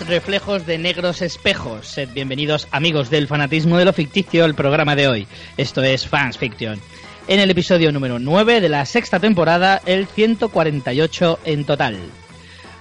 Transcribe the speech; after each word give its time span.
reflejos 0.00 0.66
de 0.66 0.78
negros 0.78 1.22
espejos. 1.22 1.86
Sed 1.86 2.08
bienvenidos, 2.12 2.66
amigos 2.70 3.10
del 3.10 3.26
fanatismo 3.28 3.78
de 3.78 3.84
lo 3.84 3.92
ficticio, 3.92 4.44
al 4.44 4.54
programa 4.54 4.96
de 4.96 5.08
hoy. 5.08 5.26
Esto 5.56 5.82
es 5.82 6.06
Fans 6.06 6.38
Fiction. 6.38 6.80
En 7.28 7.40
el 7.40 7.50
episodio 7.50 7.92
número 7.92 8.18
9 8.18 8.60
de 8.60 8.68
la 8.68 8.86
sexta 8.86 9.20
temporada, 9.20 9.80
el 9.86 10.06
148 10.06 11.40
en 11.44 11.64
total. 11.64 11.98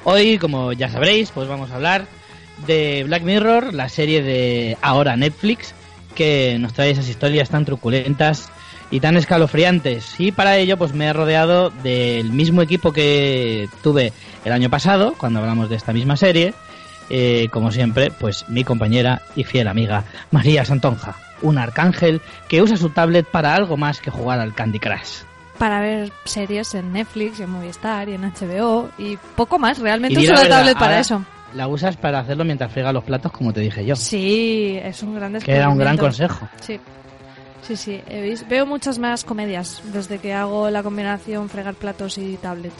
Hoy, 0.03 0.37
como 0.37 0.73
ya 0.73 0.89
sabréis, 0.89 1.31
pues 1.31 1.47
vamos 1.47 1.71
a 1.71 1.75
hablar 1.75 2.07
de 2.65 3.03
Black 3.05 3.23
Mirror, 3.23 3.73
la 3.73 3.89
serie 3.89 4.21
de 4.21 4.77
ahora 4.81 5.15
Netflix, 5.17 5.73
que 6.15 6.57
nos 6.59 6.73
trae 6.73 6.91
esas 6.91 7.09
historias 7.09 7.49
tan 7.49 7.65
truculentas 7.65 8.49
y 8.89 8.99
tan 8.99 9.17
escalofriantes. 9.17 10.19
Y 10.19 10.31
para 10.31 10.57
ello, 10.57 10.77
pues 10.77 10.93
me 10.93 11.05
he 11.05 11.13
rodeado 11.13 11.69
del 11.69 12.31
mismo 12.31 12.61
equipo 12.61 12.93
que 12.93 13.69
tuve 13.83 14.13
el 14.45 14.51
año 14.51 14.69
pasado, 14.69 15.13
cuando 15.17 15.39
hablamos 15.39 15.69
de 15.69 15.75
esta 15.75 15.93
misma 15.93 16.17
serie. 16.17 16.53
Eh, 17.13 17.49
como 17.51 17.71
siempre, 17.71 18.09
pues 18.09 18.47
mi 18.47 18.63
compañera 18.63 19.21
y 19.35 19.43
fiel 19.43 19.67
amiga 19.67 20.05
María 20.31 20.63
Santonja, 20.63 21.17
un 21.41 21.57
arcángel 21.57 22.21
que 22.47 22.61
usa 22.61 22.77
su 22.77 22.89
tablet 22.89 23.25
para 23.25 23.53
algo 23.53 23.75
más 23.75 23.99
que 23.99 24.09
jugar 24.09 24.39
al 24.39 24.53
Candy 24.53 24.79
Crush. 24.79 25.23
Para 25.57 25.81
ver 25.81 26.13
series 26.23 26.73
en 26.73 26.93
Netflix, 26.93 27.41
y 27.41 27.43
en 27.43 27.49
Movistar 27.49 28.07
y 28.07 28.13
en 28.13 28.21
HBO 28.21 28.91
y 28.97 29.17
poco 29.35 29.59
más. 29.59 29.79
Realmente 29.79 30.21
uso 30.21 30.31
la 30.31 30.47
tablet 30.47 30.79
para 30.79 31.01
eso. 31.01 31.21
La 31.53 31.67
usas 31.67 31.97
para 31.97 32.19
hacerlo 32.19 32.45
mientras 32.45 32.71
frega 32.71 32.93
los 32.93 33.03
platos, 33.03 33.33
como 33.33 33.51
te 33.51 33.59
dije 33.59 33.85
yo. 33.85 33.97
Sí, 33.97 34.79
es 34.81 35.03
un 35.03 35.13
gran 35.13 35.37
Que 35.41 35.51
era 35.51 35.67
un 35.67 35.77
gran 35.77 35.97
consejo. 35.97 36.47
Sí. 36.61 36.79
Sí, 37.61 37.75
sí. 37.75 38.01
Veo 38.47 38.65
muchas 38.65 38.97
más 38.99 39.25
comedias 39.25 39.83
desde 39.91 40.17
que 40.17 40.33
hago 40.33 40.69
la 40.69 40.81
combinación 40.81 41.49
fregar 41.49 41.73
platos 41.75 42.17
y 42.17 42.37
tablet. 42.37 42.71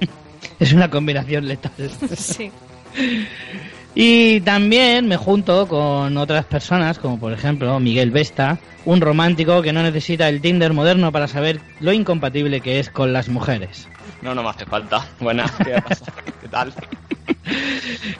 Es 0.60 0.72
una 0.72 0.88
combinación 0.88 1.48
letal. 1.48 1.72
sí. 2.16 2.52
Y 3.94 4.40
también 4.40 5.06
me 5.06 5.18
junto 5.18 5.68
con 5.68 6.16
otras 6.16 6.46
personas, 6.46 6.98
como 6.98 7.20
por 7.20 7.32
ejemplo 7.32 7.78
Miguel 7.78 8.10
Vesta, 8.10 8.58
un 8.86 9.02
romántico 9.02 9.60
que 9.60 9.72
no 9.72 9.82
necesita 9.82 10.28
el 10.30 10.40
Tinder 10.40 10.72
moderno 10.72 11.12
para 11.12 11.28
saber 11.28 11.60
lo 11.80 11.92
incompatible 11.92 12.62
que 12.62 12.80
es 12.80 12.88
con 12.88 13.12
las 13.12 13.28
mujeres. 13.28 13.88
No, 14.22 14.34
no 14.34 14.42
me 14.42 14.48
hace 14.48 14.64
falta. 14.64 15.06
Buenas, 15.20 15.50
¿qué 15.64 15.80
pasa? 15.82 16.12
¿Qué 16.40 16.48
tal? 16.48 16.72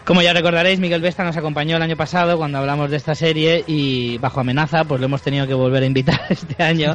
Como 0.04 0.20
ya 0.20 0.34
recordaréis, 0.34 0.78
Miguel 0.78 1.00
Vesta 1.00 1.24
nos 1.24 1.36
acompañó 1.36 1.76
el 1.76 1.82
año 1.82 1.96
pasado 1.96 2.36
cuando 2.36 2.58
hablamos 2.58 2.90
de 2.90 2.98
esta 2.98 3.14
serie 3.14 3.64
y 3.66 4.18
bajo 4.18 4.40
amenaza, 4.40 4.84
pues 4.84 5.00
lo 5.00 5.06
hemos 5.06 5.22
tenido 5.22 5.46
que 5.46 5.54
volver 5.54 5.84
a 5.84 5.86
invitar 5.86 6.20
este 6.28 6.62
año 6.62 6.94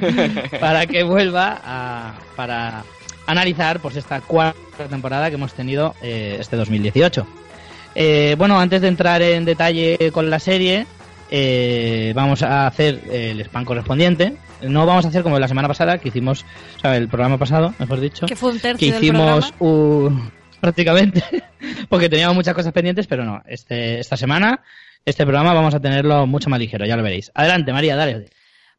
para 0.59 0.85
que 0.85 1.03
vuelva 1.03 1.59
a, 1.65 2.13
para 2.35 2.83
analizar 3.25 3.79
pues 3.79 3.95
esta 3.95 4.21
cuarta 4.21 4.87
temporada 4.87 5.29
que 5.29 5.35
hemos 5.35 5.53
tenido 5.53 5.95
eh, 6.03 6.37
este 6.39 6.57
2018. 6.57 7.25
Eh, 7.99 8.35
bueno, 8.37 8.59
antes 8.59 8.81
de 8.81 8.89
entrar 8.89 9.23
en 9.23 9.43
detalle 9.43 10.11
con 10.13 10.29
la 10.29 10.37
serie, 10.37 10.85
eh, 11.31 12.13
vamos 12.15 12.43
a 12.43 12.67
hacer 12.67 13.01
el 13.11 13.41
spam 13.41 13.65
correspondiente. 13.65 14.35
No 14.61 14.85
vamos 14.85 15.03
a 15.05 15.07
hacer 15.07 15.23
como 15.23 15.39
la 15.39 15.47
semana 15.47 15.67
pasada, 15.67 15.97
que 15.97 16.09
hicimos, 16.09 16.45
o 16.77 16.79
sea, 16.79 16.95
el 16.95 17.07
programa 17.07 17.39
pasado, 17.39 17.73
mejor 17.79 17.99
dicho, 17.99 18.27
Que 18.27 18.35
fue 18.35 18.51
un 18.51 18.57
que 18.57 18.61
tercio 18.61 18.93
del 18.93 19.03
hicimos 19.03 19.51
un 19.57 20.31
prácticamente 20.61 21.23
porque 21.89 22.07
teníamos 22.07 22.35
muchas 22.35 22.55
cosas 22.55 22.73
pendientes 22.73 23.05
pero 23.05 23.23
no 23.23 23.43
este 23.45 23.99
esta 23.99 24.17
semana 24.17 24.61
este 25.05 25.23
programa 25.23 25.53
vamos 25.53 25.75
a 25.75 25.79
tenerlo 25.79 26.25
mucho 26.25 26.49
más 26.49 26.59
ligero 26.59 26.85
ya 26.85 26.97
lo 26.97 27.03
veréis. 27.03 27.31
Adelante 27.33 27.73
María 27.73 27.95
dale 27.95 28.27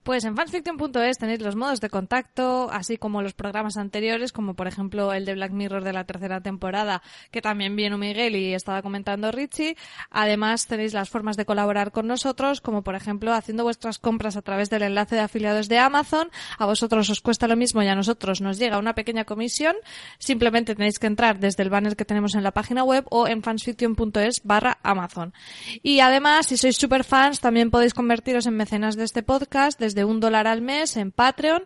Pues 0.09 0.25
en 0.25 0.37
fansfiction.es 0.37 1.19
tenéis 1.19 1.43
los 1.43 1.55
modos 1.55 1.83
de 1.83 1.91
contacto, 1.91 2.71
así 2.73 2.97
como 2.97 3.21
los 3.21 3.35
programas 3.35 3.77
anteriores, 3.77 4.33
como 4.33 4.55
por 4.55 4.67
ejemplo 4.67 5.13
el 5.13 5.27
de 5.27 5.35
Black 5.35 5.53
Mirror 5.53 5.85
de 5.85 5.93
la 5.93 6.05
tercera 6.05 6.41
temporada, 6.41 7.03
que 7.31 7.43
también 7.43 7.77
vino 7.77 7.99
Miguel 7.99 8.35
y 8.35 8.55
estaba 8.55 8.81
comentando 8.81 9.31
Richie. 9.31 9.77
Además 10.09 10.67
tenéis 10.67 10.95
las 10.95 11.11
formas 11.11 11.37
de 11.37 11.45
colaborar 11.45 11.93
con 11.93 12.07
nosotros, 12.07 12.63
como 12.63 12.81
por 12.81 12.95
ejemplo 12.95 13.35
haciendo 13.35 13.65
vuestras 13.65 13.99
compras 13.99 14.39
a 14.39 14.41
través 14.41 14.71
del 14.71 14.81
enlace 14.81 15.15
de 15.15 15.21
afiliados 15.21 15.69
de 15.69 15.77
Amazon. 15.77 16.31
A 16.57 16.65
vosotros 16.65 17.11
os 17.11 17.21
cuesta 17.21 17.47
lo 17.47 17.57
mismo 17.57 17.83
y 17.83 17.89
a 17.89 17.95
nosotros 17.95 18.41
nos 18.41 18.59
llega 18.59 18.79
una 18.79 18.95
pequeña 18.95 19.27
comisión. 19.27 19.77
Simplemente 20.19 20.75
tenéis 20.75 20.99
que 20.99 21.07
entrar 21.07 21.39
desde 21.39 21.65
el 21.65 21.69
banner 21.69 21.97
que 21.97 22.07
tenemos 22.07 22.35
en 22.35 22.45
la 22.45 22.53
página 22.53 22.83
web 22.83 23.05
o 23.11 23.29
en 23.29 23.43
fansfiction.es 23.43 24.41
barra 24.43 24.79
Amazon. 24.83 25.35
Y 25.83 26.01
además, 26.01 26.47
si 26.47 26.57
sois 26.57 26.79
super 26.79 27.05
fans, 27.05 27.41
también 27.41 27.71
podéis 27.71 27.93
convertiros 27.93 28.47
en 28.47 28.57
mecenas 28.57 28.97
de 28.97 29.05
este 29.05 29.23
podcast 29.23 29.79
desde 29.79 29.98
un 30.05 30.21
dólar 30.21 30.47
al 30.47 30.63
mes 30.63 30.97
en 30.97 31.13
Patreon. 31.13 31.65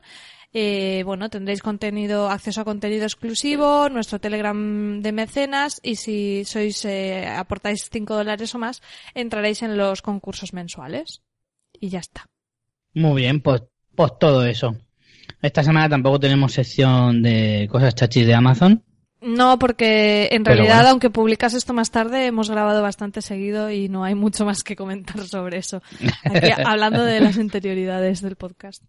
Eh, 0.54 1.03
bueno, 1.06 1.31
tendréis 1.31 1.62
contenido, 1.62 2.28
acceso 2.28 2.60
a 2.60 2.65
contenido 2.65 3.04
exclusivo, 3.04 3.88
nuestro 3.88 4.20
Telegram 4.20 5.00
de 5.00 5.12
mecenas 5.12 5.81
y 5.82 5.97
si 5.97 6.44
sois, 6.44 6.84
eh, 6.84 7.26
aportáis 7.26 7.88
5 7.91 8.15
dólares 8.15 8.54
o 8.54 8.59
más, 8.59 8.82
entraréis 9.15 9.62
en 9.62 9.78
los 9.78 10.03
concursos 10.03 10.53
mensuales. 10.53 11.22
Y 11.81 11.88
ya 11.88 12.00
está. 12.00 12.26
muy 12.94 13.22
bien 13.22 13.41
pues 13.41 13.62
pues 13.97 14.12
todo 14.21 14.44
eso 14.44 14.76
esta 15.41 15.65
semana 15.65 15.88
tampoco 15.88 16.21
tenemos 16.21 16.53
sección 16.53 17.22
de 17.22 17.66
cosas 17.71 17.94
chachis 17.94 18.26
de 18.26 18.34
Amazon 18.34 18.84
No, 19.22 19.59
porque 19.59 20.28
en 20.33 20.43
Pero 20.43 20.56
realidad, 20.56 20.77
bueno. 20.78 20.91
aunque 20.91 21.10
publicas 21.10 21.55
esto 21.55 21.72
más 21.72 21.91
tarde, 21.91 22.27
hemos 22.27 22.50
grabado 22.50 22.83
bastante 22.83 23.22
seguido 23.22 23.71
y 23.71 23.88
no 23.88 24.05
hay 24.05 24.15
mucho 24.15 24.44
más 24.44 24.62
que 24.62 24.77
comentar 24.77 25.21
sobre 25.27 25.59
eso. 25.59 25.83
Aquí, 26.25 26.50
hablando 26.65 27.05
de 27.05 27.21
las 27.21 27.37
interioridades 27.37 28.21
del 28.21 28.37
podcast. 28.37 28.83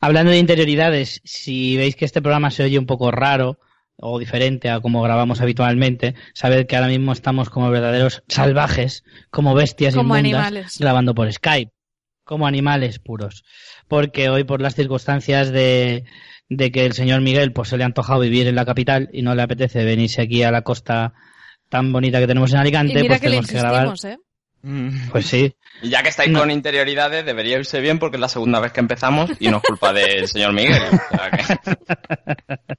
hablando 0.00 0.30
de 0.30 0.38
interioridades 0.38 1.20
si 1.24 1.76
veis 1.76 1.96
que 1.96 2.04
este 2.04 2.22
programa 2.22 2.50
se 2.50 2.62
oye 2.62 2.78
un 2.78 2.86
poco 2.86 3.10
raro 3.10 3.58
o 3.96 4.18
diferente 4.18 4.70
a 4.70 4.80
como 4.80 5.02
grabamos 5.02 5.40
habitualmente, 5.40 6.14
sabed 6.34 6.66
que 6.66 6.76
ahora 6.76 6.88
mismo 6.88 7.12
estamos 7.12 7.48
como 7.50 7.70
verdaderos 7.70 8.22
salvajes, 8.28 9.04
como 9.30 9.54
bestias 9.54 9.94
Como 9.94 10.16
inmundas, 10.16 10.46
animales. 10.46 10.78
grabando 10.78 11.14
por 11.14 11.32
Skype, 11.32 11.70
como 12.24 12.46
animales 12.46 12.98
puros. 12.98 13.44
Porque 13.88 14.30
hoy 14.30 14.44
por 14.44 14.60
las 14.60 14.74
circunstancias 14.74 15.50
de, 15.52 16.04
de 16.56 16.70
que 16.72 16.84
el 16.86 16.92
señor 16.92 17.20
Miguel 17.20 17.52
pues 17.52 17.68
se 17.68 17.76
le 17.76 17.82
ha 17.84 17.86
antojado 17.86 18.20
vivir 18.20 18.46
en 18.46 18.54
la 18.54 18.64
capital 18.64 19.08
y 19.12 19.22
no 19.22 19.34
le 19.34 19.42
apetece 19.42 19.84
venirse 19.84 20.22
aquí 20.22 20.42
a 20.42 20.50
la 20.50 20.62
costa 20.62 21.12
tan 21.68 21.92
bonita 21.92 22.20
que 22.20 22.26
tenemos 22.26 22.50
en 22.52 22.58
Y 22.58 22.60
Alicante, 22.60 22.94
mira 22.94 23.06
pues 23.08 23.20
que 23.20 23.28
le 23.28 23.36
tenemos 23.36 23.50
que 23.50 23.58
grabar. 23.58 23.94
¿eh? 24.04 24.18
Mm. 24.62 25.08
Pues 25.10 25.26
sí. 25.26 25.54
Y 25.82 25.90
ya 25.90 26.02
que 26.02 26.08
estáis 26.08 26.30
No. 26.30 26.38
con 26.40 26.50
interioridades, 26.50 27.24
debería 27.26 27.58
irse 27.58 27.80
bien 27.80 27.98
porque 27.98 28.16
es 28.16 28.20
la 28.20 28.28
segunda 28.28 28.60
vez 28.60 28.72
que 28.72 28.80
empezamos 28.80 29.30
y 29.40 29.48
no 29.48 29.58
es 29.58 29.62
culpa 29.64 29.92
del 29.92 30.26
señor 30.28 30.52
Miguel. 30.52 30.82
O 30.82 31.16
sea 31.16 31.30
que- 31.30 32.74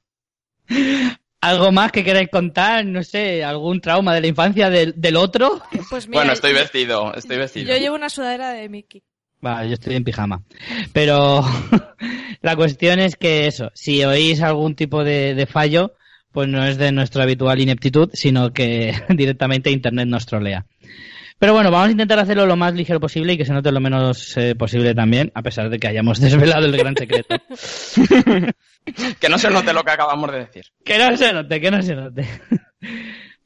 ¿Algo 1.42 1.72
más 1.72 1.92
que 1.92 2.04
queráis 2.04 2.30
contar? 2.30 2.84
No 2.86 3.04
sé, 3.04 3.44
algún 3.44 3.80
trauma 3.80 4.16
de 4.16 4.22
la 4.22 4.28
infancia 4.28 4.70
del, 4.72 4.94
del 5.00 5.16
otro. 5.16 5.62
Pues 5.92 6.08
mira, 6.08 6.22
Bueno, 6.22 6.34
estoy 6.34 6.54
vestido, 6.54 7.14
estoy 7.14 7.38
vestido. 7.38 7.72
Yo 7.72 7.78
llevo 7.78 7.96
una 7.96 8.10
sudadera 8.10 8.50
de 8.52 8.68
Mickey. 8.68 9.04
Vale, 9.42 9.68
yo 9.68 9.74
estoy 9.76 9.96
en 9.96 10.04
pijama. 10.04 10.42
Pero 10.94 11.44
la 12.42 12.56
cuestión 12.56 13.00
es 13.00 13.16
que 13.16 13.48
eso, 13.48 13.72
si 13.74 14.04
oís 14.04 14.42
algún 14.42 14.76
tipo 14.76 15.04
de, 15.04 15.36
de 15.36 15.46
fallo, 15.46 15.94
pues 16.32 16.50
no 16.50 16.66
es 16.66 16.78
de 16.78 16.92
nuestra 16.92 17.24
habitual 17.24 17.60
ineptitud, 17.60 18.10
sino 18.14 18.52
que 18.52 18.94
directamente 19.10 19.72
Internet 19.72 20.08
nos 20.08 20.26
trolea. 20.26 20.66
Pero 21.38 21.54
bueno, 21.54 21.70
vamos 21.70 21.90
a 21.90 21.92
intentar 21.92 22.20
hacerlo 22.20 22.46
lo 22.46 22.56
más 22.56 22.74
ligero 22.74 23.00
posible 23.00 23.34
y 23.34 23.38
que 23.38 23.46
se 23.46 23.54
note 23.54 23.72
lo 23.72 23.82
menos 23.82 24.36
eh, 24.38 24.56
posible 24.56 24.96
también, 24.96 25.32
a 25.36 25.42
pesar 25.42 25.70
de 25.70 25.80
que 25.80 25.88
hayamos 25.88 26.20
desvelado 26.22 26.66
el 26.66 26.78
gran 26.78 26.96
secreto. 26.96 27.36
Que 29.20 29.30
no 29.30 29.38
se 29.38 29.50
note 29.50 29.74
lo 29.74 29.84
que 29.84 29.92
acabamos 29.92 30.32
de 30.32 30.40
decir. 30.40 30.66
que 30.84 30.98
no 30.98 31.18
se 31.18 31.34
note, 31.34 31.60
que 31.60 31.72
no 31.72 31.82
se 31.82 31.96
note. 31.96 32.26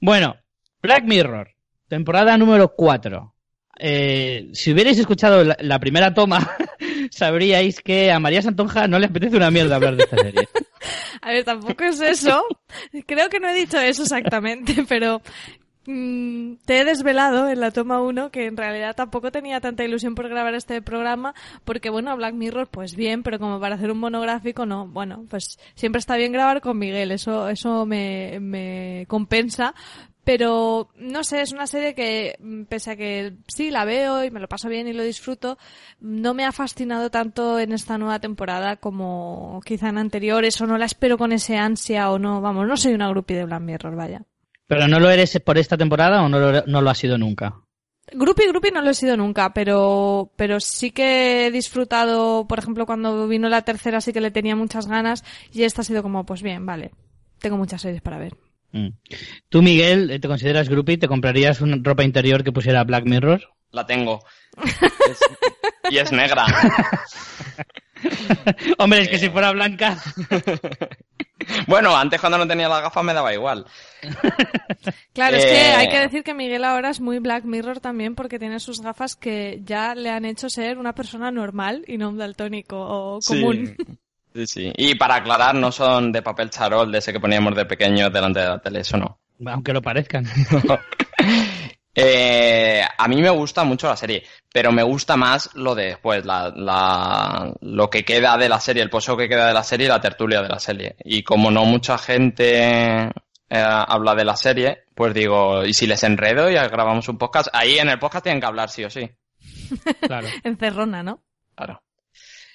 bueno, 0.01 0.35
Black 0.81 1.03
Mirror, 1.05 1.51
temporada 1.87 2.37
número 2.37 2.73
4. 2.75 3.33
Eh, 3.81 4.49
si 4.51 4.73
hubierais 4.73 4.99
escuchado 4.99 5.43
la, 5.43 5.79
primera 5.79 6.13
toma, 6.13 6.55
sabríais 7.11 7.79
que 7.79 8.11
a 8.11 8.19
María 8.19 8.41
Santonja 8.41 8.87
no 8.87 8.99
le 8.99 9.05
apetece 9.05 9.37
una 9.37 9.49
mierda 9.51 9.77
hablar 9.77 9.95
de 9.95 10.03
esta 10.03 10.17
serie. 10.17 10.47
A 11.21 11.31
ver, 11.31 11.45
tampoco 11.45 11.83
es 11.85 12.01
eso. 12.01 12.43
Creo 13.05 13.29
que 13.29 13.39
no 13.39 13.49
he 13.49 13.53
dicho 13.53 13.79
eso 13.79 14.03
exactamente, 14.03 14.85
pero 14.89 15.21
mm, 15.85 16.55
te 16.65 16.79
he 16.79 16.85
desvelado 16.85 17.49
en 17.49 17.59
la 17.61 17.71
toma 17.71 18.01
1 18.01 18.31
que 18.31 18.47
en 18.47 18.57
realidad 18.57 18.95
tampoco 18.95 19.31
tenía 19.31 19.61
tanta 19.61 19.83
ilusión 19.83 20.15
por 20.15 20.27
grabar 20.27 20.55
este 20.55 20.81
programa, 20.81 21.33
porque 21.63 21.89
bueno, 21.89 22.15
Black 22.17 22.33
Mirror, 22.33 22.67
pues 22.67 22.95
bien, 22.95 23.23
pero 23.23 23.39
como 23.39 23.59
para 23.59 23.75
hacer 23.75 23.91
un 23.91 23.99
monográfico, 23.99 24.65
no. 24.65 24.87
Bueno, 24.87 25.25
pues 25.29 25.57
siempre 25.75 25.99
está 25.99 26.17
bien 26.17 26.33
grabar 26.33 26.59
con 26.61 26.77
Miguel, 26.77 27.11
eso, 27.11 27.47
eso 27.47 27.85
me, 27.85 28.39
me 28.41 29.05
compensa. 29.07 29.73
Pero, 30.29 30.89
no 30.95 31.23
sé, 31.23 31.41
es 31.41 31.53
una 31.53 31.65
serie 31.65 31.95
que, 31.95 32.37
mm, 32.39 32.65
pese 32.65 32.91
a 32.91 32.95
que 32.95 33.37
sí 33.47 33.71
la 33.71 33.83
veo 33.83 34.23
y 34.23 34.29
me 34.29 34.39
lo 34.39 34.47
paso 34.47 34.69
bien 34.69 34.87
y 34.87 34.93
lo 34.93 35.01
disfruto, 35.01 35.57
no 36.01 36.35
me 36.35 36.45
ha 36.45 36.51
fascinado 36.51 37.09
tanto 37.09 37.57
en 37.57 37.71
esta 37.71 37.97
nueva 37.97 38.19
temporada 38.19 38.75
como 38.75 39.59
quizá 39.65 39.89
en 39.89 39.97
anteriores, 39.97 40.61
o 40.61 40.67
no 40.67 40.77
la 40.77 40.85
espero 40.85 41.17
con 41.17 41.31
ese 41.31 41.57
ansia, 41.57 42.11
o 42.11 42.19
no, 42.19 42.41
vamos, 42.41 42.67
no 42.67 42.77
soy 42.77 42.93
una 42.93 43.09
groupie 43.09 43.37
de 43.37 43.45
Black 43.45 43.61
Mirror, 43.61 43.95
vaya. 43.95 44.21
¿Pero 44.67 44.87
no 44.87 44.99
lo 44.99 45.09
eres 45.09 45.39
por 45.39 45.57
esta 45.57 45.77
temporada 45.77 46.21
o 46.21 46.29
no 46.29 46.37
lo, 46.37 46.63
no 46.67 46.81
lo 46.83 46.89
has 46.91 46.99
sido 46.99 47.17
nunca? 47.17 47.61
Groupie, 48.13 48.49
groupie 48.49 48.71
no 48.71 48.83
lo 48.83 48.91
he 48.91 48.93
sido 48.93 49.17
nunca, 49.17 49.51
pero, 49.51 50.31
pero 50.35 50.59
sí 50.59 50.91
que 50.91 51.47
he 51.47 51.51
disfrutado, 51.51 52.47
por 52.47 52.59
ejemplo, 52.59 52.85
cuando 52.85 53.27
vino 53.27 53.49
la 53.49 53.63
tercera 53.63 53.99
sí 53.99 54.13
que 54.13 54.21
le 54.21 54.29
tenía 54.29 54.55
muchas 54.55 54.85
ganas 54.85 55.23
y 55.51 55.63
esta 55.63 55.81
ha 55.81 55.85
sido 55.85 56.03
como, 56.03 56.23
pues 56.23 56.43
bien, 56.43 56.67
vale, 56.67 56.91
tengo 57.39 57.57
muchas 57.57 57.81
series 57.81 58.03
para 58.03 58.19
ver. 58.19 58.35
Mm. 58.71 58.89
¿Tú, 59.49 59.61
Miguel, 59.61 60.19
te 60.21 60.27
consideras 60.27 60.69
groupie? 60.69 60.97
¿Te 60.97 61.07
comprarías 61.07 61.61
una 61.61 61.77
ropa 61.81 62.03
interior 62.03 62.43
que 62.43 62.51
pusiera 62.51 62.83
Black 62.83 63.05
Mirror? 63.05 63.41
La 63.71 63.85
tengo. 63.85 64.23
y 65.89 65.97
es 65.97 66.11
negra. 66.11 66.45
Hombre, 68.77 69.01
es 69.01 69.09
que 69.09 69.19
si 69.19 69.29
fuera 69.29 69.51
blanca. 69.51 69.97
bueno, 71.67 71.95
antes 71.95 72.19
cuando 72.19 72.37
no 72.37 72.47
tenía 72.47 72.69
las 72.69 72.81
gafas 72.81 73.03
me 73.03 73.13
daba 73.13 73.33
igual. 73.33 73.65
Claro, 75.13 75.35
es 75.35 75.45
que 75.45 75.57
hay 75.57 75.89
que 75.89 75.97
eh, 75.97 76.01
decir 76.01 76.23
que 76.23 76.33
Miguel 76.33 76.63
ahora 76.63 76.91
es 76.91 77.01
muy 77.01 77.19
Black 77.19 77.43
Mirror 77.43 77.81
también 77.81 78.15
porque 78.15 78.39
tiene 78.39 78.61
sus 78.61 78.79
gafas 78.79 79.15
que 79.15 79.59
ya 79.65 79.95
le 79.95 80.09
han 80.09 80.23
hecho 80.23 80.49
ser 80.49 80.77
una 80.77 80.93
persona 80.93 81.31
normal 81.31 81.83
y 81.87 81.97
no 81.97 82.09
un 82.09 82.17
daltónico 82.17 82.77
o 82.79 83.19
común. 83.19 83.75
Sí, 83.77 83.97
sí. 84.45 84.71
Y 84.75 84.95
para 84.95 85.15
aclarar, 85.15 85.55
no 85.55 85.71
son 85.71 86.11
de 86.11 86.21
papel 86.21 86.49
charol 86.49 86.91
de 86.91 86.99
ese 86.99 87.13
que 87.13 87.19
poníamos 87.19 87.55
de 87.55 87.65
pequeños 87.65 88.11
delante 88.11 88.39
de 88.39 88.47
la 88.47 88.59
tele, 88.59 88.79
eso 88.81 88.97
no. 88.97 89.19
Aunque 89.45 89.73
lo 89.73 89.81
parezcan. 89.81 90.25
Eh, 92.01 92.81
a 92.97 93.07
mí 93.09 93.21
me 93.21 93.29
gusta 93.29 93.65
mucho 93.65 93.87
la 93.87 93.97
serie, 93.97 94.23
pero 94.53 94.71
me 94.71 94.83
gusta 94.83 95.17
más 95.17 95.49
lo 95.55 95.75
de 95.75 95.87
después, 95.87 96.23
la, 96.23 97.53
lo 97.59 97.89
que 97.89 98.05
queda 98.05 98.37
de 98.37 98.47
la 98.47 98.61
serie, 98.61 98.83
el 98.83 98.89
pozo 98.89 99.17
que 99.17 99.27
queda 99.27 99.47
de 99.47 99.53
la 99.53 99.63
serie 99.63 99.87
y 99.87 99.89
la 99.89 99.99
tertulia 99.99 100.41
de 100.41 100.47
la 100.47 100.59
serie. 100.59 100.95
Y 101.03 101.23
como 101.23 101.51
no 101.51 101.65
mucha 101.65 101.97
gente 101.97 103.09
eh, 103.09 103.11
habla 103.49 104.15
de 104.15 104.23
la 104.23 104.37
serie, 104.37 104.83
pues 104.95 105.13
digo, 105.13 105.65
¿y 105.65 105.73
si 105.73 105.87
les 105.87 106.03
enredo 106.03 106.49
y 106.49 106.53
grabamos 106.53 107.09
un 107.09 107.17
podcast? 107.17 107.49
Ahí 107.51 107.79
en 107.79 107.89
el 107.89 107.99
podcast 107.99 108.23
tienen 108.23 108.39
que 108.39 108.47
hablar 108.47 108.69
sí 108.69 108.85
o 108.85 108.89
sí. 108.89 109.09
Claro. 109.99 110.27
Encerrona, 110.43 111.03
¿no? 111.03 111.21
Claro. 111.55 111.83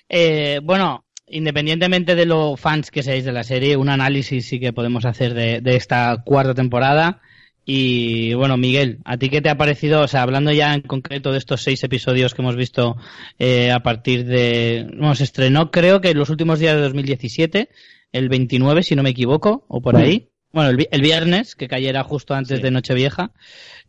Eh, 0.09 0.61
bueno, 0.62 1.03
independientemente 1.26 2.15
de 2.15 2.26
lo 2.26 2.56
fans 2.56 2.91
que 2.91 3.03
seáis 3.03 3.25
de 3.25 3.32
la 3.32 3.44
serie, 3.44 3.76
un 3.76 3.88
análisis 3.88 4.47
sí 4.47 4.61
que 4.61 4.73
podemos 4.73 5.05
hacer 5.05 5.35
de, 5.35 5.61
de 5.61 5.76
esta 5.76 6.23
cuarta 6.25 6.55
temporada. 6.55 7.21
Y 7.67 8.35
bueno, 8.35 8.56
Miguel, 8.59 8.99
¿a 9.05 9.17
ti 9.17 9.31
qué 9.31 9.41
te 9.41 9.49
ha 9.49 9.56
parecido? 9.56 10.03
O 10.03 10.09
sea, 10.09 10.23
hablando 10.23 10.53
ya 10.53 10.75
en 10.75 10.82
concreto 10.82 11.32
de 11.32 11.38
estos 11.38 11.62
seis 11.62 11.82
episodios 11.82 12.35
que 12.35 12.43
hemos 12.43 12.56
visto 12.56 12.97
eh, 13.38 13.71
a 13.73 13.81
partir 13.81 14.26
de. 14.26 14.87
Bueno, 14.91 15.15
se 15.15 15.25
estrenó 15.25 15.71
creo 15.71 16.00
que 16.00 16.11
en 16.11 16.19
los 16.19 16.29
últimos 16.29 16.59
días 16.59 16.75
de 16.75 16.82
2017, 16.82 17.71
el 18.12 18.29
29, 18.29 18.82
si 18.82 18.94
no 18.94 19.03
me 19.03 19.11
equivoco, 19.11 19.65
o 19.69 19.81
por 19.81 19.97
ahí. 19.97 20.31
Bueno, 20.53 20.71
el, 20.71 21.03
viernes, 21.03 21.56
que 21.56 21.67
cayera 21.67 22.05
justo 22.05 22.35
antes 22.35 22.62
de 22.62 22.71
Nochevieja, 22.71 23.32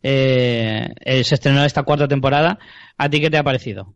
eh, 0.02 0.90
eh, 1.02 1.24
se 1.24 1.36
estrenó 1.36 1.64
esta 1.64 1.84
cuarta 1.84 2.08
temporada. 2.08 2.58
¿A 2.98 3.10
ti 3.10 3.20
qué 3.20 3.30
te 3.30 3.38
ha 3.38 3.44
parecido? 3.44 3.94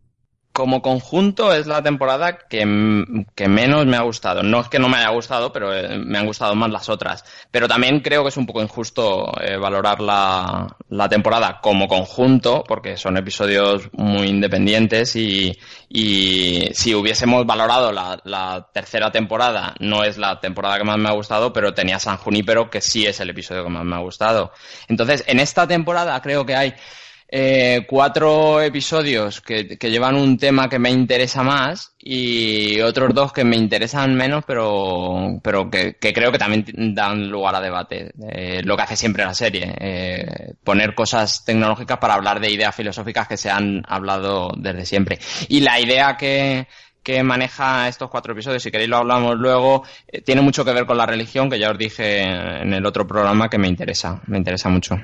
Como 0.59 0.81
conjunto 0.81 1.53
es 1.53 1.67
la 1.67 1.81
temporada 1.81 2.37
que, 2.37 2.65
menos 2.65 3.85
me 3.85 3.95
ha 3.95 4.01
gustado. 4.01 4.43
No 4.43 4.59
es 4.59 4.67
que 4.67 4.77
no 4.77 4.89
me 4.89 4.97
haya 4.97 5.11
gustado, 5.11 5.53
pero 5.53 5.73
eh, 5.73 5.97
me 5.97 6.17
han 6.17 6.25
gustado 6.25 6.53
más 6.53 6.69
las 6.69 6.89
otras. 6.89 7.23
Pero 7.49 7.69
también 7.69 8.01
creo 8.01 8.23
que 8.23 8.27
es 8.27 8.35
un 8.35 8.45
poco 8.45 8.61
injusto 8.61 9.31
eh, 9.41 9.55
valorar 9.55 10.01
la, 10.01 11.07
temporada 11.09 11.61
como 11.61 11.87
conjunto, 11.87 12.65
porque 12.67 12.97
son 12.97 13.15
episodios 13.15 13.87
muy 13.93 14.27
independientes 14.27 15.15
y, 15.15 15.57
si 15.89 16.93
hubiésemos 16.93 17.45
valorado 17.45 17.93
la, 17.93 18.67
tercera 18.73 19.13
temporada, 19.13 19.75
no 19.79 20.03
es 20.03 20.17
la 20.17 20.41
temporada 20.41 20.77
que 20.77 20.83
más 20.83 20.97
me 20.97 21.07
ha 21.07 21.13
gustado, 21.13 21.53
pero 21.53 21.73
tenía 21.73 21.99
San 21.99 22.17
Junípero, 22.17 22.69
que 22.69 22.81
sí 22.81 23.05
es 23.05 23.21
el 23.21 23.29
episodio 23.29 23.63
que 23.63 23.69
más 23.69 23.85
me 23.85 23.95
ha 23.95 23.99
gustado. 23.99 24.51
Entonces, 24.89 25.23
en 25.25 25.39
esta 25.39 25.65
temporada 25.65 26.21
creo 26.21 26.45
que 26.45 26.57
hay 26.57 26.73
eh, 27.31 27.85
cuatro 27.87 28.59
episodios 28.59 29.39
que, 29.39 29.77
llevan 29.79 30.15
un 30.15 30.39
tema 30.39 30.67
que 30.67 30.79
me 30.79 30.89
interesa 30.89 31.43
más 31.43 31.93
y 31.99 32.81
otros 32.81 33.13
dos 33.13 33.31
que 33.31 33.43
me 33.43 33.55
interesan 33.55 34.15
menos, 34.15 34.43
pero, 34.47 35.39
pero 35.43 35.69
que, 35.69 35.95
creo 35.99 36.31
que 36.31 36.39
también 36.39 36.65
dan 36.95 37.29
lugar 37.29 37.53
a 37.53 37.61
debate. 37.61 38.11
Eh, 38.31 38.61
lo 38.63 38.75
que 38.75 38.81
hace 38.81 38.95
siempre 38.95 39.25
la 39.25 39.35
serie, 39.35 39.75
eh, 39.79 40.53
poner 40.63 40.95
cosas 40.95 41.45
tecnológicas 41.45 41.99
para 41.99 42.15
hablar 42.15 42.39
de 42.39 42.51
ideas 42.51 42.75
filosóficas 42.75 43.27
que 43.27 43.37
se 43.37 43.51
han 43.51 43.83
hablado 43.87 44.51
desde 44.57 44.87
siempre. 44.87 45.19
Y 45.49 45.59
la 45.59 45.79
idea 45.79 46.17
que, 46.17 46.67
que 47.03 47.21
maneja 47.21 47.87
estos 47.87 48.09
cuatro 48.09 48.33
episodios, 48.33 48.63
si 48.63 48.71
queréis 48.71 48.89
lo 48.89 48.97
hablamos 48.97 49.37
luego, 49.37 49.83
tiene 50.25 50.41
mucho 50.41 50.65
que 50.65 50.73
ver 50.73 50.87
con 50.87 50.97
la 50.97 51.05
religión, 51.05 51.47
que 51.47 51.59
ya 51.59 51.69
os 51.69 51.77
dije 51.77 52.21
en 52.23 52.73
el 52.73 52.85
otro 52.87 53.05
programa 53.05 53.49
que 53.49 53.59
me 53.59 53.67
interesa, 53.67 54.19
me 54.25 54.39
interesa 54.39 54.69
mucho. 54.69 54.99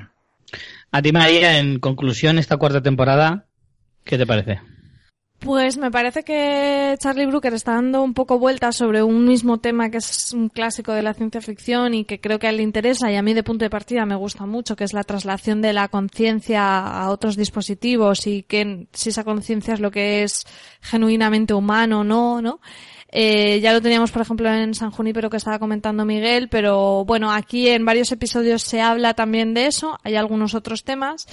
A 0.90 1.02
ti, 1.02 1.12
María, 1.12 1.58
en 1.58 1.78
conclusión, 1.78 2.38
esta 2.38 2.56
cuarta 2.56 2.82
temporada, 2.82 3.46
¿qué 4.04 4.16
te 4.16 4.26
parece? 4.26 4.60
Pues 5.38 5.76
me 5.76 5.90
parece 5.90 6.22
que 6.22 6.96
Charlie 6.98 7.26
Brooker 7.26 7.52
está 7.52 7.72
dando 7.72 8.02
un 8.02 8.14
poco 8.14 8.38
vueltas 8.38 8.74
sobre 8.74 9.02
un 9.02 9.26
mismo 9.26 9.58
tema 9.58 9.90
que 9.90 9.98
es 9.98 10.32
un 10.32 10.48
clásico 10.48 10.92
de 10.92 11.02
la 11.02 11.12
ciencia 11.12 11.42
ficción 11.42 11.92
y 11.92 12.04
que 12.04 12.20
creo 12.20 12.38
que 12.38 12.46
a 12.46 12.50
él 12.50 12.56
le 12.56 12.62
interesa 12.62 13.12
y 13.12 13.16
a 13.16 13.22
mí 13.22 13.34
de 13.34 13.42
punto 13.42 13.64
de 13.64 13.70
partida 13.70 14.06
me 14.06 14.16
gusta 14.16 14.46
mucho, 14.46 14.76
que 14.76 14.84
es 14.84 14.94
la 14.94 15.04
traslación 15.04 15.60
de 15.60 15.74
la 15.74 15.88
conciencia 15.88 16.78
a 16.78 17.10
otros 17.10 17.36
dispositivos 17.36 18.26
y 18.26 18.44
que 18.44 18.88
si 18.92 19.10
esa 19.10 19.24
conciencia 19.24 19.74
es 19.74 19.80
lo 19.80 19.90
que 19.90 20.22
es 20.22 20.46
genuinamente 20.80 21.52
humano 21.52 22.00
o 22.00 22.04
no, 22.04 22.40
¿no? 22.40 22.60
Eh, 23.12 23.60
ya 23.60 23.72
lo 23.72 23.80
teníamos, 23.80 24.10
por 24.10 24.22
ejemplo, 24.22 24.52
en 24.52 24.74
San 24.74 24.92
pero 25.14 25.30
que 25.30 25.36
estaba 25.36 25.58
comentando 25.58 26.04
Miguel, 26.04 26.48
pero 26.48 27.04
bueno, 27.04 27.32
aquí 27.32 27.68
en 27.68 27.84
varios 27.84 28.10
episodios 28.12 28.62
se 28.62 28.80
habla 28.80 29.14
también 29.14 29.54
de 29.54 29.66
eso, 29.66 29.98
hay 30.02 30.16
algunos 30.16 30.54
otros 30.54 30.84
temas. 30.84 31.26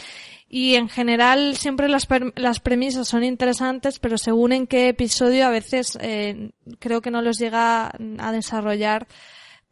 Y 0.47 0.75
en 0.75 0.87
general 0.87 1.55
siempre 1.57 1.89
las, 1.89 2.07
las 2.35 2.59
premisas 2.59 3.07
son 3.07 3.23
interesantes, 3.23 3.97
pero 3.97 4.19
según 4.19 4.51
en 4.51 4.67
qué 4.67 4.89
episodio 4.89 5.47
a 5.47 5.49
veces 5.49 5.97
eh, 5.99 6.51
creo 6.77 7.01
que 7.01 7.09
no 7.09 7.23
los 7.23 7.39
llega 7.39 7.91
a 8.19 8.31
desarrollar 8.31 9.07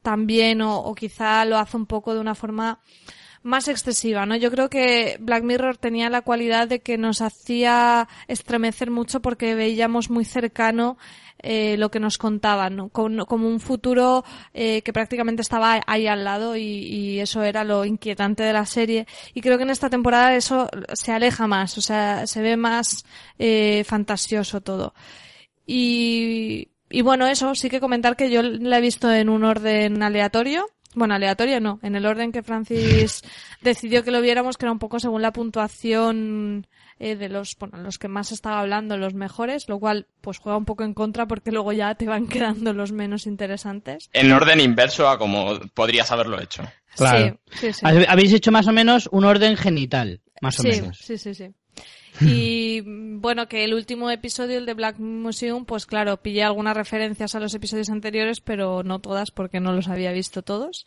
tan 0.02 0.26
bien 0.26 0.62
o, 0.64 0.80
o 0.80 0.96
quizá 0.96 1.46
lo 1.46 1.60
hace 1.60 1.78
un 1.78 1.86
poco 1.86 2.16
de 2.16 2.20
una 2.20 2.34
forma 2.34 2.80
más 3.44 3.68
excesiva, 3.68 4.26
¿no? 4.26 4.36
Yo 4.36 4.52
creo 4.52 4.70
que 4.70 5.18
Black 5.20 5.44
Mirror 5.44 5.78
tenía 5.78 6.10
la 6.10 6.22
cualidad 6.22 6.68
de 6.68 6.80
que 6.80 6.98
nos 6.98 7.22
hacía 7.22 8.08
estremecer 8.28 8.92
mucho 8.92 9.22
porque 9.22 9.56
veíamos 9.56 10.10
muy 10.10 10.26
cercano 10.26 10.98
eh, 11.44 11.76
lo 11.78 11.90
que 11.90 12.00
nos 12.00 12.18
contaban, 12.18 12.76
¿no? 12.76 12.90
como, 12.90 13.48
un 13.48 13.60
futuro 13.60 14.24
eh, 14.54 14.82
que 14.84 14.94
prácticamente 14.94 15.42
estaba 15.42 15.82
ahí 15.88 16.06
al 16.08 16.24
lado 16.24 16.56
y, 16.56 17.20
eso 17.20 17.44
era 17.44 17.64
lo 17.64 17.86
inquietante 17.86 18.44
de 18.44 18.54
la 18.54 18.66
serie. 18.66 19.08
Y 19.34 19.42
creo 19.42 19.58
que 19.58 19.64
en 19.64 19.70
esta 19.70 19.90
temporada 19.90 20.36
eso 20.36 20.70
se 20.94 21.12
aleja 21.12 21.48
más, 21.48 21.78
o 21.78 21.82
sea, 21.82 22.28
se 22.28 22.42
ve 22.42 22.58
más 22.58 23.06
eh, 23.40 23.84
fantasioso 23.86 24.62
todo. 24.62 24.94
Y, 25.66 26.70
y 26.90 27.02
bueno, 27.02 27.28
eso 27.28 27.56
sí 27.56 27.70
que 27.70 27.80
comentar 27.80 28.16
que 28.16 28.30
yo 28.30 28.42
la 28.44 28.78
he 28.78 28.82
visto 28.82 29.12
en 29.12 29.30
un 29.30 29.44
orden 29.44 30.04
aleatorio. 30.04 30.68
Bueno, 30.94 31.14
aleatorio 31.14 31.60
no, 31.60 31.80
en 31.84 31.96
el 31.96 32.06
orden 32.06 32.32
que 32.32 32.44
Francis 32.44 33.22
decidió 33.62 34.04
que 34.04 34.12
lo 34.12 34.22
viéramos, 34.22 34.58
que 34.58 34.66
era 34.66 34.72
un 34.72 34.80
poco 34.80 35.00
según 35.00 35.22
la 35.22 35.32
puntuación 35.32 36.68
eh, 37.00 37.16
de 37.16 37.30
los, 37.30 37.56
bueno, 37.58 37.78
los 37.78 37.98
que 37.98 38.08
más 38.08 38.32
estaba 38.32 38.60
hablando, 38.60 38.98
los 38.98 39.14
mejores, 39.14 39.70
lo 39.70 39.80
cual 39.80 40.08
pues 40.22 40.38
juega 40.38 40.58
un 40.58 40.66
poco 40.66 40.84
en 40.84 40.94
contra 40.94 41.28
porque 41.28 41.52
luego 41.52 41.72
ya 41.72 41.96
te 41.96 42.06
van 42.06 42.28
quedando 42.30 42.74
los 42.74 42.92
menos 42.92 43.26
interesantes. 43.26 44.10
En 44.14 44.32
orden 44.32 44.60
inverso 44.60 45.10
a 45.10 45.18
como 45.18 45.60
podrías 45.74 46.12
haberlo 46.12 46.42
hecho. 46.42 46.64
Claro. 46.96 47.40
Sí, 47.52 47.72
sí, 47.72 47.86
Habéis 47.86 48.34
hecho 48.34 48.52
más 48.52 48.68
o 48.68 48.74
menos 48.74 49.08
un 49.12 49.24
orden 49.24 49.56
genital, 49.56 50.22
más 50.42 50.60
o 50.60 50.64
menos. 50.64 50.98
Sí, 50.98 51.18
sí, 51.18 51.34
sí. 51.34 51.54
Y 52.22 52.82
bueno, 52.86 53.48
que 53.48 53.64
el 53.64 53.74
último 53.74 54.10
episodio, 54.10 54.58
el 54.58 54.66
de 54.66 54.74
Black 54.74 55.00
Museum, 55.00 55.66
pues 55.66 55.86
claro, 55.86 56.18
pillé 56.18 56.44
algunas 56.44 56.76
referencias 56.76 57.36
a 57.36 57.40
los 57.40 57.54
episodios 57.54 57.90
anteriores, 57.90 58.42
pero 58.42 58.84
no 58.84 59.00
todas 59.00 59.32
porque 59.32 59.60
no 59.60 59.74
los 59.74 59.88
había 59.88 60.12
visto 60.12 60.42
todos. 60.42 60.86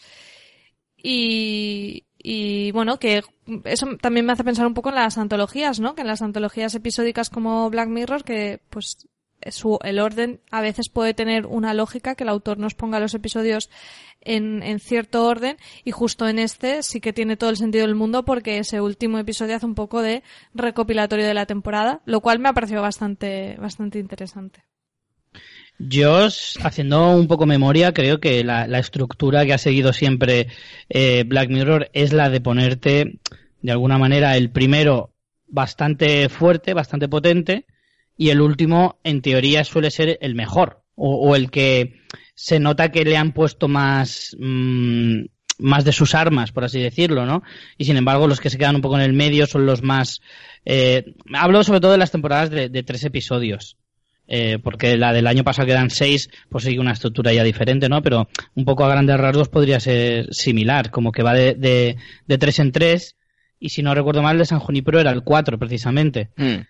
Y, 0.96 2.04
y 2.18 2.72
bueno, 2.72 2.98
que 2.98 3.22
eso 3.64 3.86
también 4.00 4.24
me 4.24 4.32
hace 4.32 4.44
pensar 4.44 4.66
un 4.66 4.74
poco 4.74 4.88
en 4.88 4.94
las 4.94 5.18
antologías, 5.18 5.80
¿no? 5.80 5.94
Que 5.94 6.00
en 6.00 6.06
las 6.06 6.22
antologías 6.22 6.74
episódicas 6.74 7.30
como 7.30 7.68
Black 7.68 7.88
Mirror, 7.88 8.24
que 8.24 8.60
pues 8.70 9.06
su, 9.50 9.78
el 9.82 9.98
orden 9.98 10.40
a 10.50 10.60
veces 10.60 10.88
puede 10.88 11.14
tener 11.14 11.46
una 11.46 11.74
lógica, 11.74 12.14
que 12.14 12.24
el 12.24 12.30
autor 12.30 12.58
nos 12.58 12.74
ponga 12.74 13.00
los 13.00 13.14
episodios 13.14 13.70
en, 14.20 14.78
cierto 14.80 15.26
orden 15.26 15.56
y 15.84 15.90
justo 15.90 16.28
en 16.28 16.38
este 16.38 16.82
sí 16.82 17.00
que 17.00 17.12
tiene 17.12 17.36
todo 17.36 17.50
el 17.50 17.56
sentido 17.56 17.86
del 17.86 17.94
mundo 17.94 18.24
porque 18.24 18.58
ese 18.58 18.80
último 18.80 19.18
episodio 19.18 19.56
hace 19.56 19.66
un 19.66 19.74
poco 19.74 20.02
de 20.02 20.22
recopilatorio 20.54 21.26
de 21.26 21.34
la 21.34 21.46
temporada, 21.46 22.00
lo 22.06 22.20
cual 22.20 22.38
me 22.38 22.48
ha 22.48 22.52
parecido 22.54 22.82
bastante, 22.82 23.56
bastante 23.60 23.98
interesante. 23.98 24.64
Yo, 25.78 26.28
haciendo 26.62 27.16
un 27.16 27.26
poco 27.26 27.46
memoria, 27.46 27.92
creo 27.92 28.20
que 28.20 28.44
la, 28.44 28.64
estructura 28.78 29.44
que 29.44 29.54
ha 29.54 29.58
seguido 29.58 29.92
siempre 29.92 30.46
eh, 30.88 31.24
Black 31.26 31.50
Mirror 31.50 31.90
es 31.92 32.12
la 32.12 32.30
de 32.30 32.40
ponerte, 32.40 33.18
de 33.60 33.72
alguna 33.72 33.98
manera, 33.98 34.36
el 34.36 34.50
primero 34.50 35.10
bastante 35.48 36.28
fuerte, 36.28 36.74
bastante 36.74 37.08
potente, 37.08 37.66
y 38.16 38.30
el 38.30 38.40
último, 38.40 38.98
en 39.04 39.22
teoría, 39.22 39.64
suele 39.64 39.90
ser 39.90 40.18
el 40.20 40.34
mejor, 40.34 40.82
o, 40.94 41.34
el 41.34 41.50
que 41.50 42.00
se 42.34 42.60
nota 42.60 42.92
que 42.92 43.04
le 43.04 43.16
han 43.16 43.32
puesto 43.32 43.68
más, 43.68 44.36
mm, 44.38 45.24
más 45.58 45.84
de 45.84 45.92
sus 45.92 46.14
armas, 46.14 46.52
por 46.52 46.64
así 46.64 46.80
decirlo, 46.80 47.26
¿no? 47.26 47.42
Y 47.78 47.84
sin 47.84 47.96
embargo, 47.96 48.28
los 48.28 48.40
que 48.40 48.50
se 48.50 48.58
quedan 48.58 48.76
un 48.76 48.82
poco 48.82 48.96
en 48.96 49.02
el 49.02 49.12
medio 49.12 49.46
son 49.46 49.66
los 49.66 49.82
más... 49.82 50.20
Eh, 50.64 51.14
hablo 51.32 51.62
sobre 51.62 51.80
todo 51.80 51.92
de 51.92 51.98
las 51.98 52.10
temporadas 52.10 52.50
de 52.50 52.82
tres 52.82 53.04
episodios 53.04 53.76
eh, 54.26 54.58
porque 54.62 54.96
la 54.96 55.12
del 55.12 55.26
año 55.26 55.44
pasado 55.44 55.66
que 55.66 55.72
eran 55.72 55.90
seis, 55.90 56.30
pues 56.48 56.64
sigue 56.64 56.80
una 56.80 56.92
estructura 56.92 57.32
ya 57.32 57.42
diferente, 57.42 57.88
¿no? 57.88 58.02
Pero 58.02 58.28
un 58.54 58.64
poco 58.64 58.84
a 58.84 58.88
grandes 58.88 59.18
rasgos 59.18 59.48
podría 59.48 59.80
ser 59.80 60.32
similar, 60.32 60.90
como 60.90 61.12
que 61.12 61.22
va 61.22 61.34
de, 61.34 61.54
de, 61.54 61.96
de 62.26 62.38
tres 62.38 62.58
en 62.58 62.72
tres, 62.72 63.16
y 63.58 63.70
si 63.70 63.82
no 63.82 63.94
recuerdo 63.94 64.22
mal, 64.22 64.38
de 64.38 64.46
San 64.46 64.60
Junipero 64.60 65.00
era 65.00 65.10
el 65.10 65.22
cuatro, 65.22 65.58
precisamente. 65.58 66.30
Hmm. 66.36 66.62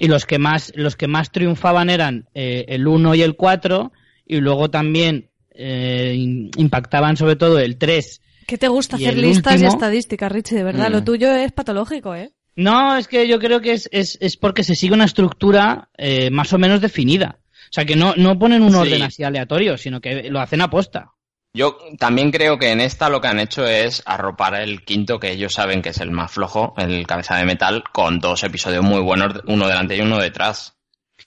Y 0.00 0.08
los 0.08 0.26
que 0.26 0.38
más, 0.38 0.72
los 0.76 0.96
que 0.96 1.08
más 1.08 1.30
triunfaban 1.32 1.90
eran 1.90 2.28
eh, 2.34 2.64
el 2.68 2.86
1 2.86 3.14
y 3.16 3.22
el 3.22 3.36
4, 3.36 3.92
y 4.26 4.36
luego 4.38 4.70
también 4.70 5.28
eh, 5.54 6.14
impactaban 6.56 7.16
sobre 7.16 7.36
todo 7.36 7.58
el 7.58 7.76
3. 7.78 8.20
¿Qué 8.46 8.56
te 8.58 8.68
gusta 8.68 8.96
hacer 8.96 9.18
listas 9.18 9.60
y 9.60 9.66
estadísticas, 9.66 10.30
Richie? 10.32 10.54
De 10.56 10.62
verdad, 10.64 10.88
Mm. 10.88 10.92
lo 10.92 11.04
tuyo 11.04 11.30
es 11.32 11.52
patológico, 11.52 12.14
¿eh? 12.14 12.30
No, 12.56 12.96
es 12.96 13.06
que 13.08 13.28
yo 13.28 13.38
creo 13.38 13.60
que 13.60 13.72
es, 13.72 13.88
es, 13.92 14.18
es 14.20 14.36
porque 14.36 14.64
se 14.64 14.74
sigue 14.74 14.94
una 14.94 15.04
estructura 15.04 15.90
eh, 15.98 16.30
más 16.30 16.52
o 16.52 16.58
menos 16.58 16.80
definida. 16.80 17.38
O 17.44 17.72
sea, 17.72 17.84
que 17.84 17.94
no, 17.96 18.14
no 18.16 18.38
ponen 18.38 18.62
un 18.62 18.70
Sí. 18.72 18.76
orden 18.78 19.02
así 19.02 19.22
aleatorio, 19.22 19.76
sino 19.76 20.00
que 20.00 20.30
lo 20.30 20.40
hacen 20.40 20.60
a 20.62 20.70
posta. 20.70 21.10
Yo 21.54 21.78
también 21.98 22.30
creo 22.30 22.58
que 22.58 22.70
en 22.70 22.80
esta 22.80 23.08
lo 23.08 23.20
que 23.20 23.28
han 23.28 23.40
hecho 23.40 23.66
es 23.66 24.02
arropar 24.06 24.54
el 24.56 24.84
quinto, 24.84 25.18
que 25.18 25.32
ellos 25.32 25.54
saben 25.54 25.82
que 25.82 25.88
es 25.90 25.98
el 25.98 26.10
más 26.10 26.30
flojo, 26.30 26.74
el 26.76 27.06
cabeza 27.06 27.36
de 27.36 27.44
metal, 27.44 27.84
con 27.92 28.20
dos 28.20 28.44
episodios 28.44 28.84
muy 28.84 29.00
buenos, 29.00 29.40
uno 29.46 29.66
delante 29.66 29.96
y 29.96 30.00
uno 30.00 30.18
detrás. 30.18 30.74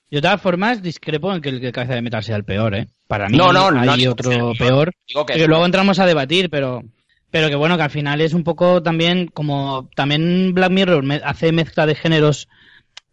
Yo 0.09 0.17
de 0.17 0.21
todas 0.21 0.41
formas 0.41 0.81
discrepo 0.81 1.33
en 1.33 1.41
que 1.41 1.49
el 1.49 1.71
cabeza 1.71 1.95
de 1.95 2.01
metal 2.01 2.23
sea 2.23 2.35
el 2.35 2.45
peor, 2.45 2.75
¿eh? 2.75 2.87
Para 3.07 3.27
mí 3.27 3.37
No, 3.37 3.51
no, 3.51 3.67
hay 3.79 4.07
otro 4.07 4.53
peor. 4.57 4.91
Digo 5.07 5.25
que 5.25 5.33
Que 5.33 5.47
luego 5.47 5.65
entramos 5.65 5.99
a 5.99 6.05
debatir, 6.05 6.49
pero 6.49 6.83
pero 7.31 7.47
que 7.47 7.55
bueno, 7.55 7.77
que 7.77 7.83
al 7.83 7.89
final 7.89 8.19
es 8.21 8.33
un 8.33 8.43
poco 8.43 8.83
también 8.83 9.27
como 9.27 9.89
también 9.95 10.53
Black 10.53 10.71
Mirror 10.71 11.05
hace 11.23 11.53
mezcla 11.53 11.85
de 11.85 11.95
géneros 11.95 12.49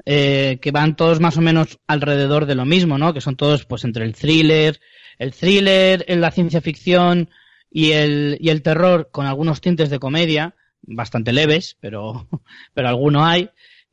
eh, 0.04 0.58
que 0.60 0.72
van 0.72 0.96
todos 0.96 1.20
más 1.20 1.36
o 1.36 1.40
menos 1.40 1.78
alrededor 1.86 2.46
de 2.46 2.56
lo 2.56 2.64
mismo, 2.64 2.98
¿no? 2.98 3.14
Que 3.14 3.20
son 3.20 3.36
todos 3.36 3.64
pues 3.64 3.84
entre 3.84 4.04
el 4.04 4.14
thriller, 4.14 4.80
el 5.18 5.32
thriller, 5.32 6.04
la 6.08 6.30
ciencia 6.30 6.60
ficción 6.60 7.30
y 7.70 7.92
el, 7.92 8.38
y 8.40 8.50
el 8.50 8.62
terror 8.62 9.10
con 9.10 9.26
algunos 9.26 9.60
tintes 9.60 9.90
de 9.90 9.98
comedia, 9.98 10.54
bastante 10.82 11.32
leves, 11.32 11.76
pero, 11.80 12.28
pero 12.74 12.88
alguno 12.88 13.24
hay. 13.24 13.50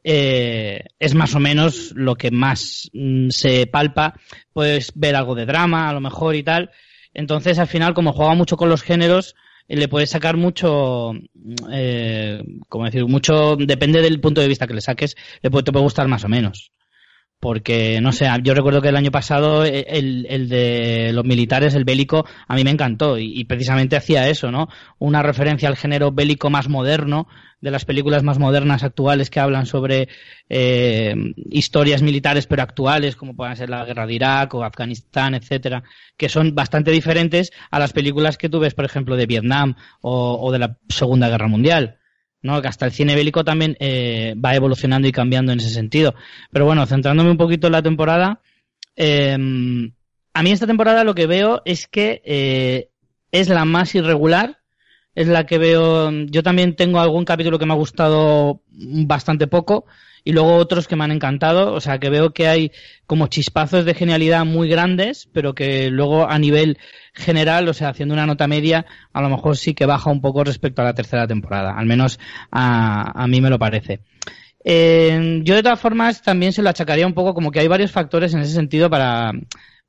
Eh, 0.07 0.83
es 0.99 1.15
más 1.15 1.33
o 1.33 1.39
menos 1.39 1.91
lo 1.95 2.15
que 2.15 2.29
más 2.29 2.91
mm, 2.93 3.29
se 3.29 3.65
palpa, 3.65 4.13
pues 4.53 4.91
ver 4.93 5.15
algo 5.15 5.33
de 5.33 5.47
drama 5.47 5.89
a 5.89 5.93
lo 5.93 5.99
mejor 5.99 6.35
y 6.35 6.43
tal. 6.43 6.69
Entonces 7.13 7.57
al 7.57 7.67
final 7.67 7.95
como 7.95 8.13
juega 8.13 8.35
mucho 8.35 8.55
con 8.55 8.69
los 8.69 8.83
géneros, 8.83 9.35
eh, 9.67 9.75
le 9.75 9.87
puedes 9.87 10.11
sacar 10.11 10.37
mucho, 10.37 11.13
eh, 11.71 12.43
como 12.69 12.85
decir, 12.85 13.03
mucho, 13.07 13.55
depende 13.55 14.01
del 14.01 14.21
punto 14.21 14.41
de 14.41 14.47
vista 14.47 14.67
que 14.67 14.75
le 14.75 14.81
saques, 14.81 15.15
le 15.41 15.49
puede, 15.49 15.63
te 15.63 15.71
puede 15.71 15.83
gustar 15.83 16.07
más 16.07 16.23
o 16.23 16.29
menos. 16.29 16.71
Porque, 17.45 18.01
no 18.01 18.11
sé, 18.11 18.25
yo 18.41 18.55
recuerdo 18.55 18.81
que 18.81 18.89
el 18.89 18.95
año 18.95 19.11
pasado 19.11 19.63
eh, 19.63 19.85
el, 19.87 20.25
el 20.31 20.49
de 20.49 21.11
los 21.13 21.23
militares, 21.23 21.75
el 21.75 21.85
bélico, 21.85 22.25
a 22.47 22.55
mí 22.55 22.63
me 22.63 22.71
encantó 22.71 23.19
y, 23.19 23.43
precisamente 23.43 23.95
hacía 23.95 24.27
eso, 24.27 24.49
¿no? 24.49 24.67
Una 24.97 25.21
referencia 25.21 25.69
al 25.69 25.75
género 25.75 26.11
bélico 26.11 26.49
más 26.49 26.69
moderno, 26.69 27.27
de 27.61 27.69
las 27.69 27.85
películas 27.85 28.23
más 28.23 28.39
modernas 28.39 28.83
actuales 28.83 29.29
que 29.29 29.39
hablan 29.39 29.67
sobre 29.67 30.07
eh, 30.49 31.13
historias 31.51 32.01
militares 32.01 32.47
pero 32.47 32.63
actuales, 32.63 33.15
como 33.15 33.35
pueden 33.35 33.55
ser 33.55 33.69
la 33.69 33.85
guerra 33.85 34.07
de 34.07 34.15
Irak 34.15 34.55
o 34.55 34.63
Afganistán, 34.63 35.35
etcétera, 35.35 35.83
que 36.17 36.29
son 36.29 36.55
bastante 36.55 36.89
diferentes 36.89 37.51
a 37.69 37.77
las 37.77 37.93
películas 37.93 38.39
que 38.39 38.49
tú 38.49 38.59
ves, 38.59 38.73
por 38.73 38.85
ejemplo, 38.85 39.15
de 39.17 39.27
Vietnam 39.27 39.75
o 40.01 40.51
de 40.51 40.57
la 40.57 40.77
Segunda 40.89 41.29
Guerra 41.29 41.47
Mundial. 41.47 41.99
¿No? 42.45 42.61
Que 42.61 42.67
hasta 42.67 42.85
el 42.85 42.91
cine 42.91 43.15
bélico 43.15 43.43
también 43.43 43.75
eh, 43.79 44.35
va 44.43 44.55
evolucionando 44.55 45.07
y 45.07 45.11
cambiando 45.11 45.51
en 45.51 45.59
ese 45.59 45.71
sentido. 45.71 46.15
Pero 46.51 46.65
bueno, 46.65 46.85
centrándome 46.85 47.31
un 47.31 47.37
poquito 47.37 47.67
en 47.67 47.73
la 47.73 47.81
temporada, 47.81 48.39
eh, 48.95 49.33
a 50.33 50.43
mí 50.43 50.51
esta 50.51 50.67
temporada 50.67 51.03
lo 51.03 51.15
que 51.15 51.27
veo 51.27 51.61
es 51.65 51.87
que 51.87 52.21
eh, 52.23 52.89
es 53.31 53.49
la 53.49 53.65
más 53.65 53.95
irregular, 53.95 54.59
es 55.15 55.27
la 55.27 55.45
que 55.45 55.57
veo, 55.57 56.11
yo 56.11 56.43
también 56.43 56.75
tengo 56.75 56.99
algún 56.99 57.25
capítulo 57.25 57.57
que 57.57 57.65
me 57.65 57.73
ha 57.73 57.77
gustado 57.77 58.61
bastante 58.69 59.47
poco 59.47 59.85
y 60.25 60.33
luego 60.33 60.55
otros 60.55 60.87
que 60.87 60.95
me 60.97 61.05
han 61.05 61.11
encantado, 61.11 61.71
o 61.71 61.79
sea 61.79 61.99
que 61.99 62.09
veo 62.09 62.33
que 62.33 62.47
hay 62.47 62.71
como 63.05 63.27
chispazos 63.27 63.85
de 63.85 63.93
genialidad 63.93 64.43
muy 64.43 64.67
grandes, 64.67 65.29
pero 65.31 65.53
que 65.53 65.91
luego 65.91 66.27
a 66.27 66.37
nivel 66.39 66.79
general, 67.13 67.69
o 67.69 67.73
sea, 67.73 67.89
haciendo 67.89 68.15
una 68.15 68.25
nota 68.25 68.47
media, 68.47 68.87
a 69.13 69.21
lo 69.21 69.29
mejor 69.29 69.55
sí 69.55 69.75
que 69.75 69.85
baja 69.85 70.09
un 70.09 70.21
poco 70.21 70.43
respecto 70.43 70.81
a 70.81 70.85
la 70.85 70.95
tercera 70.95 71.27
temporada, 71.27 71.77
al 71.77 71.85
menos 71.85 72.19
a, 72.51 73.23
a 73.23 73.27
mí 73.27 73.39
me 73.39 73.51
lo 73.51 73.59
parece. 73.59 74.01
Eh, 74.63 75.41
yo 75.43 75.53
de 75.53 75.61
todas 75.61 75.79
formas 75.79 76.23
también 76.23 76.51
se 76.51 76.63
lo 76.63 76.69
achacaría 76.69 77.05
un 77.05 77.13
poco 77.13 77.35
como 77.35 77.51
que 77.51 77.59
hay 77.59 77.67
varios 77.67 77.91
factores 77.91 78.33
en 78.33 78.39
ese 78.39 78.53
sentido 78.53 78.89
para, 78.89 79.31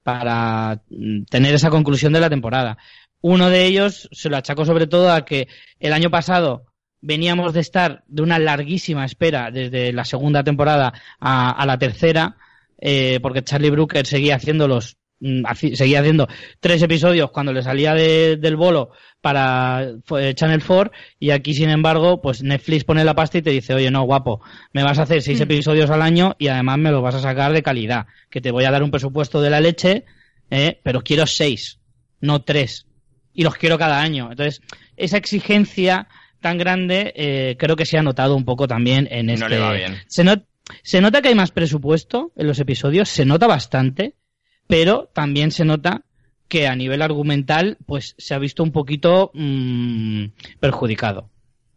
para 0.03 0.83
mm, 0.91 1.25
tener 1.31 1.55
esa 1.55 1.71
conclusión 1.71 2.13
de 2.13 2.21
la 2.21 2.29
temporada. 2.29 2.77
Uno 3.23 3.49
de 3.49 3.65
ellos 3.65 4.07
se 4.13 4.29
lo 4.29 4.37
achaco 4.37 4.67
sobre 4.67 4.87
todo 4.87 5.11
a 5.11 5.25
que 5.25 5.49
el 5.81 5.95
año 5.95 6.11
pasado 6.11 6.67
veníamos 7.07 7.53
de 7.55 7.61
estar 7.61 8.03
de 8.09 8.23
una 8.23 8.39
larguísima 8.39 9.05
espera 9.05 9.51
desde 9.53 9.93
la 9.93 10.05
segunda 10.05 10.43
temporada 10.43 10.93
a, 11.21 11.51
a 11.51 11.65
la 11.67 11.79
tercera, 11.79 12.37
eh, 12.81 13.21
porque 13.23 13.43
Charlie 13.45 13.71
Brooker 13.71 14.05
seguía 14.07 14.35
haciendo 14.37 14.67
los 14.67 14.97
mm, 15.21 15.45
seguía 15.75 16.01
haciendo 16.01 16.27
tres 16.61 16.83
episodios 16.83 17.31
cuando 17.31 17.53
le 17.53 17.63
salía 17.63 17.95
de- 17.95 18.37
del 18.37 18.57
bolo 18.57 18.91
para 19.23 19.87
Channel 20.35 20.63
4 20.65 20.93
y 21.19 21.31
aquí 21.31 21.55
sin 21.55 21.71
embargo 21.71 22.21
pues 22.21 22.43
Netflix 22.43 22.85
pone 22.85 23.03
la 23.05 23.15
pasta 23.15 23.39
y 23.39 23.43
te 23.43 23.51
dice 23.51 23.73
oye 23.75 23.91
no 23.91 24.03
guapo 24.03 24.41
me 24.73 24.83
vas 24.85 24.99
a 24.99 25.03
hacer 25.03 25.23
seis 25.23 25.39
Mm. 25.41 25.43
episodios 25.45 25.91
al 25.91 26.03
año 26.03 26.37
y 26.39 26.49
además 26.49 26.79
me 26.79 26.91
los 26.91 27.03
vas 27.03 27.15
a 27.17 27.21
sacar 27.23 27.53
de 27.53 27.63
calidad 27.63 28.07
que 28.31 28.41
te 28.41 28.51
voy 28.51 28.65
a 28.65 28.71
dar 28.71 28.83
un 28.83 28.91
presupuesto 28.91 29.41
de 29.41 29.51
la 29.51 29.61
leche 29.61 30.05
eh, 30.51 30.81
pero 30.85 31.03
quiero 31.03 31.27
seis 31.27 31.81
no 32.21 32.43
tres 32.43 32.87
y 33.33 33.43
los 33.43 33.55
quiero 33.57 33.79
cada 33.79 34.01
año 34.01 34.29
entonces 34.31 34.61
esa 34.97 35.17
exigencia 35.17 36.09
tan 36.41 36.59
grande 36.59 37.13
eh, 37.17 37.57
creo 37.59 37.77
que 37.77 37.87
se 37.87 37.99
ha 37.99 38.03
notado 38.03 38.37
un 38.37 38.45
poco 38.45 38.67
también 38.69 39.09
en 39.11 39.31
este 39.31 39.45
No 39.45 39.49
le 39.49 39.59
va 39.59 39.73
bien. 39.73 39.97
se, 40.07 40.25
not- 40.25 40.45
se 40.83 41.01
nota 41.01 41.23
que 41.23 41.29
hay 41.29 41.35
más 41.35 41.51
presupuesto 41.51 42.33
en 42.37 42.47
los 42.47 42.59
episodios, 42.59 43.09
se 43.09 43.25
nota 43.25 43.47
bastante, 43.47 44.15
pero 44.67 45.09
también 45.13 45.51
se 45.51 45.65
nota 45.65 46.03
que 46.49 46.67
a 46.69 46.77
nivel 46.77 47.03
argumental 47.03 47.77
pues 47.87 48.15
se 48.19 48.35
ha 48.35 48.39
visto 48.39 48.63
un 48.63 48.73
poquito 48.73 49.31
mm, 49.35 50.27
perjudicado. 50.61 51.31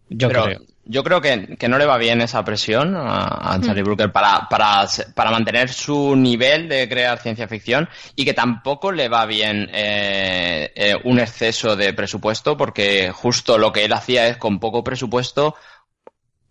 Yo 0.10 0.28
Pero 0.28 0.44
creo. 0.44 0.62
Yo 0.91 1.03
creo 1.03 1.22
que, 1.22 1.55
que 1.58 1.69
no 1.69 1.77
le 1.77 1.86
va 1.86 1.98
bien 2.00 2.19
esa 2.22 2.43
presión 2.43 2.96
a, 2.98 3.53
a 3.53 3.62
Charlie 3.62 3.84
Brooker 3.84 4.12
para, 4.12 4.48
para, 4.50 4.88
para 5.13 5.29
mantener 5.29 5.69
su 5.69 6.15
nivel 6.15 6.67
de 6.67 6.89
crear 6.89 7.19
ciencia 7.19 7.48
ficción 7.48 7.88
y 8.15 8.25
que 8.25 8.34
tampoco 8.34 8.91
le 8.91 9.08
va 9.08 9.25
bien 9.27 9.69
eh, 9.72 10.72
eh, 10.75 10.96
un 11.03 11.19
exceso 11.19 11.75
de 11.75 11.93
presupuesto 11.93 12.58
porque 12.58 13.12
justo 13.12 13.58
lo 13.60 13.72
que 13.72 13.86
él 13.86 13.93
hacía 13.93 14.27
es 14.27 14.38
con 14.38 14.60
poco 14.60 14.84
presupuesto 14.84 15.55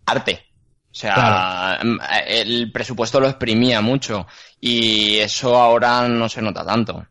arte. 0.05 0.45
O 0.91 0.95
sea, 0.95 1.79
mm, 1.83 1.97
el 2.27 2.71
presupuesto 2.71 3.19
lo 3.19 3.27
exprimía 3.27 3.81
mucho 3.81 4.25
y 4.59 5.17
eso 5.17 5.55
ahora 5.57 6.07
no 6.07 6.29
se 6.29 6.41
nota 6.41 6.65
tanto. 6.65 7.05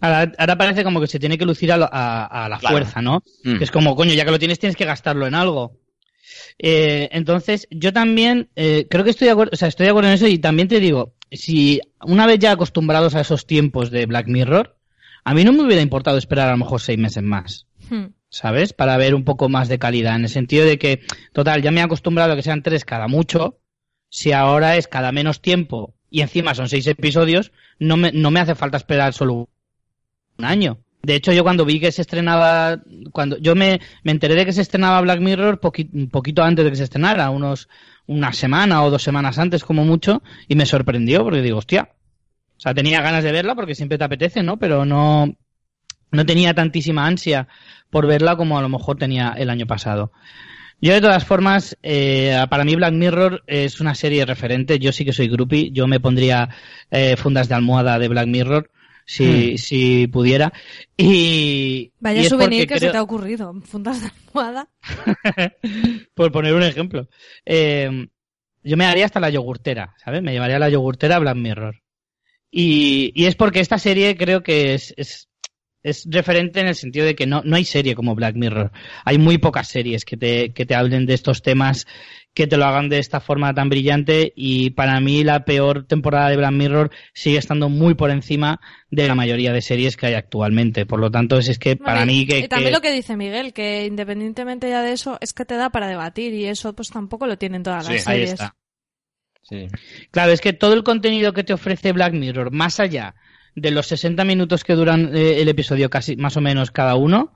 Ahora, 0.00 0.30
ahora 0.38 0.56
parece 0.58 0.84
como 0.84 1.00
que 1.00 1.06
se 1.06 1.18
tiene 1.18 1.38
que 1.38 1.46
lucir 1.46 1.72
a, 1.72 1.76
lo- 1.78 1.88
a- 1.90 2.26
a 2.44 2.48
la 2.48 2.58
Claro. 2.58 2.74
fuerza, 2.76 3.00
¿no? 3.00 3.22
Mm. 3.44 3.56
Que 3.58 3.64
es 3.64 3.70
como, 3.70 3.96
coño, 3.96 4.12
ya 4.12 4.24
que 4.24 4.30
lo 4.30 4.38
tienes, 4.38 4.58
tienes 4.58 4.76
que 4.76 4.84
gastarlo 4.84 5.26
en 5.26 5.34
algo. 5.34 5.72
Eh, 6.58 7.08
entonces, 7.12 7.66
yo 7.70 7.92
también 7.92 8.48
eh, 8.56 8.86
creo 8.88 9.04
que 9.04 9.10
estoy 9.10 9.26
de 9.26 9.32
acuerdo, 9.32 9.50
o 9.54 9.56
sea, 9.56 9.68
estoy 9.68 9.84
de 9.84 9.90
acuerdo 9.90 10.08
en 10.08 10.14
eso 10.14 10.26
y 10.26 10.38
también 10.38 10.68
te 10.68 10.80
digo, 10.80 11.14
si 11.30 11.80
una 12.02 12.26
vez 12.26 12.38
ya 12.38 12.52
acostumbrados 12.52 13.14
a 13.14 13.20
esos 13.20 13.46
tiempos 13.46 13.90
de 13.90 14.06
Black 14.06 14.28
Mirror, 14.28 14.76
a 15.24 15.34
mí 15.34 15.44
no 15.44 15.52
me 15.52 15.64
hubiera 15.64 15.82
importado 15.82 16.18
esperar 16.18 16.48
a 16.48 16.52
lo 16.52 16.58
mejor 16.58 16.80
seis 16.80 16.98
meses 16.98 17.22
más. 17.22 17.66
Hmm. 17.88 18.06
¿sabes? 18.34 18.72
Para 18.72 18.96
ver 18.96 19.14
un 19.14 19.22
poco 19.22 19.48
más 19.48 19.68
de 19.68 19.78
calidad, 19.78 20.16
en 20.16 20.22
el 20.22 20.28
sentido 20.28 20.66
de 20.66 20.76
que, 20.76 21.02
total, 21.32 21.62
ya 21.62 21.70
me 21.70 21.80
he 21.80 21.84
acostumbrado 21.84 22.32
a 22.32 22.36
que 22.36 22.42
sean 22.42 22.64
tres 22.64 22.84
cada 22.84 23.06
mucho, 23.06 23.60
si 24.08 24.32
ahora 24.32 24.76
es 24.76 24.88
cada 24.88 25.12
menos 25.12 25.40
tiempo 25.40 25.94
y 26.10 26.20
encima 26.20 26.54
son 26.56 26.68
seis 26.68 26.88
episodios, 26.88 27.52
no 27.78 27.96
me, 27.96 28.10
no 28.10 28.32
me 28.32 28.40
hace 28.40 28.56
falta 28.56 28.76
esperar 28.76 29.12
solo 29.12 29.48
un 30.36 30.44
año. 30.44 30.83
De 31.04 31.14
hecho, 31.14 31.32
yo 31.32 31.42
cuando 31.42 31.64
vi 31.64 31.80
que 31.80 31.92
se 31.92 32.02
estrenaba, 32.02 32.80
cuando 33.12 33.36
yo 33.38 33.54
me, 33.54 33.80
me 34.02 34.12
enteré 34.12 34.34
de 34.34 34.44
que 34.46 34.52
se 34.52 34.62
estrenaba 34.62 35.00
Black 35.00 35.20
Mirror 35.20 35.60
poqui- 35.60 36.10
poquito 36.10 36.42
antes 36.42 36.64
de 36.64 36.70
que 36.70 36.76
se 36.76 36.84
estrenara, 36.84 37.30
unos, 37.30 37.68
una 38.06 38.32
semana 38.32 38.82
o 38.82 38.90
dos 38.90 39.02
semanas 39.02 39.38
antes 39.38 39.64
como 39.64 39.84
mucho, 39.84 40.22
y 40.48 40.54
me 40.54 40.66
sorprendió 40.66 41.22
porque 41.22 41.42
digo, 41.42 41.58
hostia, 41.58 41.90
o 42.56 42.60
sea, 42.60 42.74
tenía 42.74 43.00
ganas 43.02 43.24
de 43.24 43.32
verla 43.32 43.54
porque 43.54 43.74
siempre 43.74 43.98
te 43.98 44.04
apetece, 44.04 44.42
¿no? 44.42 44.58
Pero 44.58 44.84
no, 44.84 45.34
no 46.10 46.26
tenía 46.26 46.54
tantísima 46.54 47.06
ansia 47.06 47.48
por 47.90 48.06
verla 48.06 48.36
como 48.36 48.58
a 48.58 48.62
lo 48.62 48.68
mejor 48.68 48.96
tenía 48.96 49.34
el 49.36 49.50
año 49.50 49.66
pasado. 49.66 50.12
Yo 50.80 50.92
de 50.92 51.00
todas 51.00 51.24
formas, 51.24 51.78
eh, 51.82 52.36
para 52.50 52.64
mí 52.64 52.74
Black 52.74 52.92
Mirror 52.92 53.42
es 53.46 53.80
una 53.80 53.94
serie 53.94 54.26
referente. 54.26 54.78
Yo 54.78 54.92
sí 54.92 55.04
que 55.04 55.12
soy 55.12 55.28
groupie. 55.28 55.70
Yo 55.70 55.86
me 55.86 56.00
pondría 56.00 56.50
eh, 56.90 57.16
fundas 57.16 57.48
de 57.48 57.54
almohada 57.54 57.98
de 57.98 58.08
Black 58.08 58.26
Mirror 58.26 58.70
si, 59.04 59.58
si 59.58 60.06
pudiera. 60.06 60.52
Y 60.96 61.92
Vaya 62.00 62.22
y 62.22 62.24
souvenir 62.26 62.66
que 62.66 62.78
se 62.78 62.90
te 62.90 62.96
ha 62.96 63.02
ocurrido. 63.02 63.52
Fundas 63.64 64.02
de 64.02 64.10
almohada. 64.28 64.68
por 66.14 66.32
poner 66.32 66.54
un 66.54 66.62
ejemplo. 66.62 67.08
Eh, 67.44 68.08
yo 68.62 68.76
me 68.76 68.86
haría 68.86 69.04
hasta 69.04 69.20
la 69.20 69.30
yogurtera, 69.30 69.94
¿sabes? 70.02 70.22
Me 70.22 70.32
llevaría 70.32 70.58
la 70.58 70.70
yogurtera 70.70 71.16
a 71.16 71.20
Black 71.20 71.36
Mirror. 71.36 71.82
Y, 72.50 73.12
y 73.14 73.26
es 73.26 73.34
porque 73.34 73.60
esta 73.60 73.78
serie 73.78 74.16
creo 74.16 74.42
que 74.42 74.74
es, 74.74 74.94
es, 74.96 75.28
es 75.82 76.06
referente 76.08 76.60
en 76.60 76.68
el 76.68 76.74
sentido 76.74 77.04
de 77.04 77.14
que 77.14 77.26
no, 77.26 77.42
no 77.44 77.56
hay 77.56 77.64
serie 77.64 77.94
como 77.94 78.14
Black 78.14 78.36
Mirror. 78.36 78.72
Hay 79.04 79.18
muy 79.18 79.38
pocas 79.38 79.68
series 79.68 80.04
que 80.04 80.16
te, 80.16 80.52
que 80.52 80.64
te 80.64 80.74
hablen 80.74 81.04
de 81.04 81.14
estos 81.14 81.42
temas, 81.42 81.86
que 82.34 82.46
te 82.48 82.56
lo 82.56 82.64
hagan 82.64 82.88
de 82.88 82.98
esta 82.98 83.20
forma 83.20 83.54
tan 83.54 83.68
brillante 83.68 84.32
y 84.34 84.70
para 84.70 84.98
mí 85.00 85.22
la 85.22 85.44
peor 85.44 85.84
temporada 85.86 86.28
de 86.30 86.36
Black 86.36 86.52
Mirror 86.52 86.90
sigue 87.12 87.38
estando 87.38 87.68
muy 87.68 87.94
por 87.94 88.10
encima 88.10 88.60
de 88.90 89.06
la 89.06 89.14
mayoría 89.14 89.52
de 89.52 89.62
series 89.62 89.96
que 89.96 90.06
hay 90.06 90.14
actualmente. 90.14 90.84
Por 90.84 90.98
lo 91.00 91.10
tanto, 91.10 91.38
es, 91.38 91.48
es 91.48 91.58
que 91.60 91.76
para 91.76 92.04
mí 92.04 92.26
que... 92.26 92.40
y 92.40 92.48
también 92.48 92.70
que- 92.70 92.74
lo 92.76 92.80
que 92.80 92.92
dice 92.92 93.16
Miguel, 93.16 93.52
que 93.52 93.86
independientemente 93.86 94.68
ya 94.68 94.82
de 94.82 94.92
eso, 94.92 95.16
es 95.20 95.32
que 95.32 95.44
te 95.44 95.54
da 95.56 95.70
para 95.70 95.86
debatir 95.86 96.34
y 96.34 96.46
eso 96.46 96.72
pues 96.74 96.90
tampoco 96.90 97.26
lo 97.26 97.38
tienen 97.38 97.62
todas 97.62 97.86
Sí, 97.86 97.92
las 97.94 98.06
Ahí 98.08 98.14
series. 98.18 98.32
está. 98.32 98.56
Sí. 99.42 99.66
Claro, 100.10 100.32
es 100.32 100.40
que 100.40 100.52
todo 100.52 100.74
el 100.74 100.82
contenido 100.82 101.32
que 101.32 101.44
te 101.44 101.52
ofrece 101.52 101.92
Black 101.92 102.14
Mirror, 102.14 102.50
más 102.50 102.80
allá 102.80 103.14
de 103.54 103.70
los 103.70 103.86
60 103.86 104.24
minutos 104.24 104.64
que 104.64 104.72
duran 104.74 105.14
eh, 105.14 105.40
el 105.40 105.48
episodio, 105.48 105.90
casi 105.90 106.16
más 106.16 106.36
o 106.36 106.40
menos 106.40 106.70
cada 106.70 106.96
uno, 106.96 107.34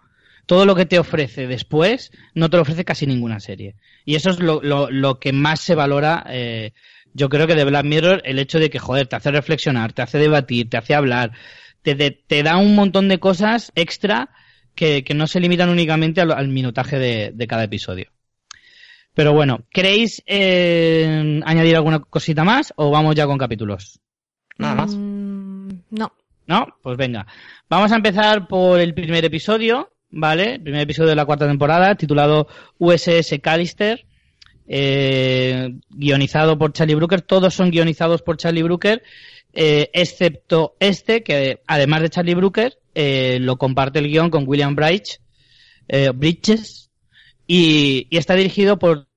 todo 0.48 0.64
lo 0.64 0.74
que 0.74 0.86
te 0.86 0.98
ofrece 0.98 1.46
después 1.46 2.10
no 2.32 2.48
te 2.48 2.56
lo 2.56 2.62
ofrece 2.62 2.82
casi 2.82 3.06
ninguna 3.06 3.38
serie. 3.38 3.74
Y 4.06 4.14
eso 4.14 4.30
es 4.30 4.40
lo, 4.40 4.62
lo, 4.62 4.90
lo 4.90 5.20
que 5.20 5.34
más 5.34 5.60
se 5.60 5.74
valora, 5.74 6.24
eh, 6.30 6.72
yo 7.12 7.28
creo 7.28 7.46
que 7.46 7.54
de 7.54 7.64
Black 7.64 7.84
Mirror, 7.84 8.22
el 8.24 8.38
hecho 8.38 8.58
de 8.58 8.70
que, 8.70 8.78
joder, 8.78 9.06
te 9.06 9.16
hace 9.16 9.30
reflexionar, 9.30 9.92
te 9.92 10.00
hace 10.00 10.16
debatir, 10.16 10.70
te 10.70 10.78
hace 10.78 10.94
hablar, 10.94 11.32
te, 11.82 11.94
te, 11.94 12.12
te 12.12 12.42
da 12.42 12.56
un 12.56 12.74
montón 12.74 13.08
de 13.08 13.18
cosas 13.18 13.72
extra 13.74 14.30
que, 14.74 15.04
que 15.04 15.12
no 15.12 15.26
se 15.26 15.38
limitan 15.38 15.68
únicamente 15.68 16.22
al, 16.22 16.32
al 16.32 16.48
minutaje 16.48 16.98
de, 16.98 17.30
de 17.34 17.46
cada 17.46 17.64
episodio. 17.64 18.10
Pero 19.12 19.34
bueno, 19.34 19.66
¿queréis 19.70 20.22
eh, 20.24 21.42
añadir 21.44 21.76
alguna 21.76 21.98
cosita 21.98 22.42
más 22.42 22.72
o 22.76 22.90
vamos 22.90 23.14
ya 23.14 23.26
con 23.26 23.36
capítulos? 23.36 24.00
Nada 24.56 24.74
más. 24.74 24.94
Mm, 24.96 25.68
no. 25.90 26.12
¿No? 26.46 26.66
Pues 26.82 26.96
venga. 26.96 27.26
Vamos 27.68 27.92
a 27.92 27.96
empezar 27.96 28.48
por 28.48 28.80
el 28.80 28.94
primer 28.94 29.22
episodio, 29.26 29.92
¿vale? 30.10 30.58
Primer 30.60 30.82
episodio 30.82 31.10
de 31.10 31.16
la 31.16 31.26
cuarta 31.26 31.46
temporada, 31.46 31.94
titulado 31.94 32.48
USS 32.78 33.38
Callister, 33.42 34.06
eh, 34.66 35.74
guionizado 35.90 36.58
por 36.58 36.72
Charlie 36.72 36.94
Brooker. 36.94 37.22
Todos 37.22 37.54
son 37.54 37.70
guionizados 37.70 38.22
por 38.22 38.36
Charlie 38.36 38.62
Brooker, 38.62 39.02
eh, 39.52 39.90
excepto 39.92 40.76
este, 40.80 41.22
que 41.22 41.60
además 41.66 42.02
de 42.02 42.10
Charlie 42.10 42.34
Brooker, 42.34 42.78
eh, 42.94 43.38
lo 43.40 43.56
comparte 43.56 43.98
el 43.98 44.08
guion 44.08 44.30
con 44.30 44.44
William 44.46 44.74
Bridge, 44.74 45.20
eh, 45.88 46.10
Bridges, 46.14 46.90
y, 47.46 48.06
y 48.10 48.16
está 48.18 48.34
dirigido 48.34 48.78
por 48.78 49.08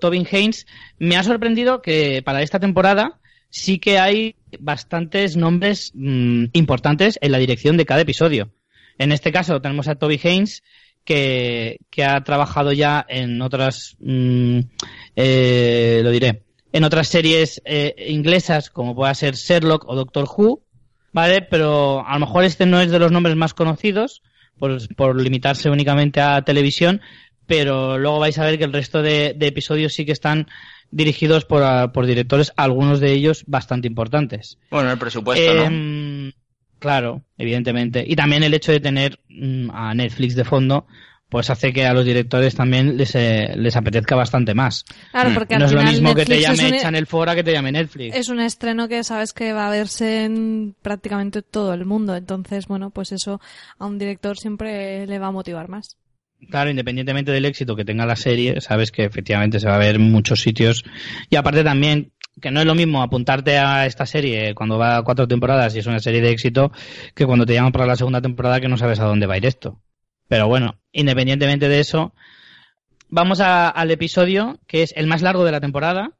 Tobin 0.00 0.26
Haynes. 0.30 0.66
Me 0.98 1.16
ha 1.16 1.22
sorprendido 1.22 1.80
que 1.80 2.22
para 2.22 2.42
esta 2.42 2.60
temporada 2.60 3.20
sí 3.48 3.78
que 3.78 3.98
hay 3.98 4.36
bastantes 4.58 5.36
nombres 5.36 5.92
mm, 5.94 6.46
importantes 6.52 7.18
en 7.22 7.32
la 7.32 7.38
dirección 7.38 7.76
de 7.76 7.86
cada 7.86 8.02
episodio. 8.02 8.50
En 8.98 9.12
este 9.12 9.32
caso 9.32 9.60
tenemos 9.60 9.88
a 9.88 9.96
Toby 9.96 10.20
Haynes, 10.22 10.62
que, 11.04 11.78
que 11.90 12.04
ha 12.04 12.22
trabajado 12.22 12.72
ya 12.72 13.04
en 13.08 13.40
otras, 13.42 13.96
mm, 14.00 14.60
eh, 15.16 16.00
lo 16.02 16.10
diré, 16.10 16.42
en 16.72 16.84
otras 16.84 17.08
series 17.08 17.62
eh, 17.64 17.94
inglesas 18.08 18.70
como 18.70 18.94
pueda 18.94 19.14
ser 19.14 19.34
Sherlock 19.34 19.88
o 19.88 19.94
Doctor 19.94 20.26
Who, 20.36 20.62
¿vale? 21.12 21.42
Pero 21.42 22.04
a 22.06 22.14
lo 22.14 22.20
mejor 22.20 22.44
este 22.44 22.66
no 22.66 22.80
es 22.80 22.90
de 22.90 22.98
los 22.98 23.12
nombres 23.12 23.36
más 23.36 23.54
conocidos, 23.54 24.22
por, 24.58 24.94
por 24.96 25.20
limitarse 25.20 25.70
únicamente 25.70 26.20
a 26.20 26.42
televisión, 26.42 27.00
pero 27.46 27.98
luego 27.98 28.18
vais 28.18 28.38
a 28.38 28.44
ver 28.44 28.58
que 28.58 28.64
el 28.64 28.72
resto 28.72 29.02
de, 29.02 29.34
de 29.36 29.46
episodios 29.46 29.92
sí 29.92 30.06
que 30.06 30.12
están 30.12 30.48
dirigidos 30.90 31.44
por, 31.44 31.92
por 31.92 32.06
directores, 32.06 32.52
algunos 32.56 33.00
de 33.00 33.12
ellos 33.12 33.44
bastante 33.46 33.88
importantes. 33.88 34.58
Bueno, 34.70 34.92
el 34.92 34.98
presupuesto, 34.98 35.68
¿no? 35.68 36.32
Claro, 36.84 37.22
evidentemente. 37.38 38.04
Y 38.06 38.14
también 38.14 38.42
el 38.42 38.52
hecho 38.52 38.70
de 38.70 38.78
tener 38.80 39.18
mm, 39.30 39.70
a 39.72 39.94
Netflix 39.94 40.34
de 40.36 40.44
fondo, 40.44 40.86
pues 41.30 41.48
hace 41.48 41.72
que 41.72 41.86
a 41.86 41.94
los 41.94 42.04
directores 42.04 42.54
también 42.54 42.98
les, 42.98 43.14
eh, 43.14 43.54
les 43.56 43.74
apetezca 43.74 44.14
bastante 44.14 44.52
más. 44.52 44.84
Claro, 45.10 45.30
Hmm. 45.30 45.34
porque 45.34 45.54
no 45.58 45.64
al 45.64 45.70
es 45.70 45.72
lo 45.72 45.78
final 45.80 45.92
mismo 45.94 46.14
que 46.14 46.24
te 46.26 46.40
llame 46.42 46.72
un- 46.72 46.78
Channel 46.78 47.06
4 47.10 47.32
a 47.32 47.34
que 47.34 47.42
te 47.42 47.52
llame 47.52 47.72
Netflix. 47.72 48.14
Es 48.14 48.28
un 48.28 48.40
estreno 48.40 48.86
que 48.86 49.02
sabes 49.02 49.32
que 49.32 49.54
va 49.54 49.66
a 49.68 49.70
verse 49.70 50.24
en 50.24 50.76
prácticamente 50.82 51.40
todo 51.40 51.72
el 51.72 51.86
mundo. 51.86 52.14
Entonces, 52.14 52.66
bueno, 52.66 52.90
pues 52.90 53.12
eso 53.12 53.40
a 53.78 53.86
un 53.86 53.98
director 53.98 54.36
siempre 54.36 55.06
le 55.06 55.18
va 55.18 55.28
a 55.28 55.32
motivar 55.32 55.68
más. 55.70 55.96
Claro, 56.50 56.68
independientemente 56.68 57.32
del 57.32 57.46
éxito 57.46 57.74
que 57.74 57.86
tenga 57.86 58.04
la 58.04 58.16
serie, 58.16 58.60
sabes 58.60 58.92
que 58.92 59.04
efectivamente 59.04 59.58
se 59.58 59.66
va 59.66 59.76
a 59.76 59.78
ver 59.78 59.94
en 59.94 60.12
muchos 60.12 60.42
sitios. 60.42 60.84
Y 61.30 61.36
aparte 61.36 61.64
también, 61.64 62.12
que 62.40 62.50
no 62.50 62.60
es 62.60 62.66
lo 62.66 62.74
mismo 62.74 63.02
apuntarte 63.02 63.58
a 63.58 63.86
esta 63.86 64.06
serie 64.06 64.54
cuando 64.54 64.78
va 64.78 64.96
a 64.96 65.02
cuatro 65.02 65.28
temporadas 65.28 65.74
y 65.74 65.78
es 65.78 65.86
una 65.86 66.00
serie 66.00 66.20
de 66.20 66.30
éxito, 66.30 66.72
que 67.14 67.26
cuando 67.26 67.46
te 67.46 67.54
llaman 67.54 67.72
para 67.72 67.86
la 67.86 67.96
segunda 67.96 68.20
temporada 68.20 68.60
que 68.60 68.68
no 68.68 68.76
sabes 68.76 69.00
a 69.00 69.04
dónde 69.04 69.26
va 69.26 69.34
a 69.34 69.38
ir 69.38 69.46
esto. 69.46 69.80
Pero 70.28 70.48
bueno, 70.48 70.80
independientemente 70.92 71.68
de 71.68 71.80
eso, 71.80 72.14
vamos 73.08 73.40
al 73.40 73.90
episodio 73.90 74.58
que 74.66 74.82
es 74.82 74.92
el 74.96 75.06
más 75.06 75.22
largo 75.22 75.44
de 75.44 75.52
la 75.52 75.60
temporada. 75.60 76.12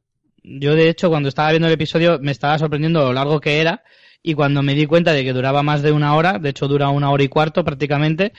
Yo, 0.43 0.75
de 0.75 0.89
hecho, 0.89 1.09
cuando 1.09 1.29
estaba 1.29 1.51
viendo 1.51 1.69
el 1.69 1.75
episodio 1.75 2.19
me 2.21 2.33
estaba 2.33 2.59
sorprendiendo 2.59 3.03
lo 3.03 3.13
largo 3.13 3.41
que 3.41 3.61
era. 3.61 3.83
Y 4.23 4.35
cuando 4.35 4.63
me 4.63 4.75
di 4.75 4.87
cuenta 4.87 5.13
de 5.13 5.23
que 5.23 5.35
duraba 5.35 5.63
más 5.63 5.83
de 5.83 5.93
una 5.93 6.15
hora, 6.15 6.39
de 6.39 6.51
hecho 6.51 6.67
dura 6.67 6.89
una 6.89 7.11
hora 7.11 7.25
y 7.25 7.29
cuarto 7.29 7.63
prácticamente, 7.63 8.33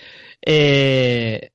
eh, 0.43 1.51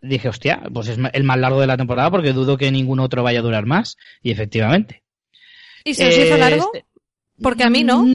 dije, 0.00 0.28
hostia, 0.30 0.62
pues 0.72 0.88
es 0.88 0.98
el 1.12 1.24
más 1.24 1.38
largo 1.38 1.60
de 1.60 1.66
la 1.66 1.76
temporada 1.76 2.10
porque 2.10 2.32
dudo 2.32 2.56
que 2.56 2.70
ningún 2.70 3.00
otro 3.00 3.22
vaya 3.22 3.40
a 3.40 3.42
durar 3.42 3.66
más. 3.66 3.96
Y 4.22 4.30
efectivamente. 4.30 5.02
¿Y 5.84 5.94
se 5.94 6.08
os 6.08 6.16
hizo 6.16 6.34
Eh, 6.34 6.38
largo? 6.38 6.70
este- 6.74 6.86
Porque 7.42 7.64
a 7.64 7.70
mí 7.70 7.84
no. 7.84 8.04
Mm, 8.04 8.14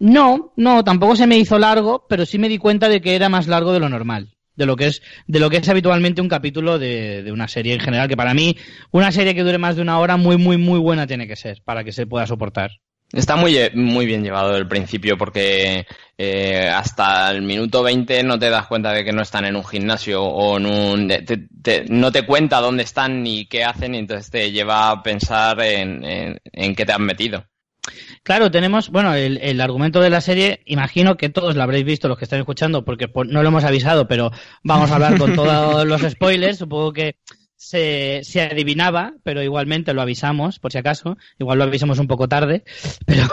No, 0.00 0.52
no, 0.56 0.82
tampoco 0.84 1.14
se 1.16 1.26
me 1.26 1.38
hizo 1.38 1.58
largo, 1.58 2.06
pero 2.08 2.26
sí 2.26 2.36
me 2.38 2.48
di 2.48 2.58
cuenta 2.58 2.88
de 2.88 3.00
que 3.00 3.14
era 3.14 3.28
más 3.28 3.46
largo 3.46 3.72
de 3.72 3.80
lo 3.80 3.88
normal. 3.88 4.34
De 4.56 4.66
lo 4.66 4.76
que 4.76 4.86
es, 4.88 5.02
de 5.26 5.38
lo 5.40 5.48
que 5.50 5.56
es 5.58 5.68
habitualmente 5.68 6.20
un 6.20 6.28
capítulo 6.28 6.78
de, 6.78 7.22
de 7.22 7.32
una 7.32 7.48
serie 7.48 7.74
en 7.74 7.80
general, 7.80 8.08
que 8.08 8.16
para 8.16 8.34
mí, 8.34 8.56
una 8.90 9.10
serie 9.12 9.34
que 9.34 9.42
dure 9.44 9.56
más 9.58 9.76
de 9.76 9.82
una 9.82 9.98
hora, 9.98 10.16
muy, 10.16 10.36
muy, 10.36 10.56
muy 10.58 10.78
buena 10.78 11.06
tiene 11.06 11.26
que 11.26 11.36
ser, 11.36 11.62
para 11.64 11.84
que 11.84 11.92
se 11.92 12.06
pueda 12.06 12.26
soportar. 12.26 12.72
Está 13.14 13.36
muy, 13.36 13.56
muy 13.74 14.06
bien 14.06 14.22
llevado 14.22 14.56
el 14.56 14.66
principio 14.68 15.16
porque 15.16 15.86
eh, 16.18 16.68
hasta 16.74 17.30
el 17.30 17.42
minuto 17.42 17.82
20 17.82 18.22
no 18.24 18.38
te 18.38 18.50
das 18.50 18.66
cuenta 18.66 18.92
de 18.92 19.04
que 19.04 19.12
no 19.12 19.22
están 19.22 19.44
en 19.44 19.56
un 19.56 19.64
gimnasio 19.64 20.22
o 20.22 20.56
en 20.58 20.66
un... 20.66 21.08
te- 21.08 21.46
te- 21.62 21.84
no 21.88 22.10
te 22.12 22.26
cuenta 22.26 22.60
dónde 22.60 22.82
están 22.82 23.22
ni 23.22 23.46
qué 23.46 23.64
hacen 23.64 23.94
y 23.94 23.98
entonces 23.98 24.30
te 24.30 24.50
lleva 24.50 24.90
a 24.90 25.02
pensar 25.02 25.60
en, 25.60 26.04
en, 26.04 26.40
en 26.52 26.74
qué 26.74 26.84
te 26.84 26.92
han 26.92 27.02
metido. 27.02 27.46
Claro, 28.22 28.50
tenemos, 28.50 28.88
bueno, 28.88 29.14
el, 29.14 29.38
el 29.42 29.60
argumento 29.60 30.00
de 30.00 30.08
la 30.10 30.20
serie, 30.22 30.62
imagino 30.64 31.16
que 31.16 31.28
todos 31.28 31.54
lo 31.54 31.62
habréis 31.62 31.84
visto 31.84 32.08
los 32.08 32.16
que 32.18 32.24
están 32.24 32.38
escuchando, 32.40 32.84
porque 32.84 33.08
no 33.26 33.42
lo 33.42 33.48
hemos 33.48 33.64
avisado, 33.64 34.08
pero 34.08 34.30
vamos 34.62 34.90
a 34.90 34.94
hablar 34.94 35.18
con 35.18 35.34
todos 35.34 35.86
los 35.86 36.00
spoilers, 36.02 36.58
supongo 36.58 36.92
que 36.94 37.16
se, 37.56 38.20
se 38.24 38.42
adivinaba, 38.42 39.14
pero 39.22 39.42
igualmente 39.42 39.94
lo 39.94 40.02
avisamos, 40.02 40.58
por 40.58 40.72
si 40.72 40.78
acaso, 40.78 41.16
igual 41.38 41.58
lo 41.58 41.64
avisamos 41.64 41.98
un 41.98 42.06
poco 42.06 42.28
tarde, 42.28 42.64
pero 43.06 43.26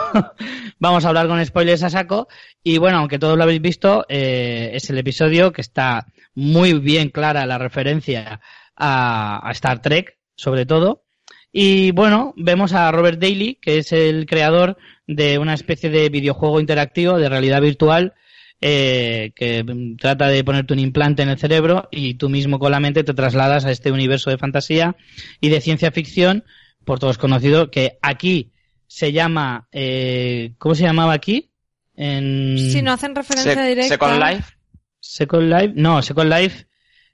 vamos 0.78 1.04
a 1.04 1.08
hablar 1.08 1.28
con 1.28 1.44
spoilers 1.44 1.82
a 1.82 1.90
saco, 1.90 2.28
y 2.62 2.78
bueno, 2.78 2.98
aunque 2.98 3.18
todos 3.18 3.36
lo 3.36 3.44
habéis 3.44 3.60
visto, 3.60 4.04
eh, 4.08 4.70
es 4.74 4.88
el 4.90 4.98
episodio 4.98 5.52
que 5.52 5.60
está 5.60 6.06
muy 6.34 6.74
bien 6.74 7.10
clara 7.10 7.46
la 7.46 7.58
referencia 7.58 8.40
a, 8.76 9.48
a 9.48 9.52
Star 9.52 9.82
Trek, 9.82 10.18
sobre 10.34 10.66
todo, 10.66 11.04
y 11.52 11.90
bueno, 11.90 12.32
vemos 12.36 12.72
a 12.72 12.90
Robert 12.90 13.20
Daly, 13.20 13.56
que 13.60 13.78
es 13.78 13.92
el 13.92 14.24
creador 14.24 14.78
de 15.06 15.38
una 15.38 15.52
especie 15.52 15.90
de 15.90 16.08
videojuego 16.08 16.60
interactivo 16.60 17.18
de 17.18 17.28
realidad 17.28 17.60
virtual 17.60 18.14
eh, 18.62 19.32
que 19.36 19.64
trata 20.00 20.28
de 20.28 20.42
ponerte 20.44 20.72
un 20.72 20.78
implante 20.78 21.22
en 21.22 21.28
el 21.28 21.38
cerebro 21.38 21.88
y 21.90 22.14
tú 22.14 22.28
mismo 22.30 22.58
con 22.58 22.70
la 22.70 22.80
mente 22.80 23.04
te 23.04 23.12
trasladas 23.12 23.64
a 23.64 23.70
este 23.72 23.90
universo 23.92 24.30
de 24.30 24.38
fantasía 24.38 24.96
y 25.40 25.48
de 25.50 25.60
ciencia 25.60 25.90
ficción, 25.90 26.44
por 26.84 26.98
todos 26.98 27.18
conocido, 27.18 27.70
que 27.70 27.98
aquí 28.02 28.52
se 28.86 29.12
llama, 29.12 29.68
eh, 29.72 30.54
¿cómo 30.58 30.74
se 30.74 30.84
llamaba 30.84 31.12
aquí? 31.12 31.50
En 31.94 32.56
Si 32.56 32.80
no 32.82 32.92
hacen 32.92 33.14
referencia 33.14 33.54
Se- 33.54 33.68
directa. 33.68 33.88
Second 33.94 34.22
Life, 34.22 34.52
Second 35.00 35.52
Life, 35.52 35.72
no, 35.76 36.00
Second 36.00 36.32
Life 36.32 36.66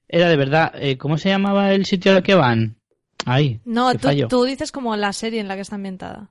era 0.06 0.28
de 0.28 0.36
verdad, 0.36 0.72
eh, 0.74 0.96
¿cómo 0.98 1.18
se 1.18 1.30
llamaba 1.30 1.72
el 1.72 1.84
sitio 1.86 2.12
al 2.14 2.22
que 2.22 2.34
van? 2.34 2.76
Ahí. 3.24 3.60
No, 3.64 3.92
tú, 3.94 4.08
tú 4.28 4.44
dices 4.44 4.70
como 4.72 4.94
la 4.96 5.12
serie 5.12 5.40
en 5.40 5.48
la 5.48 5.54
que 5.56 5.62
está 5.62 5.74
ambientada. 5.74 6.30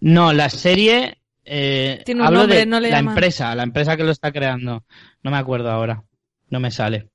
No, 0.00 0.32
la 0.32 0.48
serie. 0.50 1.18
Eh, 1.44 2.02
Tiene 2.04 2.20
un 2.22 2.26
hablo 2.26 2.40
nombre, 2.40 2.58
de 2.58 2.66
no 2.66 2.80
le 2.80 2.90
la 2.90 2.96
llaman. 2.98 3.12
empresa, 3.14 3.54
la 3.54 3.62
empresa 3.62 3.96
que 3.96 4.04
lo 4.04 4.10
está 4.12 4.32
creando. 4.32 4.84
No 5.22 5.30
me 5.30 5.36
acuerdo 5.38 5.70
ahora. 5.70 6.04
No 6.48 6.60
me 6.60 6.70
sale. 6.70 7.08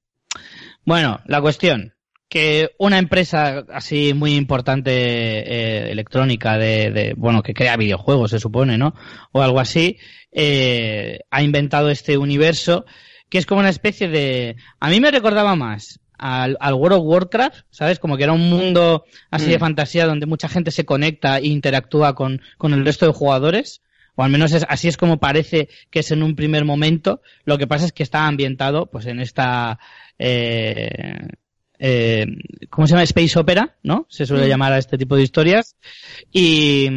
Bueno, 0.86 1.20
la 1.26 1.42
cuestión. 1.42 1.94
Que 2.30 2.72
una 2.78 2.98
empresa 3.00 3.64
así 3.72 4.14
muy 4.14 4.36
importante 4.36 4.92
eh, 4.92 5.92
electrónica 5.92 6.58
de, 6.58 6.92
de, 6.92 7.14
bueno, 7.16 7.42
que 7.42 7.54
crea 7.54 7.78
videojuegos, 7.78 8.32
se 8.32 8.40
supone, 8.40 8.78
¿no? 8.78 8.94
O 9.32 9.42
algo 9.42 9.62
así, 9.62 9.98
eh, 10.34 11.20
ha 11.32 11.42
inventado 11.42 11.90
este 11.90 12.18
universo 12.18 12.86
que 13.30 13.38
es 13.38 13.46
como 13.46 13.62
una 13.62 13.70
especie 13.70 14.10
de... 14.10 14.58
A 14.82 14.90
mí 14.90 15.00
me 15.00 15.10
recordaba 15.12 15.56
más 15.56 16.02
al, 16.18 16.58
al 16.60 16.74
World 16.74 16.98
of 17.00 17.06
Warcraft, 17.06 17.66
¿sabes? 17.70 17.98
Como 18.00 18.18
que 18.18 18.24
era 18.24 18.34
un 18.34 18.50
mundo 18.50 19.06
así 19.32 19.50
de 19.50 19.58
Mm. 19.58 19.62
fantasía 19.62 20.06
donde 20.06 20.26
mucha 20.26 20.50
gente 20.50 20.72
se 20.72 20.86
conecta 20.86 21.38
e 21.38 21.48
interactúa 21.48 22.14
con, 22.14 22.42
con 22.58 22.74
el 22.74 22.84
resto 22.86 23.06
de 23.06 23.14
jugadores. 23.14 23.82
O 24.18 24.24
al 24.24 24.32
menos 24.32 24.52
así 24.68 24.88
es 24.88 24.98
como 24.98 25.20
parece 25.20 25.70
que 25.92 26.00
es 26.00 26.10
en 26.10 26.24
un 26.24 26.36
primer 26.36 26.66
momento. 26.66 27.22
Lo 27.46 27.60
que 27.60 27.68
pasa 27.68 27.86
es 27.86 27.92
que 27.92 28.02
está 28.02 28.26
ambientado, 28.26 28.88
pues, 28.88 29.06
en 29.06 29.20
esta, 29.20 29.78
eh, 30.18 30.90
eh, 31.78 32.26
¿cómo 32.72 32.88
se 32.88 32.94
llama? 32.94 33.04
Space 33.04 33.38
Opera, 33.38 33.78
¿no? 33.84 34.08
Se 34.10 34.26
suele 34.26 34.48
mm. 34.48 34.50
llamar 34.50 34.74
a 34.74 34.80
este 34.80 34.98
tipo 34.98 35.16
de 35.16 35.22
historias. 35.22 35.78
Y, 36.32 36.90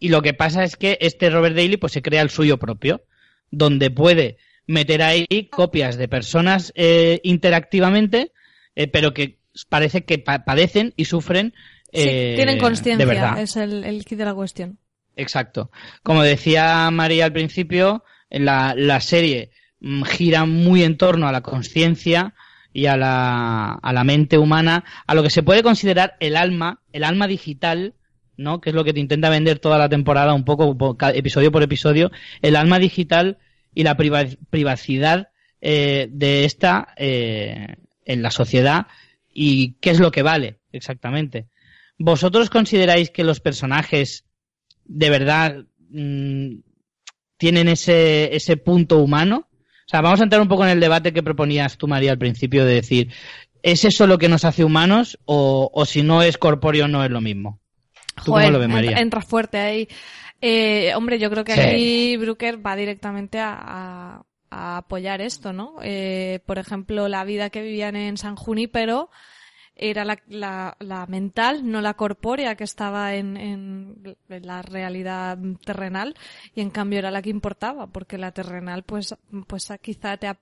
y 0.00 0.08
lo 0.08 0.22
que 0.22 0.34
pasa 0.34 0.64
es 0.64 0.76
que 0.76 0.98
este 1.00 1.30
Robert 1.30 1.54
Daly, 1.54 1.76
pues, 1.76 1.92
se 1.92 2.02
crea 2.02 2.20
el 2.20 2.30
suyo 2.30 2.58
propio, 2.58 3.04
donde 3.52 3.92
puede 3.92 4.38
meter 4.66 5.02
ahí 5.02 5.48
copias 5.52 5.96
de 5.96 6.08
personas 6.08 6.72
eh, 6.74 7.20
interactivamente, 7.22 8.32
eh, 8.74 8.88
pero 8.88 9.14
que 9.14 9.38
parece 9.68 10.04
que 10.04 10.18
padecen 10.18 10.94
y 10.96 11.04
sufren. 11.04 11.54
Eh, 11.92 12.32
tienen 12.34 12.58
consciencia, 12.58 13.36
es 13.38 13.54
el, 13.54 13.84
el 13.84 14.04
kit 14.04 14.18
de 14.18 14.24
la 14.24 14.34
cuestión. 14.34 14.80
Exacto. 15.16 15.70
Como 16.02 16.22
decía 16.22 16.90
María 16.90 17.24
al 17.24 17.32
principio, 17.32 18.04
la, 18.30 18.74
la 18.76 19.00
serie 19.00 19.50
mm, 19.80 20.02
gira 20.02 20.44
muy 20.44 20.82
en 20.82 20.96
torno 20.96 21.26
a 21.26 21.32
la 21.32 21.40
conciencia 21.40 22.34
y 22.72 22.86
a 22.86 22.96
la, 22.98 23.72
a 23.72 23.92
la 23.94 24.04
mente 24.04 24.36
humana, 24.36 24.84
a 25.06 25.14
lo 25.14 25.22
que 25.22 25.30
se 25.30 25.42
puede 25.42 25.62
considerar 25.62 26.16
el 26.20 26.36
alma, 26.36 26.82
el 26.92 27.04
alma 27.04 27.26
digital, 27.26 27.94
¿no? 28.36 28.60
Que 28.60 28.68
es 28.68 28.76
lo 28.76 28.84
que 28.84 28.92
te 28.92 29.00
intenta 29.00 29.30
vender 29.30 29.58
toda 29.58 29.78
la 29.78 29.88
temporada, 29.88 30.34
un 30.34 30.44
poco, 30.44 30.76
episodio 31.14 31.50
por 31.50 31.62
episodio, 31.62 32.10
el 32.42 32.54
alma 32.54 32.78
digital 32.78 33.38
y 33.74 33.82
la 33.82 33.96
privacidad 33.96 35.30
eh, 35.62 36.08
de 36.10 36.44
esta 36.44 36.88
eh, 36.98 37.76
en 38.04 38.22
la 38.22 38.30
sociedad 38.30 38.88
y 39.32 39.78
qué 39.80 39.88
es 39.88 39.98
lo 39.98 40.10
que 40.10 40.22
vale 40.22 40.58
exactamente. 40.70 41.48
¿Vosotros 41.98 42.50
consideráis 42.50 43.08
que 43.08 43.24
los 43.24 43.40
personajes 43.40 44.25
de 44.88 45.10
verdad 45.10 45.64
mm, 45.90 46.58
tienen 47.36 47.68
ese, 47.68 48.34
ese 48.34 48.56
punto 48.56 48.98
humano? 48.98 49.48
O 49.50 49.88
sea, 49.88 50.00
vamos 50.00 50.20
a 50.20 50.24
entrar 50.24 50.42
un 50.42 50.48
poco 50.48 50.64
en 50.64 50.70
el 50.70 50.80
debate 50.80 51.12
que 51.12 51.22
proponías 51.22 51.78
tú, 51.78 51.86
María, 51.86 52.10
al 52.10 52.18
principio, 52.18 52.64
de 52.64 52.74
decir, 52.74 53.12
¿es 53.62 53.84
eso 53.84 54.06
lo 54.06 54.18
que 54.18 54.28
nos 54.28 54.44
hace 54.44 54.64
humanos 54.64 55.18
o, 55.24 55.70
o 55.72 55.84
si 55.84 56.02
no 56.02 56.22
es 56.22 56.38
corpóreo 56.38 56.88
no 56.88 57.04
es 57.04 57.10
lo 57.10 57.20
mismo? 57.20 57.60
¿Tú 58.24 58.32
cómo 58.32 58.50
lo 58.50 58.58
ves, 58.58 58.68
María? 58.68 58.98
Entra 58.98 59.20
fuerte 59.20 59.58
ahí. 59.58 59.88
Eh, 60.40 60.92
hombre, 60.94 61.18
yo 61.18 61.30
creo 61.30 61.44
que 61.44 61.52
aquí 61.52 62.16
Brooker 62.16 62.64
va 62.64 62.76
directamente 62.76 63.38
a, 63.40 64.22
apoyar 64.50 65.20
esto, 65.20 65.52
¿no? 65.52 65.74
Eh, 65.82 66.40
por 66.46 66.58
ejemplo, 66.58 67.08
la 67.08 67.24
vida 67.24 67.50
que 67.50 67.62
vivían 67.62 67.94
en 67.94 68.16
San 68.16 68.36
Junípero 68.36 69.10
era 69.76 70.04
la, 70.04 70.76
la, 70.78 71.06
mental, 71.06 71.70
no 71.70 71.80
la 71.80 71.94
corpórea 71.94 72.54
que 72.54 72.64
estaba 72.64 73.14
en, 73.14 73.36
en, 73.36 74.16
la 74.28 74.62
realidad 74.62 75.38
terrenal 75.64 76.14
y 76.54 76.62
en 76.62 76.70
cambio 76.70 76.98
era 76.98 77.10
la 77.10 77.20
que 77.20 77.30
importaba 77.30 77.86
porque 77.86 78.16
la 78.16 78.32
terrenal 78.32 78.82
pues, 78.84 79.14
pues 79.46 79.70
quizá 79.82 80.16
te 80.16 80.28
ha, 80.28 80.38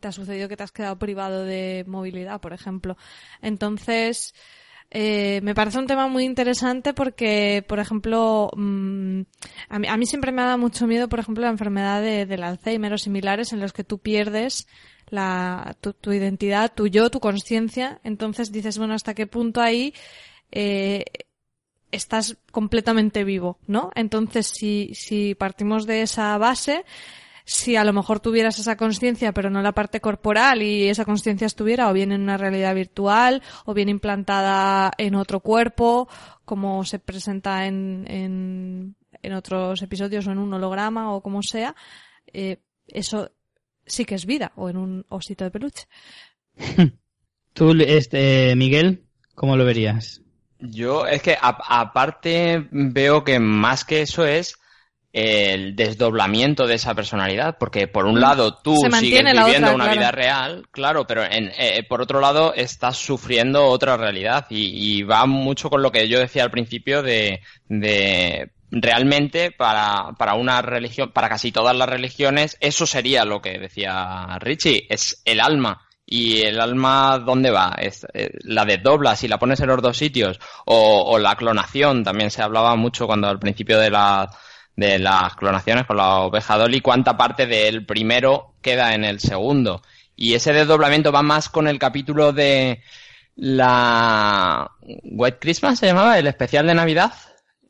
te 0.00 0.08
ha 0.08 0.12
sucedido 0.12 0.48
que 0.48 0.56
te 0.56 0.62
has 0.62 0.72
quedado 0.72 0.98
privado 0.98 1.44
de 1.44 1.84
movilidad, 1.86 2.40
por 2.40 2.54
ejemplo. 2.54 2.96
Entonces, 3.42 4.34
eh, 4.90 5.40
me 5.42 5.54
parece 5.54 5.78
un 5.78 5.86
tema 5.86 6.08
muy 6.08 6.24
interesante 6.24 6.94
porque, 6.94 7.64
por 7.68 7.80
ejemplo, 7.80 8.50
mm, 8.56 9.20
a, 9.68 9.78
mí, 9.78 9.88
a, 9.88 9.96
mí, 9.96 10.06
siempre 10.06 10.32
me 10.32 10.42
ha 10.42 10.46
dado 10.46 10.58
mucho 10.58 10.86
miedo, 10.86 11.08
por 11.08 11.20
ejemplo, 11.20 11.44
la 11.44 11.50
enfermedad 11.50 12.00
de, 12.00 12.24
del 12.24 12.42
Alzheimer 12.42 12.92
o 12.94 12.98
similares 12.98 13.52
en 13.52 13.60
los 13.60 13.72
que 13.72 13.84
tú 13.84 13.98
pierdes 13.98 14.66
la, 15.12 15.76
tu, 15.80 15.92
tu 15.92 16.12
identidad, 16.12 16.72
tu 16.74 16.86
yo, 16.88 17.10
tu 17.10 17.20
conciencia. 17.20 18.00
Entonces 18.02 18.50
dices, 18.50 18.78
bueno, 18.78 18.94
¿hasta 18.94 19.14
qué 19.14 19.26
punto 19.26 19.60
ahí 19.60 19.94
eh, 20.50 21.04
estás 21.90 22.38
completamente 22.50 23.22
vivo, 23.22 23.58
¿no? 23.66 23.90
Entonces, 23.94 24.46
si, 24.46 24.92
si 24.94 25.34
partimos 25.34 25.86
de 25.86 26.02
esa 26.02 26.36
base, 26.38 26.84
si 27.44 27.76
a 27.76 27.84
lo 27.84 27.92
mejor 27.92 28.20
tuvieras 28.20 28.58
esa 28.58 28.76
conciencia 28.76 29.32
pero 29.32 29.50
no 29.50 29.62
la 29.62 29.72
parte 29.72 30.00
corporal 30.00 30.62
y 30.62 30.88
esa 30.88 31.04
conciencia 31.04 31.46
estuviera 31.46 31.90
o 31.90 31.92
bien 31.92 32.12
en 32.12 32.22
una 32.22 32.36
realidad 32.38 32.72
virtual 32.74 33.42
o 33.64 33.74
bien 33.74 33.88
implantada 33.88 34.92
en 34.96 35.16
otro 35.16 35.40
cuerpo 35.40 36.08
como 36.44 36.84
se 36.84 37.00
presenta 37.00 37.66
en, 37.66 38.04
en, 38.08 38.94
en 39.22 39.32
otros 39.32 39.82
episodios 39.82 40.26
o 40.26 40.30
en 40.30 40.38
un 40.38 40.54
holograma 40.54 41.12
o 41.12 41.20
como 41.20 41.42
sea, 41.42 41.74
eh, 42.32 42.58
eso 42.86 43.30
sí 43.86 44.04
que 44.04 44.14
es 44.14 44.26
vida 44.26 44.52
o 44.56 44.68
en 44.68 44.76
un 44.76 45.06
osito 45.08 45.44
de 45.44 45.50
peluche. 45.50 45.86
Tú, 47.52 47.72
este, 47.80 48.54
Miguel, 48.56 49.04
¿cómo 49.34 49.56
lo 49.56 49.64
verías? 49.64 50.22
Yo 50.58 51.06
es 51.06 51.22
que 51.22 51.36
aparte 51.40 52.68
veo 52.70 53.24
que 53.24 53.40
más 53.40 53.84
que 53.84 54.02
eso 54.02 54.24
es 54.24 54.56
el 55.12 55.76
desdoblamiento 55.76 56.66
de 56.66 56.76
esa 56.76 56.94
personalidad, 56.94 57.58
porque 57.58 57.86
por 57.86 58.06
un 58.06 58.14
mm. 58.14 58.18
lado 58.18 58.54
tú 58.54 58.76
sigues 58.98 59.22
viviendo 59.22 59.74
una 59.74 59.92
vida 59.92 60.10
real, 60.10 60.66
claro, 60.70 61.06
pero 61.06 61.24
en, 61.24 61.52
eh, 61.58 61.84
por 61.86 62.00
otro 62.00 62.20
lado 62.20 62.54
estás 62.54 62.96
sufriendo 62.96 63.66
otra 63.66 63.96
realidad 63.98 64.46
y, 64.48 65.02
va 65.02 65.26
mucho 65.26 65.68
con 65.68 65.82
lo 65.82 65.92
que 65.92 66.08
yo 66.08 66.18
decía 66.18 66.44
al 66.44 66.50
principio 66.50 67.02
de, 67.02 67.40
de 67.68 68.52
realmente 68.72 69.52
para, 69.52 70.12
para 70.18 70.34
una 70.34 70.62
religión, 70.62 71.12
para 71.12 71.28
casi 71.28 71.52
todas 71.52 71.76
las 71.76 71.88
religiones, 71.88 72.56
eso 72.60 72.86
sería 72.86 73.24
lo 73.24 73.42
que 73.42 73.58
decía 73.58 74.38
Richie, 74.40 74.86
es 74.88 75.22
el 75.24 75.40
alma. 75.40 75.86
¿Y 76.04 76.42
el 76.42 76.60
alma 76.60 77.22
dónde 77.24 77.50
va? 77.50 77.74
¿Es, 77.78 78.04
eh, 78.12 78.30
¿La 78.42 78.64
desdoblas 78.64 79.20
si 79.20 79.28
la 79.28 79.38
pones 79.38 79.60
en 79.60 79.68
los 79.68 79.80
dos 79.80 79.96
sitios? 79.96 80.40
O, 80.66 81.04
o 81.06 81.18
la 81.18 81.36
clonación, 81.36 82.02
también 82.02 82.30
se 82.30 82.42
hablaba 82.42 82.74
mucho 82.76 83.06
cuando 83.06 83.28
al 83.28 83.38
principio 83.38 83.78
de 83.78 83.90
la 83.90 84.28
de 84.74 84.98
las 84.98 85.36
clonaciones 85.36 85.86
con 85.86 85.98
la 85.98 86.20
oveja 86.20 86.56
Dolly, 86.56 86.80
cuánta 86.80 87.16
parte 87.16 87.46
del 87.46 87.84
primero 87.84 88.54
queda 88.62 88.94
en 88.94 89.04
el 89.04 89.20
segundo. 89.20 89.82
Y 90.16 90.34
ese 90.34 90.52
desdoblamiento 90.52 91.12
va 91.12 91.22
más 91.22 91.48
con 91.48 91.68
el 91.68 91.78
capítulo 91.78 92.32
de 92.32 92.82
la 93.36 94.70
White 94.80 95.38
Christmas, 95.40 95.78
se 95.78 95.86
llamaba, 95.86 96.18
el 96.18 96.26
especial 96.26 96.66
de 96.66 96.74
Navidad, 96.74 97.12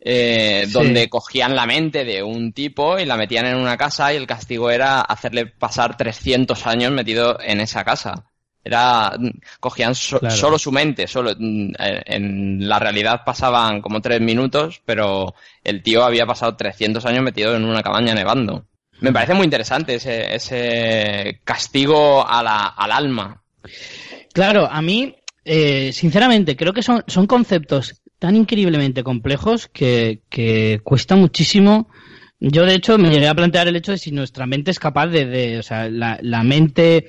eh, 0.04 0.66
donde 0.72 1.08
cogían 1.08 1.54
la 1.54 1.64
mente 1.64 2.04
de 2.04 2.24
un 2.24 2.52
tipo 2.52 2.98
y 2.98 3.06
la 3.06 3.16
metían 3.16 3.46
en 3.46 3.56
una 3.56 3.76
casa 3.76 4.12
y 4.12 4.16
el 4.16 4.26
castigo 4.26 4.68
era 4.68 5.00
hacerle 5.00 5.46
pasar 5.46 5.96
300 5.96 6.66
años 6.66 6.90
metido 6.90 7.38
en 7.40 7.60
esa 7.60 7.84
casa. 7.84 8.24
Era, 8.64 9.16
cogían 9.60 9.94
solo 9.94 10.58
su 10.58 10.72
mente, 10.72 11.06
solo, 11.06 11.34
mm, 11.38 11.72
en 11.78 12.68
la 12.68 12.80
realidad 12.80 13.22
pasaban 13.24 13.80
como 13.80 14.00
tres 14.00 14.20
minutos, 14.20 14.82
pero 14.84 15.34
el 15.62 15.82
tío 15.84 16.02
había 16.02 16.26
pasado 16.26 16.56
300 16.56 17.06
años 17.06 17.22
metido 17.22 17.54
en 17.54 17.64
una 17.64 17.82
cabaña 17.82 18.12
nevando. 18.12 18.66
Me 19.00 19.12
parece 19.12 19.34
muy 19.34 19.44
interesante 19.44 19.96
ese, 19.96 20.34
ese 20.34 21.40
castigo 21.44 22.26
a 22.26 22.42
la, 22.42 22.66
al 22.66 22.90
alma. 22.90 23.42
Claro, 24.32 24.68
a 24.70 24.82
mí, 24.82 25.14
eh, 25.44 25.92
sinceramente, 25.92 26.56
creo 26.56 26.72
que 26.72 26.82
son, 26.82 27.04
son 27.06 27.26
conceptos 27.26 28.01
tan 28.22 28.36
increíblemente 28.36 29.02
complejos 29.02 29.66
que, 29.66 30.20
que 30.30 30.80
cuesta 30.84 31.16
muchísimo. 31.16 31.90
Yo, 32.38 32.64
de 32.64 32.76
hecho, 32.76 32.96
me 32.96 33.10
llegué 33.10 33.26
a 33.26 33.34
plantear 33.34 33.66
el 33.66 33.74
hecho 33.74 33.90
de 33.90 33.98
si 33.98 34.12
nuestra 34.12 34.46
mente 34.46 34.70
es 34.70 34.78
capaz 34.78 35.08
de, 35.08 35.26
de 35.26 35.58
o 35.58 35.62
sea, 35.62 35.90
la, 35.90 36.18
la 36.22 36.44
mente 36.44 37.08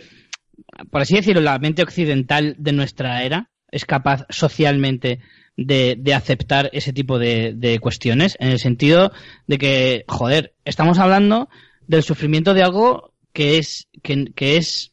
por 0.90 1.02
así 1.02 1.16
decirlo, 1.16 1.42
la 1.42 1.60
mente 1.60 1.84
occidental 1.84 2.56
de 2.58 2.72
nuestra 2.74 3.24
era 3.24 3.50
es 3.72 3.86
capaz 3.86 4.26
socialmente 4.30 5.20
de, 5.58 5.96
de 6.00 6.14
aceptar 6.14 6.70
ese 6.74 6.94
tipo 6.94 7.20
de, 7.20 7.54
de, 7.56 7.80
cuestiones, 7.80 8.36
en 8.40 8.50
el 8.50 8.60
sentido 8.60 9.12
de 9.48 9.58
que, 9.58 10.06
joder, 10.08 10.54
estamos 10.66 11.00
hablando 11.00 11.50
del 11.88 12.04
sufrimiento 12.04 12.54
de 12.54 12.64
algo 12.64 13.14
que 13.34 13.58
es, 13.58 13.88
que, 14.02 14.26
que 14.36 14.58
es, 14.58 14.93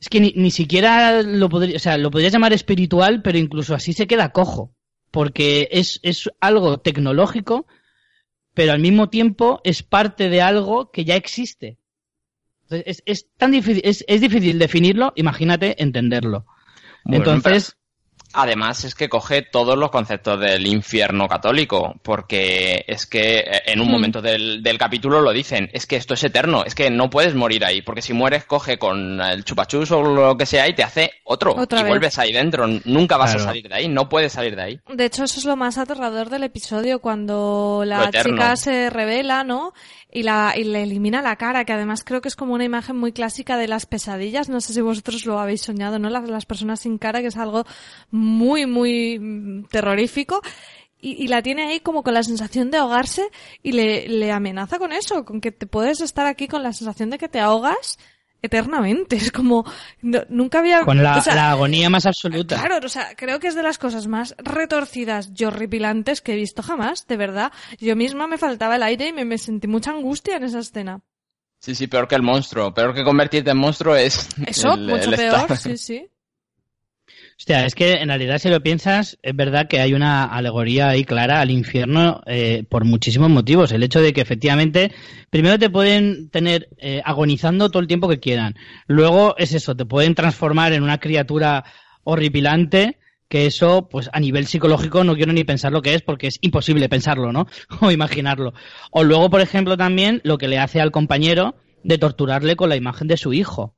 es 0.00 0.08
que 0.08 0.20
ni, 0.20 0.32
ni 0.36 0.50
siquiera 0.50 1.22
lo 1.22 1.48
podría, 1.48 1.76
o 1.76 1.80
sea, 1.80 1.98
lo 1.98 2.10
podrías 2.10 2.32
llamar 2.32 2.52
espiritual, 2.52 3.22
pero 3.22 3.38
incluso 3.38 3.74
así 3.74 3.92
se 3.92 4.06
queda 4.06 4.32
cojo, 4.32 4.72
porque 5.10 5.68
es, 5.72 6.00
es 6.02 6.30
algo 6.40 6.78
tecnológico, 6.78 7.66
pero 8.54 8.72
al 8.72 8.80
mismo 8.80 9.08
tiempo 9.08 9.60
es 9.64 9.82
parte 9.82 10.28
de 10.28 10.42
algo 10.42 10.90
que 10.90 11.04
ya 11.04 11.16
existe. 11.16 11.78
Es, 12.70 13.02
es 13.06 13.26
tan 13.36 13.52
difícil, 13.52 13.82
es, 13.84 14.04
es, 14.08 14.20
difícil 14.20 14.58
definirlo, 14.58 15.12
imagínate 15.16 15.82
entenderlo. 15.82 16.46
Entonces, 17.06 17.76
Además 18.34 18.84
es 18.84 18.94
que 18.94 19.08
coge 19.08 19.42
todos 19.42 19.76
los 19.76 19.90
conceptos 19.90 20.38
del 20.38 20.66
infierno 20.66 21.28
católico, 21.28 21.94
porque 22.02 22.84
es 22.86 23.06
que 23.06 23.38
eh, 23.38 23.62
en 23.66 23.80
un 23.80 23.88
hmm. 23.88 23.90
momento 23.90 24.22
del, 24.22 24.62
del, 24.62 24.78
capítulo 24.78 25.20
lo 25.20 25.32
dicen, 25.32 25.70
es 25.72 25.86
que 25.86 25.96
esto 25.96 26.14
es 26.14 26.22
eterno, 26.24 26.64
es 26.64 26.74
que 26.74 26.90
no 26.90 27.08
puedes 27.08 27.34
morir 27.34 27.64
ahí, 27.64 27.82
porque 27.82 28.02
si 28.02 28.12
mueres 28.12 28.44
coge 28.44 28.78
con 28.78 29.20
el 29.20 29.44
chupachus 29.44 29.90
o 29.92 30.02
lo 30.02 30.36
que 30.36 30.46
sea 30.46 30.68
y 30.68 30.74
te 30.74 30.82
hace 30.82 31.10
otro 31.24 31.56
y 31.70 31.82
vuelves 31.84 32.18
ahí 32.18 32.32
dentro, 32.32 32.66
nunca 32.84 33.16
vas 33.16 33.34
a 33.34 33.38
salir 33.38 33.68
de 33.68 33.74
ahí, 33.74 33.88
no 33.88 34.08
puedes 34.08 34.32
salir 34.32 34.56
de 34.56 34.62
ahí. 34.62 34.80
De 34.88 35.06
hecho 35.06 35.24
eso 35.24 35.38
es 35.38 35.44
lo 35.44 35.56
más 35.56 35.78
aterrador 35.78 36.28
del 36.28 36.44
episodio 36.44 37.00
cuando 37.00 37.82
la 37.86 38.10
chica 38.10 38.56
se 38.56 38.90
revela, 38.90 39.42
¿no? 39.44 39.72
Y, 40.10 40.22
la, 40.22 40.54
y 40.56 40.64
le 40.64 40.84
elimina 40.84 41.20
la 41.20 41.36
cara, 41.36 41.64
que 41.64 41.72
además 41.72 42.02
creo 42.02 42.22
que 42.22 42.28
es 42.28 42.36
como 42.36 42.54
una 42.54 42.64
imagen 42.64 42.96
muy 42.96 43.12
clásica 43.12 43.58
de 43.58 43.68
las 43.68 43.84
pesadillas, 43.84 44.48
no 44.48 44.60
sé 44.62 44.72
si 44.72 44.80
vosotros 44.80 45.26
lo 45.26 45.38
habéis 45.38 45.60
soñado, 45.60 45.98
¿no? 45.98 46.08
Las, 46.08 46.28
las 46.28 46.46
personas 46.46 46.80
sin 46.80 46.96
cara, 46.96 47.20
que 47.20 47.26
es 47.26 47.36
algo 47.36 47.64
muy, 48.10 48.64
muy 48.64 49.66
terrorífico. 49.70 50.40
y, 51.00 51.28
la 51.28 51.42
tiene 51.42 51.64
ahí 51.66 51.80
como 51.80 52.02
con 52.02 52.14
la 52.14 52.22
sensación 52.22 52.70
de 52.70 52.78
ahogarse 52.78 53.28
y 53.62 53.72
le, 53.72 54.08
le 54.08 54.32
amenaza 54.32 54.78
con 54.78 54.92
eso, 54.92 55.24
con 55.24 55.40
que 55.40 55.52
te 55.52 55.66
puedes 55.66 56.00
estar 56.00 56.26
aquí 56.26 56.48
con 56.48 56.62
la 56.62 56.72
sensación 56.72 57.10
de 57.10 57.18
que 57.18 57.28
te 57.28 57.40
ahogas 57.40 57.98
eternamente. 58.42 59.16
Es 59.28 59.32
como, 59.32 59.64
nunca 60.00 60.60
había... 60.60 60.82
Con 60.82 61.02
la, 61.02 61.20
agonía 61.50 61.90
más 61.90 62.06
absoluta. 62.06 62.56
Claro, 62.56 62.84
o 62.84 62.88
sea, 62.88 63.14
creo 63.16 63.40
que 63.40 63.48
es 63.48 63.54
de 63.54 63.62
las 63.62 63.78
cosas 63.78 64.06
más 64.06 64.34
retorcidas 64.38 65.30
y 65.36 65.44
horripilantes 65.44 66.20
que 66.20 66.32
he 66.32 66.36
visto 66.36 66.62
jamás, 66.62 67.06
de 67.06 67.16
verdad. 67.16 67.52
Yo 67.78 67.96
misma 67.96 68.26
me 68.26 68.38
faltaba 68.38 68.76
el 68.76 68.82
aire 68.82 69.08
y 69.08 69.12
me, 69.12 69.24
me 69.24 69.38
sentí 69.38 69.66
mucha 69.66 69.90
angustia 69.90 70.36
en 70.36 70.44
esa 70.44 70.60
escena. 70.60 71.00
Sí, 71.60 71.74
sí, 71.74 71.88
peor 71.88 72.06
que 72.06 72.14
el 72.14 72.22
monstruo. 72.22 72.72
Peor 72.72 72.94
que 72.94 73.02
convertirte 73.02 73.50
en 73.50 73.58
monstruo 73.58 73.96
es... 73.96 74.28
Eso, 74.46 74.76
mucho 74.76 75.10
peor, 75.10 75.56
sí, 75.56 75.76
sí. 75.76 76.08
Hostia, 77.38 77.64
es 77.64 77.76
que 77.76 77.92
en 77.92 78.08
realidad 78.08 78.38
si 78.38 78.48
lo 78.48 78.60
piensas, 78.60 79.16
es 79.22 79.36
verdad 79.36 79.68
que 79.68 79.78
hay 79.78 79.94
una 79.94 80.24
alegoría 80.24 80.88
ahí 80.88 81.04
clara 81.04 81.40
al 81.40 81.52
infierno 81.52 82.20
eh, 82.26 82.64
por 82.68 82.84
muchísimos 82.84 83.30
motivos. 83.30 83.70
El 83.70 83.84
hecho 83.84 84.02
de 84.02 84.12
que 84.12 84.20
efectivamente, 84.20 84.90
primero 85.30 85.56
te 85.56 85.70
pueden 85.70 86.30
tener 86.30 86.68
eh, 86.78 87.00
agonizando 87.04 87.70
todo 87.70 87.80
el 87.80 87.86
tiempo 87.86 88.08
que 88.08 88.18
quieran. 88.18 88.56
Luego 88.88 89.36
es 89.38 89.54
eso, 89.54 89.76
te 89.76 89.86
pueden 89.86 90.16
transformar 90.16 90.72
en 90.72 90.82
una 90.82 90.98
criatura 90.98 91.64
horripilante 92.02 92.98
que 93.28 93.46
eso, 93.46 93.88
pues 93.88 94.10
a 94.12 94.18
nivel 94.18 94.48
psicológico 94.48 95.04
no 95.04 95.14
quiero 95.14 95.32
ni 95.32 95.44
pensar 95.44 95.70
lo 95.70 95.80
que 95.82 95.94
es 95.94 96.02
porque 96.02 96.26
es 96.26 96.38
imposible 96.40 96.88
pensarlo, 96.88 97.30
¿no? 97.32 97.46
o 97.80 97.92
imaginarlo. 97.92 98.52
O 98.90 99.04
luego, 99.04 99.30
por 99.30 99.42
ejemplo, 99.42 99.76
también 99.76 100.20
lo 100.24 100.38
que 100.38 100.48
le 100.48 100.58
hace 100.58 100.80
al 100.80 100.90
compañero 100.90 101.54
de 101.84 101.98
torturarle 101.98 102.56
con 102.56 102.68
la 102.68 102.74
imagen 102.74 103.06
de 103.06 103.16
su 103.16 103.32
hijo 103.32 103.77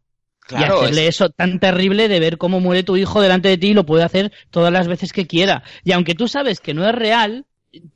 y 0.51 0.63
hacerle 0.63 1.07
eso 1.07 1.31
tan 1.31 1.61
terrible 1.61 2.09
de 2.09 2.21
ver 2.21 2.39
cómo 2.39 2.61
muere 2.61 2.83
tu 2.83 2.97
hijo 2.97 3.21
delante 3.21 3.49
de 3.49 3.59
ti 3.59 3.69
y 3.69 3.75
lo 3.75 3.87
puede 3.87 4.05
hacer 4.05 4.33
todas 4.51 4.73
las 4.73 4.89
veces 4.89 5.13
que 5.13 5.27
quiera. 5.27 5.63
Y 5.85 5.93
aunque 5.93 6.15
tú 6.15 6.29
sabes 6.29 6.61
que 6.61 6.75
no 6.75 6.89
es 6.89 6.95
real, 6.95 7.47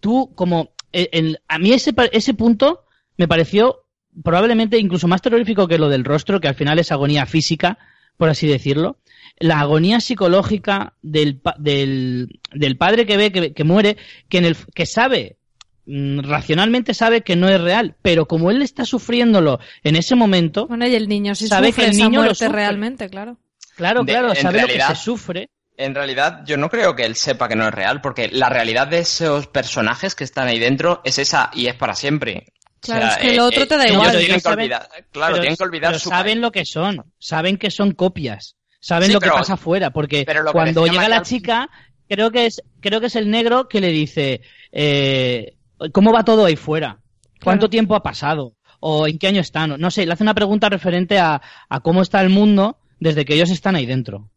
tú 0.00 0.32
como... 0.34 0.70
Eh, 0.92 1.34
a 1.48 1.58
mí 1.58 1.72
ese, 1.72 1.92
ese 2.12 2.34
punto 2.34 2.84
me 3.16 3.26
pareció 3.26 3.84
probablemente 4.22 4.78
incluso 4.78 5.08
más 5.08 5.22
terrorífico 5.22 5.66
que 5.66 5.78
lo 5.78 5.88
del 5.88 6.04
rostro, 6.04 6.40
que 6.40 6.48
al 6.48 6.54
final 6.54 6.78
es 6.78 6.92
agonía 6.92 7.26
física, 7.26 7.78
por 8.16 8.28
así 8.28 8.46
decirlo. 8.46 8.98
La 9.38 9.60
agonía 9.60 10.00
psicológica 10.00 10.94
del, 11.02 11.40
del, 11.58 12.40
del 12.52 12.76
padre 12.76 13.06
que 13.06 13.16
ve 13.16 13.32
que, 13.32 13.52
que 13.52 13.64
muere, 13.64 13.96
que, 14.28 14.38
en 14.38 14.44
el, 14.44 14.56
que 14.74 14.86
sabe 14.86 15.38
racionalmente 15.86 16.94
sabe 16.94 17.22
que 17.22 17.36
no 17.36 17.48
es 17.48 17.60
real, 17.60 17.94
pero 18.02 18.26
como 18.26 18.50
él 18.50 18.62
está 18.62 18.84
sufriéndolo 18.84 19.60
en 19.82 19.96
ese 19.96 20.14
momento, 20.14 20.66
bueno, 20.66 20.86
y 20.86 20.94
el 20.94 21.08
niño 21.08 21.34
sabe 21.34 21.72
que 21.72 21.86
el 21.86 21.96
niño 21.96 22.22
lo 22.22 22.34
sufre 22.34 22.48
realmente, 22.48 23.08
claro. 23.08 23.38
Claro, 23.76 24.04
claro, 24.04 24.34
sabe 24.34 24.62
lo 24.62 24.66
que 24.68 24.80
se 24.80 24.94
sufre. 24.94 25.50
En 25.76 25.94
realidad, 25.94 26.42
yo 26.46 26.56
no 26.56 26.70
creo 26.70 26.94
que 26.94 27.04
él 27.04 27.16
sepa 27.16 27.48
que 27.48 27.56
no 27.56 27.66
es 27.66 27.74
real, 27.74 28.00
porque 28.00 28.28
la 28.28 28.48
realidad 28.48 28.86
de 28.86 29.00
esos 29.00 29.48
personajes 29.48 30.14
que 30.14 30.22
están 30.22 30.46
ahí 30.46 30.60
dentro 30.60 31.00
es 31.04 31.18
esa 31.18 31.50
y 31.52 31.66
es 31.66 31.74
para 31.74 31.96
siempre. 31.96 32.46
Claro, 32.80 33.06
es 33.06 33.16
que 33.16 33.32
el 33.32 33.40
otro 33.40 33.66
te 33.66 33.76
da 33.76 33.88
igual. 33.88 34.16
Tienen 34.16 34.40
que 34.40 34.48
olvidar, 34.48 34.88
claro, 35.10 35.40
tienen 35.40 35.56
que 35.56 35.64
olvidar 35.64 35.98
saben 35.98 36.40
lo 36.40 36.52
que 36.52 36.64
son, 36.64 37.02
saben 37.18 37.56
que 37.56 37.70
son 37.70 37.92
copias, 37.92 38.56
saben 38.78 39.12
lo 39.12 39.20
que 39.20 39.30
pasa 39.30 39.54
afuera, 39.54 39.90
porque 39.90 40.24
cuando 40.52 40.86
llega 40.86 41.08
la 41.08 41.22
chica, 41.22 41.68
creo 42.08 42.30
que 42.30 42.46
es, 42.46 42.62
creo 42.80 43.00
que 43.00 43.06
es 43.06 43.16
el 43.16 43.30
negro 43.30 43.68
que 43.68 43.80
le 43.80 43.88
dice, 43.88 44.42
eh, 44.70 45.53
¿Cómo 45.92 46.12
va 46.12 46.24
todo 46.24 46.44
ahí 46.44 46.56
fuera? 46.56 47.00
¿Cuánto 47.42 47.68
tiempo 47.68 47.94
ha 47.94 48.02
pasado? 48.02 48.56
¿O 48.80 49.06
en 49.06 49.18
qué 49.18 49.28
año 49.28 49.40
están? 49.40 49.78
No 49.78 49.90
sé, 49.90 50.06
le 50.06 50.12
hace 50.12 50.22
una 50.22 50.34
pregunta 50.34 50.68
referente 50.68 51.18
a, 51.18 51.40
cómo 51.82 52.02
está 52.02 52.20
el 52.22 52.30
mundo 52.30 52.78
desde 52.98 53.24
que 53.24 53.34
ellos 53.34 53.50
están 53.50 53.76
ahí 53.76 53.86
dentro. 53.86 54.30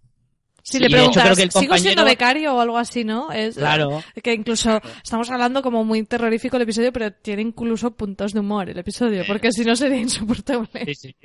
Si 0.64 0.80
le 0.80 0.90
preguntas, 0.90 1.38
¿sigo 1.54 1.78
siendo 1.78 2.04
becario 2.04 2.54
o 2.54 2.60
algo 2.60 2.78
así, 2.78 3.06
no? 3.06 3.32
Es, 3.32 3.56
claro. 3.56 4.04
Que 4.22 4.34
incluso 4.34 4.82
estamos 5.02 5.30
hablando 5.30 5.62
como 5.62 5.86
muy 5.86 6.04
terrorífico 6.04 6.58
el 6.58 6.64
episodio, 6.64 6.92
pero 6.92 7.14
tiene 7.14 7.42
incluso 7.42 7.92
puntos 7.92 8.34
de 8.34 8.42
humor 8.42 8.70
el 8.70 8.78
episodio, 8.78 9.24
porque 9.26 9.54
si 9.54 9.64
no 9.64 9.78
sería 9.78 9.98
insoportable. 9.98 10.94
Sí, 10.94 10.96
sí. 10.96 11.16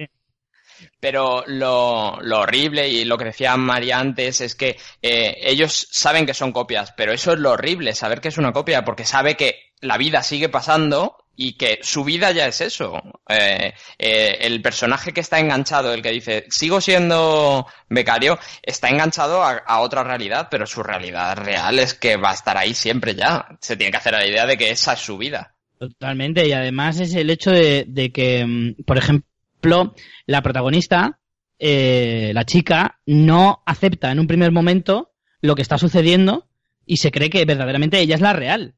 Pero 1.01 1.44
lo, 1.46 2.20
lo, 2.20 2.40
horrible 2.40 2.88
y 2.88 3.05
lo 3.05 3.18
que 3.18 3.27
decía 3.27 3.57
María 3.57 3.98
antes 3.98 4.40
es 4.40 4.55
que 4.55 4.77
eh, 5.01 5.37
ellos 5.42 5.88
saben 5.90 6.27
que 6.27 6.35
son 6.35 6.53
copias, 6.53 6.92
pero 6.96 7.12
eso 7.12 7.33
es 7.33 7.38
lo 7.38 7.53
horrible, 7.53 7.94
saber 7.94 8.20
que 8.20 8.29
es 8.29 8.38
una 8.38 8.53
copia, 8.53 8.85
porque 8.85 9.05
sabe 9.05 9.37
que 9.37 9.71
la 9.83 9.99
vida 9.99 10.23
sigue 10.23 10.49
pasando 10.49 11.16
y 11.37 11.55
que 11.55 11.81
su 11.83 12.05
vida 12.05 12.31
ya 12.31 12.47
es 12.47 12.61
eso. 12.61 13.03
Eh, 13.29 13.73
eh, 13.99 14.38
el 14.40 14.62
personaje 14.62 15.12
que 15.12 15.21
está 15.21 15.40
enganchado, 15.40 15.92
el 15.92 16.03
que 16.03 16.11
dice, 16.11 16.45
sigo 16.51 16.81
siendo 16.81 17.66
becario, 17.88 18.38
está 18.62 18.88
enganchado 18.88 19.42
a, 19.42 19.81
otra 19.81 20.05
realidad, 20.05 20.49
pero 20.51 20.66
su 20.66 20.83
realidad 20.83 21.37
real 21.37 21.79
es 21.79 21.95
que 21.95 22.16
va 22.16 22.31
a 22.31 22.35
estar 22.35 22.57
ahí 22.57 22.75
siempre 22.75 23.14
ya. 23.14 23.47
Se 23.61 23.77
tiene 23.77 23.90
que 23.90 23.97
hacer 23.97 24.12
la 24.12 24.27
idea 24.27 24.47
de 24.47 24.57
que 24.57 24.71
esa 24.71 24.92
es 24.92 25.01
su 25.01 25.18
vida. 25.18 25.55
Totalmente, 25.79 26.47
y 26.47 26.53
además 26.53 27.01
es 27.01 27.14
el 27.14 27.29
hecho 27.31 27.51
de, 27.51 28.11
que, 28.14 28.45
mm, 28.47 28.85
por 28.85 28.99
ejemplo, 28.99 29.95
la 30.27 30.42
protagonista, 30.42 31.18
eh, 31.59 32.31
la 32.35 32.45
chica, 32.45 33.01
no 33.05 33.62
acepta 33.66 34.12
en 34.12 34.21
un 34.21 34.29
primer 34.29 34.53
momento 34.53 35.12
lo 35.40 35.57
que 35.57 35.62
está 35.62 35.79
sucediendo 35.79 36.47
y 36.87 36.99
se 36.99 37.11
cree 37.11 37.31
que 37.31 37.45
verdaderamente 37.45 37.99
ella 37.99 38.14
es 38.14 38.21
la 38.21 38.33
real. 38.33 38.75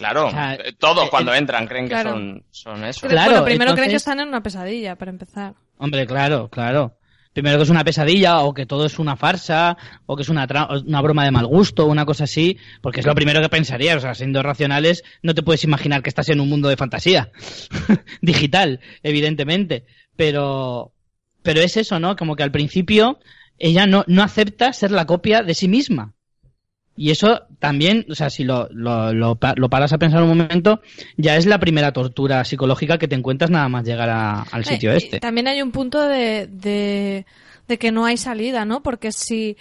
Claro, 0.00 0.30
eh, 0.30 0.72
todos 0.78 1.04
eh, 1.04 1.08
cuando 1.10 1.34
entran 1.34 1.66
creen 1.66 1.86
que 1.86 2.02
son, 2.02 2.42
son 2.50 2.84
eso. 2.84 3.06
Claro, 3.06 3.44
primero 3.44 3.74
creen 3.74 3.90
que 3.90 3.96
están 3.96 4.18
en 4.18 4.28
una 4.28 4.42
pesadilla, 4.42 4.96
para 4.96 5.10
empezar. 5.10 5.52
Hombre, 5.76 6.06
claro, 6.06 6.48
claro. 6.48 6.96
Primero 7.34 7.58
que 7.58 7.64
es 7.64 7.70
una 7.70 7.84
pesadilla, 7.84 8.40
o 8.40 8.54
que 8.54 8.64
todo 8.64 8.86
es 8.86 8.98
una 8.98 9.14
farsa, 9.14 9.76
o 10.06 10.16
que 10.16 10.22
es 10.22 10.30
una, 10.30 10.48
una 10.86 11.02
broma 11.02 11.24
de 11.24 11.30
mal 11.30 11.46
gusto, 11.46 11.84
una 11.84 12.06
cosa 12.06 12.24
así, 12.24 12.56
porque 12.80 13.00
es 13.00 13.06
lo 13.06 13.14
primero 13.14 13.42
que 13.42 13.50
pensarías. 13.50 13.98
O 13.98 14.00
sea, 14.00 14.14
siendo 14.14 14.42
racionales, 14.42 15.04
no 15.22 15.34
te 15.34 15.42
puedes 15.42 15.64
imaginar 15.64 16.02
que 16.02 16.08
estás 16.08 16.30
en 16.30 16.40
un 16.40 16.48
mundo 16.48 16.70
de 16.70 16.78
fantasía. 16.78 17.30
Digital, 18.22 18.80
evidentemente. 19.02 19.84
Pero, 20.16 20.94
pero 21.42 21.60
es 21.60 21.76
eso, 21.76 22.00
¿no? 22.00 22.16
Como 22.16 22.36
que 22.36 22.42
al 22.42 22.50
principio 22.50 23.20
ella 23.58 23.86
no, 23.86 24.02
no 24.08 24.22
acepta 24.22 24.72
ser 24.72 24.92
la 24.92 25.06
copia 25.06 25.42
de 25.42 25.52
sí 25.52 25.68
misma. 25.68 26.14
Y 26.96 27.10
eso 27.10 27.46
también, 27.58 28.04
o 28.10 28.14
sea, 28.14 28.30
si 28.30 28.44
lo, 28.44 28.68
lo, 28.70 29.12
lo, 29.12 29.36
paras 29.36 29.92
a 29.92 29.98
pensar 29.98 30.22
un 30.22 30.36
momento, 30.36 30.82
ya 31.16 31.36
es 31.36 31.46
la 31.46 31.58
primera 31.58 31.92
tortura 31.92 32.44
psicológica 32.44 32.98
que 32.98 33.08
te 33.08 33.14
encuentras 33.14 33.50
nada 33.50 33.68
más 33.68 33.84
llegar 33.84 34.10
al 34.10 34.64
sitio 34.64 34.92
este. 34.92 35.20
También 35.20 35.48
hay 35.48 35.62
un 35.62 35.72
punto 35.72 36.00
de, 36.06 36.46
de, 36.46 37.78
que 37.78 37.92
no 37.92 38.04
hay 38.04 38.16
salida, 38.16 38.64
¿no? 38.64 38.82
Porque 38.82 39.12
si, 39.12 39.56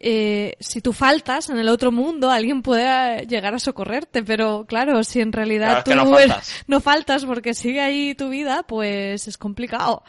eh, 0.00 0.54
si 0.60 0.80
tú 0.80 0.94
faltas 0.94 1.50
en 1.50 1.58
el 1.58 1.68
otro 1.68 1.92
mundo, 1.92 2.30
alguien 2.30 2.62
puede 2.62 3.26
llegar 3.26 3.54
a 3.54 3.58
socorrerte, 3.58 4.22
pero 4.22 4.64
claro, 4.66 5.04
si 5.04 5.20
en 5.20 5.32
realidad 5.32 5.84
tú 5.84 5.94
no 5.94 6.80
faltas. 6.80 7.24
porque 7.26 7.52
sigue 7.52 7.82
ahí 7.82 8.14
tu 8.14 8.30
vida, 8.30 8.62
pues 8.62 9.28
es 9.28 9.36
complicado. 9.36 10.04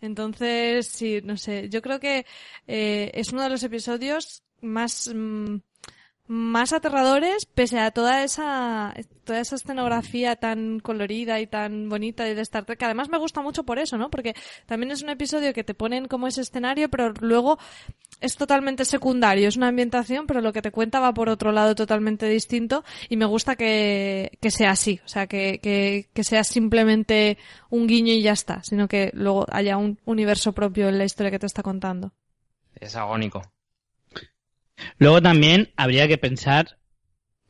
Entonces, 0.00 0.86
sí, 0.86 1.22
no 1.24 1.36
sé, 1.38 1.70
yo 1.70 1.80
creo 1.80 1.98
que 1.98 2.26
eh, 2.68 3.10
es 3.14 3.32
uno 3.32 3.42
de 3.42 3.48
los 3.48 3.62
episodios 3.62 4.42
más... 4.60 5.10
Mm, 5.12 5.56
más 6.26 6.72
aterradores 6.72 7.44
pese 7.44 7.78
a 7.78 7.90
toda 7.90 8.24
esa 8.24 8.94
toda 9.24 9.40
esa 9.40 9.56
escenografía 9.56 10.36
tan 10.36 10.80
colorida 10.80 11.38
y 11.40 11.46
tan 11.46 11.88
bonita 11.90 12.24
de 12.24 12.40
Star 12.40 12.64
Trek 12.64 12.78
que 12.78 12.84
además 12.86 13.10
me 13.10 13.18
gusta 13.18 13.42
mucho 13.42 13.64
por 13.64 13.78
eso 13.78 13.98
no 13.98 14.10
porque 14.10 14.34
también 14.64 14.90
es 14.90 15.02
un 15.02 15.10
episodio 15.10 15.52
que 15.52 15.64
te 15.64 15.74
ponen 15.74 16.06
como 16.08 16.26
ese 16.26 16.40
escenario 16.40 16.88
pero 16.88 17.12
luego 17.20 17.58
es 18.20 18.36
totalmente 18.36 18.86
secundario 18.86 19.48
es 19.48 19.56
una 19.56 19.68
ambientación 19.68 20.26
pero 20.26 20.40
lo 20.40 20.54
que 20.54 20.62
te 20.62 20.70
cuenta 20.70 20.98
va 20.98 21.12
por 21.12 21.28
otro 21.28 21.52
lado 21.52 21.74
totalmente 21.74 22.26
distinto 22.26 22.84
y 23.10 23.18
me 23.18 23.26
gusta 23.26 23.54
que, 23.54 24.38
que 24.40 24.50
sea 24.50 24.70
así 24.70 25.00
o 25.04 25.08
sea 25.08 25.26
que, 25.26 25.60
que, 25.62 26.08
que 26.14 26.24
sea 26.24 26.42
simplemente 26.42 27.36
un 27.68 27.86
guiño 27.86 28.14
y 28.14 28.22
ya 28.22 28.32
está 28.32 28.62
sino 28.64 28.88
que 28.88 29.10
luego 29.12 29.44
haya 29.50 29.76
un 29.76 29.98
universo 30.06 30.52
propio 30.52 30.88
en 30.88 30.96
la 30.96 31.04
historia 31.04 31.30
que 31.30 31.38
te 31.38 31.46
está 31.46 31.62
contando. 31.62 32.12
Es 32.80 32.96
agónico 32.96 33.42
Luego 34.98 35.22
también 35.22 35.72
habría 35.76 36.08
que 36.08 36.18
pensar 36.18 36.78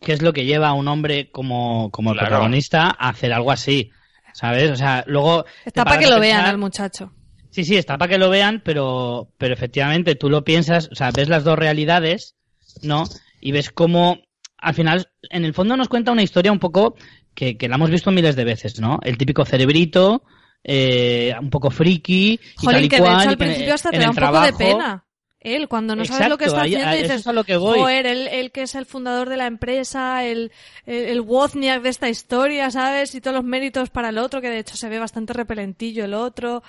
qué 0.01 0.13
es 0.13 0.23
lo 0.23 0.33
que 0.33 0.45
lleva 0.45 0.69
a 0.69 0.75
un 0.75 0.89
hombre 0.89 1.31
como, 1.31 1.91
como 1.91 2.13
el 2.13 2.19
protagonista 2.19 2.95
a 2.99 3.09
hacer 3.09 3.33
algo 3.33 3.51
así. 3.51 3.91
¿Sabes? 4.33 4.71
O 4.71 4.77
sea, 4.77 5.05
luego. 5.07 5.45
Está 5.65 5.85
para 5.85 5.99
que 5.99 6.09
lo 6.09 6.19
vean 6.19 6.45
al 6.45 6.59
muchacho. 6.59 7.13
Sí, 7.51 7.65
sí, 7.65 7.77
está 7.77 7.97
para 7.99 8.11
que 8.11 8.19
lo 8.19 8.31
vean, 8.31 8.63
pero, 8.65 9.29
pero 9.39 9.55
efectivamente 9.55 10.17
tú 10.17 10.29
lo 10.29 10.43
piensas, 10.43 10.89
o 10.91 10.97
sea, 10.97 11.13
ves 11.13 11.29
las 11.29 11.45
dos 11.45 11.57
realidades, 11.57 12.35
¿no? 12.83 13.05
Y 13.41 13.53
ves 13.53 13.71
cómo, 13.71 14.19
al 14.59 14.75
final, 14.75 15.09
en 15.31 15.45
el 15.45 15.55
fondo 15.55 15.77
nos 15.77 15.89
cuenta 15.89 16.11
una 16.11 16.25
historia 16.25 16.51
un 16.51 16.59
poco 16.59 16.97
que, 17.33 17.57
que 17.57 17.69
la 17.69 17.77
hemos 17.77 17.91
visto 17.91 18.11
miles 18.11 18.35
de 18.35 18.43
veces, 18.43 18.81
¿no? 18.81 18.99
El 19.05 19.17
típico 19.17 19.45
cerebrito, 19.45 20.25
eh, 20.65 21.33
un 21.41 21.51
poco 21.51 21.71
friki, 21.71 22.41
y 22.61 22.67
tal 22.67 22.85
y 22.85 22.89
que 22.89 22.99
cual, 22.99 23.13
de 23.13 23.23
hecho 23.23 23.31
al 23.31 23.39
principio 23.39 23.75
hasta 23.75 23.91
te 23.91 23.99
da 23.99 24.11
un 24.11 24.17
poco 24.17 24.41
de 24.41 24.53
pena 24.55 25.04
él, 25.45 25.69
cuando 25.69 25.95
no 25.95 26.05
sabes 26.07 26.29
lo 26.29 26.39
que 26.39 26.47
está 26.47 26.63
haciendo, 26.63 26.97
dices, 26.97 27.27
lo 27.27 27.45
que 27.45 27.57
voy. 27.57 27.79
joder, 27.79 28.07
él, 28.07 28.51
que 28.51 28.63
es 28.63 28.75
el 28.75 28.87
fundador 28.87 29.29
de 29.29 29.37
la 29.37 29.47
empresa, 29.47 30.25
el, 30.25 30.51
el, 30.87 31.21
Wozniak 31.21 31.83
de 31.83 31.91
esta 31.91 32.09
historia, 32.09 32.71
¿sabes? 32.71 33.15
Y 33.15 33.21
todos 33.21 33.37
los 33.37 33.45
méritos 33.45 33.91
para 33.91 34.09
el 34.09 34.19
otro, 34.19 34.41
que 34.41 34.49
de 34.49 34.61
hecho 34.61 34.77
se 34.77 34.89
ve 34.89 34.99
bastante 34.99 35.35
repelentillo 35.35 36.07
el 36.07 36.15
otro. 36.15 36.63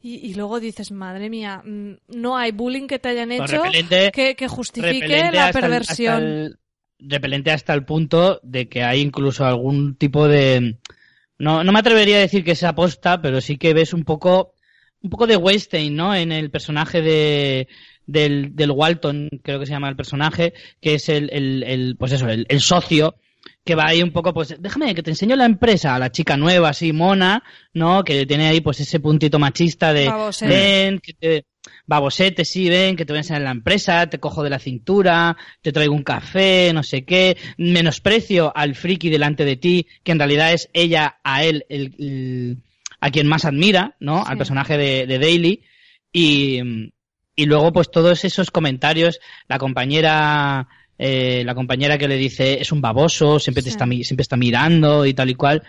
Y, 0.00 0.34
luego 0.34 0.60
dices, 0.60 0.92
madre 0.92 1.28
mía, 1.28 1.62
mm, 1.64 1.94
no 2.08 2.36
hay 2.36 2.52
bullying 2.52 2.86
que 2.86 3.00
te 3.00 3.08
hayan 3.08 3.28
pues 3.28 3.52
hecho 3.52 3.62
que, 4.12 4.36
que, 4.36 4.48
justifique 4.48 5.30
la 5.32 5.50
perversión. 5.50 6.56
repelente 7.00 7.50
hasta 7.50 7.74
el 7.74 7.84
punto 7.84 8.38
de 8.44 8.68
que 8.68 8.84
hay 8.84 9.00
incluso 9.00 9.44
algún 9.44 9.96
tipo 9.96 10.28
de... 10.28 10.78
No, 11.38 11.64
no 11.64 11.72
me 11.72 11.80
atrevería 11.80 12.16
a 12.16 12.20
decir 12.20 12.44
que 12.44 12.54
se 12.54 12.66
aposta, 12.66 13.20
pero 13.20 13.40
sí 13.40 13.58
que 13.58 13.74
ves 13.74 13.92
un 13.92 14.04
poco 14.04 14.54
un 15.02 15.10
poco 15.10 15.26
de 15.26 15.36
Weinstein, 15.36 15.94
¿no? 15.94 16.14
En 16.14 16.32
el 16.32 16.50
personaje 16.50 17.00
de 17.00 17.68
del, 18.06 18.54
del 18.54 18.70
Walton, 18.70 19.28
creo 19.42 19.58
que 19.58 19.66
se 19.66 19.72
llama 19.72 19.88
el 19.88 19.96
personaje, 19.96 20.54
que 20.80 20.94
es 20.94 21.08
el, 21.08 21.30
el, 21.32 21.62
el 21.64 21.96
pues 21.96 22.12
eso, 22.12 22.28
el, 22.28 22.46
el, 22.48 22.60
socio 22.60 23.16
que 23.64 23.74
va 23.74 23.86
ahí 23.86 24.02
un 24.02 24.12
poco, 24.12 24.32
pues, 24.32 24.56
déjame 24.58 24.94
que 24.94 25.02
te 25.02 25.10
enseño 25.10 25.36
la 25.36 25.44
empresa, 25.44 25.94
a 25.94 25.98
la 25.98 26.10
chica 26.10 26.36
nueva, 26.36 26.70
así, 26.70 26.92
mona, 26.92 27.42
¿no? 27.74 28.04
Que 28.04 28.26
tiene 28.26 28.48
ahí, 28.48 28.60
pues, 28.60 28.80
ese 28.80 29.00
puntito 29.00 29.38
machista 29.38 29.92
de, 29.92 30.08
Babosete. 30.08 30.48
ven, 30.48 31.00
que 31.00 31.12
te, 31.14 31.44
babosete, 31.86 32.44
sí, 32.44 32.68
ven, 32.68 32.96
que 32.96 33.04
te 33.04 33.12
voy 33.12 33.18
a 33.18 33.20
enseñar 33.20 33.42
la 33.42 33.50
empresa, 33.50 34.08
te 34.08 34.18
cojo 34.18 34.42
de 34.42 34.50
la 34.50 34.58
cintura, 34.58 35.36
te 35.62 35.72
traigo 35.72 35.94
un 35.94 36.02
café, 36.02 36.72
no 36.72 36.82
sé 36.82 37.04
qué, 37.04 37.36
menosprecio 37.56 38.52
al 38.56 38.74
friki 38.74 39.10
delante 39.10 39.44
de 39.44 39.56
ti, 39.56 39.86
que 40.02 40.12
en 40.12 40.18
realidad 40.18 40.52
es 40.52 40.68
ella 40.72 41.18
a 41.24 41.44
él, 41.44 41.66
el, 41.68 41.94
el 41.98 42.58
a 43.00 43.10
quien 43.10 43.26
más 43.26 43.44
admira, 43.44 43.96
¿no? 44.00 44.18
Sí. 44.18 44.24
Al 44.28 44.38
personaje 44.38 44.76
de, 44.76 45.06
de 45.06 45.18
Daly, 45.18 45.62
y, 46.12 46.92
y 47.36 47.44
luego, 47.46 47.72
pues, 47.72 47.90
todos 47.90 48.24
esos 48.24 48.50
comentarios, 48.50 49.20
la 49.48 49.58
compañera, 49.58 50.66
eh, 50.98 51.42
la 51.44 51.54
compañera 51.54 51.98
que 51.98 52.08
le 52.08 52.16
dice 52.16 52.60
es 52.60 52.72
un 52.72 52.80
baboso, 52.80 53.38
siempre 53.38 53.62
te 53.62 53.70
Sí. 53.70 53.76
está, 53.76 53.84
siempre 53.86 54.22
está 54.22 54.36
mirando 54.36 55.04
y 55.04 55.14
tal 55.14 55.30
y 55.30 55.34
cual. 55.34 55.62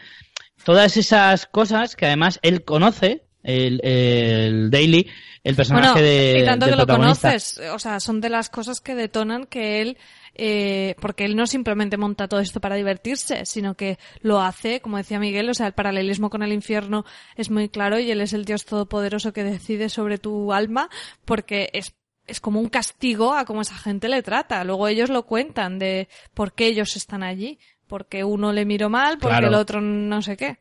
Todas 0.64 0.98
esas 0.98 1.46
cosas 1.46 1.96
que 1.96 2.06
además 2.08 2.40
él 2.42 2.64
conoce, 2.64 3.24
el, 3.44 3.80
el 3.86 4.70
Daily, 4.70 5.08
el 5.44 5.56
personaje 5.56 5.92
Bueno, 5.92 6.06
de, 6.06 6.40
y 6.42 6.46
tanto 6.46 6.66
del 6.66 6.76
que 6.76 6.82
lo 6.82 6.88
conoces, 6.88 7.62
o 7.74 7.80
sea, 7.80 8.00
son 8.00 8.20
de 8.20 8.30
las 8.30 8.50
cosas 8.50 8.82
que 8.82 8.96
detonan 8.96 9.46
que 9.46 9.82
él, 9.82 9.98
eh, 10.38 10.96
porque 11.02 11.26
él 11.26 11.36
no 11.36 11.48
simplemente 11.48 11.98
monta 11.98 12.28
todo 12.28 12.40
esto 12.40 12.60
para 12.60 12.76
divertirse, 12.76 13.46
sino 13.46 13.76
que 13.76 13.98
lo 14.22 14.40
hace, 14.42 14.80
como 14.82 14.98
decía 14.98 15.20
Miguel, 15.20 15.50
o 15.50 15.54
sea, 15.54 15.68
el 15.68 15.74
paralelismo 15.74 16.30
con 16.30 16.44
el 16.44 16.54
infierno 16.54 17.06
es 17.36 17.50
muy 17.50 17.70
claro 17.70 18.00
y 18.00 18.10
él 18.12 18.22
es 18.22 18.34
el 18.34 18.46
Dios 18.46 18.66
todopoderoso 18.66 19.34
que 19.34 19.44
decide 19.44 19.90
sobre 19.90 20.18
tu 20.18 20.54
alma, 20.54 20.90
porque 21.26 21.70
es 21.74 21.94
es 22.28 22.42
como 22.42 22.60
un 22.60 22.68
castigo 22.68 23.34
a 23.34 23.46
cómo 23.46 23.62
esa 23.62 23.76
gente 23.78 24.10
le 24.10 24.22
trata. 24.22 24.64
Luego 24.66 24.90
ellos 24.90 25.10
lo 25.10 25.24
cuentan 25.26 25.80
de 25.80 26.10
por 26.34 26.52
qué 26.52 26.68
ellos 26.68 26.98
están 26.98 27.24
allí. 27.24 27.58
Porque 27.88 28.26
uno 28.26 28.52
le 28.52 28.66
miró 28.66 28.90
mal, 28.90 29.18
porque 29.18 29.38
Claro. 29.38 29.48
el 29.48 29.54
otro 29.54 29.80
no 29.80 30.22
sé 30.22 30.36
qué. 30.36 30.58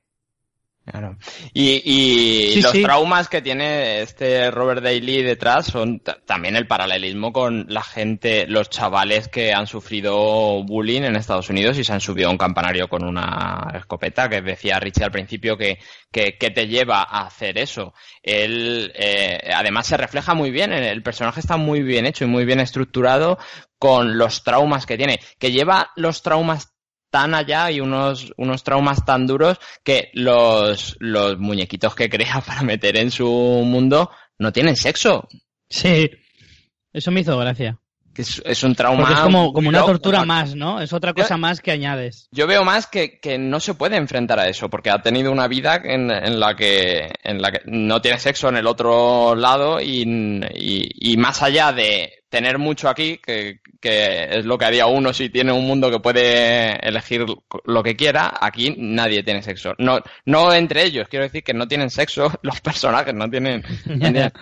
Claro. 0.89 1.17
Y, 1.53 1.83
y 1.85 2.53
Sí, 2.55 2.63
los 2.63 2.71
sí. 2.71 2.83
traumas 2.85 3.29
que 3.29 3.43
tiene 3.43 4.03
este 4.03 4.53
Robert 4.53 4.85
Daly 4.85 5.21
detrás 5.25 5.67
son 5.67 5.99
ta- 5.99 6.19
también 6.25 6.55
el 6.55 6.69
paralelismo 6.69 7.33
con 7.33 7.67
la 7.69 7.83
gente, 7.83 8.47
los 8.47 8.71
chavales 8.71 9.27
que 9.27 9.53
han 9.53 9.67
sufrido 9.67 10.63
bullying 10.63 11.03
en 11.03 11.17
Estados 11.17 11.51
Unidos 11.51 11.77
y 11.79 11.83
se 11.83 11.93
han 11.93 12.01
subido 12.01 12.29
a 12.29 12.31
un 12.31 12.39
campanario 12.39 12.87
con 12.87 13.03
una 13.05 13.73
escopeta, 13.75 14.29
que 14.29 14.43
decía 14.43 14.79
Richie 14.79 15.03
al 15.03 15.11
principio 15.11 15.57
que, 15.59 15.81
que, 16.13 16.39
que 16.39 16.51
te 16.51 16.69
lleva 16.69 17.01
a 17.03 17.27
hacer 17.27 17.59
eso. 17.59 17.93
Él, 18.23 18.93
eh, 18.95 19.41
además 19.53 19.89
se 19.89 19.97
refleja 19.97 20.35
muy 20.35 20.53
bien, 20.53 20.73
el 20.73 21.03
personaje 21.03 21.41
está 21.41 21.57
muy 21.57 21.83
bien 21.83 22.07
hecho 22.07 22.25
y 22.25 22.29
muy 22.29 22.45
bien 22.45 22.61
estructurado 22.61 23.39
con 23.79 24.19
los 24.19 24.45
traumas 24.45 24.87
que 24.87 24.97
tiene, 24.97 25.19
que 25.41 25.51
lleva 25.51 25.91
los 25.97 26.23
traumas 26.23 26.76
tan 27.11 27.35
allá 27.35 27.71
y 27.71 27.81
unos, 27.81 28.33
unos 28.37 28.63
traumas 28.63 29.05
tan 29.05 29.27
duros 29.27 29.59
que 29.83 30.11
los, 30.15 30.97
los 31.01 31.39
muñequitos 31.39 31.95
que 31.95 32.09
crea 32.09 32.41
para 32.47 32.63
meter 32.63 32.97
en 32.97 33.11
su 33.11 33.27
mundo 33.27 34.11
no 34.39 34.53
tienen 34.53 34.77
sexo. 34.77 35.29
Sí, 35.69 36.11
eso 36.93 37.11
me 37.11 37.21
hizo 37.21 37.37
gracia. 37.39 37.79
Que 38.15 38.23
es, 38.23 38.43
es 38.47 38.63
un 38.63 38.75
trauma. 38.75 39.01
Porque 39.01 39.13
es 39.13 39.21
como, 39.21 39.53
como 39.53 39.69
una 39.69 39.85
tortura 39.85 40.25
más, 40.25 40.55
¿no? 40.55 40.81
Es 40.81 40.95
otra 40.95 41.13
cosa 41.13 41.37
más 41.37 41.61
que 41.61 41.71
añades. 41.71 42.29
Yo 42.33 42.47
veo 42.47 42.65
más 42.65 42.87
que, 42.87 43.21
que 43.21 43.37
no 43.37 43.61
se 43.61 43.75
puede 43.75 43.97
enfrentar 43.97 44.41
a 44.41 44.49
eso, 44.49 44.71
porque 44.71 44.89
ha 44.89 45.03
tenido 45.03 45.31
una 45.31 45.49
vida 45.49 45.83
en, 45.85 46.11
en 46.11 46.41
la 46.41 46.57
que 46.57 47.13
en 47.23 47.43
la 47.43 47.53
que 47.53 47.61
no 47.67 48.01
tiene 48.01 48.19
sexo 48.19 48.49
en 48.49 48.57
el 48.57 48.67
otro 48.67 49.35
lado 49.35 49.83
y, 49.83 50.03
y, 50.55 51.13
y 51.13 51.17
más 51.19 51.43
allá 51.43 51.73
de 51.73 52.25
tener 52.37 52.59
mucho 52.59 52.89
aquí, 52.89 53.19
que, 53.19 53.61
que 53.81 54.29
es 54.39 54.45
lo 54.45 54.59
que 54.59 54.65
haría 54.67 54.87
uno 54.87 55.13
si 55.15 55.31
tiene 55.31 55.53
un 55.53 55.67
mundo 55.67 55.91
que 55.91 56.01
puede 56.01 56.77
elegir 56.87 57.25
lo 57.65 57.83
que 57.83 57.97
quiera, 57.97 58.33
aquí 58.41 58.75
nadie 58.77 59.23
tiene 59.23 59.43
sexo. 59.43 59.73
No, 59.79 60.01
no 60.27 60.53
entre 60.53 60.85
ellos, 60.85 61.09
quiero 61.09 61.25
decir 61.25 61.43
que 61.43 61.55
no 61.55 61.67
tienen 61.67 61.89
sexo 61.91 62.31
los 62.43 62.61
personajes, 62.61 63.15
no 63.15 63.29
tienen... 63.31 63.63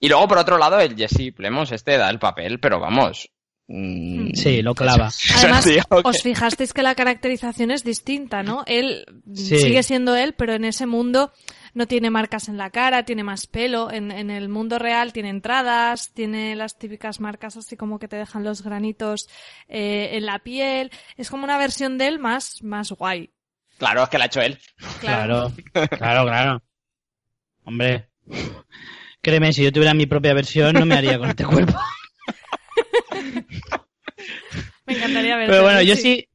Y 0.00 0.08
luego, 0.08 0.26
por 0.26 0.38
otro 0.38 0.58
lado, 0.58 0.80
el 0.80 0.96
Jesse 0.96 1.32
Plemons 1.32 1.70
este 1.70 1.96
da 1.96 2.10
el 2.10 2.18
papel, 2.18 2.58
pero 2.58 2.80
vamos... 2.80 3.30
mm, 3.68 4.30
Sí, 4.34 4.60
lo 4.60 4.74
clava. 4.74 5.10
Además, 5.36 5.64
os 5.90 6.22
fijasteis 6.22 6.72
que 6.72 6.82
la 6.82 6.96
caracterización 6.96 7.70
es 7.70 7.84
distinta, 7.84 8.42
¿no? 8.42 8.64
Él 8.66 9.04
Sí. 9.32 9.58
sigue 9.58 9.84
siendo 9.84 10.16
él, 10.16 10.34
pero 10.36 10.54
en 10.54 10.64
ese 10.64 10.86
mundo 10.86 11.30
no 11.74 11.86
tiene 11.86 12.10
marcas 12.10 12.48
en 12.48 12.56
la 12.56 12.70
cara, 12.70 13.04
tiene 13.04 13.24
más 13.24 13.46
pelo. 13.46 13.90
En, 13.90 14.10
en 14.10 14.30
el 14.30 14.48
mundo 14.48 14.78
real 14.78 15.12
tiene 15.12 15.30
entradas, 15.30 16.12
tiene 16.12 16.54
las 16.56 16.78
típicas 16.78 17.20
marcas 17.20 17.56
así 17.56 17.76
como 17.76 17.98
que 17.98 18.08
te 18.08 18.16
dejan 18.16 18.44
los 18.44 18.62
granitos 18.62 19.28
eh, 19.68 20.10
en 20.12 20.26
la 20.26 20.38
piel. 20.38 20.90
Es 21.16 21.30
como 21.30 21.44
una 21.44 21.58
versión 21.58 21.98
de 21.98 22.08
él 22.08 22.18
más, 22.18 22.62
más 22.62 22.90
guay. 22.92 23.30
Claro, 23.78 24.04
es 24.04 24.08
que 24.08 24.18
la 24.18 24.24
ha 24.24 24.26
hecho 24.26 24.42
él. 24.42 24.58
Claro, 25.00 25.52
claro, 25.72 26.24
claro. 26.24 26.62
Hombre, 27.64 28.08
créeme, 29.20 29.52
si 29.52 29.64
yo 29.64 29.72
tuviera 29.72 29.94
mi 29.94 30.06
propia 30.06 30.34
versión 30.34 30.74
no 30.74 30.86
me 30.86 30.94
haría 30.94 31.18
con 31.18 31.30
este 31.30 31.44
cuerpo. 31.44 31.78
Me 34.86 34.94
encantaría 34.94 35.36
ver. 35.36 35.48
Pero 35.48 35.62
bueno, 35.62 35.82
yo 35.82 35.94
sí... 35.96 36.28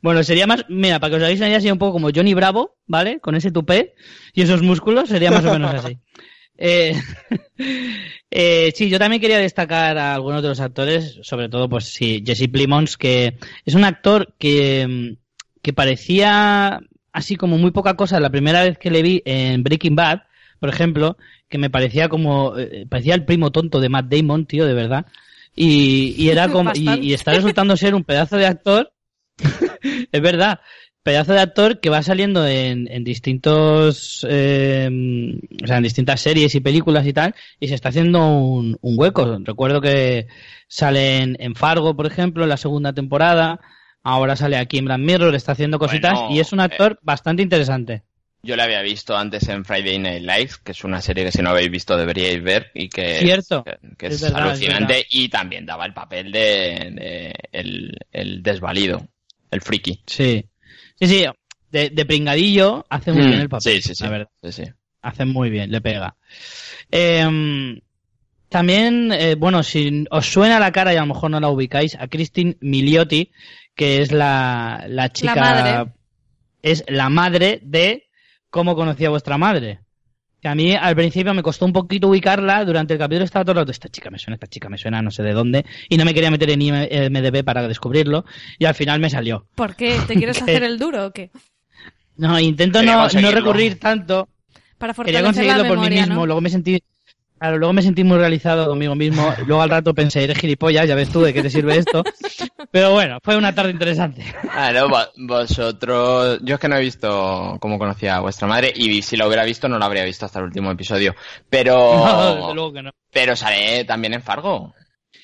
Bueno, 0.00 0.22
sería 0.24 0.46
más, 0.46 0.64
mira, 0.68 0.98
para 0.98 1.10
que 1.10 1.16
os 1.16 1.22
hagáis 1.22 1.40
una 1.40 1.48
idea, 1.48 1.60
sería 1.60 1.72
un 1.72 1.78
poco 1.78 1.92
como 1.92 2.10
Johnny 2.14 2.34
Bravo, 2.34 2.76
¿vale? 2.86 3.20
Con 3.20 3.34
ese 3.34 3.50
tupé 3.50 3.94
y 4.32 4.42
esos 4.42 4.62
músculos, 4.62 5.08
sería 5.08 5.30
más 5.30 5.44
o 5.44 5.52
menos 5.52 5.74
así. 5.74 5.98
Eh, 6.64 6.94
eh, 8.30 8.72
sí, 8.76 8.88
yo 8.88 8.98
también 8.98 9.20
quería 9.20 9.38
destacar 9.38 9.98
a 9.98 10.14
algunos 10.14 10.42
de 10.42 10.48
los 10.48 10.60
actores, 10.60 11.18
sobre 11.22 11.48
todo, 11.48 11.68
pues 11.68 11.86
sí, 11.86 12.22
Jesse 12.24 12.46
Plimons, 12.46 12.96
que 12.96 13.36
es 13.64 13.74
un 13.74 13.82
actor 13.82 14.34
que, 14.38 15.16
que 15.60 15.72
parecía 15.72 16.78
así 17.12 17.36
como 17.36 17.58
muy 17.58 17.70
poca 17.72 17.94
cosa 17.94 18.20
la 18.20 18.30
primera 18.30 18.62
vez 18.62 18.78
que 18.78 18.90
le 18.90 19.02
vi 19.02 19.22
en 19.24 19.62
Breaking 19.62 19.96
Bad, 19.96 20.22
por 20.60 20.68
ejemplo, 20.68 21.16
que 21.48 21.58
me 21.58 21.70
parecía 21.70 22.08
como, 22.08 22.56
eh, 22.56 22.86
parecía 22.88 23.14
el 23.14 23.24
primo 23.24 23.50
tonto 23.50 23.80
de 23.80 23.88
Matt 23.88 24.06
Damon, 24.06 24.46
tío, 24.46 24.64
de 24.64 24.74
verdad. 24.74 25.06
Y, 25.54 26.14
y 26.16 26.30
era 26.30 26.48
como, 26.48 26.72
y, 26.74 26.88
y 27.00 27.12
está 27.12 27.32
resultando 27.32 27.76
ser 27.76 27.94
un 27.94 28.04
pedazo 28.04 28.36
de 28.36 28.46
actor, 28.46 28.92
es 30.12 30.20
verdad, 30.20 30.60
pedazo 31.02 31.32
de 31.32 31.40
actor 31.40 31.80
que 31.80 31.90
va 31.90 32.02
saliendo 32.02 32.46
en, 32.46 32.88
en 32.90 33.04
distintos, 33.04 34.26
eh, 34.28 34.88
o 35.62 35.66
sea, 35.66 35.78
en 35.78 35.82
distintas 35.82 36.20
series 36.20 36.54
y 36.54 36.60
películas 36.60 37.06
y 37.06 37.12
tal, 37.12 37.34
y 37.58 37.68
se 37.68 37.74
está 37.74 37.88
haciendo 37.88 38.26
un, 38.26 38.78
un 38.80 38.98
hueco. 38.98 39.38
Recuerdo 39.44 39.80
que 39.80 40.28
sale 40.68 41.18
en, 41.18 41.54
Fargo, 41.54 41.96
por 41.96 42.06
ejemplo, 42.06 42.44
en 42.44 42.50
la 42.50 42.56
segunda 42.56 42.92
temporada, 42.92 43.60
ahora 44.02 44.36
sale 44.36 44.56
aquí 44.56 44.78
en 44.78 44.86
Black 44.86 45.00
Mirror, 45.00 45.34
está 45.34 45.52
haciendo 45.52 45.78
cositas, 45.78 46.14
Bueno, 46.14 46.34
y 46.34 46.40
es 46.40 46.52
un 46.52 46.60
actor 46.60 46.98
bastante 47.02 47.42
interesante. 47.42 48.02
Yo 48.44 48.56
la 48.56 48.64
había 48.64 48.82
visto 48.82 49.16
antes 49.16 49.48
en 49.48 49.64
Friday 49.64 50.00
Night 50.00 50.24
Lights, 50.24 50.56
que 50.58 50.72
es 50.72 50.82
una 50.82 51.00
serie 51.00 51.24
que 51.24 51.30
si 51.30 51.42
no 51.42 51.50
habéis 51.50 51.70
visto 51.70 51.96
deberíais 51.96 52.42
ver 52.42 52.72
y 52.74 52.88
que 52.88 53.20
Cierto. 53.20 53.62
que, 53.62 53.78
que 53.96 54.06
Es 54.08 54.14
es, 54.14 54.22
verdad, 54.22 54.46
es 54.52 54.62
alucinante 54.62 55.06
y 55.10 55.28
también 55.28 55.64
daba 55.64 55.86
el 55.86 55.94
papel 55.94 56.32
de, 56.32 56.90
de 56.92 57.34
el, 57.52 57.96
el 58.10 58.42
desvalido, 58.42 59.06
el 59.52 59.60
friki. 59.60 60.02
Sí. 60.06 60.44
Sí, 60.98 61.06
sí, 61.06 61.24
de, 61.70 61.90
de 61.90 62.04
pringadillo 62.06 62.84
hace 62.90 63.12
muy 63.12 63.22
Mm, 63.22 63.28
bien 63.28 63.40
el 63.40 63.48
papel, 63.48 63.74
sí, 63.74 63.82
sí, 63.82 63.94
sí. 63.94 64.04
la 64.04 64.10
verdad. 64.10 64.28
Sí, 64.42 64.52
sí. 64.52 64.64
Hace 65.02 65.24
muy 65.24 65.50
bien, 65.50 65.70
le 65.70 65.80
pega. 65.80 66.16
Eh, 66.90 67.80
también, 68.48 69.10
eh, 69.12 69.34
bueno, 69.36 69.62
si 69.62 70.04
os 70.10 70.26
suena 70.30 70.58
la 70.60 70.72
cara 70.72 70.92
y 70.92 70.96
a 70.96 71.00
lo 71.00 71.06
mejor 71.06 71.30
no 71.30 71.40
la 71.40 71.48
ubicáis, 71.48 71.94
a 71.98 72.08
Christine 72.08 72.56
Miliotti, 72.60 73.30
que 73.74 74.02
es 74.02 74.12
la, 74.12 74.84
la 74.88 75.10
chica... 75.10 75.34
madre. 75.36 75.92
Es 76.62 76.84
la 76.86 77.08
madre 77.08 77.58
de 77.64 78.06
cómo 78.48 78.76
conocía 78.76 79.10
vuestra 79.10 79.36
madre. 79.36 79.80
Que 80.42 80.48
a 80.48 80.56
mí 80.56 80.74
al 80.74 80.96
principio 80.96 81.32
me 81.34 81.42
costó 81.42 81.66
un 81.66 81.72
poquito 81.72 82.08
ubicarla, 82.08 82.64
durante 82.64 82.94
el 82.94 82.98
capítulo 82.98 83.24
estaba 83.24 83.44
todo 83.44 83.52
el 83.52 83.58
rato, 83.58 83.70
esta 83.70 83.88
chica 83.88 84.10
me 84.10 84.18
suena, 84.18 84.34
esta 84.34 84.48
chica 84.48 84.68
me 84.68 84.76
suena, 84.76 85.00
no 85.00 85.12
sé 85.12 85.22
de 85.22 85.34
dónde, 85.34 85.64
y 85.88 85.96
no 85.96 86.04
me 86.04 86.12
quería 86.12 86.32
meter 86.32 86.50
en 86.50 86.62
IMDB 86.62 87.44
para 87.44 87.68
descubrirlo, 87.68 88.24
y 88.58 88.64
al 88.64 88.74
final 88.74 88.98
me 88.98 89.08
salió. 89.08 89.46
¿Por 89.54 89.76
qué? 89.76 90.00
¿Te 90.04 90.16
quieres 90.16 90.42
hacer 90.42 90.64
el 90.64 90.80
duro 90.80 91.06
o 91.06 91.12
qué? 91.12 91.30
No, 92.16 92.40
intento 92.40 92.80
Quería 92.80 92.96
no, 92.96 93.20
no 93.20 93.30
recurrir 93.30 93.78
tanto, 93.78 94.28
Para 94.78 94.92
Quería 94.94 95.20
fortalecer 95.20 95.24
conseguirlo 95.24 95.62
la 95.62 95.68
por 95.68 95.78
mí 95.78 95.90
mismo, 95.90 96.14
¿no? 96.16 96.26
luego 96.26 96.40
me 96.40 96.50
sentí 96.50 96.82
claro, 97.42 97.58
luego 97.58 97.72
me 97.72 97.82
sentí 97.82 98.04
muy 98.04 98.16
realizado 98.18 98.66
conmigo 98.68 98.94
mismo, 98.94 99.34
luego 99.46 99.62
al 99.62 99.68
rato 99.70 99.92
pensé, 99.94 100.22
eres 100.24 100.38
gilipollas, 100.38 100.86
ya 100.86 100.94
ves 100.94 101.10
tú 101.10 101.20
de 101.20 101.32
qué 101.34 101.42
te 101.42 101.50
sirve 101.50 101.76
esto. 101.76 102.02
Pero 102.70 102.92
bueno, 102.92 103.18
fue 103.22 103.36
una 103.36 103.54
tarde 103.54 103.72
interesante. 103.72 104.24
Claro, 104.42 104.88
vo- 104.88 105.10
vosotros, 105.16 106.38
yo 106.42 106.54
es 106.54 106.60
que 106.60 106.68
no 106.68 106.76
he 106.76 106.80
visto 106.80 107.56
cómo 107.60 107.78
conocía 107.78 108.16
a 108.16 108.20
vuestra 108.20 108.46
madre 108.48 108.72
y 108.74 109.02
si 109.02 109.16
lo 109.16 109.26
hubiera 109.26 109.44
visto 109.44 109.68
no 109.68 109.78
lo 109.78 109.84
habría 109.84 110.04
visto 110.04 110.26
hasta 110.26 110.38
el 110.38 110.46
último 110.46 110.70
episodio. 110.70 111.14
Pero, 111.50 111.74
No, 111.96 112.34
desde 112.36 112.54
luego 112.54 112.72
que 112.72 112.82
no. 112.82 112.90
pero 113.12 113.36
sale 113.36 113.84
también 113.84 114.14
en 114.14 114.22
Fargo. 114.22 114.72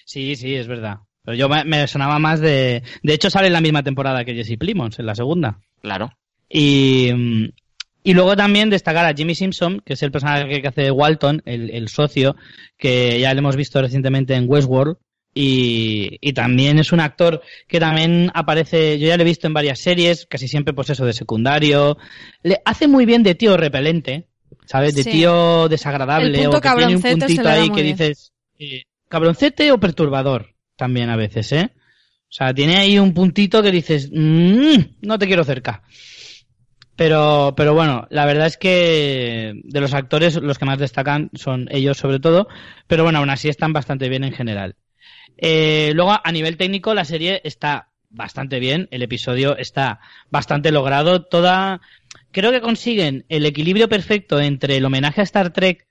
Sí, 0.04 0.36
sí, 0.36 0.54
es 0.56 0.66
verdad. 0.66 0.98
Pero 1.24 1.36
yo 1.36 1.48
me, 1.48 1.86
sonaba 1.86 2.18
más 2.18 2.40
de... 2.40 2.82
De 3.02 3.14
hecho 3.14 3.30
sale 3.30 3.46
en 3.48 3.52
la 3.52 3.60
misma 3.60 3.82
temporada 3.82 4.24
que 4.24 4.34
Jesse 4.34 4.58
Plimons, 4.58 4.98
en 4.98 5.06
la 5.06 5.14
segunda. 5.14 5.58
Claro. 5.82 6.10
Y, 6.48 7.52
y 8.08 8.14
luego 8.14 8.34
también 8.34 8.70
destacar 8.70 9.04
a 9.04 9.12
Jimmy 9.12 9.34
Simpson, 9.34 9.82
que 9.84 9.92
es 9.92 10.02
el 10.02 10.10
personaje 10.10 10.62
que 10.62 10.68
hace 10.68 10.90
Walton, 10.90 11.42
el, 11.44 11.88
socio, 11.90 12.36
que 12.78 13.20
ya 13.20 13.34
lo 13.34 13.40
hemos 13.40 13.54
visto 13.54 13.82
recientemente 13.82 14.34
en 14.34 14.48
Westworld. 14.48 14.96
Y, 15.34 16.16
y, 16.22 16.32
también 16.32 16.78
es 16.78 16.90
un 16.90 17.00
actor 17.00 17.42
que 17.66 17.78
también 17.78 18.30
aparece, 18.32 18.98
yo 18.98 19.08
ya 19.08 19.18
lo 19.18 19.24
he 19.24 19.26
visto 19.26 19.46
en 19.46 19.52
varias 19.52 19.80
series, 19.80 20.24
casi 20.24 20.48
siempre 20.48 20.72
pues 20.72 20.88
eso 20.88 21.04
de 21.04 21.12
secundario. 21.12 21.98
Le 22.42 22.62
hace 22.64 22.88
muy 22.88 23.04
bien 23.04 23.22
de 23.22 23.34
tío 23.34 23.58
repelente, 23.58 24.26
¿sabes? 24.64 24.94
De 24.94 25.04
tío 25.04 25.68
desagradable 25.68 26.46
o 26.46 26.62
que 26.62 26.70
tiene 26.78 26.96
un 26.96 27.02
puntito 27.02 27.46
ahí 27.46 27.68
que 27.68 27.82
dices 27.82 28.32
eh, 28.58 28.84
cabroncete 29.10 29.70
o 29.70 29.78
perturbador 29.78 30.54
también 30.76 31.10
a 31.10 31.16
veces, 31.16 31.52
¿eh? 31.52 31.72
O 31.74 32.32
sea, 32.32 32.54
tiene 32.54 32.76
ahí 32.76 32.98
un 32.98 33.12
puntito 33.12 33.62
que 33.62 33.70
dices, 33.70 34.08
mmm, 34.10 34.78
no 35.02 35.18
te 35.18 35.26
quiero 35.26 35.44
cerca. 35.44 35.82
Pero, 36.98 37.54
pero 37.56 37.74
bueno, 37.74 38.08
la 38.10 38.26
verdad 38.26 38.48
es 38.48 38.56
que 38.56 39.52
de 39.62 39.80
los 39.80 39.94
actores 39.94 40.34
los 40.34 40.58
que 40.58 40.64
más 40.64 40.80
destacan 40.80 41.30
son 41.32 41.68
ellos 41.70 41.96
sobre 41.96 42.18
todo, 42.18 42.48
pero 42.88 43.04
bueno, 43.04 43.20
aún 43.20 43.30
así 43.30 43.48
están 43.48 43.72
bastante 43.72 44.08
bien 44.08 44.24
en 44.24 44.32
general. 44.32 44.74
Eh, 45.36 45.92
luego, 45.94 46.18
a 46.20 46.32
nivel 46.32 46.56
técnico, 46.56 46.94
la 46.94 47.04
serie 47.04 47.40
está 47.44 47.90
bastante 48.10 48.58
bien, 48.58 48.88
el 48.90 49.04
episodio 49.04 49.56
está 49.56 50.00
bastante 50.28 50.72
logrado, 50.72 51.22
toda, 51.22 51.80
creo 52.32 52.50
que 52.50 52.60
consiguen 52.60 53.24
el 53.28 53.46
equilibrio 53.46 53.88
perfecto 53.88 54.40
entre 54.40 54.78
el 54.78 54.84
homenaje 54.84 55.20
a 55.20 55.24
Star 55.24 55.52
Trek, 55.52 55.86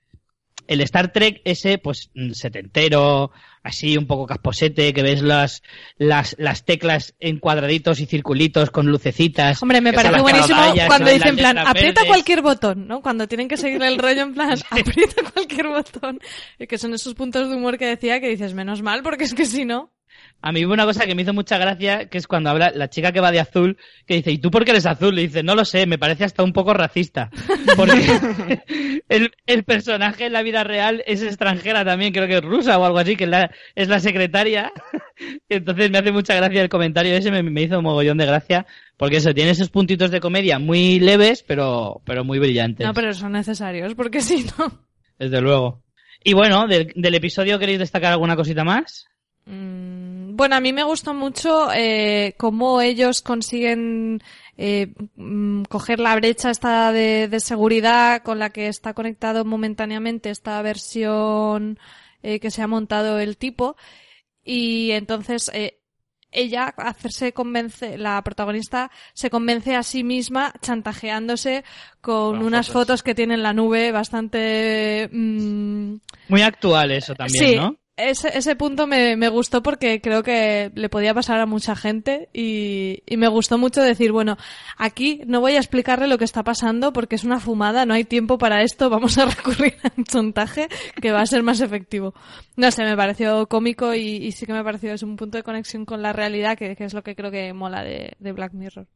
el 0.66 0.82
Star 0.82 1.10
Trek 1.10 1.40
ese, 1.46 1.78
pues, 1.78 2.10
setentero, 2.32 3.30
así 3.68 3.96
un 3.96 4.06
poco 4.06 4.26
casposete, 4.26 4.92
que 4.92 5.02
ves 5.02 5.22
las, 5.22 5.62
las, 5.96 6.34
las 6.38 6.64
teclas 6.64 7.14
en 7.20 7.38
cuadraditos 7.38 8.00
y 8.00 8.06
circulitos 8.06 8.70
con 8.70 8.86
lucecitas. 8.86 9.62
Hombre, 9.62 9.80
me 9.80 9.92
parece 9.92 10.20
buenísimo 10.20 10.60
cuando 10.86 11.10
dicen 11.10 11.28
en 11.28 11.36
plan, 11.36 11.58
aprieta 11.58 12.04
cualquier 12.06 12.42
botón, 12.42 12.88
¿no? 12.88 13.02
Cuando 13.02 13.28
tienen 13.28 13.48
que 13.48 13.56
seguir 13.56 13.82
el 13.82 13.98
rollo 13.98 14.22
en 14.22 14.34
plan, 14.34 14.58
aprieta 14.70 15.22
cualquier 15.32 15.68
botón. 15.68 16.18
Y 16.58 16.66
que 16.66 16.78
son 16.78 16.94
esos 16.94 17.14
puntos 17.14 17.48
de 17.48 17.56
humor 17.56 17.78
que 17.78 17.86
decía 17.86 18.20
que 18.20 18.28
dices, 18.28 18.54
menos 18.54 18.82
mal, 18.82 19.02
porque 19.02 19.24
es 19.24 19.34
que 19.34 19.44
si 19.44 19.64
no... 19.64 19.92
A 20.40 20.52
mí 20.52 20.64
hubo 20.64 20.72
una 20.72 20.84
cosa 20.84 21.04
que 21.04 21.16
me 21.16 21.22
hizo 21.22 21.34
mucha 21.34 21.58
gracia, 21.58 22.08
que 22.08 22.16
es 22.16 22.28
cuando 22.28 22.50
habla 22.50 22.70
la 22.72 22.88
chica 22.88 23.10
que 23.10 23.20
va 23.20 23.32
de 23.32 23.40
azul, 23.40 23.76
que 24.06 24.14
dice, 24.14 24.30
¿y 24.30 24.38
tú 24.38 24.52
por 24.52 24.64
qué 24.64 24.70
eres 24.70 24.86
azul? 24.86 25.14
Le 25.14 25.22
dice, 25.22 25.42
no 25.42 25.56
lo 25.56 25.64
sé, 25.64 25.84
me 25.86 25.98
parece 25.98 26.24
hasta 26.24 26.44
un 26.44 26.52
poco 26.52 26.72
racista. 26.74 27.28
Porque 27.76 29.02
el, 29.46 29.64
personaje 29.64 30.26
en 30.26 30.32
la 30.32 30.44
vida 30.44 30.62
real 30.62 31.02
es 31.06 31.22
extranjera 31.22 31.84
también, 31.84 32.12
creo 32.12 32.28
que 32.28 32.36
es 32.36 32.44
rusa 32.44 32.78
o 32.78 32.84
algo 32.84 32.98
así, 32.98 33.16
que 33.16 33.24
es 33.74 33.88
la, 33.88 34.00
secretaria. 34.00 34.72
Entonces 35.48 35.90
me 35.90 35.98
hace 35.98 36.12
mucha 36.12 36.36
gracia 36.36 36.62
el 36.62 36.68
comentario 36.68 37.16
ese, 37.16 37.32
me, 37.32 37.42
me, 37.42 37.62
hizo 37.62 37.78
un 37.78 37.84
mogollón 37.84 38.18
de 38.18 38.26
gracia, 38.26 38.64
porque 38.96 39.16
eso, 39.16 39.34
tiene 39.34 39.50
esos 39.50 39.70
puntitos 39.70 40.12
de 40.12 40.20
comedia 40.20 40.60
muy 40.60 41.00
leves, 41.00 41.42
pero, 41.42 42.00
pero 42.04 42.22
muy 42.22 42.38
brillantes. 42.38 42.86
No, 42.86 42.94
pero 42.94 43.12
son 43.12 43.32
necesarios, 43.32 43.96
porque 43.96 44.20
si 44.20 44.44
no... 44.56 44.84
Desde 45.18 45.40
luego. 45.40 45.82
Y 46.22 46.32
bueno, 46.34 46.68
del, 46.68 46.92
del 46.94 47.14
episodio, 47.16 47.58
¿queréis 47.58 47.80
destacar 47.80 48.12
alguna 48.12 48.36
cosita 48.36 48.62
más? 48.62 49.08
Mm, 49.50 50.36
bueno, 50.36 50.56
a 50.56 50.60
mí 50.60 50.74
me 50.74 50.84
gustó 50.84 51.14
mucho 51.14 51.72
eh, 51.72 52.34
cómo 52.36 52.82
ellos 52.82 53.22
consiguen 53.22 54.22
eh, 54.58 54.92
mm, 55.16 55.62
coger 55.70 56.00
la 56.00 56.14
brecha 56.16 56.50
esta 56.50 56.92
de, 56.92 57.34
seguridad 57.40 58.22
con 58.22 58.38
la 58.38 58.50
que 58.50 58.68
está 58.68 58.92
conectado 58.92 59.46
momentáneamente 59.46 60.28
esta 60.28 60.60
versión 60.60 61.78
eh, 62.22 62.40
que 62.40 62.50
se 62.50 62.60
ha 62.60 62.66
montado 62.66 63.18
el 63.20 63.38
tipo 63.38 63.76
y 64.44 64.90
entonces 64.90 65.50
eh, 65.54 65.78
ella 66.30 66.74
hacerse 66.76 67.32
convence 67.32 67.96
la 67.96 68.20
protagonista 68.22 68.90
se 69.14 69.30
convence 69.30 69.76
a 69.76 69.82
sí 69.82 70.04
misma 70.04 70.52
chantajeándose 70.60 71.64
con 72.02 72.42
unas 72.42 72.68
fotos. 72.68 73.02
que 73.02 73.14
tiene 73.14 73.32
en 73.34 73.42
la 73.42 73.54
nube 73.54 73.92
bastante 73.92 75.08
mm, 75.10 75.94
muy 76.28 76.42
actual 76.42 76.90
eso 76.90 77.14
también 77.14 77.56
¿no? 77.56 77.76
Ese, 77.98 78.36
ese 78.36 78.56
punto 78.56 78.86
me, 78.86 79.16
me, 79.16 79.28
gustó 79.28 79.62
porque 79.62 80.00
creo 80.00 80.22
que 80.22 80.70
le 80.74 80.88
podía 80.88 81.14
pasar 81.14 81.40
a 81.40 81.46
mucha 81.46 81.74
gente 81.76 82.28
y, 82.32 83.02
y, 83.06 83.16
me 83.16 83.28
gustó 83.28 83.58
mucho 83.58 83.82
decir, 83.82 84.12
bueno, 84.12 84.36
aquí 84.76 85.22
no 85.26 85.40
voy 85.40 85.56
a 85.56 85.58
explicarle 85.58 86.06
lo 86.06 86.16
que 86.16 86.24
está 86.24 86.44
pasando 86.44 86.92
porque 86.92 87.16
es 87.16 87.24
una 87.24 87.40
fumada, 87.40 87.84
no 87.86 87.94
hay 87.94 88.04
tiempo 88.04 88.38
para 88.38 88.62
esto, 88.62 88.88
vamos 88.88 89.18
a 89.18 89.24
recurrir 89.36 89.74
a 89.82 89.92
un 89.96 90.04
chantaje 90.04 90.68
que 91.00 91.12
va 91.12 91.20
a 91.20 91.26
ser 91.26 91.42
más 91.42 91.60
efectivo. 91.60 92.14
No 92.56 92.70
sé, 92.70 92.84
me 92.84 92.96
pareció 92.96 93.46
cómico 93.48 93.94
y, 93.94 94.16
y 94.16 94.32
sí 94.32 94.46
que 94.46 94.52
me 94.52 94.64
pareció 94.64 94.92
es 94.92 95.02
un 95.02 95.16
punto 95.16 95.36
de 95.36 95.42
conexión 95.42 95.84
con 95.84 96.00
la 96.00 96.12
realidad 96.12 96.56
que, 96.56 96.76
que 96.76 96.84
es 96.84 96.94
lo 96.94 97.02
que 97.02 97.16
creo 97.16 97.30
que 97.30 97.52
mola 97.52 97.82
de, 97.82 98.12
de 98.18 98.32
Black 98.32 98.52
Mirror. 98.52 98.86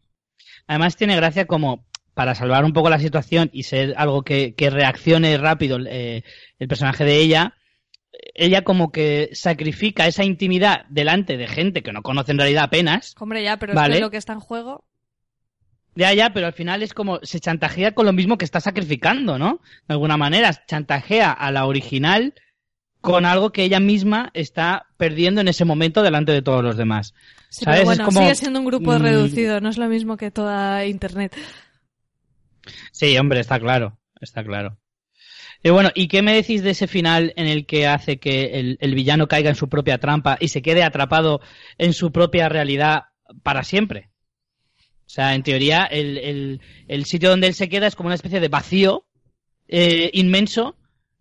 Además 0.67 0.97
tiene 0.97 1.17
gracia 1.17 1.47
como 1.47 1.85
para 2.15 2.35
salvar 2.35 2.65
un 2.65 2.73
poco 2.73 2.91
la 2.91 2.99
situación 2.99 3.51
y 3.53 3.65
ser 3.65 3.95
algo 3.97 4.23
que, 4.23 4.55
que 4.55 4.71
reaccione 4.71 5.37
rápido 5.39 5.79
eh, 5.87 6.23
el 6.59 6.69
personaje 6.69 7.05
de 7.05 7.17
ella, 7.17 7.55
ella 8.35 8.63
como 8.63 8.93
que 8.93 9.31
sacrifica 9.33 10.07
esa 10.07 10.25
intimidad 10.25 10.85
delante 10.89 11.37
de 11.37 11.47
gente 11.47 11.83
que 11.83 11.93
no 11.93 12.03
conoce 12.03 12.33
en 12.33 12.39
realidad 12.39 12.65
apenas. 12.65 13.15
Hombre, 13.19 13.43
ya, 13.43 13.59
pero 13.59 13.73
es 13.73 13.91
que 13.91 14.01
lo 14.01 14.11
que 14.11 14.17
está 14.17 14.33
en 14.33 14.41
juego. 14.41 14.85
Ya, 15.95 16.13
ya, 16.15 16.33
pero 16.33 16.47
al 16.47 16.53
final 16.55 16.83
es 16.83 16.95
como 16.95 17.21
se 17.23 17.41
chantajea 17.41 17.93
con 17.93 18.07
lo 18.07 18.13
mismo 18.13 18.39
que 18.39 18.47
está 18.47 18.61
sacrificando, 18.61 19.39
¿no? 19.39 19.61
De 19.89 19.95
alguna 19.95 20.17
manera, 20.17 20.65
chantajea 20.67 21.33
a 21.33 21.51
la 21.51 21.67
original 21.67 22.35
con 23.03 23.27
algo 23.27 23.51
que 23.51 23.65
ella 23.65 23.81
misma 23.81 24.31
está 24.33 24.87
perdiendo 24.97 25.41
en 25.41 25.49
ese 25.49 25.65
momento 25.65 26.03
delante 26.03 26.33
de 26.33 26.41
todos 26.41 26.63
los 26.63 26.77
demás. 26.77 27.15
Sí, 27.51 27.65
pero 27.67 27.85
bueno, 27.85 28.11
sigue 28.11 28.35
siendo 28.37 28.61
un 28.61 28.65
grupo 28.65 28.93
mm, 28.93 29.03
reducido, 29.03 29.61
no 29.61 29.69
es 29.69 29.77
lo 29.77 29.89
mismo 29.89 30.17
que 30.17 30.31
toda 30.31 30.87
Internet. 30.87 31.37
Sí, 32.93 33.19
hombre, 33.19 33.41
está 33.41 33.59
claro, 33.59 33.99
está 34.21 34.45
claro. 34.45 34.79
Y 35.63 35.71
bueno, 35.71 35.91
¿y 35.95 36.09
qué 36.09 36.23
me 36.23 36.35
decís 36.35 36.63
de 36.63 36.71
ese 36.71 36.89
final 36.89 37.33
en 37.37 37.47
el 37.47 37.67
que 37.67 37.87
hace 37.87 38.19
que 38.19 38.77
el, 38.81 38.95
villano 38.95 39.29
caiga 39.29 39.49
en 39.49 39.57
su 39.57 39.69
propia 39.69 39.99
trampa 39.99 40.37
y 40.41 40.49
se 40.49 40.61
quede 40.61 40.83
atrapado 40.83 41.41
en 41.79 41.93
su 41.93 42.11
propia 42.11 42.49
realidad 42.49 43.05
para 43.43 43.63
siempre? 43.63 44.11
O 45.07 45.11
sea, 45.15 45.35
en 45.35 45.43
teoría, 45.43 45.85
el, 45.85 46.61
sitio 47.05 47.31
donde 47.31 47.47
él 47.47 47.55
se 47.55 47.69
queda 47.69 47.87
es 47.87 47.95
como 47.95 48.09
una 48.09 48.17
especie 48.17 48.41
de 48.41 48.49
vacío 48.49 49.07
eh, 49.69 50.11
inmenso, 50.15 50.77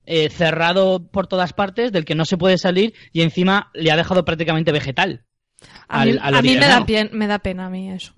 eh, 0.06 0.30
cerrado 0.30 1.08
por 1.08 1.28
todas 1.28 1.54
partes, 1.54 1.92
del 1.92 2.06
que 2.06 2.16
no 2.16 2.26
se 2.26 2.38
puede 2.38 2.58
salir 2.58 2.96
y 3.14 3.22
encima 3.22 3.70
le 3.74 3.92
ha 3.92 3.96
dejado 3.96 4.26
prácticamente 4.26 4.72
vegetal. 4.72 5.24
A 5.88 6.06
mí, 6.06 6.16
a 6.20 6.42
mí 6.42 6.56
me, 6.56 6.68
da 6.68 6.84
me 7.12 7.28
da 7.28 7.40
pena 7.40 7.68
a 7.68 7.70
mí 7.70 7.92
eso. 7.92 8.16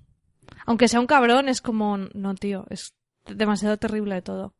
Aunque 0.65 0.87
sea 0.87 1.01
un 1.01 1.07
cabrón, 1.07 1.49
es 1.49 1.59
como, 1.59 1.97
no, 1.97 2.35
tío, 2.35 2.65
es 2.69 2.93
demasiado 3.25 3.75
terrible 3.77 4.15
de 4.15 4.21
todo. 4.21 4.55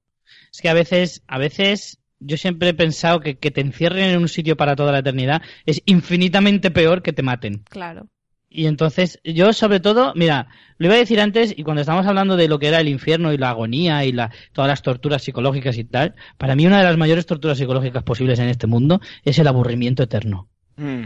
Es 0.52 0.62
que 0.62 0.70
a 0.70 0.74
veces, 0.74 1.24
a 1.28 1.38
veces 1.38 2.00
yo 2.20 2.38
siempre 2.38 2.70
he 2.70 2.74
pensado 2.74 3.20
que 3.20 3.38
que 3.38 3.52
te 3.52 3.62
encierren 3.62 4.10
en 4.10 4.20
un 4.20 4.30
sitio 4.30 4.56
para 4.56 4.76
toda 4.76 4.92
la 4.92 5.00
eternidad 5.00 5.42
es 5.66 5.82
infinitamente 5.86 6.72
peor 6.72 7.02
que 7.02 7.14
te 7.14 7.24
maten. 7.24 7.64
Claro. 7.70 8.08
Y 8.56 8.68
entonces, 8.68 9.20
yo 9.24 9.52
sobre 9.52 9.80
todo, 9.80 10.14
mira, 10.16 10.48
lo 10.78 10.86
iba 10.86 10.94
a 10.94 11.00
decir 11.00 11.20
antes, 11.20 11.56
y 11.58 11.64
cuando 11.64 11.82
estábamos 11.82 12.06
hablando 12.06 12.36
de 12.36 12.48
lo 12.48 12.60
que 12.60 12.68
era 12.68 12.80
el 12.80 12.88
infierno 12.88 13.34
y 13.34 13.38
la 13.38 13.50
agonía 13.50 14.06
y 14.06 14.12
la, 14.12 14.30
todas 14.52 14.70
las 14.70 14.84
torturas 14.84 15.24
psicológicas 15.24 15.76
y 15.80 15.84
tal, 15.86 16.14
para 16.38 16.56
mí 16.56 16.68
una 16.68 16.78
de 16.78 16.84
las 16.84 16.96
mayores 16.96 17.26
torturas 17.26 17.58
psicológicas 17.58 18.04
posibles 18.04 18.38
en 18.38 18.50
este 18.50 18.68
mundo 18.68 19.02
es 19.24 19.40
el 19.40 19.48
aburrimiento 19.48 20.04
eterno. 20.04 20.50
Mm. 20.76 21.06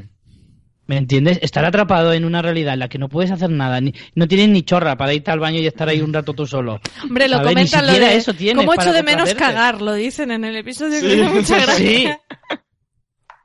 ¿Me 0.87 0.97
entiendes? 0.97 1.39
Estar 1.41 1.65
atrapado 1.65 2.13
en 2.13 2.23
una 2.23 2.41
realidad 2.41 2.73
en 2.73 2.79
la 2.79 2.87
que 2.87 2.97
no 2.97 3.09
puedes 3.09 3.29
hacer 3.29 3.49
nada, 3.49 3.81
ni, 3.81 3.93
no 4.15 4.27
tienes 4.27 4.49
ni 4.49 4.63
chorra 4.63 4.95
para 4.95 5.13
irte 5.13 5.31
al 5.31 5.39
baño 5.39 5.59
y 5.59 5.67
estar 5.67 5.89
ahí 5.89 6.01
un 6.01 6.13
rato 6.13 6.33
tú 6.33 6.47
solo. 6.47 6.79
Hombre, 7.03 7.27
lo 7.27 7.41
comentan 7.41 7.85
lo 7.85 7.93
de 7.93 8.15
eso 8.15 8.33
cómo 8.55 8.73
echo 8.73 8.93
de 8.93 9.03
menos 9.03 9.33
cagar, 9.33 9.81
lo 9.81 9.93
dicen 9.93 10.31
en 10.31 10.45
el 10.45 10.55
episodio 10.55 11.01
que 11.01 11.17
me 11.17 11.29
mucha 11.29 11.55
gracia. 11.61 11.77
Sí. 11.77 12.09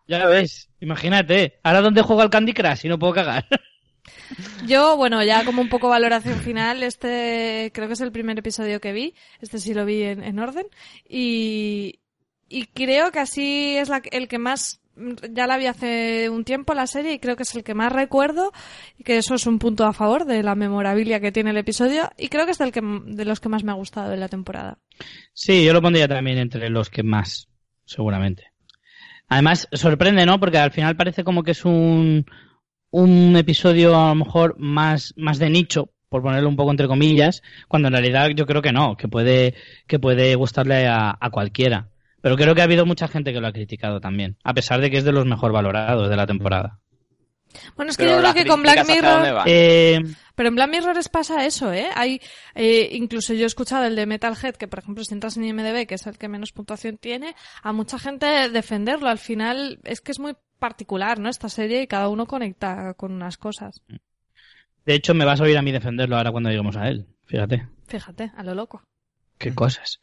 Ya 0.06 0.26
ves, 0.26 0.68
imagínate. 0.80 1.58
Ahora 1.64 1.80
dónde 1.80 2.02
juego 2.02 2.22
al 2.22 2.30
Candy 2.30 2.52
Crush 2.52 2.84
y 2.84 2.88
no 2.88 2.98
puedo 2.98 3.14
cagar. 3.14 3.46
Yo, 4.66 4.96
bueno, 4.96 5.22
ya 5.22 5.44
como 5.44 5.62
un 5.62 5.68
poco 5.68 5.88
valoración 5.88 6.38
final, 6.40 6.82
este 6.82 7.70
creo 7.74 7.88
que 7.88 7.94
es 7.94 8.00
el 8.00 8.12
primer 8.12 8.38
episodio 8.38 8.80
que 8.80 8.92
vi, 8.92 9.14
este 9.40 9.58
sí 9.58 9.74
lo 9.74 9.84
vi 9.84 10.02
en, 10.02 10.38
orden, 10.38 10.66
y, 11.08 12.00
y 12.48 12.66
creo 12.66 13.10
que 13.10 13.20
así 13.20 13.76
es 13.76 13.88
la, 13.88 14.02
el 14.10 14.28
que 14.28 14.38
más 14.38 14.81
ya 14.96 15.46
la 15.46 15.56
vi 15.56 15.66
hace 15.66 16.28
un 16.28 16.44
tiempo 16.44 16.74
la 16.74 16.86
serie 16.86 17.14
y 17.14 17.18
creo 17.18 17.36
que 17.36 17.44
es 17.44 17.54
el 17.54 17.64
que 17.64 17.74
más 17.74 17.92
recuerdo 17.92 18.52
y 18.98 19.04
que 19.04 19.16
eso 19.16 19.34
es 19.34 19.46
un 19.46 19.58
punto 19.58 19.84
a 19.86 19.92
favor 19.92 20.24
de 20.26 20.42
la 20.42 20.54
memorabilia 20.54 21.20
que 21.20 21.32
tiene 21.32 21.50
el 21.50 21.56
episodio 21.56 22.10
y 22.18 22.28
creo 22.28 22.44
que 22.44 22.52
es 22.52 22.58
del 22.58 22.72
que, 22.72 22.80
de 22.82 23.24
los 23.24 23.40
que 23.40 23.48
más 23.48 23.64
me 23.64 23.72
ha 23.72 23.76
gustado 23.76 24.10
de 24.10 24.16
la 24.16 24.28
temporada. 24.28 24.78
Sí, 25.32 25.64
yo 25.64 25.72
lo 25.72 25.82
pondría 25.82 26.08
también 26.08 26.38
entre 26.38 26.68
los 26.68 26.90
que 26.90 27.02
más, 27.02 27.48
seguramente. 27.84 28.52
Además, 29.28 29.68
sorprende, 29.72 30.26
¿no? 30.26 30.38
Porque 30.38 30.58
al 30.58 30.72
final 30.72 30.96
parece 30.96 31.24
como 31.24 31.42
que 31.42 31.52
es 31.52 31.64
un, 31.64 32.26
un 32.90 33.36
episodio 33.36 33.98
a 33.98 34.10
lo 34.10 34.14
mejor 34.16 34.56
más, 34.58 35.14
más 35.16 35.38
de 35.38 35.48
nicho, 35.48 35.90
por 36.10 36.22
ponerlo 36.22 36.50
un 36.50 36.56
poco 36.56 36.70
entre 36.70 36.86
comillas, 36.86 37.42
cuando 37.66 37.88
en 37.88 37.94
realidad 37.94 38.28
yo 38.36 38.44
creo 38.44 38.60
que 38.60 38.72
no, 38.72 38.96
que 38.96 39.08
puede, 39.08 39.54
que 39.86 39.98
puede 39.98 40.34
gustarle 40.34 40.86
a 40.86 41.30
cualquiera. 41.30 41.91
Pero 42.22 42.36
creo 42.36 42.54
que 42.54 42.62
ha 42.62 42.64
habido 42.64 42.86
mucha 42.86 43.08
gente 43.08 43.32
que 43.32 43.40
lo 43.40 43.48
ha 43.48 43.52
criticado 43.52 44.00
también, 44.00 44.38
a 44.44 44.54
pesar 44.54 44.80
de 44.80 44.90
que 44.90 44.98
es 44.98 45.04
de 45.04 45.12
los 45.12 45.26
mejor 45.26 45.52
valorados 45.52 46.08
de 46.08 46.16
la 46.16 46.26
temporada. 46.26 46.80
Bueno, 47.76 47.90
es 47.90 47.96
que 47.96 48.08
yo 48.08 48.18
creo 48.18 48.32
que 48.32 48.46
con 48.46 48.62
Black 48.62 48.86
Mirror... 48.86 49.42
Eh... 49.46 50.00
Pero 50.34 50.48
en 50.48 50.54
Black 50.54 50.70
Mirror 50.70 50.96
les 50.96 51.10
pasa 51.10 51.44
eso, 51.44 51.72
¿eh? 51.72 51.88
Hay, 51.94 52.20
eh, 52.54 52.88
incluso 52.92 53.34
yo 53.34 53.42
he 53.42 53.46
escuchado 53.46 53.84
el 53.84 53.96
de 53.96 54.06
Metalhead, 54.06 54.54
que 54.54 54.66
por 54.66 54.78
ejemplo 54.78 55.04
si 55.04 55.12
entras 55.12 55.36
en 55.36 55.44
IMDB, 55.44 55.86
que 55.86 55.96
es 55.96 56.06
el 56.06 56.16
que 56.16 56.28
menos 56.28 56.52
puntuación 56.52 56.96
tiene, 56.96 57.34
a 57.62 57.72
mucha 57.72 57.98
gente 57.98 58.48
defenderlo. 58.48 59.08
Al 59.08 59.18
final 59.18 59.78
es 59.84 60.00
que 60.00 60.12
es 60.12 60.18
muy 60.18 60.34
particular, 60.58 61.18
¿no? 61.18 61.28
Esta 61.28 61.50
serie 61.50 61.82
y 61.82 61.86
cada 61.86 62.08
uno 62.08 62.26
conecta 62.26 62.94
con 62.94 63.12
unas 63.12 63.36
cosas. 63.36 63.82
De 64.86 64.94
hecho, 64.94 65.12
me 65.12 65.24
vas 65.24 65.40
a 65.40 65.44
oír 65.44 65.58
a 65.58 65.62
mí 65.62 65.70
defenderlo 65.70 66.16
ahora 66.16 66.32
cuando 66.32 66.48
lleguemos 66.48 66.76
a 66.76 66.88
él. 66.88 67.06
Fíjate. 67.26 67.68
Fíjate, 67.86 68.32
a 68.34 68.42
lo 68.42 68.54
loco. 68.54 68.82
Qué 69.38 69.54
cosas. 69.54 70.00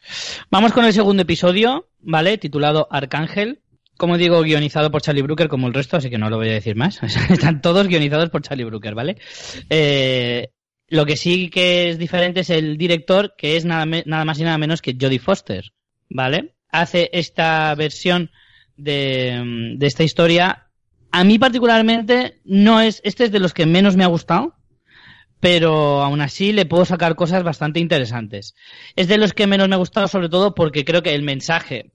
Vamos 0.49 0.73
con 0.73 0.85
el 0.85 0.93
segundo 0.93 1.23
episodio, 1.23 1.89
¿vale? 1.99 2.37
Titulado 2.37 2.87
Arcángel. 2.91 3.61
Como 3.97 4.17
digo, 4.17 4.41
guionizado 4.41 4.91
por 4.91 5.01
Charlie 5.01 5.21
Brooker 5.21 5.49
como 5.49 5.67
el 5.67 5.73
resto, 5.73 5.97
así 5.97 6.09
que 6.09 6.17
no 6.17 6.29
lo 6.29 6.37
voy 6.37 6.49
a 6.49 6.53
decir 6.53 6.75
más. 6.75 7.01
Están 7.29 7.61
todos 7.61 7.87
guionizados 7.87 8.29
por 8.29 8.41
Charlie 8.41 8.63
Brooker, 8.63 8.95
¿vale? 8.95 9.17
Eh, 9.69 10.49
lo 10.87 11.05
que 11.05 11.17
sí 11.17 11.49
que 11.49 11.89
es 11.89 11.99
diferente 11.99 12.41
es 12.41 12.49
el 12.49 12.77
director, 12.77 13.35
que 13.37 13.57
es 13.57 13.65
nada, 13.65 13.85
nada 13.85 14.25
más 14.25 14.39
y 14.39 14.43
nada 14.43 14.57
menos 14.57 14.81
que 14.81 14.97
Jodie 14.99 15.19
Foster, 15.19 15.71
¿vale? 16.09 16.55
Hace 16.69 17.09
esta 17.13 17.73
versión 17.75 18.31
de, 18.75 19.75
de 19.77 19.87
esta 19.87 20.03
historia. 20.03 20.67
A 21.11 21.23
mí 21.23 21.39
particularmente 21.39 22.39
no 22.45 22.81
es, 22.81 23.01
este 23.03 23.25
es 23.25 23.31
de 23.31 23.39
los 23.39 23.53
que 23.53 23.65
menos 23.65 23.95
me 23.95 24.03
ha 24.03 24.07
gustado, 24.07 24.58
pero 25.39 26.01
aún 26.01 26.21
así 26.21 26.51
le 26.51 26.65
puedo 26.65 26.85
sacar 26.85 27.15
cosas 27.15 27.43
bastante 27.43 27.79
interesantes. 27.79 28.55
Es 28.95 29.07
de 29.07 29.17
los 29.17 29.33
que 29.33 29.47
menos 29.47 29.69
me 29.69 29.75
ha 29.75 29.79
gustado, 29.79 30.07
sobre 30.07 30.29
todo 30.29 30.53
porque 30.53 30.85
creo 30.85 31.01
que 31.01 31.15
el 31.15 31.23
mensaje 31.23 31.91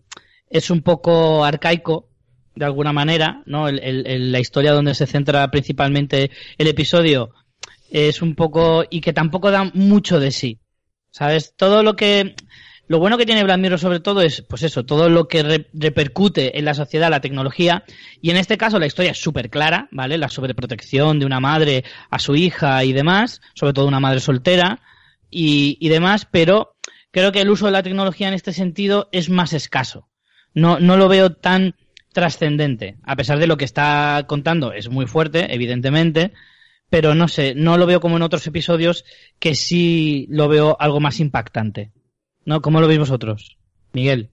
es 0.49 0.71
un 0.71 0.83
poco 0.83 1.45
arcaico, 1.45 2.09
de 2.55 2.65
alguna 2.65 2.93
manera, 2.93 3.43
¿no? 3.47 3.69
la 3.71 4.41
historia 4.41 4.73
donde 4.73 4.95
se 4.95 5.07
centra 5.07 5.51
principalmente 5.51 6.31
el 6.57 6.69
episodio 6.69 7.31
es 7.91 8.23
un 8.23 8.35
poco, 8.35 8.85
y 8.89 9.01
que 9.01 9.13
tampoco 9.13 9.51
da 9.51 9.71
mucho 9.75 10.21
de 10.21 10.31
sí. 10.31 10.59
¿Sabes? 11.11 11.55
Todo 11.57 11.85
lo 11.85 11.95
que, 11.95 12.35
lo 12.87 12.99
bueno 12.99 13.17
que 13.17 13.27
tiene 13.27 13.45
Black 13.45 13.59
Mirror 13.59 13.79
sobre 13.79 14.01
todo 14.01 14.21
es, 14.21 14.43
pues 14.43 14.63
eso, 14.63 14.85
todo 14.85 15.09
lo 15.09 15.27
que 15.27 15.67
repercute 15.73 16.59
en 16.59 16.65
la 16.65 16.75
sociedad, 16.75 17.11
la 17.11 17.21
tecnología, 17.21 17.85
y 18.21 18.31
en 18.31 18.37
este 18.37 18.59
caso 18.59 18.79
la 18.79 18.87
historia 18.87 19.13
es 19.13 19.21
súper 19.21 19.49
clara, 19.49 19.89
¿vale? 19.91 20.19
La 20.19 20.29
sobreprotección 20.29 21.19
de 21.19 21.27
una 21.27 21.41
madre 21.41 21.85
a 22.11 22.19
su 22.19 22.37
hija 22.37 22.85
y 22.85 22.93
demás, 22.93 23.41
sobre 23.55 23.73
todo 23.73 23.87
una 23.87 24.01
madre 24.01 24.21
soltera 24.21 24.81
y, 25.31 25.79
y 25.81 25.89
demás, 25.89 26.27
pero 26.31 26.77
creo 27.11 27.33
que 27.33 27.41
el 27.41 27.51
uso 27.51 27.67
de 27.67 27.73
la 27.73 27.83
tecnología 27.83 28.29
en 28.29 28.35
este 28.35 28.53
sentido 28.53 29.09
es 29.13 29.31
más 29.31 29.53
escaso. 29.53 30.09
No, 30.53 30.79
no 30.79 30.97
lo 30.97 31.09
veo 31.09 31.33
tan 31.33 31.75
trascendente, 32.13 32.97
a 33.03 33.17
pesar 33.17 33.39
de 33.39 33.47
lo 33.47 33.57
que 33.57 33.65
está 33.65 34.25
contando, 34.29 34.73
es 34.73 34.89
muy 34.89 35.07
fuerte, 35.07 35.53
evidentemente, 35.53 36.33
pero 36.91 37.15
no 37.15 37.29
sé, 37.29 37.55
no 37.57 37.77
lo 37.77 37.87
veo 37.87 38.01
como 38.01 38.17
en 38.17 38.23
otros 38.23 38.47
episodios 38.47 39.05
que 39.41 39.55
sí 39.55 40.27
lo 40.31 40.49
veo 40.49 40.77
algo 40.79 41.01
más 41.01 41.19
impactante. 41.19 41.91
¿No? 42.45 42.61
¿Cómo 42.61 42.81
lo 42.81 42.89
veis 42.89 43.01
vosotros? 43.01 43.57
Miguel. 43.93 44.31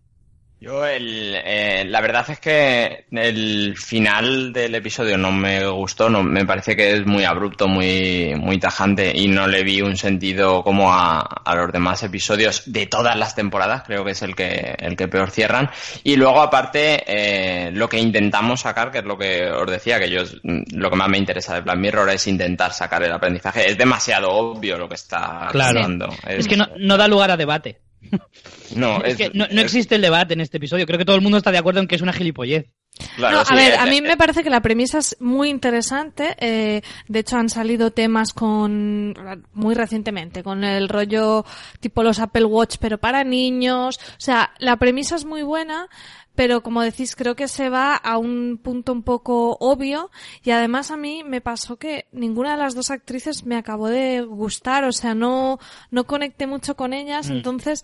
Yo, 0.61 0.85
el, 0.85 1.35
eh, 1.43 1.83
la 1.87 2.01
verdad 2.01 2.23
es 2.29 2.39
que 2.39 3.05
el 3.09 3.75
final 3.75 4.53
del 4.53 4.75
episodio 4.75 5.17
no 5.17 5.31
me 5.31 5.65
gustó, 5.67 6.07
no, 6.07 6.21
me 6.21 6.45
parece 6.45 6.75
que 6.75 6.97
es 6.97 7.03
muy 7.07 7.23
abrupto, 7.23 7.67
muy, 7.67 8.35
muy 8.37 8.59
tajante 8.59 9.11
y 9.15 9.27
no 9.27 9.47
le 9.47 9.63
vi 9.63 9.81
un 9.81 9.97
sentido 9.97 10.61
como 10.63 10.93
a, 10.93 11.21
a 11.21 11.55
los 11.55 11.71
demás 11.71 12.03
episodios 12.03 12.71
de 12.71 12.85
todas 12.85 13.15
las 13.15 13.33
temporadas, 13.33 13.81
creo 13.87 14.05
que 14.05 14.11
es 14.11 14.21
el 14.21 14.35
que, 14.35 14.75
el 14.77 14.95
que 14.95 15.07
peor 15.07 15.31
cierran. 15.31 15.67
Y 16.03 16.15
luego, 16.15 16.41
aparte, 16.41 17.05
eh, 17.07 17.71
lo 17.71 17.89
que 17.89 17.97
intentamos 17.97 18.61
sacar, 18.61 18.91
que 18.91 18.99
es 18.99 19.05
lo 19.05 19.17
que 19.17 19.49
os 19.49 19.65
decía, 19.65 19.97
que 19.97 20.11
yo 20.11 20.21
lo 20.43 20.91
que 20.91 20.95
más 20.95 21.09
me 21.09 21.17
interesa 21.17 21.55
de 21.55 21.61
Black 21.61 21.77
Mirror 21.77 22.11
es 22.11 22.27
intentar 22.27 22.71
sacar 22.71 23.01
el 23.01 23.11
aprendizaje. 23.11 23.67
Es 23.67 23.79
demasiado 23.79 24.29
obvio 24.29 24.77
lo 24.77 24.87
que 24.87 24.93
está 24.93 25.47
claro. 25.51 25.81
Es, 26.27 26.47
que 26.47 26.55
no, 26.55 26.67
no 26.77 26.97
da 26.97 27.07
lugar 27.07 27.31
a 27.31 27.37
debate. 27.37 27.79
No, 28.75 29.03
es, 29.03 29.17
que 29.17 29.31
no, 29.33 29.45
existe 29.45 29.95
el 29.95 30.01
debate 30.01 30.33
en 30.33 30.41
este 30.41 30.57
episodio. 30.57 30.85
Creo 30.85 30.97
que 30.97 31.05
todo 31.05 31.15
el 31.15 31.21
mundo 31.21 31.37
está 31.37 31.51
de 31.51 31.57
acuerdo 31.57 31.81
en 31.81 31.87
que 31.87 31.95
es 31.95 32.01
una 32.01 32.13
gilipollez. 32.13 32.69
A 33.23 33.55
ver, 33.55 33.75
a 33.75 33.85
mí 33.85 34.01
me 34.01 34.17
parece 34.17 34.43
que 34.43 34.49
la 34.49 34.61
premisa 34.61 34.99
es 34.99 35.17
muy 35.19 35.49
interesante. 35.49 36.35
Eh, 36.39 36.81
de 37.07 37.19
hecho, 37.19 37.37
han 37.37 37.49
salido 37.49 37.91
temas 37.91 38.33
con 38.33 39.13
muy 39.53 39.75
recientemente, 39.75 40.43
con 40.43 40.63
el 40.63 40.89
rollo 40.89 41.45
tipo 41.79 42.03
los 42.03 42.19
Apple 42.19 42.45
Watch, 42.45 42.77
pero 42.79 42.97
para 42.97 43.23
niños. 43.23 43.99
O 44.11 44.21
sea, 44.21 44.51
la 44.59 44.77
premisa 44.77 45.15
es 45.15 45.25
muy 45.25 45.43
buena, 45.43 45.89
pero 46.35 46.63
como 46.63 46.81
decís, 46.81 47.15
creo 47.15 47.35
que 47.35 47.47
se 47.47 47.69
va 47.69 47.95
a 47.95 48.17
un 48.17 48.59
punto 48.61 48.93
un 48.93 49.03
poco 49.03 49.57
obvio 49.59 50.11
y 50.43 50.51
además 50.51 50.91
a 50.91 50.97
mí 50.97 51.23
me 51.23 51.41
pasó 51.41 51.77
que 51.77 52.07
ninguna 52.11 52.51
de 52.51 52.57
las 52.57 52.73
dos 52.73 52.89
actrices 52.89 53.45
me 53.45 53.57
acabó 53.57 53.89
de 53.89 54.21
gustar, 54.21 54.83
o 54.85 54.91
sea, 54.91 55.13
no, 55.13 55.59
no 55.89 56.05
conecté 56.05 56.47
mucho 56.47 56.75
con 56.75 56.93
ellas, 56.93 57.29
mm. 57.29 57.33
entonces 57.33 57.83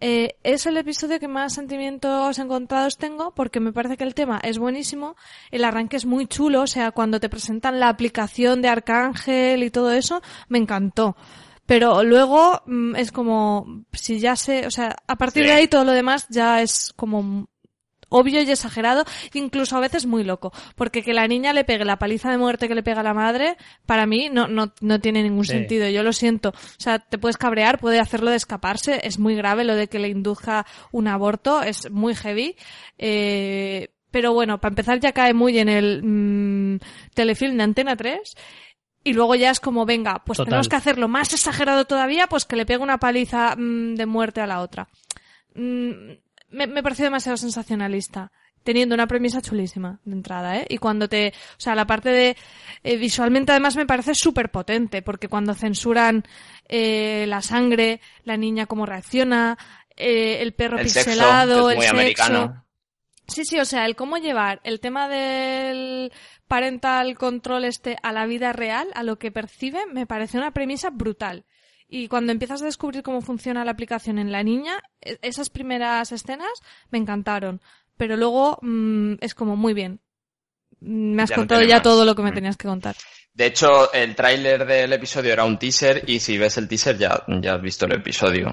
eh, 0.00 0.36
es 0.42 0.66
el 0.66 0.76
episodio 0.76 1.20
que 1.20 1.28
más 1.28 1.54
sentimientos 1.54 2.38
encontrados 2.38 2.98
tengo 2.98 3.32
porque 3.34 3.60
me 3.60 3.72
parece 3.72 3.96
que 3.96 4.04
el 4.04 4.14
tema 4.14 4.40
es 4.42 4.58
buenísimo, 4.58 5.16
el 5.50 5.64
arranque 5.64 5.96
es 5.96 6.04
muy 6.04 6.26
chulo, 6.26 6.62
o 6.62 6.66
sea, 6.66 6.90
cuando 6.90 7.20
te 7.20 7.28
presentan 7.28 7.80
la 7.80 7.88
aplicación 7.88 8.60
de 8.60 8.68
Arcángel 8.68 9.62
y 9.62 9.70
todo 9.70 9.92
eso, 9.92 10.22
me 10.48 10.58
encantó. 10.58 11.16
Pero 11.66 12.02
luego 12.02 12.62
mm, 12.66 12.96
es 12.96 13.10
como, 13.12 13.84
si 13.92 14.18
ya 14.18 14.36
sé, 14.36 14.66
o 14.66 14.70
sea, 14.70 14.96
a 15.06 15.16
partir 15.16 15.44
de 15.44 15.52
ahí 15.52 15.68
todo 15.68 15.84
lo 15.84 15.92
demás 15.92 16.26
ya 16.28 16.60
es 16.60 16.92
como 16.96 17.48
obvio 18.14 18.40
y 18.42 18.50
exagerado, 18.50 19.04
incluso 19.32 19.76
a 19.76 19.80
veces 19.80 20.06
muy 20.06 20.22
loco. 20.22 20.52
Porque 20.76 21.02
que 21.02 21.12
la 21.12 21.26
niña 21.26 21.52
le 21.52 21.64
pegue 21.64 21.84
la 21.84 21.98
paliza 21.98 22.30
de 22.30 22.38
muerte 22.38 22.68
que 22.68 22.74
le 22.74 22.82
pega 22.84 23.02
la 23.02 23.12
madre, 23.12 23.56
para 23.86 24.06
mí 24.06 24.28
no, 24.30 24.46
no, 24.46 24.72
no 24.80 25.00
tiene 25.00 25.22
ningún 25.22 25.44
sentido. 25.44 25.88
Yo 25.88 26.02
lo 26.02 26.12
siento. 26.12 26.50
O 26.50 26.80
sea, 26.80 27.00
te 27.00 27.18
puedes 27.18 27.36
cabrear, 27.36 27.80
puede 27.80 27.98
hacerlo 27.98 28.30
de 28.30 28.36
escaparse. 28.36 29.00
Es 29.02 29.18
muy 29.18 29.34
grave 29.34 29.64
lo 29.64 29.74
de 29.74 29.88
que 29.88 29.98
le 29.98 30.08
induzca 30.08 30.64
un 30.92 31.08
aborto, 31.08 31.62
es 31.62 31.90
muy 31.90 32.14
heavy. 32.14 32.56
Eh, 32.98 33.88
pero 34.12 34.32
bueno, 34.32 34.60
para 34.60 34.70
empezar 34.70 35.00
ya 35.00 35.10
cae 35.10 35.34
muy 35.34 35.58
en 35.58 35.68
el 35.68 36.02
mmm, 36.04 36.78
telefilm 37.14 37.56
de 37.56 37.64
Antena 37.64 37.96
3. 37.96 38.36
Y 39.02 39.12
luego 39.12 39.34
ya 39.34 39.50
es 39.50 39.58
como, 39.58 39.84
venga, 39.84 40.22
pues 40.24 40.38
tenemos 40.38 40.68
que 40.68 40.76
hacerlo 40.76 41.08
más 41.08 41.34
exagerado 41.34 41.84
todavía, 41.84 42.28
pues 42.28 42.44
que 42.44 42.56
le 42.56 42.64
pegue 42.64 42.82
una 42.82 42.98
paliza 42.98 43.56
mm, 43.56 43.96
de 43.96 44.06
muerte 44.06 44.40
a 44.40 44.46
la 44.46 44.60
otra. 44.60 44.88
Mm, 45.54 46.12
me, 46.54 46.66
me 46.66 46.82
pareció 46.82 47.04
demasiado 47.04 47.36
sensacionalista 47.36 48.30
teniendo 48.64 48.94
una 48.94 49.06
premisa 49.06 49.42
chulísima 49.42 50.00
de 50.04 50.14
entrada, 50.14 50.56
¿eh? 50.56 50.66
Y 50.68 50.78
cuando 50.78 51.08
te, 51.08 51.28
o 51.28 51.60
sea, 51.60 51.74
la 51.74 51.86
parte 51.86 52.08
de 52.08 52.36
eh, 52.82 52.96
visualmente 52.96 53.52
además 53.52 53.76
me 53.76 53.86
parece 53.86 54.14
súper 54.14 54.50
potente, 54.50 55.02
porque 55.02 55.28
cuando 55.28 55.54
censuran 55.54 56.24
eh, 56.68 57.26
la 57.28 57.42
sangre, 57.42 58.00
la 58.24 58.36
niña 58.36 58.66
cómo 58.66 58.86
reacciona, 58.86 59.58
eh, 59.96 60.38
el 60.40 60.54
perro 60.54 60.78
pixelado, 60.78 61.70
el 61.70 61.80
sexo. 61.80 62.54
Sí, 63.26 63.44
sí, 63.44 63.58
o 63.58 63.64
sea, 63.64 63.86
el 63.86 63.96
cómo 63.96 64.18
llevar 64.18 64.60
el 64.64 64.80
tema 64.80 65.08
del 65.08 66.12
parental 66.46 67.16
control 67.16 67.64
este 67.64 67.96
a 68.02 68.12
la 68.12 68.26
vida 68.26 68.52
real, 68.52 68.88
a 68.94 69.02
lo 69.02 69.18
que 69.18 69.30
percibe, 69.30 69.86
me 69.86 70.06
parece 70.06 70.36
una 70.36 70.50
premisa 70.50 70.90
brutal. 70.90 71.44
Y 71.96 72.08
cuando 72.08 72.32
empiezas 72.32 72.60
a 72.60 72.64
descubrir 72.64 73.04
cómo 73.04 73.20
funciona 73.20 73.64
la 73.64 73.70
aplicación 73.70 74.18
en 74.18 74.32
la 74.32 74.42
niña, 74.42 74.82
e, 75.00 75.16
esas 75.22 75.48
primeras 75.48 76.10
escenas 76.10 76.50
me 76.90 76.98
encantaron. 76.98 77.60
Pero 77.96 78.16
luego 78.16 78.58
mm, 78.62 79.18
es 79.20 79.36
como 79.36 79.54
muy 79.54 79.74
bien. 79.74 80.00
Me 80.80 81.22
has 81.22 81.30
contado 81.30 81.62
ya 81.62 81.82
todo 81.82 82.04
lo 82.04 82.16
que 82.16 82.22
me 82.22 82.32
mm. 82.32 82.34
tenías 82.34 82.56
que 82.56 82.66
contar. 82.66 82.96
De 83.32 83.46
hecho, 83.46 83.92
el 83.92 84.16
tráiler 84.16 84.66
del 84.66 84.92
episodio 84.92 85.32
era 85.32 85.44
un 85.44 85.56
teaser 85.56 86.02
y 86.08 86.18
si 86.18 86.36
ves 86.36 86.58
el 86.58 86.66
teaser 86.66 86.98
ya, 86.98 87.22
ya 87.40 87.54
has 87.54 87.62
visto 87.62 87.86
el 87.86 87.92
episodio. 87.92 88.52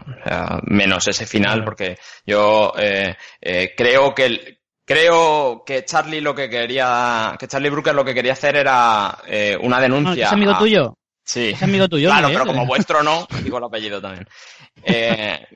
menos 0.67 1.07
ese 1.07 1.25
final 1.25 1.63
porque 1.63 1.97
yo 2.27 2.73
eh, 2.77 3.15
eh, 3.41 3.73
creo 3.75 4.13
que 4.13 4.59
creo 4.85 5.63
que 5.65 5.83
Charlie 5.83 6.21
lo 6.21 6.35
que 6.35 6.47
quería, 6.47 7.35
que 7.39 7.47
Charlie 7.47 7.71
Brooker 7.71 7.95
lo 7.95 8.05
que 8.05 8.13
quería 8.13 8.33
hacer 8.33 8.55
era 8.55 9.17
eh, 9.25 9.57
una 9.59 9.81
denuncia. 9.81 10.27
¿Es 10.27 10.31
amigo 10.31 10.55
tuyo? 10.59 10.95
Sí. 11.32 11.51
Es 11.51 11.63
amigo 11.63 11.88
tuyo. 11.88 12.09
Claro, 12.09 12.27
pero 12.27 12.45
como 12.45 12.65
vuestro 12.65 13.01
no, 13.01 13.25
digo 13.41 13.57
el 13.57 13.63
apellido 13.63 14.01
también. 14.01 14.27
Eh, 14.84 15.47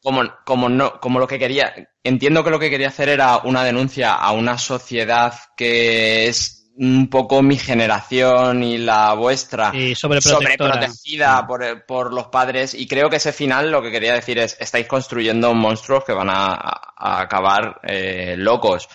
como, 0.00 0.22
como, 0.44 0.68
no, 0.68 1.00
como 1.00 1.18
lo 1.18 1.26
que 1.26 1.40
quería, 1.40 1.74
entiendo 2.04 2.44
que 2.44 2.50
lo 2.50 2.60
que 2.60 2.70
quería 2.70 2.86
hacer 2.86 3.08
era 3.08 3.38
una 3.38 3.64
denuncia 3.64 4.14
a 4.14 4.30
una 4.30 4.58
sociedad 4.58 5.34
que 5.56 6.28
es 6.28 6.70
un 6.76 7.10
poco 7.10 7.42
mi 7.42 7.58
generación 7.58 8.62
y 8.62 8.78
la 8.78 9.14
vuestra. 9.14 9.72
Sobreprotegida 9.96 11.44
por, 11.48 11.84
por, 11.84 12.12
los 12.14 12.28
padres. 12.28 12.72
Y 12.72 12.86
creo 12.86 13.10
que 13.10 13.16
ese 13.16 13.32
final 13.32 13.72
lo 13.72 13.82
que 13.82 13.90
quería 13.90 14.14
decir 14.14 14.38
es 14.38 14.56
estáis 14.60 14.86
construyendo 14.86 15.52
monstruos 15.52 16.04
que 16.04 16.12
van 16.12 16.30
a, 16.30 16.60
acabar 16.96 17.80
eh, 17.82 18.36
locos. 18.38 18.88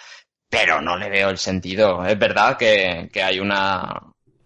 Pero 0.50 0.82
no 0.82 0.96
le 0.96 1.10
veo 1.10 1.30
el 1.30 1.38
sentido. 1.38 2.06
Es 2.06 2.18
verdad 2.18 2.56
que, 2.56 3.10
que 3.12 3.22
hay 3.22 3.42
una 3.42 3.94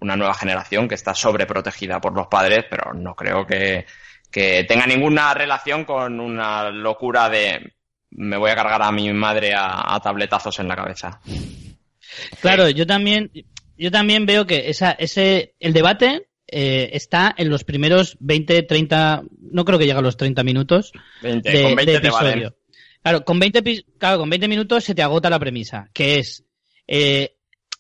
una 0.04 0.16
nueva 0.18 0.34
generación 0.34 0.88
que 0.88 0.96
está 0.96 1.16
sobreprotegida 1.16 2.00
por 2.00 2.14
los 2.14 2.28
padres, 2.28 2.66
pero 2.70 2.94
no 2.94 3.16
creo 3.16 3.48
que, 3.48 3.86
tenga 4.32 4.86
ninguna 4.86 5.34
relación 5.34 5.86
con 5.86 6.20
una 6.20 6.70
locura 6.70 7.30
de 7.30 7.74
me 8.12 8.38
voy 8.38 8.52
a 8.52 8.56
cargar 8.56 8.82
a 8.82 8.92
mi 8.92 9.12
madre 9.12 9.54
a, 9.56 10.00
tabletazos 10.04 10.60
en 10.60 10.68
la 10.68 10.76
cabeza. 10.76 11.20
Claro, 12.42 12.70
yo 12.70 12.86
también, 12.86 13.32
yo 13.78 13.90
también 13.90 14.26
veo 14.26 14.46
que 14.46 14.70
esa, 14.70 14.92
ese, 14.92 15.56
el 15.60 15.74
debate 15.74 16.28
eh, 16.48 16.92
está 16.94 17.34
en 17.36 17.50
los 17.50 17.64
primeros 17.64 18.18
20, 18.20 18.64
30, 18.64 19.24
no 19.52 19.66
creo 19.66 19.80
que 19.80 19.86
llegue 19.86 19.98
a 19.98 20.02
los 20.02 20.18
30 20.18 20.44
minutos 20.44 20.92
20, 21.22 21.50
de, 21.50 21.64
con 21.64 21.76
20 21.76 21.92
de 21.92 22.00
te 22.00 22.10
valen. 22.10 22.32
episodio. 22.32 22.58
Claro, 23.02 23.26
con 23.26 23.40
20, 23.40 23.64
epi- 23.64 23.86
claro, 23.98 24.20
con 24.20 24.30
20 24.30 24.48
minutos 24.48 24.84
se 24.84 24.94
te 24.96 25.02
agota 25.02 25.30
la 25.30 25.40
premisa, 25.40 25.90
que 25.94 26.20
es, 26.20 26.44
eh, 26.88 27.33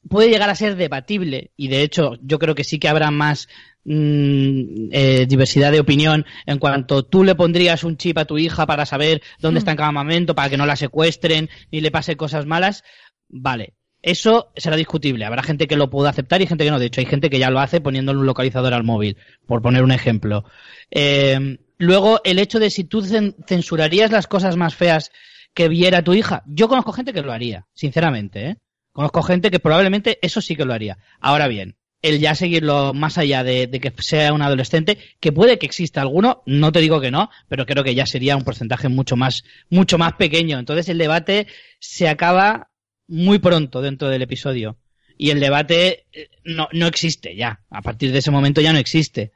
puede 0.09 0.29
llegar 0.29 0.49
a 0.49 0.55
ser 0.55 0.75
debatible, 0.75 1.51
y 1.55 1.67
de 1.69 1.81
hecho 1.83 2.13
yo 2.21 2.39
creo 2.39 2.55
que 2.55 2.63
sí 2.63 2.79
que 2.79 2.87
habrá 2.89 3.09
más 3.11 3.47
mm, 3.85 4.89
eh, 4.91 5.25
diversidad 5.27 5.71
de 5.71 5.79
opinión 5.79 6.25
en 6.45 6.59
cuanto 6.59 7.03
tú 7.03 7.23
le 7.23 7.35
pondrías 7.35 7.83
un 7.83 7.97
chip 7.97 8.17
a 8.17 8.25
tu 8.25 8.37
hija 8.37 8.65
para 8.65 8.85
saber 8.85 9.21
dónde 9.39 9.59
está 9.59 9.71
en 9.71 9.77
cada 9.77 9.91
momento, 9.91 10.35
para 10.35 10.49
que 10.49 10.57
no 10.57 10.65
la 10.65 10.75
secuestren 10.75 11.49
ni 11.71 11.81
le 11.81 11.91
pase 11.91 12.15
cosas 12.17 12.45
malas, 12.45 12.83
vale. 13.29 13.73
Eso 14.05 14.51
será 14.57 14.75
discutible. 14.75 15.23
Habrá 15.23 15.43
gente 15.43 15.65
que 15.65 15.77
lo 15.77 15.89
pueda 15.89 16.09
aceptar 16.09 16.41
y 16.41 16.45
gente 16.45 16.65
que 16.65 16.71
no. 16.71 16.77
De 16.79 16.87
hecho, 16.87 16.99
hay 16.99 17.05
gente 17.07 17.29
que 17.29 17.39
ya 17.39 17.49
lo 17.49 17.61
hace 17.61 17.79
poniéndole 17.79 18.19
un 18.19 18.25
localizador 18.25 18.73
al 18.73 18.83
móvil, 18.83 19.15
por 19.47 19.61
poner 19.61 19.81
un 19.81 19.93
ejemplo. 19.93 20.43
Eh, 20.91 21.57
luego, 21.77 22.19
el 22.25 22.37
hecho 22.39 22.59
de 22.59 22.69
si 22.69 22.83
tú 22.83 23.01
cen- 23.01 23.33
censurarías 23.47 24.11
las 24.11 24.27
cosas 24.27 24.57
más 24.57 24.75
feas 24.75 25.09
que 25.53 25.69
viera 25.69 26.01
tu 26.01 26.13
hija. 26.13 26.43
Yo 26.47 26.67
conozco 26.67 26.91
gente 26.91 27.13
que 27.13 27.21
lo 27.21 27.31
haría, 27.31 27.65
sinceramente, 27.73 28.49
¿eh? 28.49 28.57
Conozco 28.93 29.23
gente 29.23 29.51
que 29.51 29.59
probablemente 29.59 30.19
eso 30.21 30.39
sí 30.39 30.55
que 30.55 30.65
lo 30.65 30.73
haría. 30.73 30.99
Ahora 31.19 31.47
bien, 31.47 31.75
el 32.03 32.19
ya 32.19 32.35
seguirlo 32.35 32.93
más 32.93 33.17
allá 33.17 33.43
de, 33.43 33.69
que 33.69 33.91
sea 34.01 34.33
un 34.33 34.41
adolescente, 34.41 34.99
que 35.19 35.31
puede 35.31 35.57
que 35.57 35.65
exista 35.65 36.01
alguno, 36.01 36.43
no 36.45 36.71
te 36.71 36.79
digo 36.79 37.01
que 37.01 37.11
no, 37.11 37.29
pero 37.47 37.65
creo 37.65 37.83
que 37.83 37.95
ya 37.95 38.05
sería 38.05 38.37
un 38.37 38.43
porcentaje 38.43 38.89
mucho 38.89 39.15
más, 39.15 39.43
mucho 39.69 39.97
más 39.97 40.13
pequeño. 40.13 40.59
Entonces 40.59 40.87
el 40.89 40.99
debate 40.99 41.47
se 41.79 42.07
acaba 42.07 42.69
muy 43.07 43.39
pronto 43.39 43.81
dentro 43.81 44.09
del 44.09 44.21
episodio. 44.21 44.77
Y 45.17 45.31
el 45.31 45.39
debate 45.39 46.05
eh, 46.11 46.29
no, 46.43 46.67
no 46.71 46.87
existe 46.87 47.35
ya. 47.35 47.61
A 47.69 47.81
partir 47.81 48.11
de 48.11 48.19
ese 48.19 48.31
momento 48.31 48.61
ya 48.61 48.73
no 48.73 48.79
existe. 48.79 49.31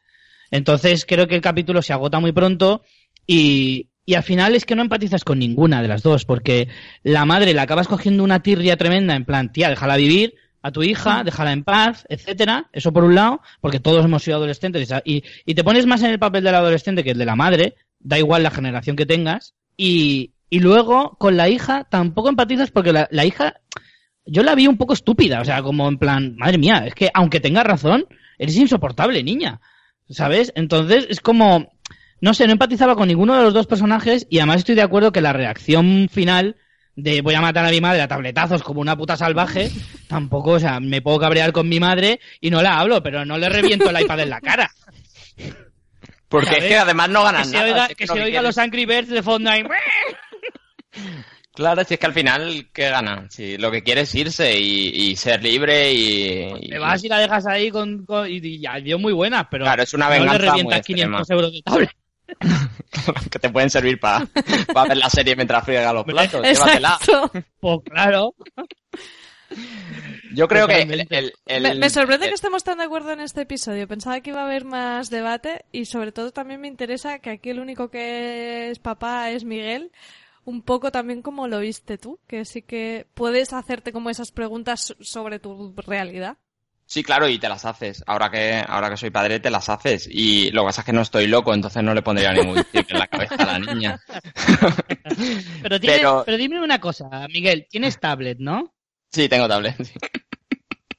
Entonces 0.52 1.06
creo 1.06 1.28
que 1.28 1.36
el 1.36 1.42
capítulo 1.42 1.82
se 1.82 1.94
agota 1.94 2.20
muy 2.20 2.32
pronto 2.32 2.84
y, 3.26 3.90
y 4.08 4.16
al 4.16 4.24
final 4.24 4.56
es 4.56 4.64
que 4.64 4.74
no 4.74 4.82
empatizas 4.82 5.26
con 5.26 5.38
ninguna 5.38 5.82
de 5.82 5.90
las 5.90 6.02
dos, 6.02 6.24
porque 6.24 6.70
la 7.04 7.26
madre 7.26 7.54
la 7.54 7.64
acabas 7.64 7.90
cogiendo 7.90 8.24
una 8.24 8.42
tirria 8.42 8.78
tremenda 8.78 9.18
en 9.18 9.26
plan, 9.26 9.52
tía, 9.52 9.70
déjala 9.70 9.98
vivir 9.98 10.36
a 10.62 10.72
tu 10.72 10.82
hija, 10.82 11.26
déjala 11.26 11.52
en 11.52 11.66
paz, 11.66 12.06
etcétera. 12.08 12.70
Eso 12.72 12.94
por 12.94 13.04
un 13.04 13.16
lado, 13.16 13.42
porque 13.60 13.82
todos 13.82 14.06
hemos 14.06 14.24
sido 14.24 14.38
adolescentes 14.38 14.90
y, 15.04 15.26
y 15.46 15.56
te 15.56 15.64
pones 15.66 15.86
más 15.86 16.04
en 16.04 16.12
el 16.12 16.20
papel 16.20 16.46
del 16.46 16.56
adolescente 16.56 17.04
que 17.04 17.12
el 17.12 17.18
de 17.18 17.26
la 17.26 17.36
madre, 17.36 17.76
da 18.00 18.18
igual 18.18 18.44
la 18.44 18.50
generación 18.50 18.96
que 18.96 19.06
tengas, 19.06 19.56
y, 19.76 20.32
y 20.50 20.62
luego 20.62 21.18
con 21.20 21.36
la 21.36 21.50
hija 21.50 21.84
tampoco 21.84 22.30
empatizas 22.30 22.72
porque 22.72 22.94
la, 22.94 23.10
la 23.12 23.26
hija 23.26 23.56
yo 24.26 24.42
la 24.42 24.56
vi 24.56 24.68
un 24.68 24.78
poco 24.78 24.94
estúpida, 24.94 25.42
o 25.42 25.46
sea, 25.46 25.62
como 25.62 25.86
en 25.90 25.98
plan, 25.98 26.38
madre 26.38 26.58
mía, 26.58 26.86
es 26.88 26.96
que 26.96 27.12
aunque 27.14 27.42
tengas 27.42 27.66
razón, 27.66 28.06
eres 28.38 28.56
insoportable, 28.56 29.22
niña. 29.22 29.60
¿Sabes? 30.10 30.54
Entonces 30.56 31.06
es 31.10 31.20
como, 31.20 31.74
no 32.22 32.34
sé, 32.34 32.46
no 32.48 32.54
empatizaba 32.54 32.96
con 32.96 33.08
ninguno 33.08 33.36
de 33.38 33.44
los 33.44 33.54
dos 33.54 33.68
personajes 33.68 34.26
y 34.30 34.40
además 34.40 34.58
estoy 34.58 34.76
de 34.76 34.82
acuerdo 34.82 35.12
que 35.12 35.22
la 35.22 35.34
reacción 35.34 36.10
final 36.12 36.56
de 36.96 37.22
voy 37.22 37.36
a 37.36 37.42
matar 37.42 37.64
a 37.66 37.70
mi 37.70 37.80
madre 37.80 38.02
a 38.02 38.08
tabletazos 38.08 38.64
como 38.64 38.82
una 38.82 38.98
puta 38.98 39.16
salvaje, 39.18 39.70
tampoco, 40.08 40.52
o 40.52 40.60
sea, 40.60 40.80
me 40.80 41.02
puedo 41.02 41.20
cabrear 41.20 41.52
con 41.52 41.70
mi 41.70 41.80
madre 41.80 42.20
y 42.42 42.50
no 42.50 42.62
la 42.64 42.80
hablo, 42.80 43.04
pero 43.04 43.24
no 43.24 43.38
le 43.38 43.50
reviento 43.50 43.90
el 43.90 44.02
iPad 44.02 44.22
en 44.22 44.30
la 44.32 44.42
cara. 44.42 44.72
Porque 46.28 46.48
¿Sabes? 46.48 46.64
es 46.64 46.70
que 46.70 46.78
además 46.78 47.10
no 47.10 47.20
Que 47.20 47.26
ganan 47.26 47.46
se 47.46 47.52
nada. 47.54 47.66
oiga, 47.66 47.86
si 47.86 47.92
es 47.92 47.98
que 47.98 48.08
se 48.08 48.22
oiga 48.22 48.42
los 48.42 48.58
Angry 48.58 48.86
Birds 48.86 49.10
de 49.10 49.24
fondo 49.24 49.50
ahí. 49.50 49.64
Claro, 51.54 51.84
si 51.84 51.96
es 51.96 52.00
que 52.00 52.06
al 52.06 52.14
final, 52.14 52.68
¿qué 52.72 52.90
gana? 52.90 53.26
Si 53.30 53.58
lo 53.58 53.72
que 53.72 53.82
quiere 53.82 54.02
es 54.02 54.14
irse 54.14 54.60
y, 54.60 54.90
y 55.10 55.16
ser 55.16 55.42
libre 55.44 55.92
y... 55.92 56.70
Te 56.70 56.78
vas 56.78 57.04
y 57.04 57.08
la 57.10 57.18
dejas 57.20 57.48
ahí 57.48 57.72
con, 57.72 58.06
con- 58.06 58.30
y, 58.30 58.38
y 58.38 58.60
ya 58.60 58.76
dio 58.76 59.00
muy 59.00 59.12
buenas, 59.14 59.48
pero 59.50 59.66
Claro, 59.66 59.82
es 59.82 59.94
una 59.96 60.06
no 60.06 60.12
venganza 60.12 60.34
le 60.34 60.40
muy 60.40 60.50
revientas 60.50 60.78
extrema. 60.80 61.18
500 61.24 61.30
euros 61.32 61.54
de 61.54 61.62
tablet. 61.64 61.90
que 63.32 63.40
te 63.40 63.50
pueden 63.50 63.70
servir 63.70 64.00
para 64.00 64.26
ver 64.88 64.98
la 64.98 65.10
serie 65.10 65.36
mientras 65.36 65.64
friega 65.64 65.94
los 65.94 66.04
platos. 66.06 66.42
Llévatela. 66.44 66.98
Exacto. 67.02 67.32
Pues 67.60 67.80
claro. 67.86 68.36
Yo 70.34 70.48
creo 70.48 70.68
que 70.68 70.82
el, 70.82 70.88
Totalmente. 70.90 71.18
el- 71.18 71.34
el- 71.46 71.64
Me, 71.64 71.76
me 71.76 71.90
sorprende 71.90 72.26
el- 72.26 72.32
que 72.32 72.36
estemos 72.36 72.64
tan 72.64 72.78
de 72.80 72.84
acuerdo 72.84 73.12
en 73.12 73.22
este 73.22 73.42
episodio. 73.42 73.88
Pensaba 73.88 74.20
que 74.20 74.32
iba 74.32 74.42
a 74.42 74.46
haber 74.46 74.66
más 74.66 75.10
debate 75.10 75.64
y 75.72 75.86
sobre 75.86 76.12
todo 76.12 76.32
también 76.32 76.60
me 76.62 76.68
interesa 76.68 77.20
que 77.20 77.30
aquí 77.30 77.50
el 77.50 77.60
único 77.60 77.90
que 77.90 78.70
es 78.70 78.80
papá 78.80 79.32
es 79.32 79.46
Miguel. 79.46 79.92
Un 80.44 80.62
poco 80.62 80.92
también 80.92 81.22
como 81.22 81.48
lo 81.48 81.60
viste 81.60 81.98
tú, 81.98 82.20
que 82.28 82.46
sí 82.46 82.62
que 82.62 83.06
puedes 83.14 83.52
hacerte 83.54 83.92
como 83.92 84.10
esas 84.10 84.32
preguntas 84.32 84.82
so- 84.86 84.96
sobre 85.02 85.40
tu 85.40 85.74
realidad. 85.78 86.38
Sí, 86.90 87.04
claro, 87.04 87.28
y 87.28 87.38
te 87.38 87.50
las 87.50 87.66
haces. 87.66 88.02
Ahora 88.08 88.32
que, 88.32 88.64
ahora 88.66 88.90
que 88.90 88.96
soy 88.96 89.10
padre, 89.10 89.42
te 89.42 89.50
las 89.50 89.68
haces. 89.68 90.08
Y 90.10 90.52
lo 90.52 90.62
que 90.62 90.68
pasa 90.68 90.82
es 90.82 90.86
que 90.86 90.94
no 90.94 91.02
estoy 91.02 91.28
loco, 91.28 91.54
entonces 91.54 91.84
no 91.84 91.94
le 91.94 92.02
pondría 92.02 92.32
ningún 92.32 92.64
chip 92.72 92.90
en 92.90 92.98
la 93.00 93.08
cabeza 93.08 93.36
a 93.36 93.46
la 93.46 93.60
niña. 93.60 94.00
Pero, 95.62 95.80
Pero- 95.82 96.24
pero 96.26 96.38
dime 96.38 96.62
una 96.62 96.80
cosa, 96.80 97.10
Miguel, 97.28 97.68
tienes 97.70 98.00
tablet, 98.00 98.38
¿no? 98.40 98.74
Sí, 99.12 99.28
tengo 99.28 99.48
tablet. 99.48 99.76
sí. 99.84 99.94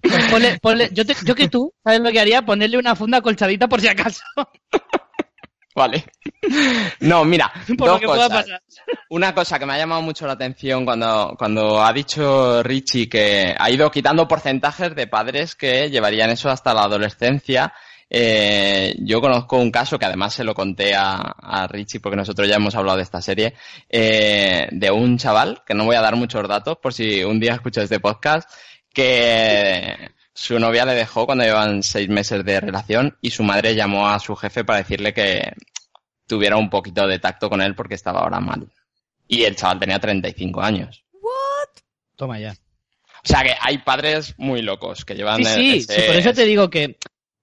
Pues 0.01 0.30
ponle- 0.30 0.61
ponle- 0.61 0.91
yo, 0.93 1.05
te- 1.07 1.14
yo 1.24 1.34
que 1.34 1.49
tú, 1.49 1.72
¿sabes 1.84 2.01
lo 2.01 2.11
que 2.12 2.20
haría? 2.20 2.43
Ponerle 2.43 2.78
una 2.78 2.95
funda 2.97 3.20
colchadita 3.20 3.66
por 3.68 3.80
si 3.80 3.89
acaso. 3.89 4.22
Vale. 5.79 6.05
No, 7.01 7.24
mira, 7.24 7.53
Por 7.79 7.89
dos 7.89 7.89
lo 7.89 8.01
que 8.01 8.07
pueda 8.07 8.29
cosas. 8.29 8.45
pasar. 8.45 8.62
Una 9.11 9.35
cosa 9.35 9.59
que 9.59 9.66
me 9.66 9.74
ha 9.74 9.79
llamado 9.79 10.03
mucho 10.03 10.26
la 10.26 10.33
atención 10.35 10.85
cuando, 10.85 11.35
cuando 11.39 11.83
ha 11.83 11.93
dicho 11.93 12.62
Richie 12.62 13.09
que 13.09 13.55
ha 13.57 13.70
ido 13.70 13.91
quitando 13.91 14.26
porcentajes 14.26 14.95
de 14.95 15.07
padres 15.07 15.55
que 15.55 15.89
llevarían 15.91 16.31
eso 16.31 16.51
hasta 16.51 16.74
la 16.74 16.83
adolescencia. 16.83 17.72
Eh, 18.11 18.95
yo 19.01 19.20
conozco 19.20 19.59
un 19.59 19.70
caso 19.70 19.99
que 19.99 20.07
además 20.07 20.33
se 20.33 20.43
lo 20.43 20.55
conté 20.55 20.95
a, 20.95 21.16
a 21.16 21.66
Richie 21.66 22.01
porque 22.01 22.16
nosotros 22.16 22.49
ya 22.49 22.57
hemos 22.57 22.74
hablado 22.74 22.97
de 22.97 23.03
esta 23.05 23.20
serie, 23.20 23.55
eh, 23.89 24.66
de 24.70 24.91
un 24.91 25.18
chaval, 25.18 25.62
que 25.66 25.74
no 25.74 25.85
voy 25.85 25.97
a 25.97 26.01
dar 26.01 26.16
muchos 26.16 26.47
datos 26.49 26.79
por 26.79 26.93
si 26.95 27.22
un 27.22 27.39
día 27.39 27.53
escuchas 27.55 27.85
este 27.85 28.01
podcast, 28.01 28.51
que 28.93 30.11
su 30.41 30.59
novia 30.61 30.84
le 30.84 30.95
dejó 30.95 31.26
cuando 31.26 31.43
llevan 31.45 31.82
seis 31.82 32.09
meses 32.09 32.45
de 32.45 32.61
relación 32.61 33.16
y 33.20 33.30
su 33.30 33.43
madre 33.43 33.74
llamó 33.74 34.09
a 34.09 34.20
su 34.20 34.36
jefe 34.36 34.64
para 34.64 34.78
decirle 34.78 35.12
que 35.12 35.53
tuviera 36.28 36.57
un 36.57 36.70
poquito 36.70 37.07
de 37.09 37.18
tacto 37.18 37.51
con 37.51 37.61
él 37.61 37.74
porque 37.74 37.95
estaba 37.97 38.20
ahora 38.20 38.39
mal. 38.39 38.70
Y 39.26 39.43
el 39.43 39.57
chaval 39.57 39.80
tenía 39.80 39.99
35 39.99 40.62
años. 40.62 41.05
Toma 42.16 42.39
ya. 42.39 42.53
O 42.53 43.28
sea 43.28 43.43
que 43.43 43.55
hay 43.61 43.78
padres 43.78 44.34
muy 44.39 44.62
locos 44.62 45.05
que 45.05 45.14
llevan... 45.14 45.45
Sí, 45.45 45.51
sí, 45.51 45.76
ese- 45.78 46.01
sí, 46.01 46.07
por 46.07 46.16
eso 46.16 46.32
te 46.32 46.45
digo 46.45 46.70
que, 46.70 46.99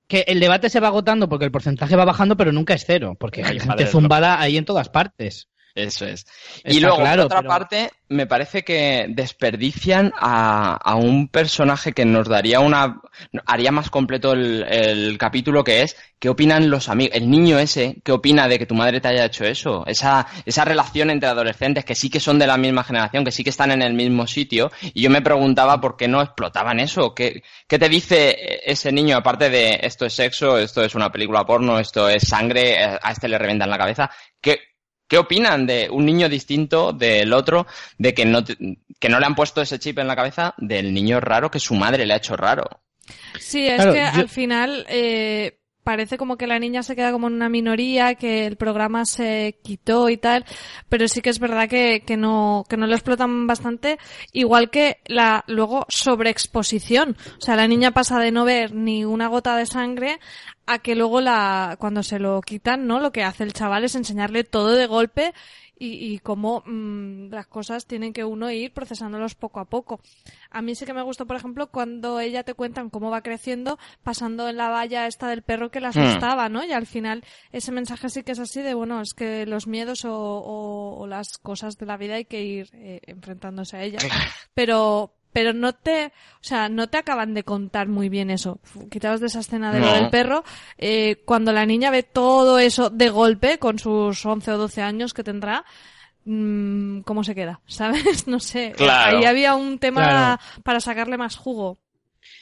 que 0.08 0.22
el 0.28 0.40
debate 0.40 0.70
se 0.70 0.80
va 0.80 0.88
agotando 0.88 1.28
porque 1.28 1.46
el 1.46 1.52
porcentaje 1.52 1.96
va 1.98 2.06
bajando, 2.06 2.38
pero 2.38 2.52
nunca 2.54 2.74
es 2.76 2.86
cero, 2.86 3.16
porque 3.20 3.44
hay 3.44 3.60
gente 3.60 3.84
zumbada 3.88 4.40
ahí 4.40 4.56
en 4.58 4.66
todas 4.66 4.88
partes. 4.90 5.50
Eso 5.76 6.06
es. 6.06 6.26
Está 6.56 6.74
y 6.74 6.80
luego, 6.80 6.98
claro, 7.00 7.24
por 7.24 7.26
otra 7.26 7.40
pero- 7.40 7.50
parte, 7.50 7.90
me 8.08 8.26
parece 8.28 8.64
que 8.64 9.08
desperdician 9.10 10.14
a, 10.18 10.76
a 10.76 10.96
un 10.96 11.28
personaje 11.28 11.92
que 11.92 12.06
nos 12.06 12.30
daría 12.30 12.62
una... 12.62 13.02
haría 13.46 13.72
más 13.72 13.90
completo 13.90 14.32
el, 14.34 14.64
el 14.70 15.18
capítulo 15.18 15.64
que 15.66 15.82
es 15.82 15.98
¿qué 16.18 16.30
opinan 16.30 16.70
los 16.70 16.88
amigos? 16.88 17.16
El 17.18 17.30
niño 17.30 17.60
ese, 17.60 17.98
¿qué 18.04 18.12
opina 18.14 18.48
de 18.48 18.58
que 18.58 18.66
tu 18.66 18.74
madre 18.74 19.02
te 19.02 19.10
haya 19.10 19.26
hecho 19.26 19.44
eso? 19.44 19.84
Esa, 19.86 20.26
esa 20.46 20.64
relación 20.66 21.10
entre 21.10 21.28
adolescentes 21.30 21.84
que 21.84 21.94
sí 21.94 22.10
que 22.10 22.20
son 22.20 22.40
de 22.40 22.48
la 22.48 22.58
misma 22.58 22.84
generación, 22.84 23.26
que 23.26 23.32
sí 23.32 23.44
que 23.44 23.50
están 23.50 23.72
en 23.72 23.82
el 23.82 23.94
mismo 23.94 24.26
sitio. 24.28 24.72
Y 24.94 25.02
yo 25.02 25.10
me 25.10 25.22
preguntaba 25.22 25.82
por 25.82 25.98
qué 25.98 26.08
no 26.08 26.22
explotaban 26.22 26.80
eso. 26.80 27.14
¿Qué, 27.14 27.44
qué 27.68 27.78
te 27.78 27.90
dice 27.90 28.62
ese 28.66 28.92
niño 28.92 29.18
aparte 29.18 29.50
de 29.50 29.80
esto 29.84 30.06
es 30.06 30.14
sexo, 30.14 30.58
esto 30.58 30.84
es 30.84 30.96
una 30.96 31.12
película 31.12 31.46
porno, 31.46 31.80
esto 31.80 32.08
es 32.08 32.28
sangre, 32.28 32.82
eh, 32.82 32.98
a 33.02 33.12
este 33.12 33.28
le 33.28 33.38
reventan 33.38 33.70
la 33.70 33.78
cabeza? 33.78 34.10
¿Qué, 34.40 34.60
¿Qué 35.08 35.18
opinan 35.18 35.68
de 35.68 35.88
un 35.92 36.06
niño 36.06 36.28
distinto 36.30 36.92
del 36.94 37.32
otro, 37.34 37.68
de 37.98 38.14
que 38.14 38.26
no, 38.26 38.44
te- 38.44 38.58
que 39.00 39.10
no 39.10 39.20
le 39.20 39.26
han 39.26 39.36
puesto 39.36 39.62
ese 39.62 39.78
chip 39.80 40.00
en 40.00 40.08
la 40.08 40.16
cabeza 40.16 40.54
del 40.58 40.94
niño 40.94 41.20
raro 41.20 41.52
que 41.52 41.60
su 41.60 41.76
madre 41.76 42.06
le 42.06 42.14
ha 42.14 42.18
hecho 42.18 42.36
raro? 42.36 42.64
Sí, 43.40 43.68
es 43.68 43.76
Claro, 43.76 43.94
que 43.94 44.00
yo- 44.00 44.22
al 44.22 44.30
final 44.30 44.86
eh, 44.90 45.60
parece 45.86 46.18
como 46.18 46.36
que 46.36 46.48
la 46.48 46.58
niña 46.58 46.82
se 46.82 46.96
queda 46.96 47.12
como 47.12 47.28
en 47.28 47.36
una 47.36 47.48
minoría, 47.48 48.16
que 48.16 48.48
el 48.48 48.58
programa 48.58 49.06
se 49.06 49.60
quitó 49.64 50.10
y 50.10 50.18
tal, 50.18 50.44
pero 50.90 51.08
sí 51.08 51.22
que 51.22 51.30
es 51.30 51.38
verdad 51.38 51.70
que, 51.70 52.02
que 52.06 52.18
no, 52.18 52.66
que 52.68 52.76
no 52.76 52.88
lo 52.88 52.96
explotan 52.96 53.46
bastante, 53.46 54.00
igual 54.34 54.72
que 54.72 54.98
la 55.06 55.44
luego 55.46 55.86
sobreexposición. 55.88 57.16
O 57.38 57.42
sea, 57.42 57.56
la 57.56 57.68
niña 57.68 57.92
pasa 57.92 58.20
de 58.20 58.32
no 58.32 58.46
ver 58.46 58.74
ni 58.74 59.06
una 59.06 59.28
gota 59.28 59.56
de 59.56 59.68
sangre 59.68 60.20
a 60.66 60.80
que 60.80 60.96
luego 60.96 61.22
la, 61.22 61.78
cuando 61.80 62.02
se 62.02 62.18
lo 62.18 62.42
quitan, 62.42 62.88
¿no? 62.88 63.00
Lo 63.00 63.12
que 63.12 63.24
hace 63.24 63.44
el 63.44 63.54
chaval 63.54 63.84
es 63.84 63.94
enseñarle 63.94 64.44
todo 64.44 64.72
de 64.72 64.88
golpe 64.88 65.36
y, 65.78 66.14
y 66.14 66.20
cómo 66.20 66.64
mm, 66.66 67.30
las 67.32 67.48
cosas 67.48 67.86
tienen 67.86 68.14
que 68.14 68.24
uno 68.24 68.50
ir 68.52 68.72
procesándolos 68.74 69.36
poco 69.36 69.60
a 69.60 69.66
poco. 69.66 70.00
A 70.50 70.62
mí 70.62 70.76
sí 70.76 70.86
que 70.86 70.94
me 70.94 71.02
gustó, 71.02 71.26
por 71.26 71.36
ejemplo, 71.38 71.68
cuando 71.68 72.20
ella 72.20 72.44
te 72.44 72.54
cuentan 72.54 72.90
cómo 72.90 73.10
va 73.10 73.22
creciendo, 73.22 73.78
pasando 74.04 74.48
en 74.48 74.58
la 74.58 74.70
valla 74.70 75.08
esta 75.08 75.28
del 75.28 75.42
perro 75.42 75.72
que 75.72 75.82
la 75.82 75.90
Hmm. 75.90 76.00
asustaba, 76.00 76.50
¿no? 76.50 76.64
Y 76.64 76.72
al 76.72 76.86
final 76.88 77.24
ese 77.52 77.72
mensaje 77.72 78.10
sí 78.10 78.24
que 78.24 78.32
es 78.34 78.40
así 78.40 78.62
de, 78.62 78.74
bueno, 78.74 79.02
es 79.02 79.14
que 79.14 79.46
los 79.46 79.68
miedos 79.68 80.06
o, 80.06 80.14
o- 80.14 80.98
o 81.00 81.08
las 81.08 81.38
cosas 81.38 81.78
de 81.78 81.86
la 81.86 81.98
vida 81.98 82.16
hay 82.16 82.26
que 82.26 82.42
ir 82.44 82.70
eh, 82.74 83.02
enfrentándose 83.08 83.78
a 83.78 83.84
ellas. 83.84 84.04
Pero, 84.54 85.14
pero 85.36 85.52
no 85.52 85.74
te, 85.74 86.06
o 86.06 86.40
sea, 86.44 86.70
no 86.70 86.88
te 86.88 86.98
acaban 86.98 87.34
de 87.34 87.44
contar 87.44 87.90
muy 87.90 88.08
bien 88.08 88.30
eso. 88.30 88.62
Quitados 88.90 89.20
de 89.20 89.28
esa 89.28 89.42
escena 89.42 89.74
de 89.74 89.82
lo 89.82 89.92
del 89.92 90.10
perro, 90.10 90.46
eh, 90.78 91.18
cuando 91.26 91.52
la 91.52 91.66
niña 91.66 91.92
ve 91.92 92.04
todo 92.04 92.58
eso 92.58 92.90
de 92.90 93.10
golpe, 93.10 93.58
con 93.60 93.78
sus 93.78 94.26
11 94.26 94.52
o 94.54 94.58
12 94.58 94.82
años 94.82 95.14
que 95.14 95.26
tendrá, 95.26 95.66
mm, 96.24 97.02
¿cómo 97.02 97.26
se 97.26 97.36
queda? 97.36 97.60
¿Sabes? 97.68 98.28
No 98.30 98.40
sé. 98.40 98.72
Claro. 98.78 99.18
Ahí 99.18 99.26
había 99.26 99.56
un 99.56 99.78
tema 99.78 100.02
Claro. 100.04 100.42
para 100.64 100.80
sacarle 100.80 101.18
más 101.18 101.36
jugo. 101.36 101.80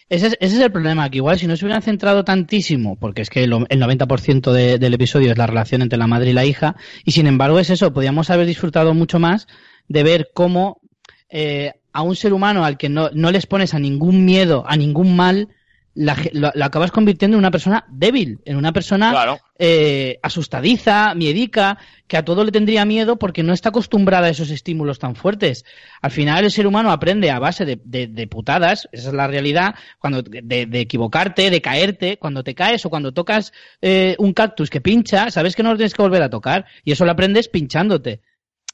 Ese 0.08 0.28
es, 0.28 0.38
ese 0.40 0.56
es 0.58 0.62
el 0.62 0.72
problema, 0.72 1.10
que 1.10 1.18
igual 1.18 1.40
si 1.40 1.48
no 1.48 1.58
se 1.58 1.66
hubieran 1.66 1.82
centrado 1.82 2.24
tantísimo, 2.24 2.96
porque 2.98 3.24
es 3.24 3.32
que 3.32 3.48
lo- 3.48 3.66
el 3.70 3.80
90% 3.80 4.54
de- 4.54 4.78
del 4.78 4.94
episodio 4.94 5.32
es 5.32 5.38
la 5.40 5.48
relación 5.48 5.82
entre 5.82 5.98
la 5.98 6.06
madre 6.06 6.30
y 6.30 6.34
la 6.34 6.46
hija, 6.46 6.76
y 7.04 7.12
sin 7.14 7.26
embargo 7.26 7.58
es 7.58 7.72
eso, 7.72 7.92
podríamos 7.92 8.30
haber 8.30 8.46
disfrutado 8.46 8.94
mucho 8.94 9.18
más 9.18 9.48
de 9.88 10.04
ver 10.04 10.30
cómo 10.36 10.80
eh, 11.36 11.74
a 11.94 12.02
un 12.02 12.16
ser 12.16 12.34
humano 12.34 12.66
al 12.66 12.78
que 12.78 12.90
no, 12.90 13.10
no 13.14 13.32
les 13.32 13.46
pones 13.46 13.74
a 13.74 13.80
ningún 13.80 14.26
miedo, 14.26 14.64
a 14.68 14.76
ningún 14.76 15.16
mal, 15.16 15.48
la 15.96 16.18
lo, 16.34 16.52
lo 16.56 16.66
acabas 16.66 16.90
convirtiendo 16.92 17.36
en 17.38 17.40
una 17.40 17.52
persona 17.52 17.86
débil, 17.88 18.40
en 18.46 18.58
una 18.58 18.72
persona 18.74 19.12
Claro. 19.12 19.40
eh, 19.60 20.18
asustadiza, 20.24 21.14
miedica, 21.14 21.78
que 22.08 22.18
a 22.18 22.26
todo 22.26 22.44
le 22.44 22.52
tendría 22.52 22.84
miedo 22.84 23.20
porque 23.20 23.44
no 23.44 23.54
está 23.54 23.70
acostumbrada 23.70 24.26
a 24.26 24.30
esos 24.32 24.50
estímulos 24.50 24.98
tan 24.98 25.16
fuertes. 25.16 25.66
Al 26.02 26.10
final 26.10 26.46
el 26.46 26.52
ser 26.52 26.66
humano 26.66 26.92
aprende 26.92 27.30
a 27.30 27.38
base 27.38 27.64
de, 27.66 27.80
de- 27.86 28.08
de 28.08 28.26
putadas, 28.28 28.90
esa 28.92 29.10
es 29.10 29.14
la 29.14 29.28
realidad, 29.28 29.76
cuando 30.00 30.24
de, 30.24 30.66
de 30.66 30.80
equivocarte, 30.80 31.52
de 31.52 31.62
caerte, 31.62 32.18
cuando 32.18 32.44
te 32.44 32.56
caes 32.56 32.84
o 32.88 32.90
cuando 32.90 33.12
tocas 33.12 33.54
eh, 33.82 34.16
un 34.18 34.34
cactus 34.34 34.72
que 34.72 34.82
pincha, 34.82 35.30
sabes 35.30 35.56
que 35.56 35.62
no 35.62 35.70
lo 35.70 35.78
tienes 35.78 35.94
que 35.94 36.02
volver 36.02 36.24
a 36.24 36.30
tocar 36.32 36.66
y 36.84 36.92
eso 36.92 37.06
lo 37.06 37.12
aprendes 37.12 37.50
pinchándote. 37.50 38.22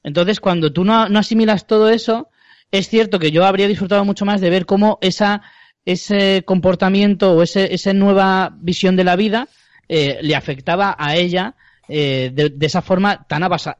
Entonces 0.03 0.39
cuando 0.39 0.72
tú 0.72 0.86
no, 0.86 1.09
no 1.09 1.20
asimilas 1.20 1.67
todo 1.67 1.89
eso, 1.89 2.30
es 2.72 2.88
cierto 2.89 3.20
que 3.20 3.32
yo 3.32 3.45
habría 3.45 3.67
disfrutado 3.67 4.05
mucho 4.05 4.26
más 4.26 4.41
de 4.41 4.49
ver 4.49 4.65
cómo 4.65 4.97
esa 5.01 5.41
ese 5.86 6.43
comportamiento 6.45 7.32
o 7.34 7.41
ese, 7.41 7.74
esa 7.74 7.93
nueva 7.93 8.55
visión 8.59 8.95
de 8.95 9.03
la 9.03 9.15
vida 9.15 9.47
eh, 9.88 10.20
le 10.22 10.36
afectaba 10.36 10.95
a 10.99 11.15
ella 11.15 11.55
eh, 11.88 12.30
de, 12.34 12.49
de 12.49 12.65
esa 12.67 12.82
forma 12.82 13.26
tan 13.28 13.41
avasa- 13.43 13.78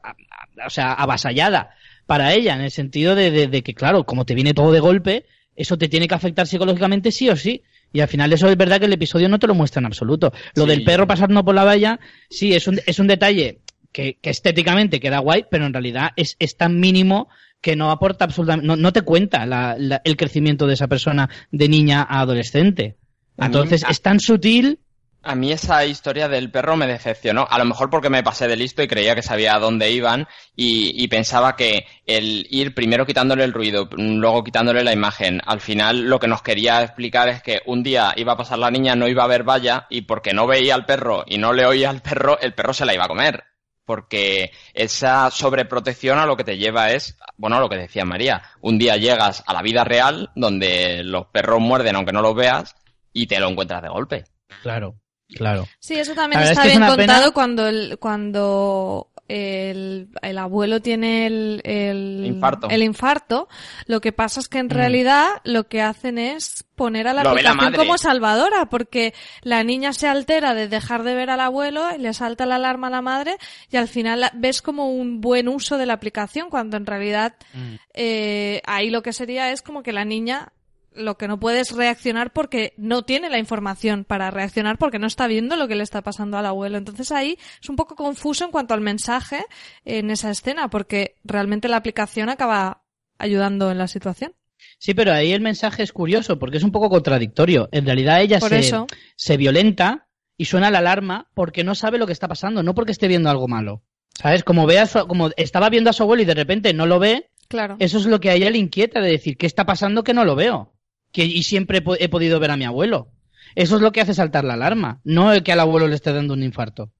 o 0.66 0.70
sea, 0.70 0.92
avasallada 0.94 1.70
para 2.06 2.32
ella, 2.34 2.54
en 2.56 2.62
el 2.62 2.70
sentido 2.72 3.14
de, 3.14 3.30
de- 3.30 3.46
de 3.46 3.62
que, 3.62 3.74
claro, 3.74 4.04
como 4.04 4.24
te 4.24 4.34
viene 4.34 4.54
todo 4.54 4.72
de 4.72 4.80
golpe, 4.80 5.26
eso 5.54 5.78
te 5.78 5.88
tiene 5.88 6.08
que 6.08 6.14
afectar 6.14 6.46
psicológicamente 6.48 7.12
sí 7.12 7.28
o 7.28 7.36
sí. 7.36 7.62
Y 7.92 8.00
al 8.00 8.08
final 8.08 8.32
eso 8.32 8.48
es 8.48 8.56
verdad 8.56 8.80
que 8.80 8.86
el 8.86 8.92
episodio 8.92 9.28
no 9.28 9.38
te 9.38 9.46
lo 9.46 9.54
muestra 9.54 9.78
en 9.80 9.86
absoluto. 9.86 10.32
Lo 10.54 10.64
Sí. 10.64 10.70
del 10.70 10.84
perro 10.84 11.06
pasando 11.06 11.44
por 11.44 11.54
la 11.54 11.64
valla, 11.64 12.00
sí, 12.28 12.52
es 12.54 12.66
un, 12.66 12.80
es 12.86 12.98
un 12.98 13.06
detalle 13.06 13.58
que, 13.92 14.16
que 14.20 14.30
estéticamente 14.30 14.98
queda 15.00 15.18
guay, 15.20 15.44
pero 15.50 15.66
en 15.66 15.72
realidad 15.72 16.10
es, 16.16 16.34
es 16.40 16.56
tan 16.56 16.80
mínimo 16.80 17.28
que 17.60 17.76
no 17.76 17.90
aporta 17.90 18.24
absolutamente, 18.24 18.66
no, 18.66 18.76
no 18.76 18.92
te 18.92 19.02
cuenta 19.02 19.44
la- 19.46 19.76
la- 19.78 20.00
el 20.04 20.16
crecimiento 20.16 20.66
de 20.66 20.74
esa 20.74 20.88
persona 20.88 21.28
de 21.50 21.68
niña 21.68 22.02
a 22.08 22.20
adolescente. 22.20 22.96
A 23.36 23.42
mí- 23.42 23.46
Entonces 23.46 23.84
es 23.88 24.00
tan 24.02 24.20
sutil 24.20 24.78
A 25.22 25.34
mí 25.34 25.52
esa 25.52 25.84
historia 25.84 26.28
del 26.28 26.50
perro 26.50 26.78
me 26.78 26.86
decepcionó. 26.86 27.46
A 27.50 27.58
lo 27.58 27.66
mejor 27.66 27.90
porque 27.90 28.08
me 28.08 28.22
pasé 28.22 28.48
de 28.48 28.56
listo 28.56 28.82
y 28.82 28.88
creía 28.88 29.14
que 29.14 29.20
sabía 29.20 29.54
a 29.54 29.58
dónde 29.58 29.90
iban 29.92 30.26
y, 30.56 30.94
y 31.04 31.08
pensaba 31.08 31.56
que 31.56 31.84
el 32.06 32.46
ir 32.48 32.74
primero 32.74 33.04
quitándole 33.04 33.44
el 33.44 33.52
ruido, 33.52 33.86
luego 33.98 34.42
quitándole 34.42 34.82
la 34.82 34.94
imagen, 34.94 35.42
al 35.44 35.60
final 35.60 36.08
lo 36.08 36.18
que 36.20 36.26
nos 36.26 36.40
quería 36.40 36.82
explicar 36.82 37.28
es 37.28 37.42
que 37.42 37.60
un 37.66 37.82
día 37.82 38.14
iba 38.16 38.32
a 38.32 38.36
pasar 38.38 38.58
la 38.60 38.70
niña, 38.70 38.94
no 38.96 39.08
iba 39.08 39.22
a 39.22 39.26
ver 39.26 39.42
valla 39.44 39.86
y 39.90 40.02
porque 40.02 40.32
no 40.32 40.46
veía 40.46 40.74
al 40.74 40.86
perro 40.86 41.24
y 41.26 41.36
no 41.36 41.52
le 41.52 41.66
oía 41.66 41.90
al 41.90 42.00
perro, 42.00 42.40
el 42.40 42.54
perro 42.54 42.72
se 42.72 42.86
la 42.86 42.94
iba 42.94 43.04
a 43.04 43.08
comer. 43.08 43.44
Porque 43.90 44.52
esa 44.72 45.32
sobreprotección 45.32 46.16
a 46.20 46.24
lo 46.24 46.36
que 46.36 46.44
te 46.44 46.56
lleva 46.56 46.92
es, 46.92 47.16
bueno, 47.36 47.58
lo 47.58 47.68
que 47.68 47.76
decía 47.76 48.04
María, 48.04 48.40
un 48.60 48.78
día 48.78 48.96
llegas 48.96 49.42
a 49.48 49.52
la 49.52 49.62
vida 49.62 49.82
real 49.82 50.30
donde 50.36 51.02
los 51.02 51.26
perros 51.26 51.58
muerden 51.58 51.96
aunque 51.96 52.12
no 52.12 52.22
los 52.22 52.36
veas 52.36 52.76
y 53.12 53.26
te 53.26 53.40
lo 53.40 53.48
encuentras 53.48 53.82
de 53.82 53.88
golpe. 53.88 54.24
Claro, 54.62 54.94
claro. 55.26 55.66
Sí, 55.80 55.94
eso 55.98 56.14
también 56.14 56.40
está 56.42 56.52
es 56.52 56.58
que 56.60 56.66
es 56.68 56.78
bien 56.78 56.82
pena- 56.82 56.96
contado 57.14 57.32
cuando 57.32 57.66
el, 57.66 57.98
cuando 57.98 59.10
el, 59.30 60.08
el 60.22 60.38
abuelo 60.38 60.80
tiene 60.80 61.26
el, 61.26 61.60
el, 61.64 62.24
Infarto. 62.26 62.68
el 62.70 62.82
infarto. 62.82 63.48
Lo 63.86 64.00
que 64.00 64.12
pasa 64.12 64.40
es 64.40 64.48
que 64.48 64.58
en 64.58 64.70
realidad 64.70 65.28
lo 65.44 65.68
que 65.68 65.80
hacen 65.82 66.18
es 66.18 66.64
poner 66.74 67.06
a 67.08 67.12
la 67.12 67.22
Lo 67.22 67.34
ve 67.34 67.42
la 67.42 67.50
aplicación 67.50 67.74
como 67.86 67.98
salvadora, 67.98 68.66
porque 68.66 69.12
la 69.42 69.62
niña 69.64 69.92
se 69.92 70.08
altera 70.08 70.54
de 70.54 70.66
dejar 70.68 71.02
de 71.02 71.14
ver 71.14 71.30
al 71.30 71.40
abuelo, 71.40 71.84
le 71.98 72.12
salta 72.14 72.46
la 72.46 72.56
alarma 72.56 72.86
a 72.88 72.90
la 72.90 73.02
madre 73.02 73.36
y 73.70 73.76
al 73.76 73.86
final 73.88 74.30
ves 74.34 74.62
como 74.62 74.90
un 74.90 75.20
buen 75.20 75.48
uso 75.48 75.76
de 75.78 75.86
la 75.86 75.92
aplicación, 75.94 76.50
cuando 76.50 76.76
en 76.76 76.86
realidad 76.86 77.34
Mm. 77.52 77.74
eh, 77.94 78.62
ahí 78.66 78.90
lo 78.90 79.02
que 79.02 79.12
sería 79.12 79.50
es 79.52 79.62
como 79.62 79.82
que 79.82 79.92
la 79.92 80.04
niña 80.04 80.52
lo 80.92 81.16
que 81.16 81.28
no 81.28 81.38
puede 81.38 81.60
es 81.60 81.72
reaccionar 81.72 82.32
porque 82.32 82.74
no 82.76 83.02
tiene 83.02 83.30
la 83.30 83.38
información 83.38 84.04
para 84.04 84.30
reaccionar 84.30 84.76
porque 84.78 84.98
no 84.98 85.06
está 85.06 85.26
viendo 85.26 85.56
lo 85.56 85.68
que 85.68 85.76
le 85.76 85.82
está 85.84 86.02
pasando 86.02 86.36
al 86.38 86.46
abuelo. 86.46 86.78
Entonces 86.78 87.12
ahí 87.12 87.38
es 87.62 87.68
un 87.68 87.76
poco 87.76 87.94
confuso 87.94 88.44
en 88.44 88.50
cuanto 88.50 88.74
al 88.74 88.80
mensaje 88.80 89.44
en 89.84 90.10
esa 90.10 90.30
escena 90.30 90.68
porque 90.68 91.16
realmente 91.24 91.68
la 91.68 91.76
aplicación 91.76 92.28
acaba 92.28 92.82
ayudando 93.18 93.70
en 93.70 93.78
la 93.78 93.86
situación. 93.88 94.34
Sí, 94.78 94.94
pero 94.94 95.12
ahí 95.12 95.32
el 95.32 95.40
mensaje 95.40 95.82
es 95.82 95.92
curioso 95.92 96.38
porque 96.38 96.56
es 96.58 96.62
un 96.64 96.72
poco 96.72 96.90
contradictorio. 96.90 97.68
En 97.72 97.86
realidad 97.86 98.20
ella 98.20 98.38
Por 98.40 98.50
se, 98.50 98.58
eso. 98.58 98.86
se 99.16 99.36
violenta 99.36 100.08
y 100.36 100.46
suena 100.46 100.70
la 100.70 100.78
alarma 100.78 101.28
porque 101.34 101.64
no 101.64 101.74
sabe 101.74 101.98
lo 101.98 102.06
que 102.06 102.12
está 102.12 102.28
pasando, 102.28 102.62
no 102.62 102.74
porque 102.74 102.92
esté 102.92 103.08
viendo 103.08 103.30
algo 103.30 103.46
malo. 103.48 103.82
¿Sabes? 104.14 104.42
Como 104.44 104.66
ve 104.66 104.78
a 104.78 104.86
su- 104.86 105.06
como 105.06 105.30
estaba 105.36 105.70
viendo 105.70 105.88
a 105.90 105.92
su 105.92 106.02
abuelo 106.02 106.22
y 106.22 106.26
de 106.26 106.34
repente 106.34 106.74
no 106.74 106.86
lo 106.86 106.98
ve, 106.98 107.30
Claro. 107.48 107.76
eso 107.78 107.98
es 107.98 108.06
lo 108.06 108.20
que 108.20 108.30
a 108.30 108.34
ella 108.34 108.50
le 108.50 108.58
inquieta 108.58 109.00
de 109.00 109.10
decir, 109.10 109.36
¿qué 109.38 109.46
está 109.46 109.64
pasando 109.64 110.04
que 110.04 110.14
no 110.14 110.24
lo 110.24 110.34
veo? 110.36 110.72
Que, 111.12 111.24
y 111.24 111.42
siempre 111.42 111.78
he, 111.78 111.82
po- 111.82 111.96
he 111.98 112.08
podido 112.08 112.38
ver 112.40 112.50
a 112.50 112.56
mi 112.56 112.64
abuelo. 112.64 113.08
Eso 113.56 113.76
es 113.76 113.82
lo 113.82 113.90
que 113.92 114.00
hace 114.00 114.14
saltar 114.14 114.44
la 114.44 114.54
alarma, 114.54 115.00
no 115.04 115.32
el 115.32 115.42
que 115.42 115.52
al 115.52 115.60
abuelo 115.60 115.88
le 115.88 115.96
esté 115.96 116.12
dando 116.12 116.34
un 116.34 116.42
infarto. 116.42 116.90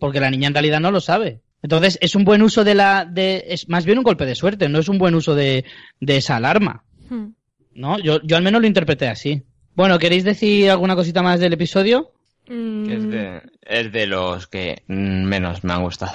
Porque 0.00 0.18
la 0.20 0.30
niña 0.30 0.48
en 0.48 0.54
realidad 0.54 0.80
no 0.80 0.90
lo 0.90 1.00
sabe. 1.00 1.40
Entonces, 1.62 1.98
es 2.02 2.14
un 2.14 2.24
buen 2.24 2.42
uso 2.42 2.64
de 2.64 2.74
la, 2.74 3.04
de, 3.04 3.44
es 3.48 3.68
más 3.68 3.84
bien 3.86 3.98
un 3.98 4.04
golpe 4.04 4.26
de 4.26 4.34
suerte, 4.34 4.68
no 4.68 4.80
es 4.80 4.88
un 4.88 4.98
buen 4.98 5.14
uso 5.14 5.34
de, 5.34 5.64
de 6.00 6.16
esa 6.16 6.36
alarma. 6.36 6.84
Hmm. 7.08 7.28
¿No? 7.74 7.98
Yo, 8.00 8.20
yo 8.22 8.36
al 8.36 8.42
menos 8.42 8.60
lo 8.60 8.66
interpreté 8.66 9.08
así. 9.08 9.42
Bueno, 9.74 9.98
¿queréis 9.98 10.24
decir 10.24 10.68
alguna 10.70 10.94
cosita 10.96 11.22
más 11.22 11.40
del 11.40 11.52
episodio? 11.54 12.10
Mm, 12.48 12.90
Es 12.90 13.08
de, 13.10 13.42
es 13.62 13.92
de 13.92 14.06
los 14.06 14.46
que 14.46 14.82
menos 14.88 15.64
me 15.64 15.72
han 15.72 15.82
gustado. 15.82 16.12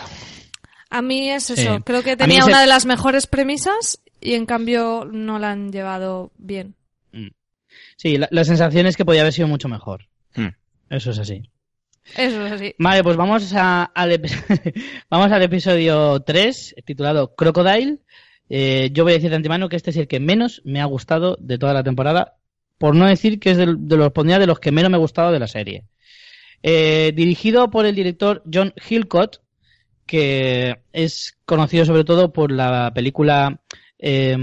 A 0.91 1.01
mí 1.01 1.29
es 1.29 1.43
Sí. 1.45 1.53
eso. 1.57 1.79
Creo 1.83 2.03
que 2.03 2.15
tenía 2.15 2.39
ese- 2.39 2.49
una 2.49 2.61
de 2.61 2.67
las 2.67 2.85
mejores 2.85 3.27
premisas 3.27 4.01
y 4.21 4.33
en 4.35 4.45
cambio 4.45 5.05
no 5.11 5.39
la 5.39 5.51
han 5.51 5.71
llevado 5.71 6.31
bien. 6.37 6.75
Sí, 8.01 8.17
la, 8.17 8.29
la 8.31 8.45
sensación 8.45 8.85
es 8.87 8.95
que 8.95 9.03
podía 9.03 9.21
haber 9.21 9.33
sido 9.33 9.49
mucho 9.49 9.67
mejor. 9.67 10.07
Hmm. 10.33 10.47
Eso 10.89 11.11
es 11.11 11.19
así. 11.19 11.49
Eso 12.15 12.45
es 12.45 12.51
así. 12.53 12.73
Vale, 12.79 13.03
pues 13.03 13.17
vamos, 13.17 13.53
a, 13.53 13.83
al, 13.83 14.11
epi- 14.13 14.73
vamos 15.09 15.29
al 15.33 15.41
episodio 15.43 16.21
3, 16.21 16.75
titulado 16.85 17.35
Crocodile. 17.35 17.97
Eh, 18.49 18.89
yo 18.93 19.03
voy 19.03 19.11
a 19.11 19.15
decir 19.17 19.29
de 19.29 19.35
antemano 19.35 19.67
que 19.67 19.75
este 19.75 19.89
es 19.89 19.97
el 19.97 20.07
que 20.07 20.21
menos 20.21 20.61
me 20.63 20.79
ha 20.79 20.85
gustado 20.85 21.37
de 21.41 21.57
toda 21.57 21.73
la 21.73 21.83
temporada, 21.83 22.37
por 22.77 22.95
no 22.95 23.05
decir 23.05 23.37
que 23.39 23.51
es 23.51 23.57
del- 23.57 23.85
de, 23.87 23.97
los 23.97 24.13
pondría 24.13 24.39
de 24.39 24.47
los 24.47 24.59
que 24.61 24.71
menos 24.71 24.89
me 24.89 24.95
ha 24.95 24.99
gustado 25.01 25.33
de 25.33 25.39
la 25.39 25.47
serie. 25.47 25.83
Eh, 26.63 27.11
dirigido 27.13 27.69
por 27.69 27.85
el 27.85 27.95
director 27.95 28.43
John 28.51 28.73
Hillcott, 28.89 29.41
que 30.05 30.79
es 30.93 31.37
conocido 31.45 31.83
sobre 31.85 32.05
todo 32.05 32.31
por 32.31 32.49
la 32.51 32.91
película 32.95 33.59
eh, 33.99 34.35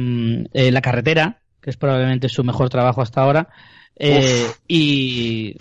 eh, 0.53 0.71
La 0.71 0.83
carretera, 0.83 1.41
que 1.67 1.71
es 1.71 1.77
probablemente 1.77 2.29
su 2.29 2.45
mejor 2.45 2.71
trabajo 2.71 3.03
hasta 3.03 3.23
ahora. 3.23 3.49
Eh, 3.97 4.47
y 4.69 5.57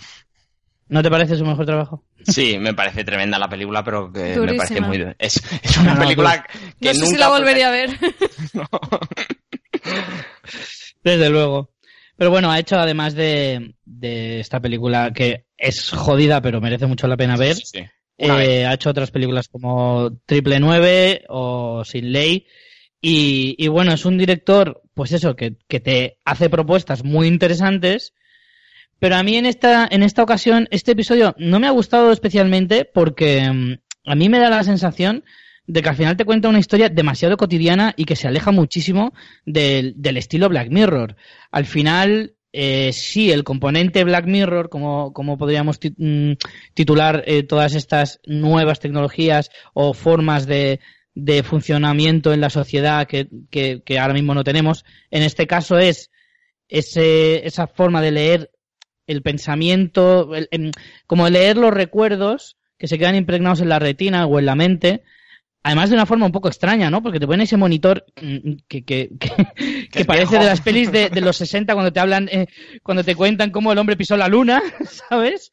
¿no 0.86 1.02
te 1.02 1.10
parece 1.10 1.34
su 1.34 1.44
mejor 1.44 1.66
trabajo? 1.66 2.04
Sí, 2.22 2.58
me 2.60 2.74
parece 2.74 3.02
tremenda 3.02 3.40
la 3.40 3.48
película, 3.48 3.82
pero 3.82 4.12
que 4.12 4.38
me 4.38 4.54
parece 4.54 4.80
muy... 4.80 5.04
Es, 5.18 5.42
es 5.64 5.76
una 5.78 5.94
No, 5.94 5.94
no, 5.94 6.00
película 6.02 6.46
que 6.80 6.86
no 6.86 6.94
sé 6.94 7.00
nunca... 7.00 7.10
si 7.10 7.16
la 7.18 7.28
volvería 7.28 7.66
a 7.66 7.70
ver. 7.72 7.90
Desde 11.02 11.28
luego. 11.28 11.72
Pero 12.16 12.30
bueno, 12.30 12.52
ha 12.52 12.60
hecho 12.60 12.76
además 12.76 13.14
de, 13.14 13.74
de 13.84 14.38
esta 14.38 14.60
película 14.60 15.12
que 15.12 15.46
es 15.56 15.90
jodida, 15.90 16.40
pero 16.40 16.60
merece 16.60 16.86
mucho 16.86 17.08
la 17.08 17.16
pena 17.16 17.36
ver. 17.36 17.56
Sí, 17.56 17.62
sí. 17.64 17.84
Una 18.18 18.44
eh, 18.44 18.64
ha 18.64 18.74
hecho 18.74 18.90
otras 18.90 19.10
películas 19.10 19.48
como 19.48 20.16
Triple 20.24 20.60
Nueve 20.60 21.24
o 21.30 21.84
Sin 21.84 22.12
Ley. 22.12 22.46
Y, 23.08 23.68
bueno, 23.68 23.92
es 23.92 24.04
un 24.04 24.18
director, 24.18 24.82
pues 24.92 25.12
eso, 25.12 25.36
que, 25.36 25.54
que 25.68 25.78
te 25.78 26.18
hace 26.24 26.50
propuestas 26.50 27.04
muy 27.04 27.28
interesantes. 27.28 28.14
Pero 28.98 29.14
a 29.14 29.22
mí 29.22 29.36
en 29.36 29.46
esta, 29.46 29.86
en 29.88 30.02
esta 30.02 30.24
ocasión, 30.24 30.66
este 30.72 30.90
episodio 30.90 31.32
no 31.38 31.60
me 31.60 31.68
ha 31.68 31.70
gustado 31.70 32.10
especialmente 32.10 32.84
porque 32.84 33.48
mm, 33.48 33.74
a 34.06 34.14
mí 34.16 34.28
me 34.28 34.40
da 34.40 34.50
la 34.50 34.64
sensación 34.64 35.22
de 35.68 35.82
que 35.82 35.88
al 35.88 35.94
final 35.94 36.16
te 36.16 36.24
cuenta 36.24 36.48
una 36.48 36.58
historia 36.58 36.88
demasiado 36.88 37.36
cotidiana 37.36 37.94
y 37.96 38.06
que 38.06 38.16
se 38.16 38.26
aleja 38.26 38.50
muchísimo 38.50 39.14
del, 39.44 39.94
del 39.96 40.16
estilo 40.16 40.48
Black 40.48 40.70
Mirror. 40.70 41.14
Al 41.52 41.66
final, 41.66 42.34
eh, 42.52 42.90
sí, 42.92 43.30
el 43.30 43.44
componente 43.44 44.02
Black 44.02 44.26
Mirror, 44.26 44.68
como, 44.68 45.12
como 45.12 45.38
podríamos 45.38 45.78
mm, 45.96 46.32
titular 46.74 47.22
eh, 47.28 47.44
todas 47.44 47.76
estas 47.76 48.18
nuevas 48.26 48.80
tecnologías 48.80 49.50
o 49.74 49.94
formas 49.94 50.48
de, 50.48 50.80
de 51.16 51.42
funcionamiento 51.42 52.32
en 52.34 52.42
la 52.42 52.50
sociedad 52.50 53.08
que, 53.08 53.28
que, 53.50 53.82
que 53.82 53.98
ahora 53.98 54.12
mismo 54.12 54.34
no 54.34 54.44
tenemos, 54.44 54.84
en 55.10 55.22
este 55.22 55.46
caso 55.46 55.78
es 55.78 56.10
ese, 56.68 57.46
esa 57.46 57.66
forma 57.66 58.02
de 58.02 58.10
leer 58.10 58.50
el 59.06 59.22
pensamiento, 59.22 60.30
como 61.06 61.28
leer 61.30 61.56
los 61.56 61.72
recuerdos 61.72 62.58
que 62.76 62.86
se 62.86 62.98
quedan 62.98 63.14
impregnados 63.14 63.62
en 63.62 63.70
la 63.70 63.78
retina 63.78 64.26
o 64.26 64.38
en 64.38 64.46
la 64.46 64.56
mente, 64.56 65.04
además 65.62 65.88
de 65.88 65.96
una 65.96 66.04
forma 66.04 66.26
un 66.26 66.32
poco 66.32 66.48
extraña, 66.48 66.90
¿no? 66.90 67.02
Porque 67.02 67.18
te 67.18 67.26
ponen 67.26 67.42
ese 67.42 67.56
monitor 67.56 68.04
mm, 68.20 68.56
que, 68.68 68.84
que, 68.84 69.10
que, 69.90 70.04
parece 70.04 70.38
de 70.38 70.44
las 70.44 70.60
pelis 70.60 70.92
de, 70.92 71.08
de, 71.08 71.20
los 71.22 71.38
60 71.38 71.72
cuando 71.72 71.92
te 71.92 72.00
hablan, 72.00 72.28
eh, 72.30 72.46
cuando 72.82 73.02
te 73.02 73.14
cuentan 73.14 73.50
cómo 73.50 73.72
el 73.72 73.78
hombre 73.78 73.96
pisó 73.96 74.18
la 74.18 74.28
luna, 74.28 74.60
¿sabes? 75.08 75.50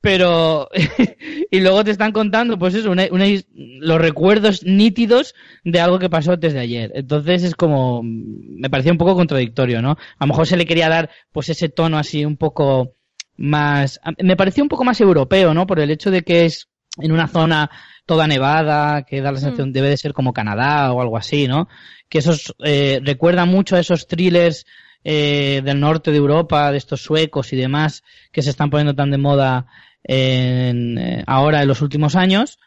Pero 0.00 0.68
y 1.50 1.60
luego 1.60 1.84
te 1.84 1.90
están 1.90 2.12
contando 2.12 2.58
pues 2.58 2.74
eso 2.74 2.94
los 2.94 4.00
recuerdos 4.00 4.64
nítidos 4.64 5.34
de 5.64 5.80
algo 5.80 5.98
que 5.98 6.10
pasó 6.10 6.32
antes 6.32 6.54
de 6.54 6.60
ayer. 6.60 6.92
Entonces 6.94 7.44
es 7.44 7.54
como 7.54 8.02
me 8.02 8.70
parecía 8.70 8.92
un 8.92 8.98
poco 8.98 9.14
contradictorio 9.14 9.82
no 9.82 9.92
a 9.92 10.24
lo 10.24 10.26
mejor 10.26 10.46
se 10.46 10.56
le 10.56 10.66
quería 10.66 10.88
dar 10.88 11.10
pues 11.32 11.48
ese 11.48 11.68
tono 11.68 11.98
así 11.98 12.24
un 12.24 12.36
poco 12.36 12.96
más 13.36 14.00
me 14.18 14.36
pareció 14.36 14.62
un 14.62 14.68
poco 14.68 14.84
más 14.84 15.00
europeo 15.00 15.54
no 15.54 15.66
por 15.66 15.80
el 15.80 15.90
hecho 15.90 16.10
de 16.10 16.22
que 16.22 16.46
es 16.46 16.68
en 16.98 17.12
una 17.12 17.28
zona 17.28 17.70
toda 18.06 18.26
nevada 18.26 19.02
que 19.02 19.20
da 19.20 19.32
la 19.32 19.38
sensación 19.38 19.70
mm. 19.70 19.72
debe 19.72 19.88
de 19.90 19.96
ser 19.96 20.12
como 20.12 20.32
Canadá 20.32 20.92
o 20.92 21.00
algo 21.00 21.16
así 21.16 21.46
no 21.46 21.68
que 22.08 22.18
esos 22.18 22.54
eh, 22.64 23.00
recuerda 23.02 23.44
mucho 23.44 23.76
a 23.76 23.80
esos 23.80 24.06
thrillers 24.06 24.66
eh, 25.02 25.62
del 25.64 25.80
norte 25.80 26.10
de 26.10 26.18
Europa, 26.18 26.70
de 26.70 26.76
estos 26.76 27.00
suecos 27.00 27.54
y 27.54 27.56
demás, 27.56 28.02
que 28.32 28.42
se 28.42 28.50
están 28.50 28.68
poniendo 28.68 28.94
tan 28.94 29.10
de 29.10 29.16
moda 29.16 29.66
en, 30.04 30.98
eh, 30.98 31.24
ahora 31.26 31.62
en 31.62 31.68
los 31.68 31.82
últimos 31.82 32.16
años. 32.16 32.58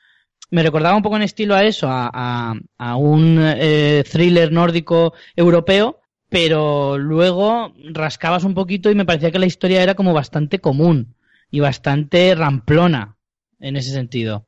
Me 0.52 0.64
recordaba 0.64 0.96
un 0.96 1.02
poco 1.02 1.16
en 1.16 1.24
estilo 1.24 1.56
a 1.56 1.64
eso, 1.64 1.88
a, 1.90 2.54
un 2.98 3.40
eh, 3.42 4.04
thriller 4.10 4.52
nórdico 4.52 5.14
europeo, 5.36 6.00
pero 6.30 6.98
luego 6.98 7.74
rascabas 7.92 8.44
un 8.44 8.54
poquito 8.54 8.92
y 8.92 8.96
me 8.96 9.06
parecía 9.06 9.32
que 9.32 9.40
la 9.40 9.48
historia 9.48 9.82
era 9.82 9.96
como 9.96 10.14
bastante 10.14 10.60
común 10.60 11.16
y 11.50 11.60
bastante 11.60 12.36
ramplona 12.36 13.18
en 13.60 13.78
ese 13.78 13.92
sentido. 13.92 14.48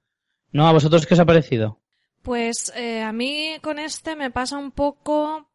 ¿No? 0.52 0.68
¿A 0.68 0.72
vosotros 0.72 1.06
qué 1.08 1.16
os 1.16 1.20
ha 1.20 1.26
parecido? 1.26 1.82
Pues 2.22 2.72
eh, 2.76 3.02
a 3.02 3.12
mí 3.12 3.56
con 3.62 3.80
este 3.80 4.16
me 4.16 4.32
pasa 4.32 4.58
un 4.58 4.72
poco 4.72 5.50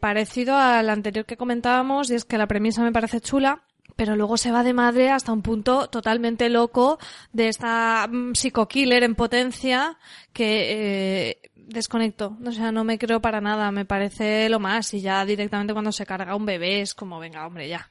parecido 0.00 0.56
al 0.56 0.88
anterior 0.88 1.26
que 1.26 1.36
comentábamos 1.36 2.10
y 2.10 2.14
es 2.14 2.24
que 2.24 2.38
la 2.38 2.46
premisa 2.46 2.82
me 2.82 2.90
parece 2.90 3.20
chula, 3.20 3.67
pero 3.98 4.14
luego 4.14 4.36
se 4.36 4.52
va 4.52 4.62
de 4.62 4.72
madre 4.72 5.10
hasta 5.10 5.32
un 5.32 5.42
punto 5.42 5.88
totalmente 5.88 6.48
loco 6.48 7.00
de 7.32 7.48
esta 7.48 8.06
mm, 8.08 8.32
psico-killer 8.32 9.02
en 9.02 9.16
potencia 9.16 9.98
que 10.32 11.30
eh, 11.30 11.50
desconecto. 11.56 12.38
O 12.46 12.52
sea, 12.52 12.70
no 12.70 12.84
me 12.84 12.96
creo 12.96 13.20
para 13.20 13.40
nada, 13.40 13.72
me 13.72 13.84
parece 13.84 14.48
lo 14.50 14.60
más. 14.60 14.94
Y 14.94 15.00
ya 15.00 15.24
directamente 15.24 15.72
cuando 15.72 15.90
se 15.90 16.06
carga 16.06 16.36
un 16.36 16.46
bebé 16.46 16.80
es 16.80 16.94
como, 16.94 17.18
venga, 17.18 17.44
hombre, 17.44 17.68
ya. 17.68 17.90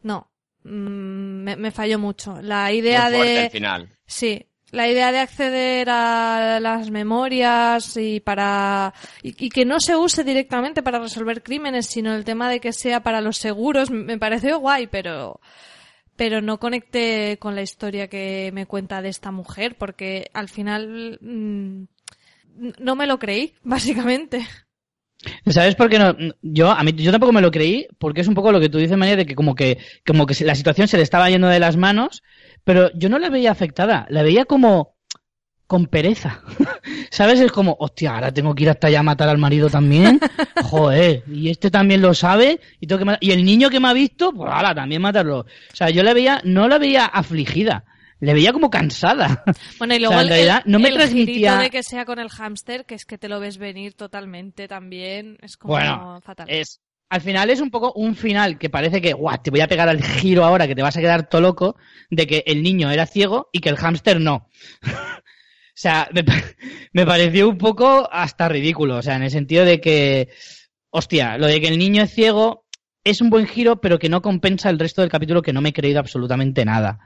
No, 0.00 0.30
mm, 0.62 1.42
me, 1.42 1.56
me 1.56 1.72
falló 1.72 1.98
mucho. 1.98 2.40
La 2.40 2.72
idea 2.72 3.10
de... 3.10 3.50
final. 3.50 3.88
Sí, 4.06 4.46
la 4.70 4.88
idea 4.88 5.12
de 5.12 5.18
acceder 5.18 5.88
a 5.90 6.60
las 6.60 6.90
memorias 6.90 7.96
y 7.96 8.20
para 8.20 8.92
y, 9.22 9.48
que 9.48 9.64
no 9.64 9.80
se 9.80 9.96
use 9.96 10.24
directamente 10.24 10.82
para 10.82 10.98
resolver 10.98 11.42
crímenes, 11.42 11.86
sino 11.86 12.14
el 12.14 12.24
tema 12.24 12.50
de 12.50 12.60
que 12.60 12.72
sea 12.72 13.02
para 13.02 13.20
los 13.20 13.38
seguros 13.38 13.90
me 13.90 14.18
pareció 14.18 14.58
guay, 14.58 14.86
pero 14.86 15.40
pero 16.16 16.42
no 16.42 16.58
conecté 16.58 17.38
con 17.38 17.54
la 17.54 17.62
historia 17.62 18.08
que 18.08 18.50
me 18.52 18.66
cuenta 18.66 19.00
de 19.00 19.08
esta 19.08 19.30
mujer 19.30 19.76
porque 19.78 20.30
al 20.34 20.48
final 20.48 21.18
mm, 21.20 21.84
no 22.80 22.96
me 22.96 23.06
lo 23.06 23.18
creí, 23.18 23.54
básicamente. 23.62 24.44
¿Sabes 25.46 25.74
por 25.74 25.88
qué 25.88 25.98
no? 25.98 26.16
Yo, 26.42 26.70
a 26.70 26.82
mí, 26.84 26.92
yo 26.92 27.10
tampoco 27.10 27.32
me 27.32 27.40
lo 27.40 27.50
creí, 27.50 27.88
porque 27.98 28.20
es 28.20 28.28
un 28.28 28.34
poco 28.34 28.52
lo 28.52 28.60
que 28.60 28.68
tú 28.68 28.78
dices, 28.78 28.96
María, 28.96 29.16
de 29.16 29.26
que 29.26 29.34
como 29.34 29.54
que, 29.54 29.78
como 30.06 30.26
que 30.26 30.44
la 30.44 30.54
situación 30.54 30.86
se 30.86 30.96
le 30.96 31.02
estaba 31.02 31.28
yendo 31.28 31.48
de 31.48 31.58
las 31.58 31.76
manos 31.76 32.22
pero 32.68 32.92
yo 32.92 33.08
no 33.08 33.18
la 33.18 33.30
veía 33.30 33.50
afectada, 33.50 34.04
la 34.10 34.22
veía 34.22 34.44
como 34.44 34.98
con 35.66 35.86
pereza. 35.86 36.42
¿Sabes? 37.10 37.40
Es 37.40 37.50
como, 37.50 37.74
hostia, 37.80 38.16
ahora 38.16 38.30
tengo 38.30 38.54
que 38.54 38.64
ir 38.64 38.68
hasta 38.68 38.88
allá 38.88 39.00
a 39.00 39.02
matar 39.02 39.30
al 39.30 39.38
marido 39.38 39.70
también. 39.70 40.20
Joder, 40.64 41.24
y 41.28 41.48
este 41.48 41.70
también 41.70 42.02
lo 42.02 42.12
sabe. 42.12 42.60
Y, 42.78 42.86
tengo 42.86 43.06
que 43.06 43.16
y 43.20 43.30
el 43.30 43.42
niño 43.42 43.70
que 43.70 43.80
me 43.80 43.88
ha 43.88 43.94
visto, 43.94 44.34
pues 44.34 44.52
ahora 44.52 44.74
también 44.74 45.00
matarlo. 45.00 45.38
O 45.38 45.46
sea, 45.72 45.88
yo 45.88 46.02
la 46.02 46.12
veía, 46.12 46.42
no 46.44 46.68
la 46.68 46.76
veía 46.76 47.06
afligida. 47.06 47.86
Le 48.20 48.34
veía 48.34 48.52
como 48.52 48.68
cansada. 48.68 49.42
Bueno, 49.78 49.94
y 49.94 50.00
luego 50.00 50.20
en 50.20 50.28
realidad, 50.28 50.62
no 50.66 50.78
me 50.78 50.90
transmitía... 50.90 51.56
de 51.56 51.70
que 51.70 51.82
sea 51.82 52.04
con 52.04 52.18
el 52.18 52.28
hámster, 52.28 52.84
que 52.84 52.96
es 52.96 53.06
que 53.06 53.16
te 53.16 53.30
lo 53.30 53.40
ves 53.40 53.56
venir 53.56 53.94
totalmente 53.94 54.68
también, 54.68 55.38
es 55.40 55.56
como 55.56 55.72
bueno, 55.72 56.20
fatal. 56.22 56.50
Es, 56.50 56.82
al 57.10 57.20
final 57.20 57.50
es 57.50 57.60
un 57.60 57.70
poco 57.70 57.92
un 57.94 58.14
final 58.14 58.58
que 58.58 58.70
parece 58.70 59.00
que, 59.00 59.12
guau, 59.12 59.40
te 59.42 59.50
voy 59.50 59.60
a 59.60 59.68
pegar 59.68 59.88
al 59.88 60.02
giro 60.02 60.44
ahora 60.44 60.66
que 60.66 60.74
te 60.74 60.82
vas 60.82 60.96
a 60.96 61.00
quedar 61.00 61.28
todo 61.28 61.40
loco 61.40 61.76
de 62.10 62.26
que 62.26 62.44
el 62.46 62.62
niño 62.62 62.90
era 62.90 63.06
ciego 63.06 63.48
y 63.52 63.60
que 63.60 63.70
el 63.70 63.76
hámster 63.76 64.20
no. 64.20 64.48
o 64.82 65.74
sea, 65.74 66.08
me, 66.12 66.24
me, 66.92 67.06
pareció 67.06 67.48
un 67.48 67.58
poco 67.58 68.08
hasta 68.12 68.48
ridículo, 68.48 68.96
o 68.96 69.02
sea, 69.02 69.16
en 69.16 69.22
el 69.22 69.30
sentido 69.30 69.64
de 69.64 69.80
que, 69.80 70.28
hostia, 70.90 71.38
lo 71.38 71.46
de 71.46 71.60
que 71.60 71.68
el 71.68 71.78
niño 71.78 72.02
es 72.02 72.12
ciego 72.12 72.66
es 73.04 73.20
un 73.20 73.30
buen 73.30 73.46
giro, 73.46 73.80
pero 73.80 73.98
que 73.98 74.08
no 74.08 74.20
compensa 74.20 74.68
el 74.68 74.78
resto 74.78 75.00
del 75.00 75.10
capítulo 75.10 75.40
que 75.40 75.52
no 75.52 75.62
me 75.62 75.70
he 75.70 75.72
creído 75.72 76.00
absolutamente 76.00 76.64
nada. 76.64 76.98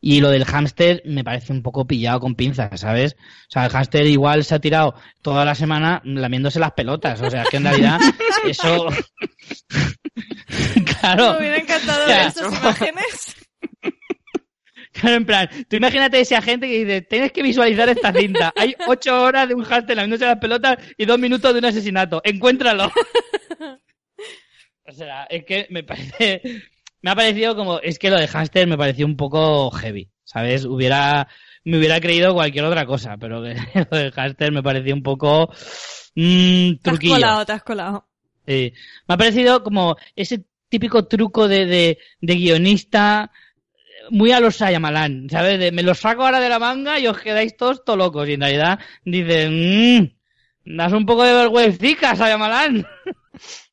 Y 0.00 0.20
lo 0.20 0.30
del 0.30 0.44
hámster 0.44 1.02
me 1.04 1.24
parece 1.24 1.52
un 1.52 1.62
poco 1.62 1.86
pillado 1.86 2.20
con 2.20 2.34
pinzas, 2.34 2.80
¿sabes? 2.80 3.14
O 3.14 3.50
sea, 3.50 3.64
el 3.64 3.70
hámster 3.70 4.06
igual 4.06 4.44
se 4.44 4.54
ha 4.54 4.60
tirado 4.60 4.94
toda 5.22 5.44
la 5.44 5.54
semana 5.54 6.02
lamiéndose 6.04 6.60
las 6.60 6.72
pelotas. 6.72 7.20
O 7.22 7.30
sea, 7.30 7.42
es 7.42 7.48
que 7.48 7.56
en 7.56 7.64
realidad 7.64 8.00
eso... 8.46 8.86
claro. 11.00 11.32
Me 11.32 11.38
hubiera 11.38 11.58
encantado 11.58 12.06
ver 12.06 12.26
estas 12.26 12.52
imágenes. 12.52 13.36
Claro, 14.92 15.16
en 15.16 15.26
plan, 15.26 15.48
tú 15.68 15.76
imagínate 15.76 16.20
ese 16.20 16.36
agente 16.36 16.66
que 16.66 16.78
dice, 16.78 17.02
tienes 17.02 17.30
que 17.30 17.42
visualizar 17.42 17.86
esta 17.86 18.14
cinta. 18.14 18.50
Hay 18.56 18.74
ocho 18.86 19.24
horas 19.24 19.46
de 19.46 19.54
un 19.54 19.62
hámster 19.62 19.94
lamiéndose 19.94 20.24
las 20.24 20.38
pelotas 20.38 20.78
y 20.96 21.04
dos 21.04 21.18
minutos 21.18 21.52
de 21.52 21.58
un 21.58 21.66
asesinato. 21.66 22.22
Encuéntralo. 22.24 22.90
o 24.86 24.92
sea, 24.92 25.24
es 25.24 25.44
que 25.44 25.66
me 25.68 25.82
parece 25.82 26.40
me 27.02 27.10
ha 27.10 27.14
parecido 27.14 27.54
como, 27.54 27.78
es 27.80 27.98
que 27.98 28.10
lo 28.10 28.18
de 28.18 28.28
Hamster 28.28 28.66
me 28.66 28.78
pareció 28.78 29.06
un 29.06 29.16
poco 29.16 29.70
heavy, 29.70 30.10
¿sabes? 30.24 30.64
Hubiera, 30.64 31.28
me 31.64 31.78
hubiera 31.78 32.00
creído 32.00 32.34
cualquier 32.34 32.64
otra 32.64 32.86
cosa, 32.86 33.16
pero 33.18 33.40
lo 33.90 33.96
de 33.96 34.12
Hamster 34.14 34.52
me 34.52 34.62
pareció 34.62 34.94
un 34.94 35.02
poco 35.02 35.50
mmm, 36.14 36.74
truquillo. 36.82 36.82
Te 36.82 36.96
has 36.96 37.20
colado, 37.20 37.46
te 37.46 37.52
has 37.52 37.62
colado. 37.62 38.08
Sí. 38.46 38.72
Me 39.08 39.14
ha 39.14 39.18
parecido 39.18 39.62
como 39.62 39.96
ese 40.14 40.44
típico 40.68 41.06
truco 41.06 41.48
de, 41.48 41.66
de, 41.66 41.98
de 42.20 42.34
guionista 42.34 43.30
muy 44.10 44.32
a 44.32 44.40
los 44.40 44.56
Sayamalan, 44.56 45.28
¿sabes? 45.30 45.72
me 45.72 45.82
los 45.82 45.98
saco 45.98 46.24
ahora 46.24 46.40
de 46.40 46.48
la 46.48 46.58
manga 46.58 46.98
y 46.98 47.06
os 47.06 47.18
quedáis 47.18 47.56
todos 47.56 47.84
to 47.84 47.96
locos. 47.96 48.28
Y 48.28 48.34
en 48.34 48.40
realidad 48.40 48.78
dicen, 49.04 50.00
mmm, 50.00 50.76
das 50.76 50.92
un 50.92 51.06
poco 51.06 51.24
de 51.24 51.34
vergüenza, 51.34 52.16
Sayamalan. 52.16 52.86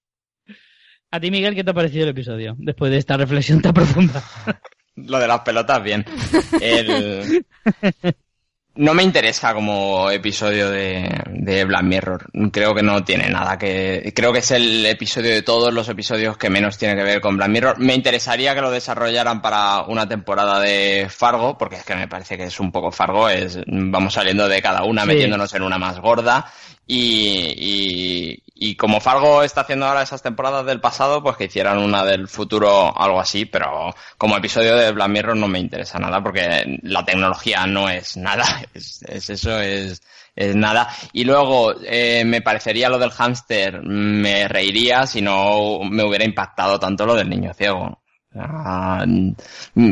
A 1.13 1.19
ti, 1.19 1.29
Miguel, 1.29 1.53
¿qué 1.53 1.63
te 1.63 1.69
ha 1.69 1.75
parecido 1.75 2.05
el 2.05 2.09
episodio 2.09 2.55
después 2.57 2.91
de 2.91 2.97
esta 2.97 3.15
reflexión 3.17 3.61
tan 3.61 3.71
profunda? 3.71 4.23
Lo 4.95 5.19
de 5.19 5.27
las 5.27 5.41
pelotas, 5.41 5.83
bien. 5.83 6.03
No 8.75 8.95
me 8.95 9.03
interesa 9.03 9.53
como 9.53 10.09
episodio 10.09 10.71
de, 10.71 11.07
de, 11.29 11.65
Black 11.65 11.83
Mirror. 11.83 12.25
Creo 12.51 12.73
que 12.73 12.81
no 12.81 13.03
tiene 13.03 13.29
nada 13.29 13.59
que. 13.59 14.11
Creo 14.15 14.33
que 14.33 14.39
es 14.39 14.49
el 14.49 14.83
episodio 14.87 15.29
de 15.29 15.43
todos 15.43 15.71
los 15.71 15.87
episodios 15.87 16.35
que 16.35 16.49
menos 16.49 16.79
tiene 16.79 16.95
que 16.95 17.03
ver 17.03 17.21
con 17.21 17.37
Black 17.37 17.49
Mirror. 17.49 17.79
Me 17.79 17.93
interesaría 17.93 18.55
que 18.55 18.61
lo 18.61 18.71
desarrollaran 18.71 19.43
para 19.43 19.83
una 19.83 20.09
temporada 20.09 20.59
de 20.59 21.05
Fargo, 21.11 21.55
porque 21.59 21.75
es 21.75 21.83
que 21.83 21.95
me 21.95 22.07
parece 22.07 22.35
que 22.35 22.45
es 22.45 22.59
un 22.59 22.71
poco 22.71 22.91
Fargo. 22.91 23.29
Es, 23.29 23.59
vamos 23.67 24.15
saliendo 24.15 24.49
de 24.49 24.63
cada 24.63 24.83
una, 24.83 25.05
metiéndonos 25.05 25.53
en 25.53 25.61
una 25.61 25.77
más 25.77 25.99
gorda. 25.99 26.51
Y, 26.85 28.41
y, 28.55 28.75
como 28.75 28.99
Fargo 28.99 29.43
está 29.43 29.61
haciendo 29.61 29.85
ahora 29.85 30.01
esas 30.01 30.21
temporadas 30.21 30.65
del 30.65 30.81
pasado, 30.81 31.23
pues 31.23 31.37
que 31.37 31.45
hicieran 31.45 31.77
una 31.79 32.03
del 32.03 32.27
futuro, 32.27 32.97
algo 32.97 33.19
así, 33.19 33.45
pero 33.45 33.93
como 34.17 34.37
episodio 34.37 34.75
de 34.75 34.91
Black 34.91 35.09
Mirror 35.09 35.37
no 35.37 35.47
me 35.47 35.59
interesa 35.59 35.99
nada 35.99 36.21
porque 36.21 36.79
la 36.83 37.05
tecnología 37.05 37.65
no 37.67 37.89
es 37.89 38.17
nada, 38.17 38.45
es, 38.73 39.01
eso, 39.29 39.59
es, 39.59 40.01
es, 40.35 40.55
nada. 40.55 40.89
Y 41.13 41.23
luego 41.23 41.73
eh, 41.83 42.23
me 42.25 42.41
parecería 42.41 42.89
lo 42.89 42.99
del 42.99 43.11
hámster, 43.11 43.81
me 43.81 44.47
reiría 44.47 45.07
si 45.07 45.21
no 45.21 45.79
me 45.83 46.03
hubiera 46.03 46.25
impactado 46.25 46.79
tanto 46.79 47.05
lo 47.05 47.15
del 47.15 47.29
niño 47.29 47.53
ciego. 47.53 48.02
Ah, 48.35 49.05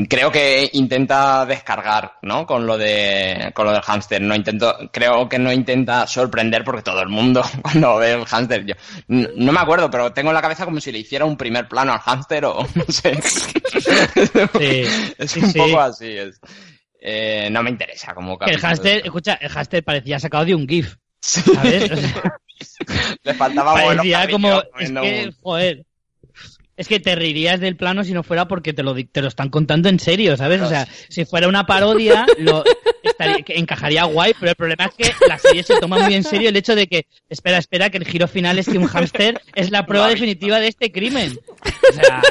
creo 0.10 0.32
que 0.32 0.68
intenta 0.74 1.46
descargar, 1.46 2.14
¿no? 2.24 2.48
Con 2.48 2.66
lo 2.66 2.76
de 2.76 3.52
con 3.54 3.68
lo 3.68 3.72
del 3.72 3.82
hámster. 3.82 4.20
No 4.22 4.36
intento, 4.36 4.90
creo 4.92 5.30
que 5.30 5.38
no 5.38 5.52
intenta 5.52 6.08
sorprender 6.08 6.64
porque 6.64 6.82
todo 6.82 7.02
el 7.02 7.10
mundo 7.10 7.44
cuando 7.62 7.98
ve 7.98 8.14
el 8.14 8.26
hámster, 8.26 8.66
yo 8.66 8.74
no, 9.08 9.52
me 9.52 9.60
acuerdo, 9.60 9.92
pero 9.92 10.12
tengo 10.12 10.30
en 10.30 10.36
la 10.36 10.42
cabeza 10.42 10.66
como 10.66 10.82
si 10.82 10.92
le 10.92 11.00
hiciera 11.00 11.24
un 11.24 11.38
primer 11.38 11.68
plano 11.68 11.94
al 11.94 12.00
hámster 12.00 12.46
o 12.46 12.68
no 12.76 12.86
sé. 12.88 13.12
es 15.18 15.38
un 15.38 15.54
poco 15.54 15.80
así. 15.80 16.16
Eh, 17.00 17.50
no 17.52 17.62
me 17.62 17.70
interesa 17.70 18.16
como 18.16 18.40
El 18.42 18.60
hámster, 18.60 19.06
escucha, 19.06 19.36
el 19.36 19.50
hámster 19.50 19.84
parecía 19.84 20.20
sacado 20.20 20.46
de 20.46 20.56
un 20.56 20.68
GIF. 20.68 20.96
¿Sabes? 21.20 21.92
le 23.24 23.34
faltaba 23.36 23.76
parecía 23.76 24.28
como, 24.30 24.64
es 24.80 24.92
que, 24.92 25.32
joder 25.42 25.86
es 26.82 26.88
que 26.88 27.00
te 27.00 27.14
reirías 27.14 27.60
del 27.60 27.76
plano 27.76 28.04
si 28.04 28.12
no 28.12 28.24
fuera 28.24 28.48
porque 28.48 28.74
te 28.74 28.82
lo, 28.82 28.96
te 28.96 29.22
lo 29.22 29.28
están 29.28 29.50
contando 29.50 29.88
en 29.88 30.00
serio, 30.00 30.36
¿sabes? 30.36 30.62
O 30.62 30.68
sea, 30.68 30.88
si 31.10 31.26
fuera 31.26 31.48
una 31.48 31.68
parodia, 31.68 32.26
lo, 32.40 32.64
encajaría 33.50 34.04
guay, 34.06 34.34
pero 34.40 34.50
el 34.50 34.56
problema 34.56 34.86
es 34.86 34.96
que 34.96 35.28
la 35.28 35.38
serie 35.38 35.62
se 35.62 35.80
toma 35.80 36.00
muy 36.00 36.16
en 36.16 36.24
serio 36.24 36.50
el 36.50 36.56
hecho 36.56 36.74
de 36.74 36.88
que, 36.88 37.06
espera, 37.30 37.60
espera, 37.60 37.92
que 37.92 38.00
el 38.00 38.06
giro 38.08 38.28
final 38.28 38.58
es 38.58 38.68
que 38.68 38.80
un 38.80 38.88
hámster 38.88 39.40
es 39.54 39.70
la 39.70 39.86
prueba 39.86 40.08
definitiva 40.08 40.60
de 40.60 40.70
este 40.70 40.92
crimen. 40.92 41.38
O 41.88 41.94
sea, 41.94 42.24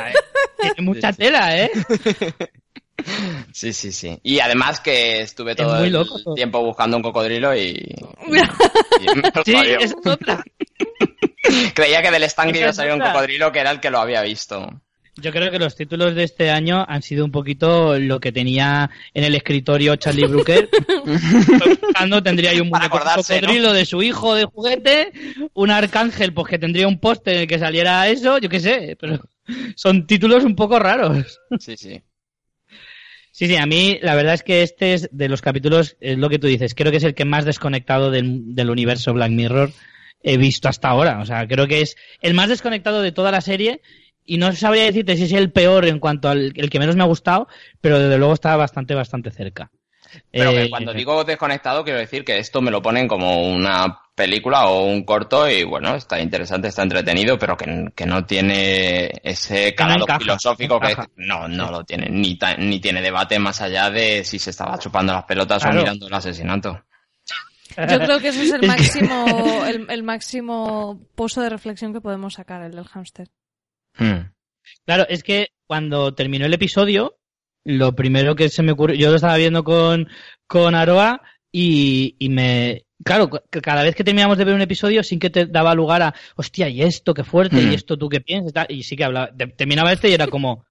tiene 0.60 0.74
mucha 0.80 1.12
tela, 1.12 1.56
¿eh? 1.56 1.70
Sí, 3.52 3.72
sí, 3.72 3.92
sí. 3.92 4.18
Y 4.24 4.40
además 4.40 4.80
que 4.80 5.22
estuve 5.22 5.54
todo 5.54 5.84
el 5.84 6.06
tiempo 6.34 6.60
buscando 6.64 6.96
un 6.96 7.04
cocodrilo 7.04 7.54
y... 7.54 7.94
sí, 9.44 9.54
es 9.78 9.94
otra. 10.04 10.42
Creía 11.74 12.02
que 12.02 12.10
del 12.10 12.22
estanque 12.22 12.60
iba 12.60 12.70
a 12.70 12.72
salir 12.72 12.92
un 12.92 13.00
cocodrilo 13.00 13.52
que 13.52 13.60
era 13.60 13.70
el 13.70 13.80
que 13.80 13.90
lo 13.90 13.98
había 13.98 14.22
visto. 14.22 14.80
Yo 15.16 15.32
creo 15.32 15.50
que 15.50 15.58
los 15.58 15.76
títulos 15.76 16.14
de 16.14 16.22
este 16.22 16.50
año 16.50 16.84
han 16.88 17.02
sido 17.02 17.24
un 17.24 17.32
poquito 17.32 17.98
lo 17.98 18.20
que 18.20 18.32
tenía 18.32 18.90
en 19.12 19.24
el 19.24 19.34
escritorio 19.34 19.96
Charlie 19.96 20.26
Brooker. 20.26 20.70
Tendría 22.24 22.50
ahí 22.50 22.60
un 22.60 22.70
cocodrilo 22.70 23.72
de 23.72 23.84
su 23.84 24.02
hijo 24.02 24.34
de 24.34 24.44
juguete, 24.44 25.12
un 25.52 25.70
arcángel 25.70 26.32
pues 26.32 26.48
que 26.48 26.58
tendría 26.58 26.88
un 26.88 26.98
poste 26.98 27.32
en 27.32 27.38
el 27.40 27.46
que 27.46 27.58
saliera 27.58 28.08
eso, 28.08 28.38
yo 28.38 28.48
qué 28.48 28.60
sé, 28.60 28.96
pero 28.98 29.20
son 29.74 30.06
títulos 30.06 30.44
un 30.44 30.56
poco 30.56 30.78
raros. 30.78 31.40
Sí, 31.58 31.76
sí. 31.76 32.02
Sí, 33.32 33.46
sí, 33.46 33.56
a 33.56 33.66
mí 33.66 33.98
la 34.02 34.14
verdad 34.14 34.34
es 34.34 34.42
que 34.42 34.62
este 34.62 34.94
es 34.94 35.08
de 35.12 35.28
los 35.28 35.42
capítulos, 35.42 35.96
es 36.00 36.18
lo 36.18 36.28
que 36.30 36.38
tú 36.38 36.46
dices, 36.46 36.74
creo 36.74 36.90
que 36.90 36.98
es 36.98 37.04
el 37.04 37.14
que 37.14 37.24
más 37.24 37.44
desconectado 37.44 38.10
del, 38.10 38.54
del 38.54 38.70
universo 38.70 39.12
Black 39.12 39.30
Mirror 39.30 39.72
he 40.22 40.36
visto 40.36 40.68
hasta 40.68 40.88
ahora. 40.88 41.20
O 41.20 41.26
sea, 41.26 41.46
creo 41.46 41.66
que 41.66 41.80
es 41.80 41.96
el 42.20 42.34
más 42.34 42.48
desconectado 42.48 43.02
de 43.02 43.12
toda 43.12 43.30
la 43.30 43.40
serie 43.40 43.80
y 44.24 44.38
no 44.38 44.52
sabría 44.52 44.84
decirte 44.84 45.16
si 45.16 45.24
es 45.24 45.32
el 45.32 45.50
peor 45.50 45.86
en 45.86 45.98
cuanto 45.98 46.28
al 46.28 46.52
el 46.54 46.70
que 46.70 46.78
menos 46.78 46.96
me 46.96 47.02
ha 47.02 47.06
gustado, 47.06 47.48
pero 47.80 47.98
desde 47.98 48.18
luego 48.18 48.34
está 48.34 48.56
bastante, 48.56 48.94
bastante 48.94 49.30
cerca. 49.30 49.70
Pero 50.30 50.50
que 50.50 50.64
eh, 50.64 50.70
cuando 50.70 50.92
digo 50.92 51.24
desconectado, 51.24 51.84
quiero 51.84 51.98
decir 51.98 52.24
que 52.24 52.38
esto 52.38 52.60
me 52.60 52.70
lo 52.70 52.82
ponen 52.82 53.06
como 53.06 53.48
una 53.48 54.00
película 54.14 54.66
o 54.66 54.84
un 54.84 55.04
corto 55.04 55.48
y 55.48 55.64
bueno, 55.64 55.94
está 55.94 56.20
interesante, 56.20 56.68
está 56.68 56.82
entretenido, 56.82 57.38
pero 57.38 57.56
que, 57.56 58.06
no 58.06 58.24
tiene 58.24 59.10
ese 59.22 59.74
calado 59.74 60.06
filosófico 60.18 60.78
que 60.80 60.94
no, 61.16 61.48
no 61.48 61.70
lo 61.70 61.84
tiene, 61.84 62.08
ni, 62.10 62.38
ni 62.58 62.80
tiene 62.80 63.00
debate 63.00 63.38
más 63.38 63.60
allá 63.60 63.88
de 63.90 64.24
si 64.24 64.38
se 64.38 64.50
estaba 64.50 64.78
chupando 64.78 65.12
las 65.12 65.24
pelotas 65.24 65.64
o 65.64 65.72
mirando 65.72 66.06
el 66.06 66.14
asesinato. 66.14 66.82
Yo 67.76 67.98
creo 67.98 68.20
que 68.20 68.28
eso 68.28 68.42
es 68.42 68.52
el 68.52 68.62
máximo, 68.66 69.64
el, 69.66 70.02
máximo 70.02 71.00
pozo 71.14 71.40
de 71.40 71.50
reflexión 71.50 71.92
que 71.92 72.00
podemos 72.00 72.34
sacar, 72.34 72.62
el 72.62 72.72
del 72.72 72.86
hámster. 72.86 73.28
Hmm. 73.96 74.30
Claro, 74.84 75.06
es 75.08 75.22
que 75.22 75.48
cuando 75.66 76.14
terminó 76.14 76.46
el 76.46 76.54
episodio, 76.54 77.16
lo 77.64 77.94
primero 77.94 78.34
que 78.34 78.48
se 78.48 78.62
me 78.62 78.72
ocurrió, 78.72 78.96
yo 78.96 79.10
lo 79.10 79.16
estaba 79.16 79.36
viendo 79.36 79.64
con, 79.64 80.08
con 80.46 80.74
Aroa 80.74 81.22
y, 81.52 82.16
y 82.18 82.28
me, 82.28 82.84
claro, 83.04 83.28
cada 83.28 83.82
vez 83.82 83.94
que 83.94 84.04
terminamos 84.04 84.38
de 84.38 84.44
ver 84.44 84.54
un 84.54 84.62
episodio 84.62 85.02
sin 85.02 85.18
que 85.18 85.30
te 85.30 85.46
daba 85.46 85.74
lugar 85.74 86.02
a, 86.02 86.14
hostia, 86.36 86.68
y 86.68 86.82
esto, 86.82 87.14
qué 87.14 87.24
fuerte, 87.24 87.60
y 87.60 87.66
hmm. 87.66 87.74
esto 87.74 87.96
tú 87.96 88.08
qué 88.08 88.20
piensas, 88.20 88.66
y 88.68 88.82
sí 88.82 88.96
que 88.96 89.04
hablaba, 89.04 89.30
terminaba 89.56 89.92
este 89.92 90.08
y 90.08 90.14
era 90.14 90.26
como, 90.26 90.64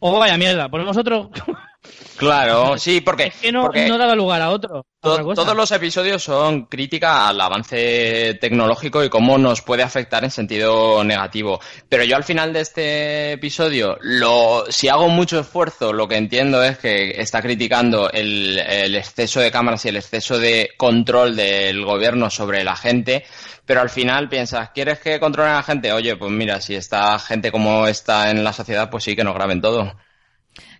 oh 0.00 0.18
vaya 0.18 0.36
mierda, 0.36 0.68
ponemos 0.68 0.96
otro. 0.96 1.30
Claro, 2.16 2.76
sí, 2.78 3.00
porque... 3.00 3.24
Es 3.28 3.34
que 3.36 3.52
no, 3.52 3.68
daba 3.98 4.14
lugar 4.14 4.42
a 4.42 4.50
otro. 4.50 4.86
todos 5.00 5.56
los 5.56 5.70
episodios 5.72 6.22
son 6.22 6.66
crítica 6.66 7.28
al 7.28 7.40
avance 7.40 8.38
tecnológico 8.40 9.02
y 9.02 9.08
cómo 9.08 9.38
nos 9.38 9.62
puede 9.62 9.82
afectar 9.82 10.22
en 10.24 10.30
sentido 10.30 11.02
negativo. 11.04 11.60
Pero 11.88 12.04
yo 12.04 12.16
al 12.16 12.24
final 12.24 12.52
de 12.52 12.60
este 12.60 13.32
episodio, 13.32 13.96
lo, 14.02 14.64
si 14.68 14.88
hago 14.88 15.08
mucho 15.08 15.40
esfuerzo, 15.40 15.92
lo 15.92 16.06
que 16.06 16.16
entiendo 16.16 16.62
es 16.62 16.78
que 16.78 17.20
está 17.20 17.40
criticando 17.40 18.10
el, 18.10 18.58
el 18.58 18.94
exceso 18.94 19.40
de 19.40 19.50
cámaras 19.50 19.84
y 19.86 19.88
el 19.88 19.96
exceso 19.96 20.38
de 20.38 20.70
control 20.76 21.36
del 21.36 21.84
gobierno 21.84 22.28
sobre 22.28 22.62
la 22.64 22.76
gente, 22.76 23.24
pero 23.64 23.80
al 23.80 23.90
final 23.90 24.28
piensas, 24.28 24.70
¿quieres 24.70 24.98
que 24.98 25.20
controlen 25.20 25.52
a 25.52 25.56
la 25.56 25.62
gente? 25.62 25.92
Oye, 25.92 26.16
pues 26.16 26.30
mira, 26.30 26.60
si 26.60 26.74
está 26.74 27.18
gente 27.18 27.50
como 27.50 27.86
está 27.86 28.30
en 28.30 28.44
la 28.44 28.52
sociedad, 28.52 28.90
pues 28.90 29.04
sí 29.04 29.16
que 29.16 29.24
nos 29.24 29.34
graben 29.34 29.60
todo. 29.60 29.94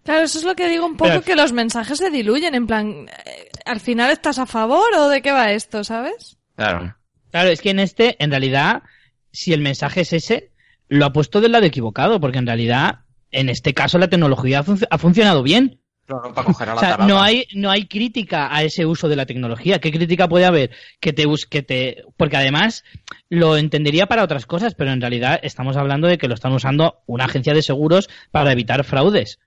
Claro, 0.05 0.22
eso 0.22 0.38
es 0.38 0.44
lo 0.44 0.55
que 0.55 0.68
digo 0.68 0.86
un 0.86 0.96
poco, 0.96 1.20
que 1.20 1.36
los 1.36 1.53
mensajes 1.53 1.98
se 1.98 2.11
diluyen, 2.11 2.55
en 2.55 2.66
plan, 2.66 3.07
eh, 3.09 3.51
¿al 3.64 3.80
final 3.80 4.11
estás 4.11 4.38
a 4.38 4.46
favor 4.46 4.94
o 4.98 5.09
de 5.09 5.20
qué 5.20 5.30
va 5.30 5.53
esto, 5.53 5.84
sabes? 5.84 6.38
Claro. 6.57 6.96
Claro, 7.30 7.51
es 7.51 7.61
que 7.61 7.70
en 7.70 7.78
este, 7.78 8.16
en 8.22 8.30
realidad, 8.30 8.82
si 9.30 9.53
el 9.53 9.61
mensaje 9.61 10.01
es 10.01 10.12
ese, 10.12 10.53
lo 10.88 11.05
ha 11.05 11.12
puesto 11.12 11.40
del 11.40 11.53
lado 11.53 11.66
equivocado, 11.66 12.18
porque 12.18 12.38
en 12.38 12.46
realidad, 12.46 13.01
en 13.30 13.48
este 13.48 13.74
caso, 13.74 13.98
la 13.98 14.09
tecnología 14.09 14.64
ha, 14.90 14.98
funcionado 14.98 15.42
bien. 15.42 15.80
Claro, 16.07 16.34
para 16.34 16.46
coger 16.46 16.70
a 16.70 16.74
la 16.74 16.80
o 16.80 16.80
sea, 16.80 16.96
no 17.07 17.22
hay, 17.22 17.46
no 17.55 17.70
hay 17.70 17.86
crítica 17.86 18.53
a 18.53 18.64
ese 18.64 18.86
uso 18.86 19.09
de 19.09 19.16
la 19.16 19.26
tecnología. 19.26 19.80
¿Qué 19.80 19.92
crítica 19.92 20.28
puede 20.28 20.46
haber? 20.46 20.70
Que 20.98 21.12
te, 21.12 21.26
que 21.48 21.62
te, 21.62 22.05
porque 22.16 22.38
además 22.38 22.84
lo 23.28 23.57
entendería 23.57 24.07
para 24.07 24.24
otras 24.24 24.46
cosas, 24.46 24.74
pero 24.74 24.90
en 24.90 25.01
realidad 25.01 25.38
estamos 25.42 25.76
hablando 25.76 26.09
de 26.09 26.18
que 26.18 26.26
lo 26.26 26.34
están 26.34 26.53
usando 26.53 27.03
una 27.07 27.26
agencia 27.26 27.55
de 27.55 27.62
seguros 27.62 28.09
para 28.32 28.51
evitar 28.51 28.82
fraudes 28.82 29.38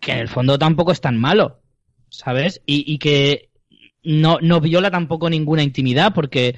que 0.00 0.12
en 0.12 0.18
el 0.18 0.28
fondo 0.28 0.58
tampoco 0.58 0.92
es 0.92 1.00
tan 1.00 1.18
malo, 1.18 1.60
¿sabes? 2.08 2.60
Y, 2.66 2.98
que 2.98 3.50
no, 4.02 4.38
no 4.40 4.60
viola 4.60 4.90
tampoco 4.90 5.30
ninguna 5.30 5.62
intimidad, 5.62 6.12
porque 6.14 6.56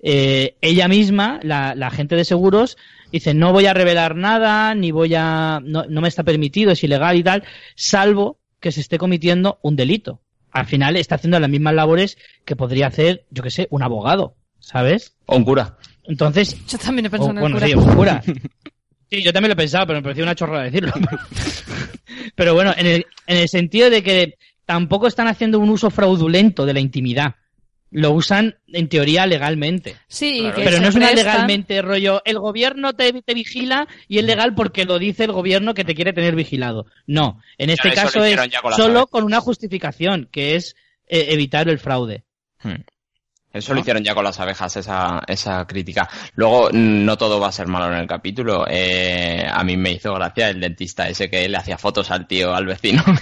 eh, 0.00 0.56
ella 0.60 0.88
misma, 0.88 1.40
la, 1.42 1.74
la 1.74 1.88
agente 1.88 2.16
de 2.16 2.24
seguros, 2.24 2.76
dice 3.12 3.34
no 3.34 3.52
voy 3.52 3.66
a 3.66 3.74
revelar 3.74 4.16
nada, 4.16 4.74
ni 4.74 4.90
voy 4.90 5.14
a, 5.14 5.60
no, 5.64 5.84
no 5.88 6.00
me 6.00 6.08
está 6.08 6.24
permitido, 6.24 6.72
es 6.72 6.84
ilegal 6.84 7.16
y 7.16 7.22
tal, 7.22 7.44
salvo 7.74 8.38
que 8.60 8.72
se 8.72 8.80
esté 8.80 8.98
cometiendo 8.98 9.58
un 9.62 9.76
delito. 9.76 10.20
Al 10.50 10.66
final 10.66 10.96
está 10.96 11.16
haciendo 11.16 11.38
las 11.38 11.50
mismas 11.50 11.74
labores 11.74 12.18
que 12.44 12.56
podría 12.56 12.88
hacer, 12.88 13.26
yo 13.30 13.42
que 13.42 13.50
sé, 13.50 13.68
un 13.70 13.82
abogado, 13.82 14.34
¿sabes? 14.58 15.16
O 15.26 15.36
un 15.36 15.44
cura. 15.44 15.76
Entonces. 16.04 16.56
Yo 16.66 16.78
también 16.78 17.06
he 17.06 17.10
pensado 17.10 17.32
en 17.32 17.40
bueno, 17.40 17.60
Sí, 17.60 17.74
un 17.74 17.94
cura. 17.94 18.22
Sí, 19.10 19.22
yo 19.22 19.32
también 19.32 19.50
lo 19.50 19.54
he 19.54 19.56
pensado, 19.56 19.86
pero 19.86 19.98
me 19.98 20.02
parecía 20.02 20.24
una 20.24 20.34
chorrada 20.34 20.64
decirlo. 20.64 20.92
pero 22.34 22.54
bueno, 22.54 22.74
en 22.76 22.86
el, 22.86 23.06
en 23.26 23.36
el 23.38 23.48
sentido 23.48 23.90
de 23.90 24.02
que 24.02 24.38
tampoco 24.64 25.06
están 25.06 25.28
haciendo 25.28 25.58
un 25.58 25.70
uso 25.70 25.90
fraudulento 25.90 26.66
de 26.66 26.74
la 26.74 26.80
intimidad. 26.80 27.36
Lo 27.90 28.10
usan 28.10 28.58
en 28.66 28.90
teoría 28.90 29.26
legalmente. 29.26 29.96
Sí, 30.08 30.46
pero 30.54 30.78
no 30.78 30.88
es 30.88 30.94
una 30.94 31.10
legalmente 31.12 31.80
rollo. 31.80 32.20
El 32.26 32.38
gobierno 32.38 32.92
te, 32.92 33.22
te, 33.22 33.32
vigila 33.32 33.88
y 34.08 34.18
es 34.18 34.24
legal 34.24 34.54
porque 34.54 34.84
lo 34.84 34.98
dice 34.98 35.24
el 35.24 35.32
gobierno 35.32 35.72
que 35.72 35.84
te 35.84 35.94
quiere 35.94 36.12
tener 36.12 36.34
vigilado. 36.34 36.84
No, 37.06 37.40
en 37.56 37.70
este 37.70 37.92
caso 37.92 38.22
es 38.22 38.38
solo 38.76 39.06
con 39.06 39.24
una 39.24 39.40
justificación, 39.40 40.28
que 40.30 40.54
es 40.56 40.76
eh, 41.06 41.28
evitar 41.30 41.70
el 41.70 41.78
fraude. 41.78 42.24
Hmm. 42.62 42.82
Eso 43.52 43.72
lo 43.72 43.80
hicieron 43.80 44.04
ya 44.04 44.14
con 44.14 44.24
las 44.24 44.38
abejas, 44.40 44.76
esa, 44.76 45.22
esa 45.26 45.66
crítica. 45.66 46.08
Luego, 46.34 46.68
no 46.72 47.16
todo 47.16 47.40
va 47.40 47.48
a 47.48 47.52
ser 47.52 47.66
malo 47.66 47.92
en 47.92 48.00
el 48.00 48.06
capítulo. 48.06 48.66
Eh, 48.68 49.46
a 49.50 49.64
mí 49.64 49.76
me 49.76 49.92
hizo 49.92 50.12
gracia 50.14 50.50
el 50.50 50.60
dentista 50.60 51.08
ese 51.08 51.30
que 51.30 51.48
le 51.48 51.56
hacía 51.56 51.78
fotos 51.78 52.10
al 52.10 52.26
tío, 52.26 52.54
al 52.54 52.66
vecino, 52.66 53.02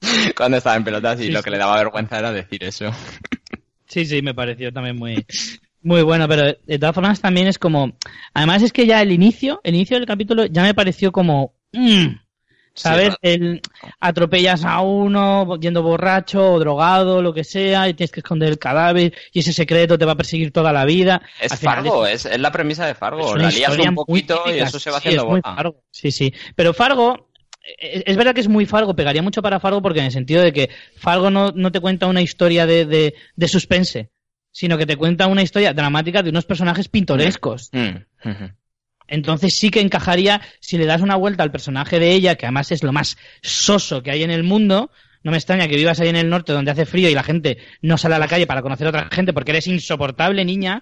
cuando 0.36 0.56
estaba 0.56 0.76
en 0.76 0.84
pelotas 0.84 1.20
y 1.20 1.30
lo 1.30 1.42
que 1.42 1.50
le 1.50 1.58
daba 1.58 1.76
vergüenza 1.76 2.18
era 2.18 2.32
decir 2.32 2.64
eso. 2.64 2.90
Sí, 3.86 4.06
sí, 4.06 4.22
me 4.22 4.34
pareció 4.34 4.72
también 4.72 4.96
muy, 4.96 5.24
muy 5.82 6.02
bueno, 6.02 6.28
pero 6.28 6.44
de 6.44 6.78
todas 6.78 6.94
formas 6.94 7.20
también 7.20 7.46
es 7.46 7.58
como, 7.58 7.92
además 8.34 8.62
es 8.62 8.72
que 8.72 8.86
ya 8.86 9.00
el 9.00 9.12
inicio, 9.12 9.60
el 9.64 9.74
inicio 9.74 9.96
del 9.96 10.06
capítulo 10.06 10.46
ya 10.46 10.62
me 10.62 10.74
pareció 10.74 11.12
como, 11.12 11.54
mm, 11.72 12.06
¿Sabes? 12.78 13.14
el, 13.22 13.60
atropellas 14.00 14.64
a 14.64 14.80
uno 14.80 15.58
yendo 15.60 15.82
borracho 15.82 16.52
o 16.52 16.58
drogado, 16.58 17.22
lo 17.22 17.34
que 17.34 17.44
sea, 17.44 17.88
y 17.88 17.94
tienes 17.94 18.10
que 18.10 18.20
esconder 18.20 18.50
el 18.50 18.58
cadáver, 18.58 19.14
y 19.32 19.40
ese 19.40 19.52
secreto 19.52 19.98
te 19.98 20.04
va 20.04 20.12
a 20.12 20.16
perseguir 20.16 20.52
toda 20.52 20.72
la 20.72 20.84
vida. 20.84 21.22
Es 21.40 21.58
Fargo, 21.58 22.06
es, 22.06 22.26
es, 22.26 22.38
la 22.38 22.52
premisa 22.52 22.86
de 22.86 22.94
Fargo. 22.94 23.36
La 23.36 23.50
lías 23.50 23.76
un 23.76 23.94
poquito 23.94 24.44
y 24.46 24.58
eso 24.58 24.78
se 24.78 24.90
va 24.90 24.98
haciendo 24.98 25.34
sí, 25.34 25.40
Fargo. 25.42 25.82
Sí, 25.90 26.10
sí. 26.10 26.32
Pero 26.54 26.72
Fargo, 26.72 27.28
es, 27.78 28.16
verdad 28.16 28.34
que 28.34 28.40
es 28.40 28.48
muy 28.48 28.66
Fargo, 28.66 28.94
pegaría 28.94 29.22
mucho 29.22 29.42
para 29.42 29.60
Fargo 29.60 29.82
porque 29.82 30.00
en 30.00 30.06
el 30.06 30.12
sentido 30.12 30.42
de 30.42 30.52
que 30.52 30.70
Fargo 30.96 31.30
no, 31.30 31.52
no 31.54 31.72
te 31.72 31.80
cuenta 31.80 32.06
una 32.06 32.22
historia 32.22 32.66
de, 32.66 32.86
de, 32.86 33.14
de, 33.36 33.48
suspense, 33.48 34.10
sino 34.50 34.78
que 34.78 34.86
te 34.86 34.96
cuenta 34.96 35.26
una 35.26 35.42
historia 35.42 35.74
dramática 35.74 36.22
de 36.22 36.30
unos 36.30 36.44
personajes 36.44 36.88
pintorescos. 36.88 37.70
Mm, 37.72 38.28
mm, 38.28 38.52
entonces 39.08 39.54
sí 39.54 39.70
que 39.70 39.80
encajaría 39.80 40.40
si 40.60 40.78
le 40.78 40.86
das 40.86 41.00
una 41.00 41.16
vuelta 41.16 41.42
al 41.42 41.50
personaje 41.50 41.98
de 41.98 42.12
ella, 42.12 42.36
que 42.36 42.46
además 42.46 42.70
es 42.70 42.82
lo 42.82 42.92
más 42.92 43.16
soso 43.42 44.02
que 44.02 44.10
hay 44.10 44.22
en 44.22 44.30
el 44.30 44.44
mundo. 44.44 44.90
No 45.24 45.32
me 45.32 45.38
extraña 45.38 45.66
que 45.66 45.76
vivas 45.76 45.98
ahí 45.98 46.08
en 46.08 46.16
el 46.16 46.28
norte 46.28 46.52
donde 46.52 46.70
hace 46.70 46.86
frío 46.86 47.10
y 47.10 47.14
la 47.14 47.24
gente 47.24 47.58
no 47.82 47.98
sale 47.98 48.14
a 48.14 48.18
la 48.18 48.28
calle 48.28 48.46
para 48.46 48.62
conocer 48.62 48.86
a 48.86 48.90
otra 48.90 49.08
gente 49.10 49.32
porque 49.32 49.50
eres 49.50 49.66
insoportable, 49.66 50.44
niña. 50.44 50.78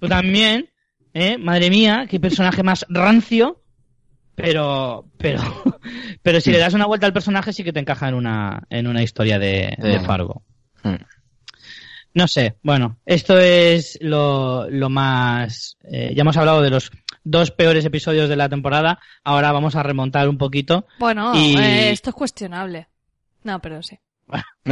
Tú 0.00 0.08
también, 0.08 0.70
¿eh? 1.14 1.38
Madre 1.38 1.70
mía, 1.70 2.06
qué 2.08 2.18
personaje 2.18 2.62
más 2.62 2.84
rancio. 2.88 3.62
Pero, 4.34 5.06
pero, 5.18 5.40
pero 6.22 6.40
si 6.40 6.50
le 6.50 6.58
das 6.58 6.74
una 6.74 6.86
vuelta 6.86 7.06
al 7.06 7.12
personaje 7.12 7.52
sí 7.52 7.64
que 7.64 7.72
te 7.72 7.80
encaja 7.80 8.08
en 8.08 8.14
una, 8.14 8.62
en 8.70 8.86
una 8.86 9.02
historia 9.02 9.38
de, 9.38 10.00
Fargo. 10.06 10.42
Hmm. 10.82 10.96
No 12.14 12.26
sé, 12.26 12.56
bueno, 12.62 12.98
esto 13.04 13.38
es 13.38 13.98
lo, 14.00 14.68
lo 14.70 14.88
más. 14.88 15.76
Eh, 15.84 16.12
ya 16.14 16.22
hemos 16.22 16.36
hablado 16.36 16.62
de 16.62 16.70
los 16.70 16.90
dos 17.30 17.50
peores 17.50 17.84
episodios 17.84 18.28
de 18.28 18.36
la 18.36 18.48
temporada, 18.48 19.00
ahora 19.24 19.52
vamos 19.52 19.74
a 19.76 19.82
remontar 19.82 20.28
un 20.28 20.38
poquito. 20.38 20.86
Bueno, 20.98 21.32
Y- 21.34 21.56
eh, 21.56 21.90
esto 21.90 22.10
es 22.10 22.16
cuestionable. 22.16 22.88
No, 23.44 23.60
pero 23.60 23.82
sí. 23.82 23.98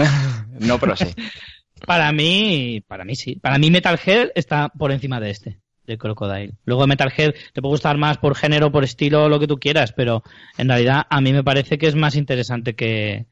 no, 0.60 0.78
pero 0.78 0.96
sí. 0.96 1.06
Para 1.86 2.10
mí, 2.10 2.82
para 2.88 3.04
mí 3.04 3.14
sí. 3.14 3.36
Para 3.36 3.58
mí 3.58 3.70
Metalhead 3.70 4.30
está 4.34 4.70
por 4.70 4.92
encima 4.92 5.20
de 5.20 5.28
este, 5.30 5.60
de 5.84 5.98
Crocodile. 5.98 6.54
Luego 6.64 6.86
Metalhead 6.86 7.34
te 7.52 7.60
puede 7.60 7.72
gustar 7.74 7.98
más 7.98 8.16
por 8.16 8.34
género, 8.34 8.72
por 8.72 8.82
estilo, 8.82 9.28
lo 9.28 9.38
que 9.38 9.46
tú 9.46 9.58
quieras, 9.58 9.92
pero 9.92 10.22
en 10.56 10.68
realidad 10.68 11.06
a 11.08 11.20
mí 11.20 11.34
me 11.34 11.44
parece 11.44 11.76
que 11.76 11.86
es 11.86 11.94
más 11.94 12.16
interesante 12.16 12.74
que, 12.74 13.26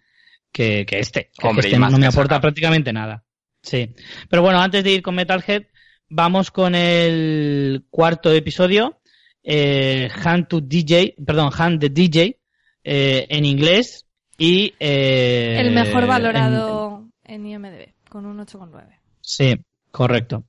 que, 0.53 0.85
que 0.87 0.99
este. 0.99 1.31
Que 1.39 1.49
Hombre, 1.49 1.69
este 1.69 1.79
no 1.79 1.99
me 1.99 2.07
aporta 2.07 2.39
prácticamente 2.39 2.93
nada. 2.93 3.25
Sí. 3.63 3.95
Pero 4.29 4.43
bueno, 4.43 4.61
antes 4.61 4.85
de 4.85 4.91
ir 4.93 5.03
con 5.03 5.15
Metalhead, 5.15 5.63
vamos 6.11 6.51
con 6.51 6.75
el 6.75 7.87
cuarto 7.89 8.31
episodio, 8.31 9.01
eh, 9.45 10.09
Hand 10.25 10.49
to 10.49 10.61
DJ, 10.61 11.15
perdón, 11.25 11.51
Hand 11.57 11.81
the 11.81 11.91
DJ, 11.91 12.39
eh, 12.83 13.27
en 13.29 13.45
inglés 13.45 14.07
y... 14.39 14.75
eh, 14.81 15.57
El 15.61 15.73
mejor 15.73 16.07
valorado 16.07 17.09
en 17.25 17.47
IMDb, 17.47 17.95
con 18.09 18.27
un 18.27 18.39
8,9. 18.39 18.99
Sí, 19.21 19.55
correcto. 19.91 20.45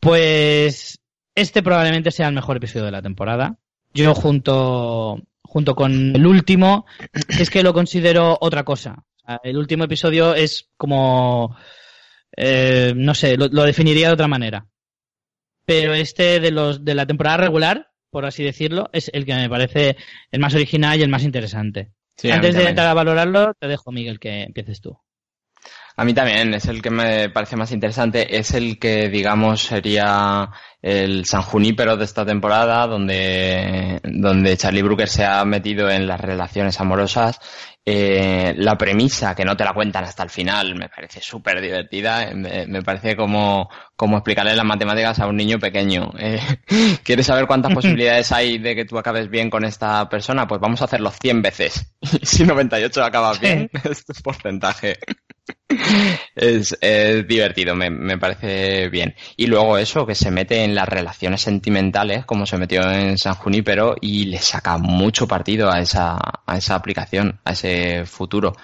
Pues 0.00 0.98
este 1.34 1.62
probablemente 1.62 2.10
sea 2.10 2.28
el 2.28 2.34
mejor 2.34 2.56
episodio 2.56 2.86
de 2.86 2.92
la 2.92 3.02
temporada. 3.02 3.58
Yo 3.92 4.14
junto, 4.14 5.20
junto 5.42 5.74
con 5.74 6.14
el 6.16 6.26
último, 6.26 6.84
es 7.28 7.48
que 7.50 7.62
lo 7.62 7.72
considero 7.72 8.36
otra 8.40 8.64
cosa. 8.64 9.04
El 9.42 9.56
último 9.56 9.84
episodio 9.84 10.34
es 10.34 10.68
como, 10.76 11.56
eh, 12.36 12.92
no 12.94 13.14
sé, 13.14 13.36
lo, 13.36 13.46
lo 13.48 13.62
definiría 13.62 14.08
de 14.08 14.14
otra 14.14 14.28
manera. 14.28 14.66
Pero 15.64 15.94
este 15.94 16.40
de 16.40 16.50
los 16.50 16.84
de 16.84 16.94
la 16.94 17.06
temporada 17.06 17.38
regular, 17.38 17.90
por 18.10 18.26
así 18.26 18.44
decirlo, 18.44 18.90
es 18.92 19.10
el 19.12 19.24
que 19.24 19.34
me 19.34 19.48
parece 19.48 19.96
el 20.30 20.40
más 20.40 20.54
original 20.54 20.98
y 20.98 21.02
el 21.02 21.08
más 21.08 21.22
interesante. 21.22 21.92
Sí, 22.16 22.30
Antes 22.30 22.54
de 22.54 22.68
entrar 22.68 22.86
a 22.86 22.94
valorarlo, 22.94 23.54
te 23.58 23.66
dejo, 23.66 23.90
Miguel, 23.90 24.20
que 24.20 24.42
empieces 24.42 24.80
tú. 24.80 24.96
A 25.96 26.04
mí 26.04 26.12
también 26.12 26.52
es 26.54 26.66
el 26.66 26.82
que 26.82 26.90
me 26.90 27.28
parece 27.30 27.56
más 27.56 27.70
interesante, 27.70 28.36
es 28.36 28.52
el 28.52 28.80
que 28.80 29.08
digamos 29.08 29.62
sería 29.62 30.50
el 30.82 31.24
San 31.24 31.42
Junípero 31.42 31.96
de 31.96 32.04
esta 32.04 32.26
temporada, 32.26 32.86
donde, 32.88 34.00
donde 34.02 34.56
Charlie 34.56 34.82
Brooker 34.82 35.08
se 35.08 35.24
ha 35.24 35.44
metido 35.44 35.88
en 35.88 36.08
las 36.08 36.20
relaciones 36.20 36.80
amorosas. 36.80 37.38
Eh, 37.86 38.54
la 38.56 38.78
premisa, 38.78 39.34
que 39.34 39.44
no 39.44 39.56
te 39.56 39.64
la 39.64 39.74
cuentan 39.74 40.04
hasta 40.04 40.22
el 40.22 40.30
final, 40.30 40.74
me 40.74 40.88
parece 40.88 41.20
súper 41.20 41.60
divertida, 41.60 42.30
me, 42.34 42.66
me 42.66 42.82
parece 42.82 43.14
como, 43.14 43.68
como 43.94 44.16
explicarle 44.16 44.56
las 44.56 44.64
matemáticas 44.64 45.20
a 45.20 45.26
un 45.26 45.36
niño 45.36 45.58
pequeño. 45.58 46.10
Eh, 46.18 46.40
¿Quieres 47.02 47.26
saber 47.26 47.46
cuántas 47.46 47.74
posibilidades 47.74 48.32
hay 48.32 48.56
de 48.56 48.74
que 48.74 48.86
tú 48.86 48.96
acabes 48.96 49.28
bien 49.28 49.50
con 49.50 49.64
esta 49.64 50.08
persona? 50.08 50.46
Pues 50.46 50.62
vamos 50.62 50.80
a 50.80 50.86
hacerlo 50.86 51.10
100 51.10 51.42
veces. 51.42 51.94
Y 52.20 52.26
si 52.26 52.44
98 52.44 53.04
acabas 53.04 53.38
bien, 53.40 53.70
es 53.84 54.04
tu 54.06 54.14
porcentaje. 54.22 54.96
Es, 56.34 56.76
divertido, 57.26 57.74
me, 57.74 57.90
me 57.90 58.18
parece 58.18 58.88
bien. 58.88 59.14
Y 59.36 59.46
luego 59.46 59.78
eso, 59.78 60.06
que 60.06 60.14
se 60.14 60.30
mete 60.30 60.64
en 60.64 60.74
las 60.74 60.88
relaciones 60.88 61.42
sentimentales, 61.42 62.24
como 62.24 62.46
se 62.46 62.58
metió 62.58 62.90
en 62.90 63.18
San 63.18 63.34
Junípero, 63.34 63.96
y 64.00 64.26
le 64.26 64.38
saca 64.38 64.78
mucho 64.78 65.28
partido 65.28 65.70
a 65.70 65.80
esa, 65.80 66.18
a 66.46 66.56
esa 66.56 66.74
aplicación, 66.74 67.40
a 67.44 67.52
ese 67.52 68.04
futuro. 68.06 68.54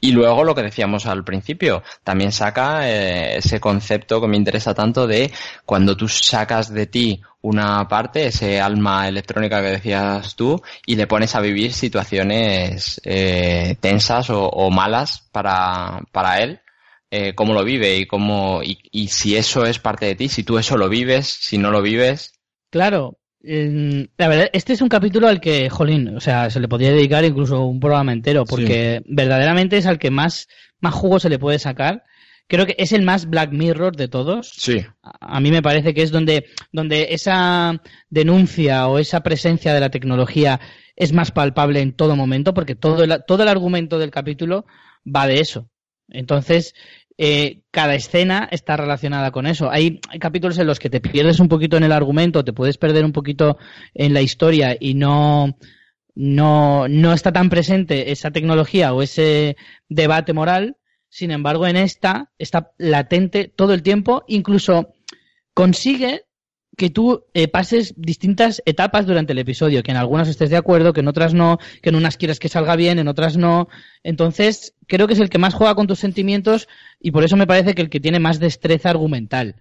Y 0.00 0.12
luego 0.12 0.44
lo 0.44 0.54
que 0.54 0.62
decíamos 0.62 1.06
al 1.06 1.24
principio, 1.24 1.82
también 2.02 2.32
saca 2.32 2.88
eh, 2.88 3.36
ese 3.36 3.60
concepto 3.60 4.20
que 4.20 4.28
me 4.28 4.36
interesa 4.36 4.74
tanto 4.74 5.06
de 5.06 5.30
cuando 5.66 5.96
tú 5.96 6.08
sacas 6.08 6.72
de 6.72 6.86
ti 6.86 7.22
una 7.42 7.86
parte, 7.88 8.26
ese 8.26 8.60
alma 8.60 9.08
electrónica 9.08 9.62
que 9.62 9.70
decías 9.70 10.36
tú, 10.36 10.60
y 10.86 10.96
le 10.96 11.06
pones 11.06 11.34
a 11.34 11.40
vivir 11.40 11.72
situaciones 11.72 13.00
eh, 13.04 13.76
tensas 13.80 14.28
o, 14.30 14.70
malas 14.70 15.28
para, 15.32 16.00
para 16.12 16.40
él, 16.40 16.60
eh, 17.10 17.34
cómo 17.34 17.54
lo 17.54 17.64
vive 17.64 17.96
y 17.96 18.06
cómo, 18.06 18.62
y, 18.62 18.78
y 18.90 19.08
si 19.08 19.36
eso 19.36 19.66
es 19.66 19.78
parte 19.78 20.06
de 20.06 20.14
ti, 20.14 20.28
si 20.28 20.44
tú 20.44 20.58
eso 20.58 20.76
lo 20.76 20.88
vives, 20.88 21.26
si 21.26 21.58
no 21.58 21.70
lo 21.70 21.82
vives. 21.82 22.34
Claro, 22.70 23.19
la 23.42 24.28
verdad, 24.28 24.50
este 24.52 24.74
es 24.74 24.82
un 24.82 24.88
capítulo 24.88 25.26
al 25.26 25.40
que, 25.40 25.70
jolín, 25.70 26.16
o 26.16 26.20
sea, 26.20 26.50
se 26.50 26.60
le 26.60 26.68
podría 26.68 26.90
dedicar 26.90 27.24
incluso 27.24 27.64
un 27.64 27.80
programa 27.80 28.12
entero, 28.12 28.44
porque 28.44 29.02
verdaderamente 29.06 29.78
es 29.78 29.86
al 29.86 29.98
que 29.98 30.10
más, 30.10 30.48
más 30.80 30.94
jugo 30.94 31.18
se 31.18 31.30
le 31.30 31.38
puede 31.38 31.58
sacar. 31.58 32.04
Creo 32.48 32.66
que 32.66 32.74
es 32.78 32.92
el 32.92 33.02
más 33.02 33.30
Black 33.30 33.52
Mirror 33.52 33.94
de 33.94 34.08
todos. 34.08 34.50
Sí. 34.56 34.84
A 35.02 35.36
a 35.36 35.40
mí 35.40 35.50
me 35.50 35.62
parece 35.62 35.94
que 35.94 36.02
es 36.02 36.10
donde, 36.10 36.46
donde 36.72 37.08
esa 37.10 37.80
denuncia 38.08 38.88
o 38.88 38.98
esa 38.98 39.20
presencia 39.22 39.72
de 39.72 39.80
la 39.80 39.90
tecnología 39.90 40.60
es 40.96 41.12
más 41.12 41.30
palpable 41.30 41.80
en 41.80 41.92
todo 41.92 42.16
momento, 42.16 42.52
porque 42.52 42.74
todo 42.74 43.04
el, 43.04 43.22
todo 43.26 43.44
el 43.44 43.48
argumento 43.48 43.98
del 43.98 44.10
capítulo 44.10 44.66
va 45.06 45.26
de 45.26 45.40
eso. 45.40 45.70
Entonces, 46.08 46.74
eh, 47.22 47.60
cada 47.70 47.94
escena 47.96 48.48
está 48.50 48.78
relacionada 48.78 49.30
con 49.30 49.46
eso. 49.46 49.70
Hay, 49.70 50.00
hay 50.08 50.18
capítulos 50.18 50.56
en 50.56 50.66
los 50.66 50.78
que 50.78 50.88
te 50.88 51.02
pierdes 51.02 51.38
un 51.38 51.48
poquito 51.48 51.76
en 51.76 51.82
el 51.82 51.92
argumento, 51.92 52.46
te 52.46 52.54
puedes 52.54 52.78
perder 52.78 53.04
un 53.04 53.12
poquito 53.12 53.58
en 53.92 54.14
la 54.14 54.22
historia 54.22 54.74
y 54.80 54.94
no, 54.94 55.58
no, 56.14 56.88
no 56.88 57.12
está 57.12 57.30
tan 57.30 57.50
presente 57.50 58.10
esa 58.10 58.30
tecnología 58.30 58.94
o 58.94 59.02
ese 59.02 59.58
debate 59.90 60.32
moral. 60.32 60.78
Sin 61.10 61.30
embargo, 61.30 61.66
en 61.66 61.76
esta 61.76 62.32
está 62.38 62.72
latente 62.78 63.52
todo 63.54 63.74
el 63.74 63.82
tiempo, 63.82 64.24
incluso 64.26 64.94
consigue 65.52 66.22
que 66.80 66.88
tú 66.88 67.24
eh, 67.34 67.46
pases 67.46 67.92
distintas 67.98 68.62
etapas 68.64 69.04
durante 69.04 69.34
el 69.34 69.38
episodio, 69.38 69.82
que 69.82 69.90
en 69.90 69.98
algunas 69.98 70.28
estés 70.28 70.48
de 70.48 70.56
acuerdo, 70.56 70.94
que 70.94 71.00
en 71.00 71.08
otras 71.08 71.34
no, 71.34 71.58
que 71.82 71.90
en 71.90 71.96
unas 71.96 72.16
quieras 72.16 72.38
que 72.38 72.48
salga 72.48 72.74
bien, 72.74 72.98
en 72.98 73.06
otras 73.06 73.36
no. 73.36 73.68
Entonces, 74.02 74.72
creo 74.86 75.06
que 75.06 75.12
es 75.12 75.20
el 75.20 75.28
que 75.28 75.36
más 75.36 75.52
juega 75.52 75.74
con 75.74 75.86
tus 75.86 75.98
sentimientos 75.98 76.68
y 76.98 77.10
por 77.10 77.22
eso 77.22 77.36
me 77.36 77.46
parece 77.46 77.74
que 77.74 77.82
el 77.82 77.90
que 77.90 78.00
tiene 78.00 78.18
más 78.18 78.40
destreza 78.40 78.88
argumental. 78.88 79.56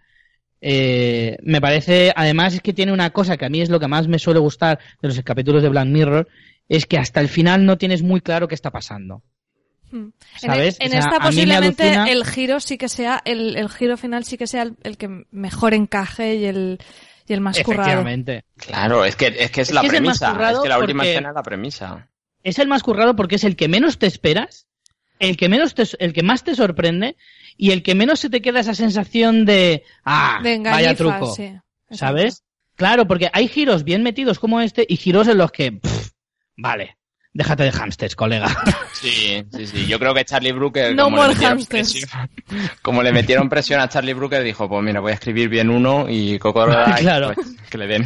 Eh, 0.62 1.36
me 1.44 1.60
parece, 1.60 2.14
además, 2.16 2.54
es 2.54 2.62
que 2.62 2.72
tiene 2.74 2.94
una 2.94 3.10
cosa 3.10 3.36
que 3.36 3.46
a 3.46 3.50
mí 3.50 3.60
es 3.60 3.70
lo 3.70 3.82
que 3.82 3.88
más 3.90 4.08
me 4.08 4.18
suele 4.18 4.40
gustar 4.40 4.80
de 5.02 5.10
los 5.10 5.22
capítulos 5.22 5.62
de 5.62 5.68
Black 5.70 5.88
Mirror, 5.88 6.26
es 6.70 6.86
que 6.86 6.98
hasta 6.98 7.20
el 7.20 7.28
final 7.28 7.66
no 7.66 7.78
tienes 7.78 8.02
muy 8.02 8.22
claro 8.22 8.48
qué 8.48 8.56
está 8.56 8.72
pasando. 8.72 9.24
Hmm. 9.92 10.10
¿Sabes? 10.38 10.78
En, 10.80 10.90
O 10.90 10.92
sea, 10.92 11.00
esta 11.00 11.20
posiblemente 11.20 11.84
alucina- 11.84 12.12
el 12.12 12.24
giro 12.24 12.60
sí 12.60 12.78
que 12.78 12.88
sea, 12.90 13.22
el, 13.26 13.58
el 13.58 13.70
giro 13.70 13.98
final 13.98 14.24
sí 14.24 14.38
que 14.38 14.46
sea 14.46 14.62
el, 14.62 14.76
el 14.84 14.98
que 14.98 15.26
mejor 15.32 15.74
encaje 15.74 16.36
y 16.36 16.46
el, 16.46 16.78
y 17.30 17.34
el 17.34 17.42
más 17.42 17.58
currado. 17.62 17.84
Efectivamente. 17.84 18.44
Claro, 18.58 19.06
es 19.06 19.16
que 19.16 19.28
es, 19.28 19.52
que 19.52 19.62
es, 19.62 19.70
Es 19.70 19.74
la 19.76 19.82
que 19.82 19.88
premisa. 19.90 20.32
Es 20.52 20.60
que 20.60 20.68
la 20.70 20.80
última 20.80 21.00
porque- 21.04 21.12
escena 21.12 21.30
es 21.30 21.36
la 21.36 21.44
premisa. 21.44 22.08
es 22.44 22.60
el 22.60 22.68
más 22.68 22.84
currado 22.84 23.16
porque 23.16 23.36
es 23.36 23.44
el 23.44 23.56
que 23.56 23.68
menos 23.70 24.00
te 24.00 24.08
esperas, 24.08 24.68
el 25.20 25.38
que 25.38 25.48
menos 25.50 25.76
te, 25.76 25.84
el 26.00 26.14
que 26.14 26.24
más 26.24 26.44
te 26.44 26.56
sorprende 26.56 27.16
y 27.58 27.72
el 27.72 27.84
que 27.84 27.94
menos 27.96 28.20
se 28.20 28.30
te 28.30 28.42
queda 28.42 28.62
esa 28.62 28.74
sensación 28.74 29.46
de 29.46 29.84
ah, 30.06 30.40
De 30.44 30.58
vaya 30.60 30.96
truco, 30.96 31.34
sí. 31.36 31.54
¿sabes? 31.92 32.44
Claro, 32.76 33.06
porque 33.08 33.30
hay 33.34 33.48
giros 33.50 33.84
bien 33.84 34.04
metidos 34.04 34.40
como 34.40 34.62
este 34.62 34.86
y 34.88 34.96
giros 34.96 35.28
en 35.28 35.38
los 35.38 35.52
que 35.52 35.74
pff, 35.74 36.12
vale, 36.56 36.98
déjate 37.34 37.64
de 37.64 37.72
hamsters, 37.72 38.16
colega. 38.16 38.48
Sí, 39.00 39.46
sí, 39.56 39.66
sí. 39.66 39.88
Yo 39.88 39.98
creo 39.98 40.14
que 40.14 40.26
Charlie 40.26 40.52
Brooker, 40.52 40.94
No 40.94 41.06
como, 41.06 41.18
more 41.18 41.30
le 41.30 41.34
metieron 41.36 41.58
hamsters. 41.60 41.92
presión, 42.06 42.30
como 42.82 43.02
le 43.02 43.14
metieron 43.14 43.48
presión 43.50 43.80
a 43.80 43.88
Charlie 43.88 44.14
Brooker, 44.14 44.44
dijo, 44.44 44.68
pues 44.68 44.84
mira, 44.84 45.00
voy 45.00 45.12
a 45.12 45.14
escribir 45.16 45.48
bien 45.48 45.70
uno 45.70 46.08
y 46.10 46.38
Cocorola, 46.38 46.96
Claro. 47.00 47.32
pues, 47.34 47.48
que 47.70 47.78
le 47.78 47.88
den. 47.88 48.06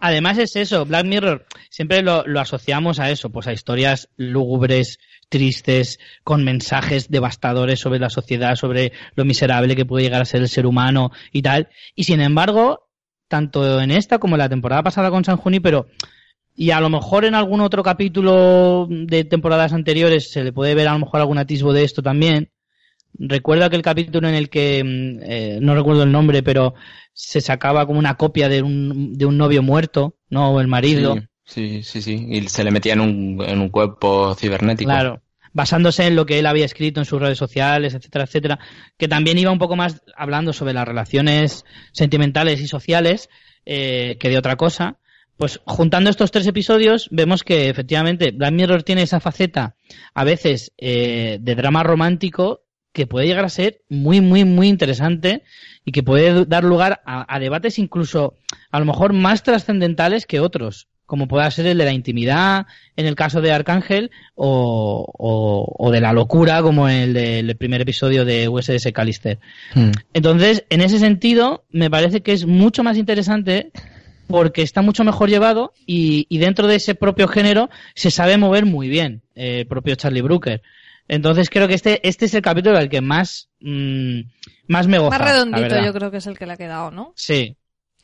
Además 0.00 0.38
es 0.38 0.56
eso, 0.56 0.84
Black 0.84 1.06
Mirror, 1.06 1.46
siempre 1.70 2.02
lo, 2.02 2.24
lo 2.26 2.40
asociamos 2.40 2.98
a 2.98 3.10
eso, 3.10 3.30
pues 3.30 3.46
a 3.46 3.52
historias 3.52 4.08
lúgubres, 4.16 4.98
tristes, 5.28 5.98
con 6.24 6.44
mensajes 6.44 7.08
devastadores 7.10 7.78
sobre 7.78 7.98
la 8.00 8.10
sociedad, 8.10 8.56
sobre 8.56 8.92
lo 9.14 9.24
miserable 9.24 9.76
que 9.76 9.84
puede 9.84 10.04
llegar 10.04 10.22
a 10.22 10.26
ser 10.26 10.40
el 10.40 10.48
ser 10.48 10.66
humano 10.66 11.12
y 11.30 11.42
tal. 11.42 11.68
Y 11.94 12.04
sin 12.04 12.20
embargo, 12.20 12.88
tanto 13.28 13.80
en 13.80 13.90
esta 13.92 14.18
como 14.18 14.34
en 14.34 14.40
la 14.40 14.48
temporada 14.48 14.82
pasada 14.82 15.10
con 15.10 15.24
San 15.24 15.36
Junípero, 15.36 15.86
y 16.54 16.70
a 16.70 16.80
lo 16.80 16.90
mejor 16.90 17.24
en 17.24 17.34
algún 17.34 17.60
otro 17.60 17.82
capítulo 17.82 18.86
de 18.88 19.24
temporadas 19.24 19.72
anteriores 19.72 20.30
se 20.30 20.44
le 20.44 20.52
puede 20.52 20.74
ver 20.74 20.88
a 20.88 20.92
lo 20.92 21.00
mejor 21.00 21.20
algún 21.20 21.38
atisbo 21.38 21.72
de 21.72 21.84
esto 21.84 22.02
también. 22.02 22.50
Recuerdo 23.14 23.64
aquel 23.64 23.82
capítulo 23.82 24.28
en 24.28 24.34
el 24.34 24.48
que, 24.48 24.82
mm, 24.84 25.22
eh, 25.22 25.58
no 25.60 25.74
recuerdo 25.74 26.02
el 26.02 26.12
nombre, 26.12 26.42
pero 26.42 26.74
se 27.12 27.40
sacaba 27.40 27.86
como 27.86 27.98
una 27.98 28.16
copia 28.16 28.48
de 28.48 28.62
un, 28.62 29.14
de 29.14 29.26
un 29.26 29.36
novio 29.36 29.62
muerto, 29.62 30.16
¿no? 30.30 30.50
O 30.50 30.60
el 30.60 30.68
marido. 30.68 31.16
Sí, 31.44 31.82
sí, 31.82 31.82
sí, 31.82 32.02
sí. 32.02 32.26
Y 32.30 32.48
se 32.48 32.64
le 32.64 32.70
metía 32.70 32.94
en 32.94 33.00
un, 33.00 33.44
en 33.46 33.60
un 33.60 33.68
cuerpo 33.68 34.34
cibernético. 34.34 34.90
Claro. 34.90 35.22
Basándose 35.52 36.06
en 36.06 36.16
lo 36.16 36.24
que 36.24 36.38
él 36.38 36.46
había 36.46 36.64
escrito 36.64 37.00
en 37.00 37.04
sus 37.04 37.20
redes 37.20 37.36
sociales, 37.36 37.92
etcétera, 37.92 38.24
etcétera. 38.24 38.58
Que 38.96 39.08
también 39.08 39.36
iba 39.36 39.50
un 39.50 39.58
poco 39.58 39.76
más 39.76 40.00
hablando 40.16 40.54
sobre 40.54 40.72
las 40.72 40.88
relaciones 40.88 41.66
sentimentales 41.92 42.60
y 42.60 42.66
sociales 42.66 43.28
eh, 43.66 44.16
que 44.18 44.30
de 44.30 44.38
otra 44.38 44.56
cosa. 44.56 44.98
Pues 45.42 45.58
juntando 45.64 46.08
estos 46.08 46.30
tres 46.30 46.46
episodios, 46.46 47.08
vemos 47.10 47.42
que 47.42 47.68
efectivamente 47.68 48.30
Black 48.30 48.52
Mirror 48.52 48.84
tiene 48.84 49.02
esa 49.02 49.18
faceta, 49.18 49.74
a 50.14 50.22
veces, 50.22 50.70
eh, 50.78 51.38
de 51.40 51.54
drama 51.56 51.82
romántico, 51.82 52.62
que 52.92 53.08
puede 53.08 53.26
llegar 53.26 53.44
a 53.44 53.48
ser 53.48 53.80
muy, 53.88 54.20
muy, 54.20 54.44
muy 54.44 54.68
interesante 54.68 55.42
y 55.84 55.90
que 55.90 56.04
puede 56.04 56.44
dar 56.44 56.62
lugar 56.62 57.02
a, 57.04 57.40
debates 57.40 57.80
incluso 57.80 58.36
a 58.70 58.78
lo 58.78 58.84
mejor 58.84 59.14
más 59.14 59.42
trascendentales 59.42 60.26
que 60.26 60.38
otros, 60.38 60.86
como 61.06 61.26
pueda 61.26 61.50
ser 61.50 61.66
el 61.66 61.78
de 61.78 61.86
la 61.86 61.92
intimidad 61.92 62.66
en 62.94 63.06
el 63.06 63.16
caso 63.16 63.40
de 63.40 63.50
Arcángel 63.50 64.12
o, 64.36 65.74
o, 65.76 65.90
de 65.90 66.00
la 66.00 66.12
locura 66.12 66.62
como 66.62 66.88
el 66.88 67.14
del 67.14 67.56
primer 67.56 67.80
episodio 67.80 68.24
de 68.24 68.48
USS 68.48 68.92
Callister. 68.94 69.40
Hmm. 69.74 69.90
Entonces, 70.14 70.64
en 70.70 70.82
ese 70.82 71.00
sentido, 71.00 71.64
me 71.68 71.90
parece 71.90 72.20
que 72.20 72.32
es 72.32 72.46
mucho 72.46 72.84
más 72.84 72.96
interesante 72.96 73.72
porque 74.32 74.62
está 74.62 74.82
mucho 74.82 75.04
mejor 75.04 75.28
llevado 75.28 75.72
y, 75.86 76.26
y 76.28 76.38
dentro 76.38 76.66
de 76.66 76.76
ese 76.76 76.96
propio 76.96 77.28
género 77.28 77.70
se 77.94 78.10
sabe 78.10 78.36
mover 78.36 78.66
muy 78.66 78.88
bien 78.88 79.22
eh, 79.36 79.60
el 79.60 79.66
propio 79.68 79.94
Charlie 79.94 80.22
Brooker. 80.22 80.62
Entonces 81.08 81.50
creo 81.50 81.68
que 81.68 81.74
este, 81.74 82.06
este 82.08 82.24
es 82.24 82.34
el 82.34 82.42
capítulo 82.42 82.78
al 82.78 82.88
que 82.88 83.00
más, 83.00 83.50
mm, 83.60 84.20
más 84.66 84.86
me 84.86 84.98
gusta. 84.98 85.18
Más 85.18 85.30
redondito 85.30 85.84
yo 85.84 85.92
creo 85.92 86.10
que 86.10 86.16
es 86.16 86.26
el 86.26 86.38
que 86.38 86.46
le 86.46 86.54
ha 86.54 86.56
quedado, 86.56 86.90
¿no? 86.90 87.12
Sí, 87.16 87.56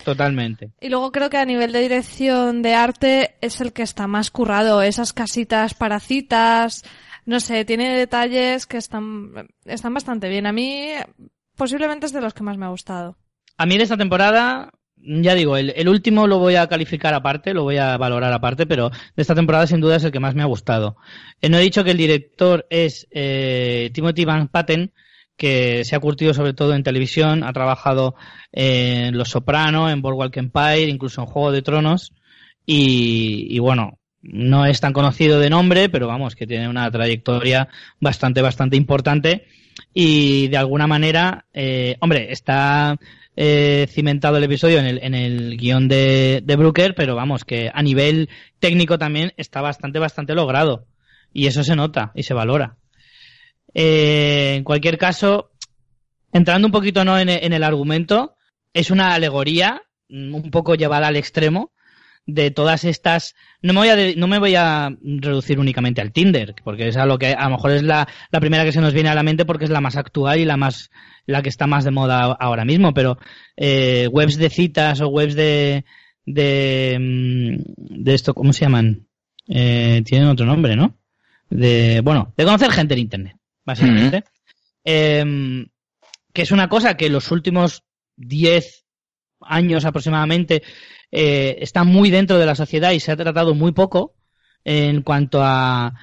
totalmente. 0.05 0.73
Y 0.81 0.91
luego 0.91 1.11
creo 1.11 1.31
que 1.31 1.39
a 1.39 1.45
nivel 1.45 1.73
de 1.73 1.81
dirección 1.81 2.63
de 2.63 2.75
arte 2.75 3.37
es 3.41 3.61
el 3.61 3.73
que 3.73 3.83
está 3.83 4.07
más 4.07 4.31
currado. 4.31 4.83
Esas 4.83 5.13
casitas 5.13 5.75
para 5.75 6.01
citas, 6.01 6.85
no 7.25 7.41
sé, 7.41 7.65
tiene 7.65 7.97
detalles 7.97 8.67
que 8.67 8.77
están, 8.77 9.49
están 9.65 9.95
bastante 9.95 10.29
bien. 10.29 10.47
A 10.47 10.53
mí 10.53 10.91
posiblemente 11.57 12.07
es 12.07 12.13
de 12.13 12.21
los 12.21 12.35
que 12.35 12.43
más 12.43 12.59
me 12.59 12.67
ha 12.67 12.71
gustado. 12.71 13.17
A 13.57 13.67
mí 13.67 13.77
de 13.77 13.85
esta 13.85 13.97
temporada 13.97 14.71
ya 15.09 15.35
digo, 15.35 15.57
el, 15.57 15.89
último 15.89 16.27
lo 16.27 16.39
voy 16.39 16.57
a 16.57 16.67
calificar 16.67 17.15
aparte, 17.15 17.55
lo 17.55 17.63
voy 17.63 17.79
a 17.79 17.97
valorar 17.97 18.33
aparte, 18.33 18.67
pero 18.67 18.91
de 18.91 19.23
esta 19.23 19.35
temporada 19.35 19.67
sin 19.67 19.81
duda 19.81 19.97
es 19.97 20.05
el 20.05 20.13
que 20.13 20.21
más 20.21 20.35
me 20.35 20.43
ha 20.43 20.47
gustado. 20.47 20.97
Eh, 21.41 21.49
no 21.49 21.57
he 21.57 21.63
dicho 21.63 21.83
que 21.83 21.93
el 21.93 21.97
director 21.97 22.67
es 22.69 23.07
eh, 23.11 23.91
Timothy 23.95 24.25
Van 24.27 24.49
Patten, 24.49 24.93
que 25.37 25.85
se 25.85 25.97
ha 25.97 26.01
curtido 26.01 26.35
sobre 26.35 26.53
todo 26.53 26.75
en 26.75 26.83
televisión, 26.83 27.43
ha 27.43 27.53
trabajado 27.53 28.17
en 28.53 29.17
Los 29.17 29.31
Soprano, 29.31 29.89
en 29.89 30.03
Boardwalk 30.03 30.37
Empire, 30.37 30.89
incluso 30.89 31.23
en 31.23 31.29
Juego 31.29 31.53
de 31.53 31.63
Tronos, 31.63 32.13
y, 32.67 33.59
bueno, 33.61 33.99
no 34.21 34.67
es 34.67 34.81
tan 34.81 34.93
conocido 34.93 35.41
de 35.41 35.49
nombre, 35.49 35.89
pero 35.89 36.07
vamos, 36.07 36.35
que 36.35 36.47
tiene 36.47 36.69
una 36.69 36.91
trayectoria 36.91 37.69
bastante, 37.99 38.43
bastante 38.43 38.77
importante 38.77 39.47
y 39.95 40.49
de 40.49 40.57
alguna 40.59 40.87
manera, 40.87 41.47
eh, 41.55 41.97
hombre, 42.01 42.31
está 42.31 42.99
eh, 43.41 43.87
cimentado 43.89 44.37
el 44.37 44.43
episodio 44.43 44.81
en 44.81 44.87
el, 44.87 44.99
en 45.01 45.15
el 45.15 45.57
guion 45.57 45.87
de, 45.87 46.43
de 46.45 46.57
Brooker, 46.57 46.97
pero 46.97 47.15
vamos, 47.15 47.45
que 47.45 47.71
a 47.73 47.83
nivel 47.85 48.29
técnico 48.59 48.99
también 48.99 49.33
está 49.37 49.61
bastante, 49.61 50.01
bastante 50.01 50.35
logrado. 50.35 50.87
Y 51.33 51.47
eso 51.47 51.63
se 51.63 51.77
nota 51.77 52.11
y 52.17 52.25
se 52.25 52.35
valora. 52.35 52.79
Eh, 53.75 54.55
en 54.57 54.65
cualquier 54.65 54.99
caso, 54.99 55.53
entrando 56.33 56.67
un 56.67 56.73
poquito 56.73 57.05
no 57.05 57.17
en, 57.17 57.29
el 57.29 57.63
argumento, 57.63 58.35
es 58.75 58.91
una 58.91 59.15
alegoría 59.15 59.83
mm, 60.09 60.35
un 60.35 60.51
poco 60.51 60.75
llevada 60.75 61.07
al 61.07 61.15
extremo 61.15 61.71
de 62.29 62.51
todas 62.51 62.85
estas 62.85 63.35
no 63.63 63.73
me 63.73 63.81
voy 63.81 63.89
a 63.89 64.15
no 64.15 64.29
me 64.29 64.39
voy 64.39 64.55
a 64.55 64.95
reducir 65.03 65.59
únicamente 65.59 66.03
al 66.03 66.13
Tinder 66.13 66.55
porque 66.63 66.89
es 66.89 66.97
a 66.99 67.07
lo 67.07 67.19
que 67.19 67.33
a 67.33 67.45
lo 67.45 67.57
mejor 67.57 67.71
es 67.71 67.83
la, 67.83 68.07
la 68.31 68.41
primera 68.41 68.65
que 68.65 68.73
se 68.73 68.83
nos 68.83 68.93
viene 68.93 69.09
a 69.09 69.15
la 69.15 69.23
mente 69.23 69.47
porque 69.47 69.65
es 69.65 69.71
la 69.71 69.81
más 69.81 69.97
actual 69.97 70.39
y 70.39 70.45
la 70.45 70.59
más 70.59 70.91
la 71.25 71.43
que 71.43 71.49
está 71.49 71.67
más 71.67 71.85
de 71.85 71.91
moda 71.91 72.37
ahora 72.39 72.67
mismo 72.67 72.93
pero 72.93 73.19
eh, 73.57 74.09
webs 74.13 74.37
de 74.37 74.51
citas 74.51 75.01
o 75.01 75.09
webs 75.09 75.35
de 75.35 75.87
de 76.27 76.99
mm, 77.01 78.03
de 78.05 78.15
esto 78.15 78.35
cómo 78.35 78.53
se 78.53 78.67
llaman 78.67 79.07
eh, 79.49 80.03
tienen 80.05 80.29
otro 80.29 80.45
nombre 80.45 80.77
no 80.77 80.99
de 81.49 82.03
bueno 82.05 82.35
de 82.37 82.45
conocer 82.45 82.71
gente 82.71 82.93
en 82.93 83.01
internet 83.01 83.37
básicamente. 83.65 84.25
Em, 84.85 85.67
que 86.33 86.43
es 86.43 86.51
una 86.51 86.69
cosa 86.69 86.97
que 86.97 87.11
los 87.11 87.31
últimos 87.31 87.85
10 88.17 88.87
años 89.43 89.85
aproximadamente 89.85 90.63
eh, 91.11 91.57
está 91.61 91.85
muy 91.85 92.11
dentro 92.11 92.39
de 92.39 92.47
la 92.47 92.55
sociedad 92.55 92.93
y 92.93 93.01
se 93.01 93.13
ha 93.13 93.17
tratado 93.17 93.55
muy 93.55 93.73
poco 93.73 94.15
en 94.65 95.03
cuanto 95.03 95.41
a 95.43 95.95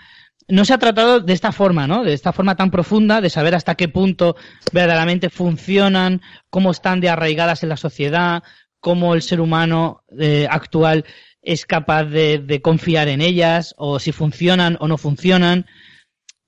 no 0.48 0.65
se 0.65 0.73
ha 0.73 0.77
tratado 0.77 1.19
de 1.19 1.34
esta 1.34 1.52
forma, 1.52 1.88
¿no? 1.88 2.03
De 2.03 2.14
esta 2.14 2.32
forma 2.32 2.56
tan 2.56 2.72
profunda, 2.72 3.22
de 3.22 3.30
saber 3.30 3.56
hasta 3.56 3.76
qué 3.76 3.88
punto 3.88 4.36
verdaderamente 4.72 5.30
funcionan, 5.30 6.22
cómo 6.49 6.72
están 6.72 6.99
de 6.99 7.10
arraigadas 7.10 7.64
en 7.64 7.69
la 7.69 7.77
sociedad, 7.77 8.44
cómo 8.80 9.15
el 9.15 9.23
ser 9.23 9.41
humano 9.41 10.03
eh, 10.19 10.48
actual 10.49 11.06
es 11.41 11.65
capaz 11.65 12.06
de, 12.06 12.40
de, 12.40 12.61
confiar 12.61 13.07
en 13.07 13.22
ellas, 13.22 13.73
o 13.77 13.99
si 13.99 14.11
funcionan 14.11 14.77
o 14.80 14.88
no 14.88 14.98
funcionan. 14.98 15.65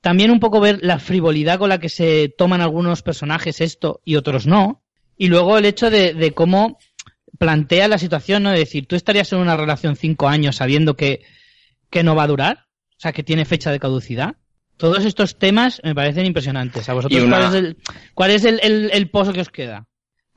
También 0.01 0.31
un 0.31 0.39
poco 0.39 0.59
ver 0.59 0.79
la 0.81 0.99
frivolidad 0.99 1.59
con 1.59 1.69
la 1.69 1.79
que 1.79 1.89
se 1.89 2.33
toman 2.37 2.61
algunos 2.61 3.01
personajes 3.01 3.61
esto 3.61 4.01
y 4.05 4.15
otros 4.15 4.45
no. 4.45 4.83
Y 5.17 5.27
luego 5.27 5.57
el 5.57 5.65
hecho 5.65 5.89
de, 5.89 6.13
de 6.13 6.33
cómo 6.33 6.77
plantea 7.37 7.87
la 7.87 7.97
situación, 7.97 8.43
¿no? 8.43 8.51
De 8.51 8.59
decir, 8.59 8.87
tú 8.87 8.95
estarías 8.95 9.31
en 9.33 9.39
una 9.39 9.57
relación 9.57 9.95
cinco 9.95 10.27
años 10.27 10.57
sabiendo 10.57 10.95
que, 10.95 11.23
que 11.89 12.03
no 12.03 12.15
va 12.15 12.23
a 12.23 12.27
durar, 12.27 12.65
o 12.91 12.99
sea, 12.99 13.13
que 13.13 13.23
tiene 13.23 13.45
fecha 13.45 13.71
de 13.71 13.79
caducidad. 13.79 14.35
Todos 14.77 15.05
estos 15.05 15.39
temas 15.39 15.81
me 15.83 15.95
parecen 15.95 16.25
impresionantes. 16.25 16.87
¿A 16.89 16.93
vosotros 16.93 17.23
cuál 17.27 17.43
es, 17.43 17.53
el, 17.53 17.77
cuál 18.13 18.31
es 18.31 18.45
el, 18.45 18.59
el 18.91 19.09
pozo 19.09 19.33
que 19.33 19.41
os 19.41 19.49
queda? 19.49 19.87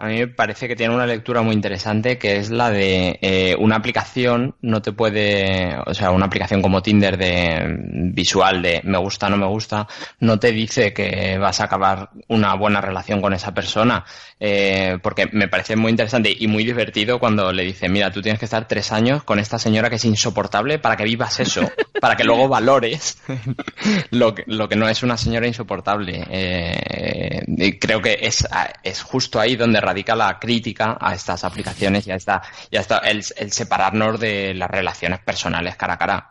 A 0.01 0.07
mí 0.07 0.17
me 0.17 0.29
parece 0.29 0.67
que 0.67 0.77
tiene 0.77 0.95
una 0.95 1.05
lectura 1.05 1.43
muy 1.43 1.55
interesante 1.55 2.17
que 2.17 2.39
es 2.39 2.49
la 2.49 2.71
de 2.71 3.19
eh, 3.21 3.55
una 3.59 3.77
aplicación 3.77 4.55
no 4.63 4.81
te 4.81 4.93
puede, 4.93 5.77
o 5.85 5.93
sea, 5.93 6.11
una 6.11 6.25
aplicación 6.25 6.63
como 6.63 6.83
Tinder 6.83 7.19
de 7.19 7.77
visual 8.11 8.63
de 8.63 8.81
me 8.83 8.97
gusta, 8.97 9.29
no 9.29 9.37
me 9.37 9.45
gusta, 9.47 9.87
no 10.21 10.39
te 10.39 10.53
dice 10.53 10.95
que 10.95 11.37
vas 11.37 11.61
a 11.61 11.65
acabar 11.65 12.09
una 12.29 12.55
buena 12.55 12.81
relación 12.81 13.21
con 13.21 13.35
esa 13.35 13.53
persona, 13.53 14.07
eh, 14.39 14.97
porque 15.03 15.29
me 15.33 15.49
parece 15.49 15.77
muy 15.77 15.91
interesante 15.91 16.35
y 16.35 16.47
muy 16.47 16.65
divertido 16.65 17.19
cuando 17.19 17.53
le 17.53 17.65
dice, 17.65 17.91
mira, 17.91 18.11
tú 18.11 18.23
tienes 18.23 18.39
que 18.39 18.47
estar 18.47 18.67
tres 18.67 18.93
años 18.93 19.23
con 19.23 19.39
esta 19.39 19.59
señora 19.59 19.91
que 19.91 19.97
es 19.97 20.05
insoportable 20.07 20.79
para 20.79 20.97
que 20.97 21.05
vivas 21.05 21.41
eso, 21.41 21.71
para 22.01 22.17
que 22.17 22.25
luego 22.25 22.49
valores 22.49 23.19
lo 24.13 24.35
que, 24.35 24.45
lo 24.47 24.67
que 24.67 24.77
no 24.77 24.89
es 24.89 25.03
una 25.03 25.19
señora 25.19 25.47
insoportable. 25.47 26.25
Eh, 26.31 27.43
y 27.47 27.79
creo 27.79 28.01
que 28.01 28.19
es, 28.23 28.49
es 28.83 29.03
justo 29.03 29.39
ahí 29.39 29.57
donde 29.57 29.90
radica 29.91 30.15
la 30.15 30.39
crítica 30.39 30.97
a 31.01 31.15
estas 31.15 31.43
aplicaciones 31.43 32.07
y 32.07 32.13
a, 32.13 32.15
esta, 32.15 32.43
y 32.71 32.77
a 32.77 32.83
el, 33.05 33.23
separarnos 33.23 34.21
de 34.21 34.55
las 34.55 34.71
relaciones 34.71 35.19
personales 35.21 35.77
cara 35.77 35.95
a 35.95 35.99
cara. 35.99 36.31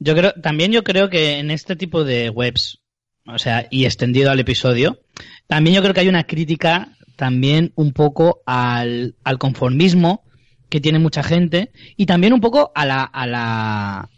Yo 0.00 0.16
creo, 0.16 0.32
también 0.42 0.72
yo 0.72 0.82
creo 0.82 1.08
que 1.08 1.38
en 1.38 1.52
este 1.52 1.76
tipo 1.76 2.02
de 2.02 2.28
webs, 2.28 2.82
o 3.26 3.38
sea, 3.38 3.68
y 3.70 3.84
extendido 3.84 4.32
al 4.32 4.40
episodio, 4.40 4.98
también 5.46 5.76
yo 5.76 5.82
creo 5.82 5.94
que 5.94 6.00
hay 6.00 6.08
una 6.08 6.24
crítica 6.24 6.88
también 7.14 7.72
un 7.76 7.92
poco 7.92 8.42
al, 8.46 9.14
al 9.22 9.38
conformismo 9.38 10.24
que 10.68 10.80
tiene 10.80 10.98
mucha 10.98 11.22
gente 11.22 11.70
y 11.96 12.06
también 12.06 12.32
un 12.32 12.40
poco 12.40 12.72
a 12.74 12.84
la, 12.84 13.04
a 13.04 13.26
la, 13.28 14.10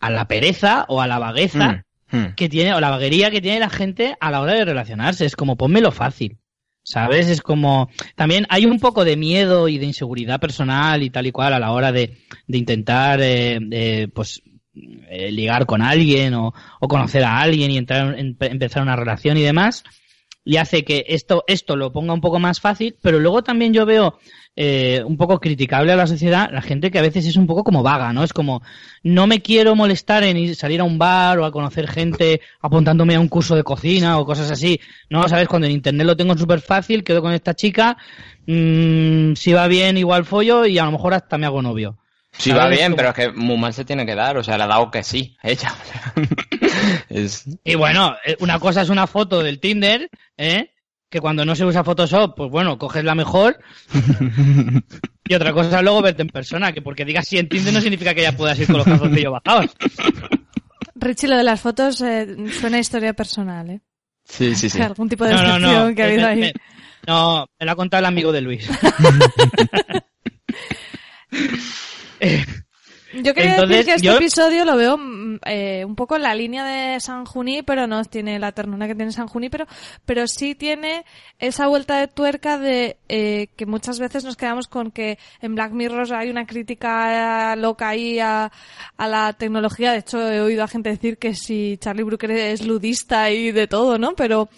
a 0.00 0.10
la 0.10 0.26
pereza 0.26 0.84
o 0.88 1.00
a 1.00 1.06
la 1.06 1.20
vagueza 1.20 1.84
mm, 2.10 2.16
mm. 2.16 2.34
que 2.34 2.48
tiene, 2.48 2.74
o 2.74 2.80
la 2.80 2.90
vaguería 2.90 3.30
que 3.30 3.40
tiene 3.40 3.60
la 3.60 3.70
gente 3.70 4.16
a 4.18 4.32
la 4.32 4.40
hora 4.40 4.54
de 4.54 4.64
relacionarse. 4.64 5.26
Es 5.26 5.36
como, 5.36 5.56
ponmelo 5.56 5.92
fácil. 5.92 6.38
¿Sabes? 6.82 7.28
Es 7.28 7.40
como. 7.42 7.88
También 8.16 8.46
hay 8.48 8.66
un 8.66 8.80
poco 8.80 9.04
de 9.04 9.16
miedo 9.16 9.68
y 9.68 9.78
de 9.78 9.86
inseguridad 9.86 10.40
personal 10.40 11.02
y 11.02 11.10
tal 11.10 11.26
y 11.26 11.32
cual 11.32 11.52
a 11.52 11.58
la 11.58 11.72
hora 11.72 11.92
de, 11.92 12.18
de 12.46 12.58
intentar, 12.58 13.20
eh, 13.22 14.08
pues, 14.14 14.42
eh, 15.08 15.30
ligar 15.30 15.66
con 15.66 15.82
alguien 15.82 16.34
o, 16.34 16.54
o, 16.80 16.88
conocer 16.88 17.24
a 17.24 17.40
alguien 17.40 17.70
y 17.70 17.76
entrar, 17.76 18.18
en, 18.18 18.36
empezar 18.40 18.82
una 18.82 18.96
relación 18.96 19.36
y 19.36 19.42
demás. 19.42 19.84
Y 20.44 20.56
hace 20.56 20.84
que 20.84 21.04
esto, 21.08 21.44
esto 21.46 21.76
lo 21.76 21.92
ponga 21.92 22.14
un 22.14 22.20
poco 22.20 22.38
más 22.38 22.60
fácil, 22.60 22.96
pero 23.02 23.20
luego 23.20 23.42
también 23.42 23.74
yo 23.74 23.84
veo 23.84 24.18
eh, 24.56 25.02
un 25.06 25.16
poco 25.16 25.38
criticable 25.38 25.92
a 25.92 25.96
la 25.96 26.06
sociedad, 26.06 26.50
la 26.52 26.62
gente 26.62 26.90
que 26.90 26.98
a 26.98 27.02
veces 27.02 27.26
es 27.26 27.36
un 27.36 27.46
poco 27.46 27.62
como 27.62 27.82
vaga, 27.82 28.12
¿no? 28.12 28.24
Es 28.24 28.32
como, 28.32 28.62
no 29.02 29.26
me 29.26 29.42
quiero 29.42 29.76
molestar 29.76 30.24
en 30.24 30.36
ir, 30.36 30.56
salir 30.56 30.80
a 30.80 30.84
un 30.84 30.98
bar 30.98 31.38
o 31.38 31.44
a 31.44 31.52
conocer 31.52 31.86
gente 31.88 32.40
apuntándome 32.60 33.14
a 33.14 33.20
un 33.20 33.28
curso 33.28 33.54
de 33.54 33.62
cocina 33.62 34.18
o 34.18 34.26
cosas 34.26 34.50
así. 34.50 34.80
No, 35.08 35.28
sabes, 35.28 35.46
cuando 35.46 35.66
en 35.66 35.74
internet 35.74 36.06
lo 36.06 36.16
tengo 36.16 36.36
súper 36.36 36.60
fácil, 36.60 37.04
quedo 37.04 37.22
con 37.22 37.32
esta 37.32 37.54
chica, 37.54 37.96
mmm, 38.46 39.34
si 39.34 39.52
va 39.52 39.68
bien 39.68 39.98
igual 39.98 40.24
follo 40.24 40.66
y 40.66 40.78
a 40.78 40.84
lo 40.84 40.92
mejor 40.92 41.14
hasta 41.14 41.38
me 41.38 41.46
hago 41.46 41.62
novio. 41.62 41.99
Sí, 42.40 42.52
va 42.52 42.68
bien, 42.68 42.94
pero 42.96 43.10
es 43.10 43.14
que 43.14 43.32
muy 43.32 43.58
mal 43.58 43.74
se 43.74 43.84
tiene 43.84 44.06
que 44.06 44.14
dar, 44.14 44.38
o 44.38 44.42
sea, 44.42 44.56
le 44.56 44.64
ha 44.64 44.66
dado 44.66 44.90
que 44.90 45.02
sí, 45.02 45.36
ella. 45.42 45.74
Y 47.64 47.74
bueno, 47.74 48.16
eh, 48.24 48.36
una 48.40 48.58
cosa 48.58 48.80
es 48.80 48.88
una 48.88 49.06
foto 49.06 49.42
del 49.42 49.60
Tinder, 49.60 50.08
¿eh? 50.38 50.72
que 51.10 51.20
cuando 51.20 51.44
no 51.44 51.54
se 51.54 51.66
usa 51.66 51.84
Photoshop, 51.84 52.34
pues 52.36 52.50
bueno, 52.50 52.78
coges 52.78 53.04
la 53.04 53.14
mejor. 53.14 53.58
y 55.28 55.34
otra 55.34 55.52
cosa 55.52 55.76
es 55.76 55.82
luego 55.82 56.00
verte 56.00 56.22
en 56.22 56.28
persona, 56.28 56.72
que 56.72 56.80
porque 56.80 57.04
digas 57.04 57.28
si 57.28 57.36
entiende 57.36 57.72
no 57.72 57.80
significa 57.80 58.14
que 58.14 58.22
ya 58.22 58.32
puedas 58.32 58.58
ir 58.58 58.68
con 58.68 58.78
los 58.78 58.86
calzoncillos 58.86 59.32
bajados. 59.32 59.76
Richie, 60.94 61.28
lo 61.28 61.36
de 61.36 61.44
las 61.44 61.60
fotos 61.60 62.00
eh, 62.00 62.26
suena 62.58 62.78
a 62.78 62.80
historia 62.80 63.12
personal, 63.12 63.68
¿eh? 63.68 63.80
Sí, 64.24 64.54
sí, 64.54 64.70
sí. 64.70 64.80
Algún 64.80 65.08
tipo 65.08 65.24
de 65.24 65.32
descripción 65.32 65.94
que 65.94 66.02
ha 66.02 66.06
habido 66.06 66.26
ahí. 66.26 66.52
no, 67.06 67.46
me 67.58 67.66
lo 67.66 67.72
ha 67.72 67.76
contado 67.76 67.98
el 67.98 68.06
amigo 68.06 68.32
de 68.32 68.40
Luis. 68.40 68.70
Yo 73.12 73.34
quería 73.34 73.56
decir 73.56 73.84
que 73.84 73.94
este 73.94 74.14
episodio 74.14 74.64
lo 74.64 74.76
veo 74.76 74.96
mm, 74.96 75.40
eh, 75.44 75.84
un 75.84 75.96
poco 75.96 76.16
en 76.16 76.22
la 76.22 76.34
línea 76.34 76.64
de 76.64 77.00
San 77.00 77.24
Juní, 77.24 77.62
pero 77.62 77.86
no 77.86 78.04
tiene 78.04 78.38
la 78.38 78.52
ternura 78.52 78.86
que 78.86 78.94
tiene 78.94 79.10
San 79.10 79.26
Juní, 79.26 79.50
pero, 79.50 79.66
pero 80.04 80.26
sí 80.28 80.54
tiene 80.54 81.04
esa 81.38 81.66
vuelta 81.66 81.98
de 81.98 82.06
tuerca 82.06 82.58
de 82.58 82.98
eh, 83.08 83.48
que 83.56 83.66
muchas 83.66 83.98
veces 83.98 84.24
nos 84.24 84.36
quedamos 84.36 84.68
con 84.68 84.92
que 84.92 85.18
en 85.40 85.54
Black 85.54 85.72
Mirror 85.72 86.12
hay 86.14 86.30
una 86.30 86.46
crítica 86.46 87.56
loca 87.56 87.88
ahí 87.88 88.20
a, 88.20 88.52
a 88.96 89.08
la 89.08 89.32
tecnología. 89.32 89.92
De 89.92 89.98
hecho, 89.98 90.20
he 90.30 90.40
oído 90.40 90.62
a 90.62 90.68
gente 90.68 90.90
decir 90.90 91.18
que 91.18 91.34
si 91.34 91.78
Charlie 91.78 92.04
Brooker 92.04 92.30
es 92.30 92.64
ludista 92.64 93.30
y 93.30 93.50
de 93.50 93.66
todo, 93.66 93.98
¿no? 93.98 94.14
Pero 94.14 94.48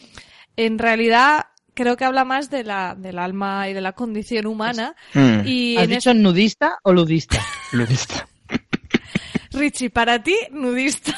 en 0.56 0.78
realidad 0.78 1.46
creo 1.74 1.96
que 1.96 2.04
habla 2.04 2.24
más 2.24 2.50
de 2.50 2.64
la, 2.64 2.94
del 2.96 3.18
alma 3.18 3.68
y 3.68 3.72
de 3.72 3.80
la 3.80 3.92
condición 3.92 4.46
humana. 4.46 4.94
Mm. 5.14 5.46
Y 5.46 5.76
¿Has 5.76 5.84
en 5.84 5.90
dicho 5.90 6.14
nudista 6.14 6.78
o 6.82 6.92
ludista? 6.92 7.40
Ludista. 7.72 8.28
Richie, 9.52 9.90
para 9.90 10.22
ti, 10.22 10.36
nudista. 10.50 11.12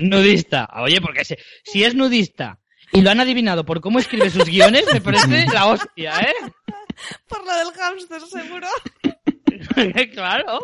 Nudista. 0.00 0.68
Oye, 0.76 1.00
porque 1.00 1.24
si, 1.24 1.34
si 1.64 1.84
es 1.84 1.94
nudista 1.94 2.58
y 2.92 3.00
lo 3.02 3.10
han 3.10 3.20
adivinado 3.20 3.64
por 3.64 3.80
cómo 3.80 3.98
escribe 3.98 4.30
sus 4.30 4.44
guiones, 4.44 4.84
me 4.92 5.00
parece 5.00 5.46
la 5.52 5.66
hostia, 5.66 6.20
¿eh? 6.20 6.52
Por 7.28 7.44
lo 7.44 7.56
del 7.56 7.72
hámster, 7.72 8.20
seguro. 8.22 8.66
claro. 10.12 10.60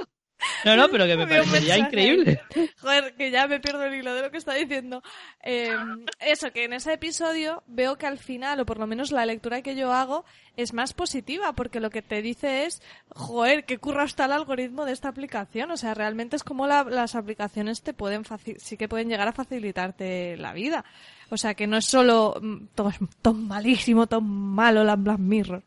No, 0.64 0.76
no, 0.76 0.88
pero 0.88 1.06
que 1.06 1.16
me 1.16 1.26
parecería 1.26 1.78
increíble. 1.78 2.40
Joder, 2.80 3.14
que 3.14 3.30
ya 3.30 3.46
me 3.46 3.60
pierdo 3.60 3.84
el 3.84 3.94
hilo 3.94 4.14
de 4.14 4.22
lo 4.22 4.30
que 4.30 4.38
está 4.38 4.54
diciendo. 4.54 5.02
Eh, 5.42 5.74
eso, 6.20 6.50
que 6.52 6.64
en 6.64 6.72
ese 6.72 6.92
episodio 6.94 7.62
veo 7.66 7.96
que 7.96 8.06
al 8.06 8.18
final, 8.18 8.60
o 8.60 8.66
por 8.66 8.78
lo 8.78 8.86
menos 8.86 9.12
la 9.12 9.26
lectura 9.26 9.62
que 9.62 9.76
yo 9.76 9.92
hago, 9.92 10.24
es 10.56 10.72
más 10.72 10.92
positiva, 10.94 11.52
porque 11.52 11.80
lo 11.80 11.90
que 11.90 12.02
te 12.02 12.22
dice 12.22 12.64
es, 12.66 12.80
joder, 13.08 13.64
qué 13.64 13.78
curra 13.78 14.04
está 14.04 14.26
el 14.26 14.32
algoritmo 14.32 14.84
de 14.84 14.92
esta 14.92 15.08
aplicación. 15.08 15.70
O 15.70 15.76
sea, 15.76 15.94
realmente 15.94 16.36
es 16.36 16.44
como 16.44 16.66
la- 16.66 16.84
las 16.84 17.14
aplicaciones 17.14 17.82
te 17.82 17.92
pueden 17.94 18.22
sí 18.58 18.76
que 18.76 18.88
pueden 18.88 19.08
llegar 19.08 19.28
a 19.28 19.32
facilitarte 19.32 20.36
la 20.36 20.52
vida. 20.52 20.84
O 21.30 21.36
sea, 21.36 21.54
que 21.54 21.66
no 21.66 21.76
es 21.76 21.86
solo 21.86 22.36
mm, 22.40 22.66
todo, 22.74 22.90
es 22.90 22.96
todo 23.22 23.34
malísimo, 23.34 24.06
todo 24.06 24.20
malo 24.20 24.84
la 24.84 24.96
Black 24.96 25.18
Mirror. 25.18 25.62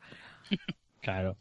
Claro. 1.01 1.37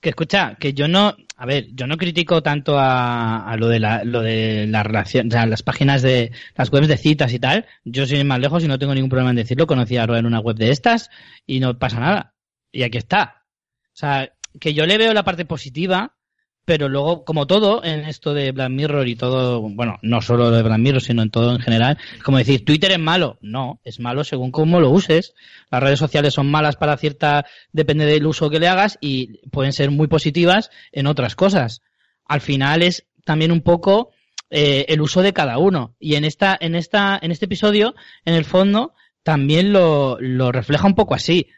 Que 0.00 0.10
escucha, 0.10 0.56
que 0.58 0.72
yo 0.72 0.88
no, 0.88 1.14
a 1.36 1.46
ver, 1.46 1.68
yo 1.74 1.86
no 1.86 1.98
critico 1.98 2.42
tanto 2.42 2.78
a, 2.78 3.50
a 3.50 3.56
lo 3.56 3.68
de 3.68 3.80
la, 3.80 4.02
lo 4.04 4.22
de 4.22 4.66
la 4.66 4.82
relación, 4.82 5.28
o 5.28 5.30
sea, 5.30 5.44
las 5.46 5.62
páginas 5.62 6.00
de, 6.00 6.32
las 6.56 6.72
webs 6.72 6.88
de 6.88 6.96
citas 6.96 7.32
y 7.32 7.38
tal. 7.38 7.66
Yo 7.84 8.06
soy 8.06 8.24
más 8.24 8.40
lejos 8.40 8.64
y 8.64 8.68
no 8.68 8.78
tengo 8.78 8.94
ningún 8.94 9.10
problema 9.10 9.30
en 9.30 9.36
decirlo. 9.36 9.66
Conocí 9.66 9.96
a 9.96 10.06
Roa 10.06 10.18
en 10.18 10.26
una 10.26 10.40
web 10.40 10.56
de 10.56 10.70
estas 10.70 11.10
y 11.46 11.60
no 11.60 11.78
pasa 11.78 12.00
nada. 12.00 12.34
Y 12.72 12.82
aquí 12.82 12.98
está. 12.98 13.44
O 13.86 13.96
sea, 14.00 14.32
que 14.58 14.74
yo 14.74 14.86
le 14.86 14.98
veo 14.98 15.12
la 15.12 15.24
parte 15.24 15.44
positiva, 15.44 16.16
pero 16.64 16.88
luego, 16.88 17.24
como 17.24 17.46
todo 17.46 17.82
en 17.82 18.00
esto 18.00 18.34
de 18.34 18.52
Black 18.52 18.70
Mirror 18.70 19.08
y 19.08 19.16
todo, 19.16 19.60
bueno, 19.60 19.98
no 20.02 20.22
solo 20.22 20.50
de 20.50 20.62
Black 20.62 20.78
Mirror, 20.78 21.02
sino 21.02 21.22
en 21.22 21.30
todo 21.30 21.52
en 21.52 21.60
general, 21.60 21.98
como 22.22 22.38
decir, 22.38 22.64
Twitter 22.64 22.92
es 22.92 22.98
malo. 22.98 23.38
No, 23.40 23.80
es 23.82 23.98
malo 23.98 24.22
según 24.24 24.50
cómo 24.50 24.80
lo 24.80 24.90
uses. 24.90 25.34
Las 25.70 25.82
redes 25.82 25.98
sociales 25.98 26.34
son 26.34 26.50
malas 26.50 26.76
para 26.76 26.96
cierta, 26.96 27.44
depende 27.72 28.06
del 28.06 28.26
uso 28.26 28.50
que 28.50 28.60
le 28.60 28.68
hagas 28.68 28.98
y 29.00 29.38
pueden 29.48 29.72
ser 29.72 29.90
muy 29.90 30.06
positivas 30.06 30.70
en 30.92 31.06
otras 31.06 31.34
cosas. 31.34 31.82
Al 32.24 32.40
final 32.40 32.82
es 32.82 33.06
también 33.24 33.52
un 33.52 33.62
poco 33.62 34.10
eh, 34.50 34.86
el 34.88 35.00
uso 35.00 35.22
de 35.22 35.32
cada 35.32 35.58
uno. 35.58 35.96
Y 35.98 36.14
en 36.14 36.24
esta, 36.24 36.56
en 36.60 36.74
esta, 36.74 37.18
en 37.20 37.32
este 37.32 37.46
episodio, 37.46 37.94
en 38.24 38.34
el 38.34 38.44
fondo, 38.44 38.94
también 39.22 39.72
lo, 39.72 40.18
lo 40.20 40.52
refleja 40.52 40.86
un 40.86 40.94
poco 40.94 41.14
así. 41.14 41.48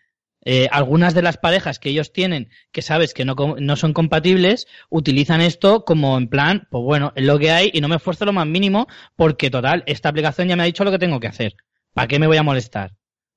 Eh, 0.45 0.69
algunas 0.73 1.15
de 1.15 1.23
las 1.23 1.37
parejas 1.37 1.79
que 1.79 1.91
ellos 1.91 2.13
tienen, 2.13 2.51
que 2.73 2.83
sabes 2.83 3.15
que 3.15 3.25
no, 3.25 3.35
no 3.59 3.77
son 3.77 3.93
compatibles, 3.93 4.67
utilizan 4.91 5.41
esto 5.41 5.85
como 5.85 6.19
en 6.19 6.29
plan, 6.29 6.67
pues 6.71 6.83
bueno, 6.83 7.13
es 7.15 7.25
lo 7.25 7.39
que 7.39 7.53
hay 7.53 7.71
y 7.73 7.81
no 7.81 7.89
me 7.89 7.97
esfuerzo 7.97 8.25
lo 8.25 8.33
más 8.33 8.47
mínimo 8.47 8.89
porque 9.15 9.51
total, 9.51 9.85
esta 9.87 10.09
aplicación 10.09 10.49
ya 10.49 10.57
me 10.57 10.65
ha 10.65 10.67
dicho 10.67 10.85
lo 10.85 10.91
que 10.91 10.99
tengo 10.99 11.21
que 11.21 11.29
hacer. 11.29 11.55
¿Para 11.95 12.09
qué 12.09 12.19
me 12.19 12.27
voy 12.27 12.39
a 12.39 12.43
molestar? 12.43 12.93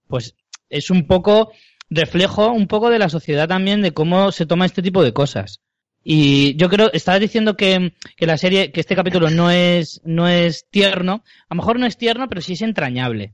Pues 0.07 0.35
es 0.69 0.89
un 0.89 1.05
poco 1.05 1.51
reflejo 1.89 2.51
un 2.51 2.67
poco 2.67 2.89
de 2.89 2.99
la 2.99 3.09
sociedad 3.09 3.47
también 3.47 3.81
de 3.81 3.91
cómo 3.91 4.31
se 4.31 4.45
toma 4.45 4.65
este 4.65 4.81
tipo 4.81 5.03
de 5.03 5.13
cosas. 5.13 5.61
Y 6.07 6.55
yo 6.55 6.69
creo, 6.69 6.91
estabas 6.93 7.19
diciendo 7.19 7.57
que, 7.57 7.93
que 8.15 8.27
la 8.27 8.37
serie, 8.37 8.71
que 8.71 8.79
este 8.79 8.95
capítulo 8.95 9.31
no 9.31 9.49
es, 9.49 10.01
no 10.05 10.27
es 10.27 10.67
tierno. 10.69 11.23
A 11.49 11.55
lo 11.55 11.57
mejor 11.57 11.79
no 11.79 11.87
es 11.87 11.97
tierno, 11.97 12.29
pero 12.29 12.41
sí 12.41 12.53
es 12.53 12.61
entrañable. 12.61 13.33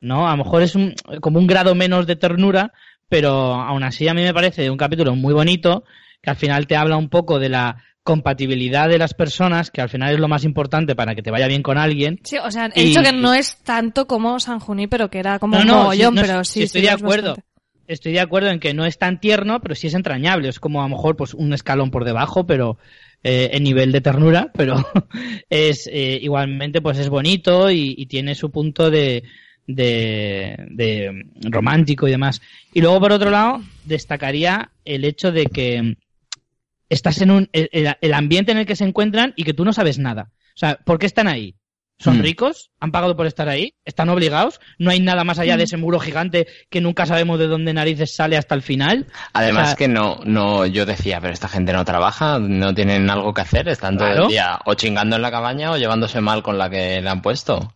¿No? 0.00 0.28
A 0.28 0.32
lo 0.32 0.44
mejor 0.44 0.62
es 0.62 0.74
un, 0.76 0.94
como 1.20 1.38
un 1.38 1.46
grado 1.46 1.74
menos 1.74 2.06
de 2.06 2.16
ternura, 2.16 2.72
pero 3.12 3.30
aún 3.56 3.82
así 3.82 4.08
a 4.08 4.14
mí 4.14 4.22
me 4.22 4.32
parece 4.32 4.70
un 4.70 4.78
capítulo 4.78 5.14
muy 5.14 5.34
bonito, 5.34 5.84
que 6.22 6.30
al 6.30 6.36
final 6.36 6.66
te 6.66 6.76
habla 6.76 6.96
un 6.96 7.10
poco 7.10 7.38
de 7.38 7.50
la 7.50 7.76
compatibilidad 8.02 8.88
de 8.88 8.96
las 8.96 9.12
personas, 9.12 9.70
que 9.70 9.82
al 9.82 9.90
final 9.90 10.14
es 10.14 10.18
lo 10.18 10.28
más 10.28 10.44
importante 10.44 10.96
para 10.96 11.14
que 11.14 11.20
te 11.22 11.30
vaya 11.30 11.46
bien 11.46 11.62
con 11.62 11.76
alguien. 11.76 12.20
Sí, 12.24 12.38
o 12.38 12.50
sea, 12.50 12.70
he 12.74 12.80
Y- 12.80 12.86
dicho 12.86 13.02
que 13.02 13.12
no 13.12 13.34
es 13.34 13.58
tanto 13.64 14.06
como 14.06 14.40
San 14.40 14.60
Juní, 14.60 14.86
pero 14.86 15.10
que 15.10 15.18
era 15.18 15.38
como 15.38 15.56
No, 15.58 15.60
un 15.62 15.66
no, 15.68 15.76
mogollón, 15.82 16.14
sí, 16.14 16.16
no, 16.16 16.22
pero 16.22 16.44
sí, 16.44 16.52
sí, 16.54 16.62
estoy 16.62 16.80
sí, 16.80 16.86
de 16.86 16.92
acuerdo. 16.94 17.28
bastante. 17.28 17.48
Estoy 17.86 18.12
de 18.12 18.20
acuerdo 18.20 18.48
en 18.48 18.60
que 18.60 18.72
no 18.72 18.86
es 18.86 18.96
tan 18.96 19.20
tierno, 19.20 19.60
pero 19.60 19.74
sí 19.74 19.88
es 19.88 19.94
entrañable. 19.94 20.48
Es 20.48 20.58
como 20.58 20.80
a 20.80 20.84
lo 20.88 20.96
mejor 20.96 21.16
pues 21.16 21.34
un 21.34 21.52
escalón 21.52 21.90
por 21.90 22.06
debajo, 22.06 22.46
pero 22.46 22.78
eh, 23.22 23.50
en 23.52 23.62
nivel 23.62 23.92
de 23.92 24.00
ternura, 24.00 24.50
pero 24.56 24.76
es 25.50 25.86
eh, 25.92 26.18
igualmente 26.22 26.80
pues 26.80 26.98
es 26.98 27.10
bonito 27.10 27.70
y, 27.70 27.94
y 27.98 28.06
tiene 28.06 28.34
su 28.34 28.50
punto 28.50 28.90
de, 28.90 29.24
de, 29.66 30.56
de 30.70 31.24
romántico 31.42 32.06
y 32.08 32.10
demás. 32.10 32.40
Y 32.72 32.80
luego 32.80 33.00
por 33.00 33.12
otro 33.12 33.30
lado 33.30 33.62
destacaría 33.84 34.70
el 34.84 35.04
hecho 35.04 35.32
de 35.32 35.46
que 35.46 35.96
estás 36.88 37.20
en 37.22 37.30
un 37.30 37.48
el, 37.52 38.14
ambiente 38.14 38.52
en 38.52 38.58
el 38.58 38.66
que 38.66 38.76
se 38.76 38.84
encuentran 38.84 39.32
y 39.36 39.44
que 39.44 39.54
tú 39.54 39.64
no 39.64 39.72
sabes 39.72 39.98
nada. 39.98 40.30
O 40.54 40.56
sea, 40.58 40.76
¿por 40.84 40.98
qué 40.98 41.06
están 41.06 41.28
ahí? 41.28 41.54
¿Son 41.98 42.18
Mm. 42.18 42.22
ricos? 42.22 42.70
¿Han 42.80 42.90
pagado 42.90 43.16
por 43.16 43.26
estar 43.26 43.48
ahí? 43.48 43.74
¿Están 43.84 44.08
obligados? 44.08 44.60
¿No 44.78 44.90
hay 44.90 44.98
nada 44.98 45.22
más 45.22 45.38
allá 45.38 45.56
de 45.56 45.64
ese 45.64 45.76
muro 45.76 46.00
gigante 46.00 46.48
que 46.68 46.80
nunca 46.80 47.06
sabemos 47.06 47.38
de 47.38 47.46
dónde 47.46 47.72
narices 47.72 48.14
sale 48.16 48.36
hasta 48.36 48.56
el 48.56 48.62
final? 48.62 49.06
Además 49.32 49.62
O 49.62 49.66
sea- 49.68 49.76
que 49.76 49.88
no, 49.88 50.20
no, 50.24 50.66
yo 50.66 50.84
decía, 50.84 51.20
pero 51.20 51.32
esta 51.32 51.46
gente 51.48 51.72
no 51.72 51.84
trabaja, 51.84 52.40
no 52.40 52.74
tienen 52.74 53.08
algo 53.08 53.32
que 53.32 53.42
hacer, 53.42 53.68
están 53.68 53.96
todo 53.96 54.08
Claro. 54.08 54.22
el 54.24 54.30
día 54.30 54.58
o 54.64 54.74
chingando 54.74 55.14
en 55.16 55.22
la 55.22 55.30
cabaña 55.30 55.70
o 55.70 55.76
llevándose 55.78 56.20
mal 56.20 56.42
con 56.42 56.58
la 56.58 56.68
que 56.68 57.00
le 57.00 57.08
han 57.08 57.22
puesto. 57.22 57.72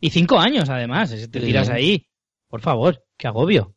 Y 0.00 0.10
cinco 0.10 0.38
años, 0.38 0.68
además. 0.68 1.12
es- 1.12 1.30
Te 1.30 1.40
tiras 1.40 1.68
ahí. 1.68 2.06
Por 2.48 2.60
favor, 2.62 3.04
qué 3.18 3.28
agobio. 3.28 3.74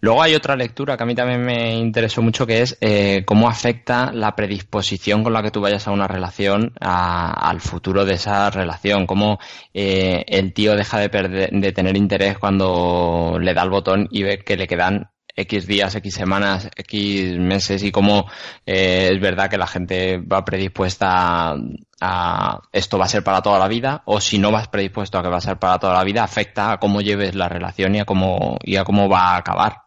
Luego 0.00 0.22
hay 0.22 0.34
otra 0.34 0.56
lectura 0.56 0.96
que 0.96 1.02
a 1.02 1.06
mí 1.06 1.14
también 1.14 1.42
me 1.42 1.76
interesó 1.76 2.22
mucho 2.22 2.46
que 2.46 2.62
es 2.62 2.78
eh, 2.80 3.22
cómo 3.26 3.48
afecta 3.48 4.12
la 4.12 4.34
predisposición 4.34 5.22
con 5.22 5.32
la 5.32 5.42
que 5.42 5.50
tú 5.50 5.60
vayas 5.60 5.86
a 5.86 5.90
una 5.92 6.08
relación 6.08 6.72
a- 6.80 7.48
al 7.50 7.60
futuro 7.60 8.04
de 8.04 8.14
esa 8.14 8.50
relación. 8.50 9.06
Cómo 9.06 9.38
eh, 9.74 10.24
el 10.26 10.52
tío 10.54 10.74
deja 10.74 10.98
de, 10.98 11.08
perder, 11.10 11.50
de 11.52 11.72
tener 11.72 11.96
interés 11.96 12.38
cuando 12.38 13.38
le 13.40 13.52
da 13.54 13.62
el 13.62 13.70
botón 13.70 14.08
y 14.10 14.22
ve 14.22 14.38
que 14.38 14.56
le 14.56 14.66
quedan 14.66 15.10
X 15.36 15.66
días, 15.66 15.94
X 15.94 16.14
semanas, 16.14 16.68
X 16.76 17.38
meses 17.38 17.82
y 17.84 17.92
cómo 17.92 18.26
eh, 18.66 19.10
es 19.12 19.20
verdad 19.20 19.48
que 19.50 19.58
la 19.58 19.66
gente 19.68 20.18
va 20.18 20.44
predispuesta 20.44 21.54
a, 22.00 22.60
esto 22.72 22.98
va 22.98 23.04
a 23.06 23.08
ser 23.08 23.24
para 23.24 23.42
toda 23.42 23.58
la 23.58 23.68
vida 23.68 24.02
o 24.06 24.20
si 24.20 24.38
no 24.38 24.50
vas 24.52 24.68
predispuesto 24.68 25.18
a 25.18 25.22
que 25.22 25.28
va 25.28 25.38
a 25.38 25.40
ser 25.40 25.58
para 25.58 25.78
toda 25.78 25.94
la 25.94 26.04
vida 26.04 26.22
afecta 26.24 26.72
a 26.72 26.78
cómo 26.78 27.00
lleves 27.00 27.34
la 27.34 27.48
relación 27.48 27.94
y 27.94 28.00
a 28.00 28.04
cómo, 28.04 28.58
y 28.62 28.76
a 28.76 28.84
cómo 28.84 29.08
va 29.08 29.34
a 29.34 29.36
acabar. 29.38 29.82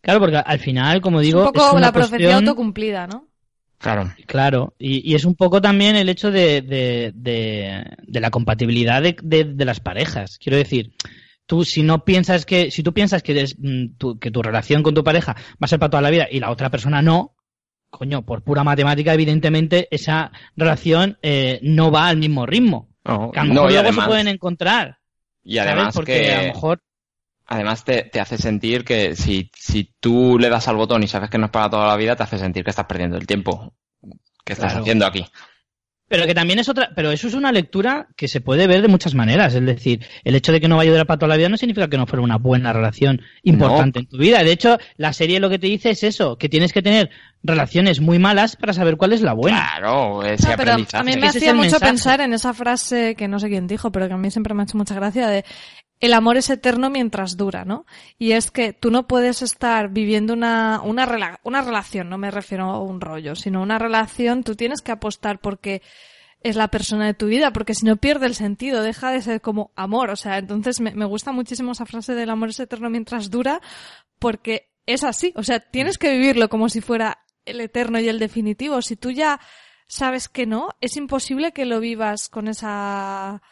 Claro, 0.00 0.20
porque 0.20 0.36
al 0.36 0.58
final, 0.60 1.00
como 1.00 1.20
Es 1.20 1.26
digo, 1.26 1.40
un 1.40 1.46
poco 1.46 1.66
es 1.66 1.72
una 1.72 1.80
la 1.80 1.92
profecía 1.92 2.18
cuestión- 2.18 2.34
autocumplida, 2.48 3.06
¿no? 3.06 3.26
Claro. 3.78 4.10
Claro, 4.26 4.74
y, 4.78 5.10
y 5.10 5.14
es 5.16 5.24
un 5.26 5.34
poco 5.34 5.60
también 5.60 5.96
el 5.96 6.08
hecho 6.08 6.30
de, 6.30 6.62
de, 6.62 7.12
de, 7.14 7.84
de 8.06 8.20
la 8.20 8.30
compatibilidad 8.30 9.02
de, 9.02 9.16
de- 9.22 9.44
de 9.44 9.64
las 9.66 9.80
parejas. 9.80 10.38
Quiero 10.38 10.56
decir, 10.56 10.92
tú 11.44 11.62
si 11.64 11.82
no 11.82 12.04
piensas 12.04 12.46
que, 12.46 12.70
si 12.70 12.82
tú 12.82 12.94
piensas 12.94 13.22
que, 13.22 13.32
eres, 13.32 13.56
mm, 13.58 13.96
tu, 13.98 14.18
que 14.18 14.30
tu 14.30 14.42
relación 14.42 14.82
con 14.82 14.94
tu 14.94 15.04
pareja 15.04 15.34
va 15.34 15.56
a 15.60 15.66
ser 15.68 15.78
para 15.78 15.90
toda 15.90 16.00
la 16.02 16.10
vida 16.10 16.26
y 16.30 16.40
la 16.40 16.50
otra 16.50 16.70
persona 16.70 17.02
no, 17.02 17.35
coño, 17.96 18.22
por 18.22 18.42
pura 18.42 18.62
matemática, 18.64 19.14
evidentemente 19.14 19.88
esa 19.90 20.30
relación 20.56 21.18
eh, 21.22 21.58
no 21.62 21.90
va 21.90 22.08
al 22.08 22.16
mismo 22.18 22.46
ritmo. 22.46 22.88
No, 23.04 23.30
Que 23.32 23.40
a 23.40 23.44
lo 23.44 23.48
no, 23.54 23.54
mejor 23.54 23.70
luego 23.72 23.88
además, 23.88 24.04
se 24.04 24.08
pueden 24.10 24.28
encontrar, 24.28 24.98
y 25.44 25.58
¿sabes? 25.64 25.72
además 25.72 25.94
Porque 25.94 26.12
que 26.24 26.32
a 26.34 26.42
lo 26.42 26.48
mejor 26.48 26.82
además 27.46 27.84
te, 27.84 28.02
te 28.04 28.20
hace 28.20 28.36
sentir 28.38 28.84
que 28.84 29.14
si, 29.16 29.50
si 29.54 29.94
tú 30.00 30.38
le 30.38 30.48
das 30.48 30.68
al 30.68 30.76
botón 30.76 31.02
y 31.02 31.08
sabes 31.08 31.30
que 31.30 31.38
no 31.38 31.46
es 31.46 31.50
para 31.52 31.70
toda 31.70 31.86
la 31.86 31.96
vida, 31.96 32.16
te 32.16 32.22
hace 32.24 32.38
sentir 32.38 32.64
que 32.64 32.70
estás 32.70 32.86
perdiendo 32.86 33.16
el 33.16 33.26
tiempo. 33.26 33.72
¿Qué 34.44 34.52
estás 34.52 34.72
Claro. 34.72 34.80
haciendo 34.82 35.06
aquí? 35.06 35.24
Pero 36.08 36.24
que 36.26 36.34
también 36.34 36.58
es 36.60 36.68
otra, 36.68 36.90
pero 36.94 37.10
eso 37.10 37.26
es 37.26 37.34
una 37.34 37.50
lectura 37.50 38.06
que 38.16 38.28
se 38.28 38.40
puede 38.40 38.68
ver 38.68 38.80
de 38.82 38.88
muchas 38.88 39.14
maneras. 39.14 39.54
Es 39.54 39.66
decir, 39.66 40.06
el 40.22 40.36
hecho 40.36 40.52
de 40.52 40.60
que 40.60 40.68
no 40.68 40.76
vaya 40.76 40.90
a 40.90 40.92
durar 40.92 41.06
para 41.06 41.18
toda 41.18 41.30
la 41.30 41.36
vida 41.36 41.48
no 41.48 41.56
significa 41.56 41.88
que 41.88 41.96
no 41.96 42.06
fuera 42.06 42.22
una 42.22 42.38
buena 42.38 42.72
relación 42.72 43.22
importante 43.42 43.98
en 43.98 44.06
tu 44.06 44.16
vida. 44.16 44.42
De 44.44 44.52
hecho, 44.52 44.78
la 44.96 45.12
serie 45.12 45.40
lo 45.40 45.50
que 45.50 45.58
te 45.58 45.66
dice 45.66 45.90
es 45.90 46.04
eso, 46.04 46.38
que 46.38 46.48
tienes 46.48 46.72
que 46.72 46.80
tener 46.82 47.10
relaciones 47.42 48.00
muy 48.00 48.18
malas 48.18 48.56
para 48.56 48.72
saber 48.72 48.96
cuál 48.96 49.12
es 49.12 49.20
la 49.22 49.32
buena. 49.32 49.58
Claro, 49.78 50.22
ese 50.24 50.48
No, 50.50 50.56
pero 50.56 50.72
aprendizaje. 50.72 51.00
a 51.00 51.04
mí 51.04 51.20
me 51.20 51.28
hacía 51.28 51.54
mucho 51.54 51.62
mensaje. 51.70 51.86
pensar 51.86 52.20
en 52.20 52.32
esa 52.32 52.54
frase 52.54 53.14
que 53.16 53.28
no 53.28 53.38
sé 53.38 53.48
quién 53.48 53.66
dijo, 53.66 53.92
pero 53.92 54.08
que 54.08 54.14
a 54.14 54.16
mí 54.16 54.30
siempre 54.30 54.54
me 54.54 54.62
ha 54.62 54.64
hecho 54.64 54.76
mucha 54.78 54.94
gracia 54.94 55.28
de 55.28 55.44
el 56.00 56.12
amor 56.12 56.36
es 56.36 56.50
eterno 56.50 56.90
mientras 56.90 57.36
dura, 57.36 57.64
¿no? 57.64 57.86
Y 58.18 58.32
es 58.32 58.50
que 58.50 58.72
tú 58.72 58.90
no 58.90 59.06
puedes 59.06 59.42
estar 59.42 59.88
viviendo 59.88 60.34
una, 60.34 60.80
una, 60.82 61.06
rela- 61.06 61.38
una 61.42 61.62
relación, 61.62 62.08
no 62.08 62.18
me 62.18 62.30
refiero 62.30 62.64
a 62.64 62.80
un 62.82 63.00
rollo, 63.00 63.34
sino 63.34 63.62
una 63.62 63.78
relación, 63.78 64.44
tú 64.44 64.54
tienes 64.56 64.82
que 64.82 64.92
apostar 64.92 65.38
porque 65.40 65.82
es 66.42 66.54
la 66.54 66.68
persona 66.68 67.06
de 67.06 67.14
tu 67.14 67.26
vida, 67.26 67.50
porque 67.52 67.74
si 67.74 67.86
no 67.86 67.96
pierde 67.96 68.26
el 68.26 68.34
sentido, 68.34 68.82
deja 68.82 69.10
de 69.10 69.22
ser 69.22 69.40
como 69.40 69.72
amor. 69.74 70.10
O 70.10 70.16
sea, 70.16 70.38
entonces 70.38 70.80
me, 70.80 70.94
me 70.94 71.04
gusta 71.06 71.32
muchísimo 71.32 71.72
esa 71.72 71.86
frase 71.86 72.14
del 72.14 72.30
amor 72.30 72.50
es 72.50 72.60
eterno 72.60 72.88
mientras 72.90 73.30
dura, 73.30 73.60
porque 74.18 74.70
es 74.84 75.02
así. 75.02 75.32
O 75.34 75.42
sea, 75.42 75.58
tienes 75.60 75.98
que 75.98 76.12
vivirlo 76.12 76.48
como 76.48 76.68
si 76.68 76.80
fuera 76.80 77.18
el 77.46 77.60
eterno 77.60 77.98
y 77.98 78.08
el 78.08 78.18
definitivo. 78.20 78.80
Si 78.82 78.96
tú 78.96 79.10
ya 79.10 79.40
sabes 79.88 80.28
que 80.28 80.46
no, 80.46 80.68
es 80.80 80.96
imposible 80.96 81.52
que 81.52 81.64
lo 81.64 81.80
vivas 81.80 82.28
con 82.28 82.46
esa, 82.48 83.42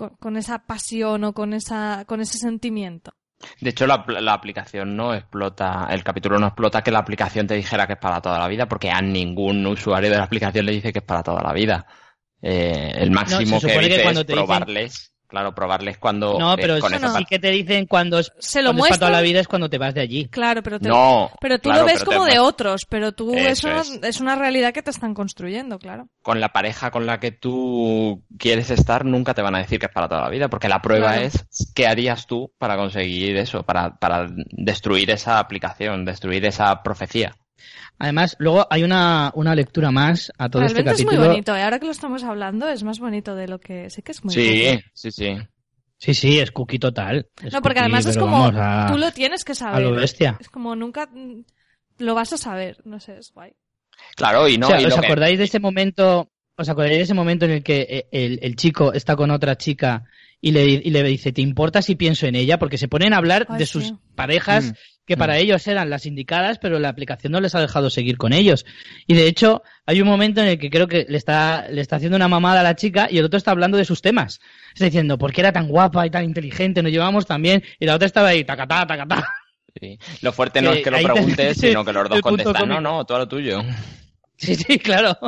con, 0.00 0.16
con 0.16 0.36
esa 0.38 0.60
pasión 0.60 1.24
o 1.24 1.34
con 1.34 1.52
esa, 1.52 2.06
con 2.06 2.22
ese 2.22 2.38
sentimiento. 2.38 3.12
De 3.60 3.68
hecho, 3.68 3.86
la, 3.86 4.02
la, 4.06 4.32
aplicación 4.32 4.96
no 4.96 5.14
explota, 5.14 5.88
el 5.90 6.02
capítulo 6.02 6.38
no 6.38 6.46
explota 6.46 6.82
que 6.82 6.90
la 6.90 7.00
aplicación 7.00 7.46
te 7.46 7.54
dijera 7.54 7.86
que 7.86 7.92
es 7.94 7.98
para 7.98 8.22
toda 8.22 8.38
la 8.38 8.48
vida, 8.48 8.66
porque 8.66 8.90
a 8.90 9.02
ningún 9.02 9.66
usuario 9.66 10.10
de 10.10 10.16
la 10.16 10.24
aplicación 10.24 10.64
le 10.64 10.72
dice 10.72 10.90
que 10.92 11.00
es 11.00 11.04
para 11.04 11.22
toda 11.22 11.42
la 11.42 11.52
vida. 11.52 11.86
Eh, 12.40 12.92
el 12.96 13.10
máximo 13.10 13.56
No, 13.56 13.60
que 13.60 13.66
que 13.74 13.78
dice 13.78 14.02
cuando 14.02 14.20
es 14.22 14.26
te 14.26 14.32
dicen- 14.32 14.46
probarles. 14.46 15.12
Claro, 15.30 15.54
probarles 15.54 15.96
cuando. 15.98 16.38
No, 16.38 16.54
eh, 16.54 16.56
pero 16.60 16.78
con 16.80 16.92
eso 16.92 17.16
sí 17.16 17.24
que 17.24 17.38
te 17.38 17.50
dicen 17.50 17.86
cuando 17.86 18.18
es, 18.18 18.32
Se 18.40 18.62
lo 18.62 18.74
toda 18.74 19.10
la 19.10 19.20
vida 19.20 19.38
es 19.40 19.46
cuando 19.46 19.70
te 19.70 19.78
vas 19.78 19.94
de 19.94 20.00
allí. 20.00 20.26
Claro, 20.28 20.60
pero 20.62 20.80
te- 20.80 20.88
No, 20.88 21.30
pero 21.40 21.58
tú 21.58 21.68
claro, 21.70 21.80
lo 21.82 21.86
ves 21.86 22.00
pero 22.00 22.10
te 22.10 22.16
como 22.16 22.26
de 22.28 22.38
otros, 22.40 22.84
pero 22.88 23.12
tú 23.12 23.32
Eso 23.32 23.68
eso, 23.70 23.94
es. 23.94 24.00
es 24.02 24.20
una 24.20 24.34
realidad 24.34 24.72
que 24.74 24.82
te 24.82 24.90
están 24.90 25.14
construyendo, 25.14 25.78
claro. 25.78 26.08
con 26.22 26.40
la 26.40 26.48
pareja 26.50 26.90
con 26.90 27.06
la 27.06 27.20
que 27.20 27.30
tú 27.30 28.24
quieres 28.38 28.70
estar, 28.70 29.04
nunca 29.04 29.32
te 29.34 29.42
van 29.42 29.54
a 29.54 29.58
decir 29.58 29.78
que 29.78 29.86
es 29.86 29.92
para 29.92 30.08
toda 30.08 30.22
la 30.22 30.28
vida, 30.30 30.48
porque 30.48 30.68
la 30.68 30.82
prueba 30.82 31.12
Claro. 31.12 31.22
es 31.26 31.46
qué 31.74 31.86
harías 31.86 32.26
tú 32.26 32.52
para 32.58 32.76
conseguir 32.76 33.36
eso, 33.36 33.62
para, 33.62 33.94
para 33.96 34.26
destruir 34.50 35.10
esa 35.10 35.38
aplicación, 35.38 36.04
destruir 36.04 36.44
esa 36.44 36.82
profecía. 36.82 37.36
Además, 37.98 38.36
luego 38.38 38.66
hay 38.70 38.82
una, 38.82 39.30
una 39.34 39.54
lectura 39.54 39.90
más 39.90 40.32
a 40.38 40.48
todo 40.48 40.62
este 40.62 40.74
Realmente 40.82 40.90
es 41.02 41.06
capítulo. 41.06 41.20
muy 41.20 41.28
bonito, 41.28 41.56
¿eh? 41.56 41.62
ahora 41.62 41.78
que 41.78 41.86
lo 41.86 41.92
estamos 41.92 42.24
hablando 42.24 42.68
es 42.68 42.82
más 42.82 42.98
bonito 42.98 43.34
de 43.34 43.48
lo 43.48 43.58
que 43.60 43.90
sí 43.90 44.02
que 44.02 44.12
es 44.12 44.24
muy 44.24 44.34
Sí, 44.34 44.64
bonito. 44.66 44.84
sí, 44.94 45.10
sí. 45.10 45.36
Sí, 45.98 46.14
sí, 46.14 46.38
es 46.40 46.50
cookie 46.50 46.78
total. 46.78 47.28
Es 47.42 47.52
No, 47.52 47.60
porque 47.60 47.74
cookie, 47.78 47.80
además 47.80 48.06
es 48.06 48.16
como 48.16 48.38
vamos, 48.40 48.54
a, 48.58 48.86
tú 48.90 48.96
lo 48.98 49.10
tienes 49.12 49.44
que 49.44 49.52
a 49.52 49.54
saber. 49.54 49.82
lo 49.82 49.92
bestia. 49.92 50.38
Es 50.40 50.48
como 50.48 50.74
nunca 50.74 51.06
mm, 51.12 51.42
lo 51.98 52.14
vas 52.14 52.32
a 52.32 52.38
saber, 52.38 52.78
no 52.86 52.98
sé, 53.00 53.18
es 53.18 53.30
guay. 53.32 53.52
Claro, 54.16 54.48
y 54.48 54.56
no, 54.56 54.66
o 54.68 54.70
sea, 54.70 54.80
y 54.80 54.86
¿os 54.86 54.94
lo 54.96 55.00
que- 55.02 55.06
acordáis 55.06 55.38
de 55.38 55.44
ese 55.44 55.60
momento? 55.60 56.30
¿Os 56.56 56.68
acordáis 56.70 56.96
de 56.96 57.02
ese 57.02 57.14
momento 57.14 57.44
en 57.44 57.50
el 57.50 57.62
que 57.62 57.82
eh, 57.82 58.08
el, 58.12 58.38
el 58.42 58.56
chico 58.56 58.92
está 58.94 59.14
con 59.14 59.30
otra 59.30 59.56
chica 59.56 60.04
y 60.40 60.52
le, 60.52 60.64
y 60.64 60.90
le 60.90 61.02
dice, 61.02 61.32
¿te 61.32 61.42
importa 61.42 61.82
si 61.82 61.94
pienso 61.96 62.26
en 62.26 62.34
ella? 62.34 62.58
Porque 62.58 62.78
se 62.78 62.88
ponen 62.88 63.12
a 63.12 63.18
hablar 63.18 63.46
Ay, 63.48 63.58
de 63.58 63.66
sí. 63.66 63.72
sus 63.72 63.94
parejas 64.14 64.66
Mm. 64.66 64.74
que 65.06 65.16
para 65.16 65.38
ellos 65.38 65.66
eran 65.66 65.90
las 65.90 66.06
indicadas, 66.06 66.58
pero 66.60 66.78
la 66.78 66.88
aplicación 66.88 67.32
no 67.32 67.40
les 67.40 67.54
ha 67.56 67.60
dejado 67.60 67.90
seguir 67.90 68.16
con 68.16 68.32
ellos. 68.32 68.64
Y 69.08 69.14
de 69.14 69.26
hecho, 69.26 69.62
hay 69.84 70.00
un 70.00 70.06
momento 70.06 70.40
en 70.40 70.46
el 70.48 70.58
que 70.58 70.70
creo 70.70 70.86
que 70.86 71.04
le 71.08 71.18
está, 71.18 71.66
le 71.68 71.80
está 71.80 71.96
haciendo 71.96 72.14
una 72.16 72.28
mamada 72.28 72.60
a 72.60 72.62
la 72.62 72.76
chica 72.76 73.08
y 73.10 73.18
el 73.18 73.24
otro 73.24 73.36
está 73.36 73.50
hablando 73.50 73.76
de 73.76 73.84
sus 73.84 74.02
temas. 74.02 74.40
Está 74.72 74.84
diciendo, 74.84 75.18
¿por 75.18 75.32
qué 75.32 75.40
era 75.40 75.52
tan 75.52 75.66
guapa 75.68 76.06
y 76.06 76.10
tan 76.10 76.24
inteligente? 76.24 76.80
Nos 76.82 76.92
llevamos 76.92 77.26
tan 77.26 77.42
bien. 77.42 77.62
Y 77.80 77.86
la 77.86 77.96
otra 77.96 78.06
estaba 78.06 78.28
ahí, 78.28 78.44
tacatá, 78.44 78.86
tacatá. 78.86 79.28
sí. 79.80 79.98
Lo 80.22 80.32
fuerte 80.32 80.62
no 80.62 80.70
es 80.72 80.84
que 80.84 80.90
lo 80.92 80.98
te- 80.98 81.04
preguntes, 81.04 81.56
sino 81.58 81.84
que 81.84 81.92
los 81.92 82.08
dos 82.08 82.20
contestan, 82.20 82.68
no, 82.68 82.80
no, 82.80 83.04
todo 83.04 83.18
lo 83.18 83.26
tuyo. 83.28 83.62
Sí, 84.36 84.54
sí, 84.54 84.78
claro. 84.78 85.18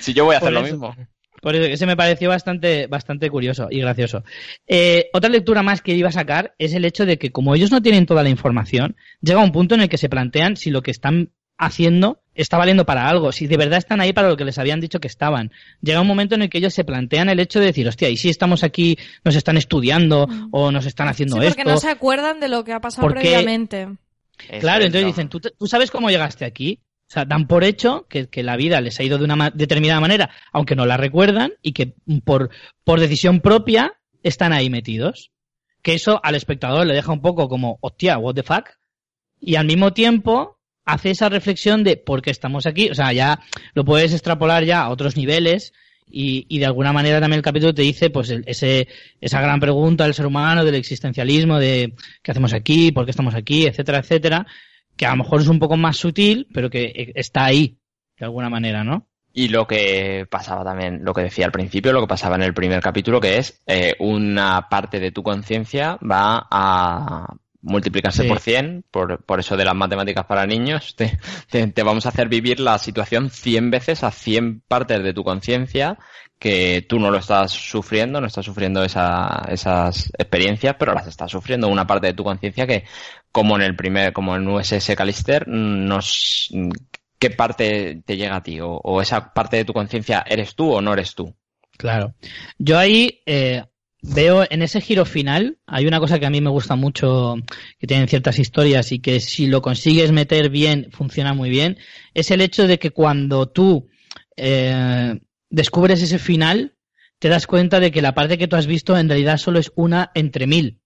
Si 0.00 0.12
yo 0.12 0.26
voy 0.26 0.34
a 0.34 0.38
hacer 0.38 0.52
Por 0.52 0.60
lo 0.62 0.66
eso. 0.66 0.74
mismo. 0.76 0.96
Por 1.40 1.54
eso, 1.54 1.64
ese 1.66 1.86
me 1.86 1.96
pareció 1.96 2.28
bastante, 2.28 2.86
bastante 2.86 3.30
curioso 3.30 3.68
y 3.70 3.80
gracioso. 3.80 4.24
Eh, 4.66 5.08
otra 5.12 5.30
lectura 5.30 5.62
más 5.62 5.82
que 5.82 5.94
iba 5.94 6.08
a 6.08 6.12
sacar 6.12 6.54
es 6.58 6.74
el 6.74 6.84
hecho 6.84 7.06
de 7.06 7.18
que 7.18 7.30
como 7.30 7.54
ellos 7.54 7.70
no 7.70 7.80
tienen 7.82 8.06
toda 8.06 8.22
la 8.22 8.28
información, 8.28 8.96
llega 9.20 9.42
un 9.42 9.52
punto 9.52 9.74
en 9.74 9.82
el 9.82 9.88
que 9.88 9.98
se 9.98 10.08
plantean 10.08 10.56
si 10.56 10.70
lo 10.70 10.82
que 10.82 10.90
están 10.90 11.30
haciendo 11.60 12.20
está 12.34 12.56
valiendo 12.56 12.86
para 12.86 13.08
algo, 13.08 13.32
si 13.32 13.48
de 13.48 13.56
verdad 13.56 13.78
están 13.78 14.00
ahí 14.00 14.12
para 14.12 14.28
lo 14.28 14.36
que 14.36 14.44
les 14.44 14.58
habían 14.58 14.80
dicho 14.80 15.00
que 15.00 15.08
estaban. 15.08 15.50
Llega 15.82 16.00
un 16.00 16.06
momento 16.06 16.36
en 16.36 16.42
el 16.42 16.50
que 16.50 16.58
ellos 16.58 16.72
se 16.72 16.84
plantean 16.84 17.28
el 17.28 17.40
hecho 17.40 17.58
de 17.58 17.66
decir, 17.66 17.88
hostia, 17.88 18.08
¿y 18.08 18.16
si 18.16 18.28
estamos 18.28 18.62
aquí, 18.62 18.96
nos 19.24 19.34
están 19.34 19.56
estudiando 19.56 20.28
Mm. 20.28 20.48
o 20.52 20.70
nos 20.70 20.86
están 20.86 21.08
haciendo 21.08 21.34
Sí, 21.36 21.42
porque 21.48 21.62
esto? 21.62 21.72
no 21.72 21.78
se 21.78 21.88
acuerdan 21.90 22.38
de 22.38 22.48
lo 22.48 22.62
que 22.62 22.72
ha 22.72 22.80
pasado 22.80 23.08
previamente. 23.08 23.88
Claro, 24.60 24.80
es, 24.82 24.86
entonces 24.86 25.06
dicen, 25.06 25.28
¿tú, 25.28 25.40
te- 25.40 25.50
¿tú 25.50 25.66
sabes 25.66 25.90
cómo 25.90 26.10
llegaste 26.10 26.44
aquí? 26.44 26.78
O 27.08 27.10
sea, 27.10 27.24
dan 27.24 27.46
por 27.46 27.64
hecho 27.64 28.06
que, 28.08 28.28
que 28.28 28.42
la 28.42 28.56
vida 28.56 28.80
les 28.82 29.00
ha 29.00 29.02
ido 29.02 29.16
de 29.16 29.24
una 29.24 29.50
determinada 29.50 30.00
manera, 30.00 30.30
aunque 30.52 30.76
no 30.76 30.84
la 30.84 30.98
recuerdan, 30.98 31.52
y 31.62 31.72
que 31.72 31.94
por, 32.24 32.50
por 32.84 33.00
decisión 33.00 33.40
propia 33.40 33.94
están 34.22 34.52
ahí 34.52 34.68
metidos. 34.68 35.30
Que 35.80 35.94
eso 35.94 36.20
al 36.22 36.34
espectador 36.34 36.86
le 36.86 36.94
deja 36.94 37.12
un 37.12 37.22
poco 37.22 37.48
como, 37.48 37.78
hostia, 37.80 38.18
what 38.18 38.34
the 38.34 38.42
fuck. 38.42 38.68
Y 39.40 39.54
al 39.54 39.66
mismo 39.66 39.92
tiempo 39.94 40.58
hace 40.84 41.10
esa 41.10 41.28
reflexión 41.28 41.82
de 41.84 41.96
por 41.96 42.20
qué 42.20 42.30
estamos 42.30 42.66
aquí. 42.66 42.90
O 42.90 42.94
sea, 42.94 43.12
ya 43.12 43.40
lo 43.74 43.84
puedes 43.84 44.12
extrapolar 44.12 44.64
ya 44.64 44.82
a 44.82 44.90
otros 44.90 45.16
niveles 45.16 45.72
y, 46.10 46.46
y 46.48 46.58
de 46.58 46.66
alguna 46.66 46.92
manera 46.92 47.20
también 47.20 47.38
el 47.38 47.42
capítulo 47.44 47.72
te 47.74 47.82
dice 47.82 48.10
pues 48.10 48.30
el- 48.30 48.42
ese, 48.46 48.88
esa 49.20 49.40
gran 49.40 49.60
pregunta 49.60 50.04
del 50.04 50.14
ser 50.14 50.26
humano, 50.26 50.64
del 50.64 50.74
existencialismo, 50.74 51.58
de 51.58 51.94
qué 52.22 52.30
hacemos 52.32 52.52
aquí, 52.54 52.90
por 52.92 53.04
qué 53.04 53.10
estamos 53.12 53.34
aquí, 53.34 53.66
etcétera, 53.66 53.98
etcétera, 53.98 54.46
que 54.98 55.06
a 55.06 55.10
lo 55.10 55.16
mejor 55.24 55.40
es 55.40 55.48
un 55.48 55.58
poco 55.58 55.76
más 55.78 55.96
sutil, 55.96 56.46
pero 56.52 56.68
que 56.68 56.84
eh, 56.84 57.12
está 57.14 57.46
ahí, 57.46 57.78
de 58.18 58.26
alguna 58.26 58.50
manera, 58.50 58.84
¿no? 58.84 59.06
Y 59.32 59.48
lo 59.48 59.66
que 59.66 60.26
pasaba 60.28 60.64
también, 60.64 61.04
lo 61.04 61.14
que 61.14 61.22
decía 61.22 61.46
al 61.46 61.52
principio, 61.52 61.92
lo 61.92 62.00
que 62.00 62.06
pasaba 62.08 62.34
en 62.36 62.42
el 62.42 62.54
primer 62.54 62.82
capítulo, 62.82 63.20
que 63.20 63.36
es 63.38 63.62
eh, 63.66 63.94
una 64.00 64.68
parte 64.68 64.98
de 64.98 65.12
tu 65.12 65.22
conciencia 65.22 65.96
va 66.02 66.46
a 66.50 67.34
multiplicarse 67.60 68.22
Sí. 68.22 68.28
por 68.28 68.40
100, 68.40 68.84
por, 68.90 69.24
por 69.24 69.40
eso 69.40 69.56
de 69.56 69.64
las 69.64 69.74
matemáticas 69.74 70.24
para 70.26 70.46
niños, 70.46 70.94
te, 70.96 71.18
te- 71.50 71.66
te 71.68 71.82
vamos 71.82 72.06
a 72.06 72.08
hacer 72.08 72.28
vivir 72.28 72.58
la 72.60 72.78
situación 72.78 73.30
100 73.30 73.70
veces 73.70 74.02
a 74.02 74.10
100 74.10 74.62
partes 74.66 75.02
de 75.02 75.12
tu 75.12 75.22
conciencia 75.24 75.98
que 76.38 76.86
tú 76.88 76.98
no 77.00 77.10
lo 77.10 77.18
estás 77.18 77.50
sufriendo, 77.52 78.20
no 78.20 78.26
estás 78.26 78.44
sufriendo 78.44 78.84
esa- 78.84 79.46
esas 79.50 80.10
experiencias, 80.18 80.76
pero 80.78 80.94
las 80.94 81.06
estás 81.06 81.30
sufriendo 81.30 81.68
una 81.68 81.86
parte 81.86 82.08
de 82.08 82.14
tu 82.14 82.24
conciencia 82.24 82.66
que, 82.66 82.84
como 83.32 83.56
en 83.56 83.62
el 83.62 83.74
primer, 83.76 84.12
como 84.12 84.36
en 84.36 84.46
USS 84.46 84.94
Callister, 84.96 85.48
nos, 85.48 86.48
¿qué 87.18 87.30
parte 87.30 88.02
te 88.04 88.16
llega 88.16 88.36
a 88.36 88.42
ti? 88.42 88.58
O, 88.62 89.02
esa 89.02 89.32
parte 89.32 89.56
de 89.56 89.64
tu 89.64 89.72
conciencia, 89.72 90.24
¿eres 90.26 90.54
tú 90.54 90.70
o 90.72 90.80
no 90.80 90.92
eres 90.92 91.14
tú? 91.14 91.34
Claro. 91.76 92.14
Yo 92.58 92.78
ahí 92.78 93.20
eh, 93.26 93.64
veo 94.02 94.44
en 94.48 94.62
ese 94.62 94.80
giro 94.80 95.04
final, 95.04 95.58
hay 95.66 95.86
una 95.86 96.00
cosa 96.00 96.18
que 96.18 96.26
a 96.26 96.30
mí 96.30 96.40
me 96.40 96.50
gusta 96.50 96.76
mucho, 96.76 97.36
que 97.78 97.86
tienen 97.86 98.08
ciertas 98.08 98.38
historias 98.38 98.92
y 98.92 99.00
que 99.00 99.20
si 99.20 99.46
lo 99.46 99.60
consigues 99.62 100.12
meter 100.12 100.50
bien, 100.50 100.88
funciona 100.92 101.34
muy 101.34 101.50
bien, 101.50 101.78
es 102.14 102.30
el 102.30 102.40
hecho 102.40 102.66
de 102.66 102.78
que 102.78 102.90
cuando 102.90 103.48
tú 103.48 103.88
eh, 104.36 105.18
descubres 105.50 106.02
ese 106.02 106.18
final, 106.18 106.74
te 107.18 107.28
das 107.28 107.46
cuenta 107.46 107.80
de 107.80 107.90
que 107.90 108.02
la 108.02 108.14
parte 108.14 108.38
que 108.38 108.48
tú 108.48 108.56
has 108.56 108.66
visto 108.66 108.96
en 108.96 109.08
realidad 109.08 109.38
solo 109.38 109.58
es 109.58 109.72
una 109.74 110.10
entre 110.14 110.46
mil. 110.46 110.80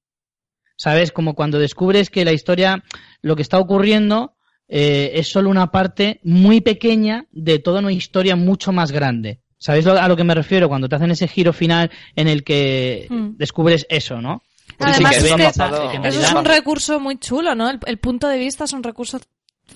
¿Sabes? 0.76 1.12
Como 1.12 1.34
cuando 1.34 1.58
descubres 1.58 2.10
que 2.10 2.24
la 2.24 2.32
historia, 2.32 2.82
lo 3.20 3.36
que 3.36 3.42
está 3.42 3.58
ocurriendo, 3.58 4.34
eh, 4.68 5.12
es 5.14 5.28
solo 5.28 5.50
una 5.50 5.70
parte 5.70 6.20
muy 6.24 6.60
pequeña 6.60 7.26
de 7.30 7.58
toda 7.58 7.80
una 7.80 7.92
historia 7.92 8.36
mucho 8.36 8.72
más 8.72 8.90
grande. 8.90 9.40
¿Sabéis 9.58 9.84
lo- 9.84 10.00
a 10.00 10.08
lo 10.08 10.16
que 10.16 10.24
me 10.24 10.34
refiero? 10.34 10.68
Cuando 10.68 10.88
te 10.88 10.96
hacen 10.96 11.10
ese 11.10 11.28
giro 11.28 11.52
final 11.52 11.90
en 12.16 12.26
el 12.26 12.42
que 12.42 13.06
Mm. 13.10 13.36
descubres 13.36 13.86
eso, 13.90 14.20
¿no? 14.20 14.42
Además, 14.78 14.96
sí, 14.96 15.04
que 15.04 15.18
es 15.20 15.24
eso 15.26 15.36
que 15.36 15.42
ha 15.42 15.46
pasado- 15.48 15.92
en 15.92 16.04
Eso 16.06 16.20
es 16.22 16.32
un 16.32 16.44
recurso 16.44 16.98
muy 16.98 17.18
chulo, 17.18 17.54
¿no? 17.54 17.68
El, 17.70 17.78
el 17.86 17.98
punto 17.98 18.26
de 18.26 18.38
vista 18.38 18.64
es 18.64 18.72
un 18.72 18.82
recurso 18.82 19.20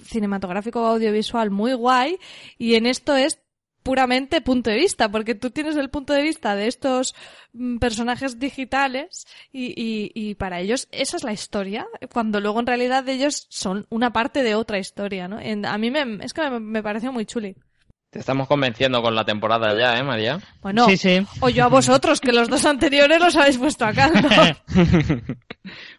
cinematográfico 0.04 0.80
o 0.82 0.86
audiovisual 0.86 1.50
muy 1.50 1.74
guay 1.74 2.16
y 2.58 2.74
en 2.74 2.86
esto 2.86 3.14
es 3.16 3.38
puramente 3.86 4.40
punto 4.40 4.68
de 4.70 4.76
vista, 4.76 5.08
porque 5.08 5.34
tú 5.34 5.50
tienes 5.50 5.76
el 5.76 5.88
punto 5.90 6.12
de 6.12 6.22
vista 6.22 6.54
de 6.56 6.66
estos 6.66 7.14
mm, 7.52 7.78
personajes 7.78 8.38
digitales 8.38 9.26
y, 9.52 9.66
y, 9.80 10.10
y 10.14 10.34
para 10.34 10.60
ellos 10.60 10.88
esa 10.90 11.16
es 11.16 11.24
la 11.24 11.32
historia, 11.32 11.86
cuando 12.12 12.40
luego 12.40 12.60
en 12.60 12.66
realidad 12.66 13.08
ellos 13.08 13.46
son 13.48 13.86
una 13.88 14.12
parte 14.12 14.42
de 14.42 14.54
otra 14.54 14.78
historia, 14.78 15.28
¿no? 15.28 15.40
En- 15.40 15.64
a 15.64 15.78
mí 15.78 15.90
me, 15.90 16.24
es 16.24 16.34
que 16.34 16.42
me, 16.50 16.60
me 16.60 16.82
pareció 16.82 17.12
muy 17.12 17.24
chuli. 17.26 17.54
Te 18.10 18.20
estamos 18.20 18.46
convenciendo 18.48 19.02
con 19.02 19.14
la 19.14 19.24
temporada 19.24 19.76
ya, 19.78 19.98
¿eh, 19.98 20.02
María? 20.02 20.40
Bueno, 20.62 20.86
Sí, 20.88 20.96
sí. 20.96 21.26
o 21.40 21.48
yo 21.48 21.64
a 21.64 21.68
vosotros, 21.68 22.20
que 22.20 22.32
los 22.32 22.48
dos 22.48 22.64
anteriores 22.64 23.20
los 23.20 23.34
habéis 23.36 23.58
puesto 23.58 23.84
a 23.84 23.92
caldo. 23.92 24.28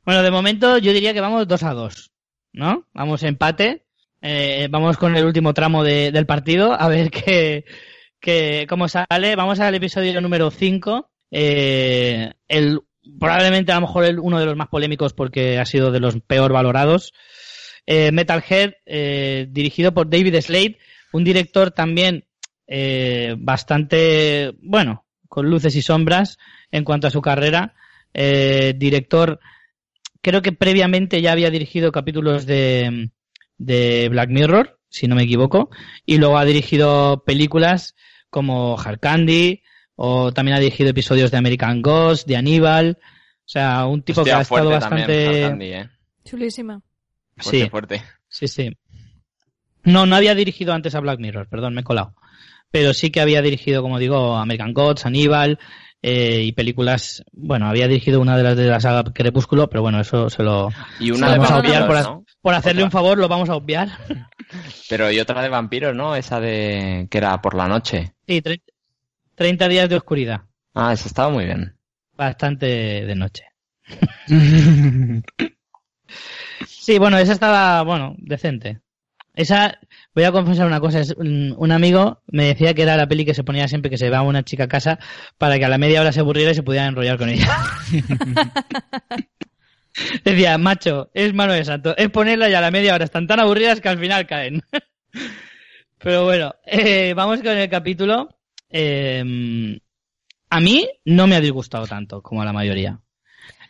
Bueno, 0.06 0.24
de 0.24 0.32
momento 0.32 0.78
yo 0.78 0.94
diría 0.94 1.14
que 1.14 1.22
vamos 1.22 1.48
2 1.48 1.64
a 1.64 1.74
2, 1.74 2.12
¿no? 2.54 2.86
Vamos 2.94 3.24
empate. 3.24 3.86
Eh, 4.22 4.68
vamos 4.72 4.98
con 4.98 5.16
el 5.16 5.26
último 5.26 5.54
tramo 5.54 5.84
de- 5.84 6.12
del 6.12 6.26
partido 6.26 6.74
a 6.74 6.88
ver 6.88 7.12
qué, 7.12 7.66
qué- 8.20 8.66
cómo 8.68 8.88
sale. 8.88 9.36
Vamos 9.36 9.60
al 9.60 9.76
episodio 9.76 10.20
número 10.22 10.50
5. 10.52 11.10
Eh, 11.32 12.32
el, 12.48 12.80
probablemente 13.20 13.72
a 13.72 13.76
lo 13.76 13.82
mejor 13.82 14.06
el, 14.06 14.20
uno 14.20 14.40
de 14.40 14.46
los 14.46 14.56
más 14.56 14.68
polémicos 14.70 15.14
porque 15.14 15.60
ha 15.60 15.66
sido 15.66 15.92
de 15.92 16.00
los 16.00 16.20
peor 16.22 16.52
valorados. 16.52 17.14
Eh, 17.86 18.12
Metalhead, 18.12 18.74
eh, 18.86 19.48
dirigido 19.50 19.94
por 19.94 20.10
David 20.10 20.42
Slade, 20.42 20.78
un 21.14 21.24
director 21.24 21.72
también 21.72 22.26
bastante, 23.38 24.52
bueno, 24.62 25.06
con 25.30 25.50
luces 25.50 25.74
y 25.78 25.82
sombras 25.82 26.38
en 26.70 26.84
cuanto 26.84 27.08
a 27.08 27.12
su 27.12 27.22
carrera. 27.22 27.76
Director, 28.14 29.40
creo 30.22 30.42
que 30.42 30.52
previamente 30.52 31.22
ya 31.22 31.32
había 31.32 31.50
dirigido 31.50 31.94
capítulos 31.94 32.46
de, 32.46 33.10
de 33.58 34.08
Black 34.10 34.30
Mirror, 34.30 34.80
si 34.90 35.08
no 35.08 35.16
me 35.16 35.24
equivoco, 35.24 35.70
y 36.06 36.18
luego 36.18 36.38
ha 36.38 36.46
dirigido 36.46 37.24
películas 37.26 37.96
como 38.30 38.78
Hard 38.80 39.00
Candy, 39.00 39.64
o 39.96 40.32
también 40.32 40.58
ha 40.58 40.60
dirigido 40.60 40.90
episodios 40.90 41.32
de 41.32 41.38
American 41.38 41.82
Ghost, 41.82 42.28
de 42.28 42.38
Aníbal. 42.38 43.00
O 43.02 43.50
sea, 43.50 43.86
un 43.86 44.04
tipo 44.04 44.24
que 44.24 44.32
ha 44.32 44.42
estado 44.42 44.70
bastante. 44.70 45.46
¿eh? 45.46 45.90
Chulísima. 46.24 46.82
Fuerte, 47.38 47.64
sí, 47.64 47.70
fuerte. 47.70 48.04
sí, 48.28 48.48
sí. 48.48 48.78
No, 49.84 50.06
no 50.06 50.16
había 50.16 50.36
dirigido 50.36 50.74
antes 50.74 50.96
a 50.96 51.00
Black 51.00 51.20
Mirror, 51.20 51.48
perdón, 51.48 51.74
me 51.74 51.82
he 51.82 51.84
colado. 51.84 52.14
Pero 52.72 52.94
sí 52.94 53.10
que 53.10 53.22
había 53.22 53.42
dirigido, 53.42 53.82
como 53.82 54.00
digo, 54.00 54.36
American 54.36 54.74
Gods, 54.74 55.06
Aníbal 55.06 55.60
eh, 56.02 56.44
y 56.44 56.52
películas. 56.52 57.24
Bueno, 57.32 57.68
había 57.68 57.88
dirigido 57.88 58.20
una 58.20 58.38
de 58.38 58.44
las 58.44 58.58
de 58.58 58.68
la 58.68 58.80
saga 58.80 59.04
Crepúsculo, 59.14 59.70
pero 59.70 59.82
bueno, 59.82 60.02
eso 60.02 60.30
se 60.30 60.44
lo, 60.44 60.70
Y 61.00 61.08
se 61.08 61.14
una 61.14 61.28
lo 61.28 61.34
de 61.34 61.40
vamos 61.40 61.52
a. 61.52 61.88
Por, 61.88 62.02
¿no? 62.04 62.26
Por 62.42 62.54
hacerle 62.54 62.82
Otra. 62.84 62.86
un 62.88 62.92
favor, 62.92 63.18
lo 63.18 63.28
vamos 63.28 63.50
a 63.50 63.56
obviar. 63.56 63.90
Pero 64.90 65.12
y 65.12 65.20
otra 65.20 65.42
de 65.42 65.50
vampiros, 65.50 65.94
¿no? 65.96 66.16
Esa 66.16 66.40
de 66.40 67.08
que 67.12 67.18
era 67.18 67.42
por 67.42 67.54
la 67.56 67.68
noche. 67.68 68.14
Sí, 68.28 68.42
tre- 68.42 68.62
30 69.36 69.68
días 69.68 69.90
de 69.90 69.96
oscuridad. 69.98 70.42
Ah, 70.74 70.94
esa 70.94 71.08
estaba 71.08 71.30
muy 71.30 71.46
bien. 71.46 71.76
Bastante 72.16 72.66
de 73.06 73.16
noche. 73.16 73.44
Sí, 76.66 76.98
bueno, 77.00 77.18
esa 77.18 77.34
estaba, 77.34 77.84
bueno, 77.84 78.16
decente. 78.18 78.80
Esa, 79.34 79.78
voy 80.16 80.24
a 80.24 80.32
confesar 80.32 80.66
una 80.66 80.80
cosa, 80.80 81.02
es 81.02 81.12
un, 81.18 81.54
un 81.58 81.72
amigo 81.74 82.24
me 82.28 82.46
decía 82.46 82.74
que 82.74 82.84
era 82.84 82.96
la 82.96 83.08
peli 83.08 83.26
que 83.26 83.34
se 83.34 83.44
ponía 83.44 83.68
siempre 83.68 83.92
que 83.92 83.98
se 83.98 84.10
va 84.10 84.22
una 84.22 84.44
chica 84.44 84.64
a 84.64 84.68
casa 84.70 84.98
para 85.38 85.60
que 85.60 85.66
a 85.66 85.70
la 85.70 85.78
media 85.78 86.00
hora 86.02 86.14
se 86.14 86.22
aburriera 86.22 86.52
y 86.52 86.56
se 86.56 86.64
pudiera 86.64 86.88
enrollar 86.88 87.18
con 87.18 87.28
ella. 87.30 87.58
decía, 90.24 90.58
macho, 90.58 91.10
es 91.14 91.34
mano 91.34 91.54
de 91.54 91.66
santo, 91.66 91.96
es 91.98 92.10
ponerla 92.10 92.50
y 92.50 92.54
a 92.54 92.62
la 92.62 92.72
media 92.72 92.96
hora 92.96 93.06
están 93.06 93.28
tan 93.28 93.40
aburridas 93.40 93.82
que 93.82 93.90
al 93.90 94.00
final 94.00 94.28
caen. 94.28 94.62
Pero 95.98 96.26
bueno, 96.26 96.54
eh, 96.66 97.14
vamos 97.16 97.40
con 97.40 97.58
el 97.58 97.70
capítulo. 97.70 98.30
Eh, 98.70 99.80
a 100.50 100.60
mí 100.60 100.88
no 101.06 101.28
me 101.28 101.36
ha 101.36 101.42
disgustado 101.42 101.88
tanto 101.88 102.22
como 102.22 102.42
a 102.42 102.46
la 102.46 102.54
mayoría. 102.54 103.02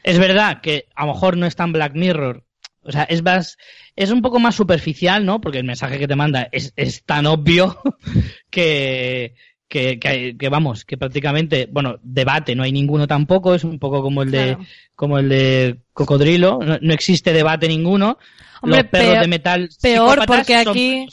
Es 0.04 0.20
verdad 0.20 0.62
que 0.62 0.88
a 0.96 1.06
lo 1.06 1.14
mejor 1.14 1.38
no 1.38 1.46
es 1.46 1.56
tan 1.56 1.72
Black 1.72 1.94
Mirror. 1.96 2.44
O 2.82 2.92
sea, 2.92 3.04
es 3.04 3.22
más, 3.22 3.58
es 3.96 4.12
un 4.12 4.22
poco 4.22 4.40
más 4.40 4.56
superficial, 4.56 5.26
¿no? 5.26 5.42
Porque 5.42 5.58
el 5.58 5.66
mensaje 5.66 6.00
que 6.00 6.08
te 6.08 6.16
manda 6.16 6.48
es, 6.52 6.74
es 6.76 7.04
tan 7.04 7.26
obvio 7.26 7.82
que, 8.50 9.36
que, 9.68 10.00
que, 10.00 10.38
que, 10.38 10.50
vamos, 10.50 10.86
que 10.86 10.98
prácticamente, 10.98 11.68
bueno, 11.72 12.00
debate 12.02 12.56
no 12.56 12.64
hay 12.64 12.72
ninguno 12.72 13.06
tampoco, 13.08 13.54
es 13.56 13.64
un 13.64 13.80
poco 13.80 14.02
como 14.02 14.22
el 14.24 14.32
de, 14.32 14.44
Claro. 14.56 14.66
como 14.96 15.20
el 15.20 15.30
de 15.30 15.80
Cocodrilo, 15.94 16.60
no, 16.64 16.78
no 16.82 16.94
existe 16.94 17.34
debate 17.34 17.68
ninguno. 17.68 18.18
Hombre, 18.62 18.82
Los 18.84 18.90
perros 18.90 19.08
peor- 19.10 19.22
de 19.22 19.28
metal 19.28 19.70
peor, 19.82 20.26
porque 20.26 20.56
aquí- 20.56 21.08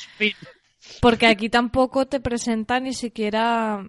Porque 1.00 1.26
aquí 1.26 1.48
tampoco 1.48 2.06
te 2.06 2.20
presenta 2.20 2.78
ni 2.80 2.92
siquiera. 2.92 3.82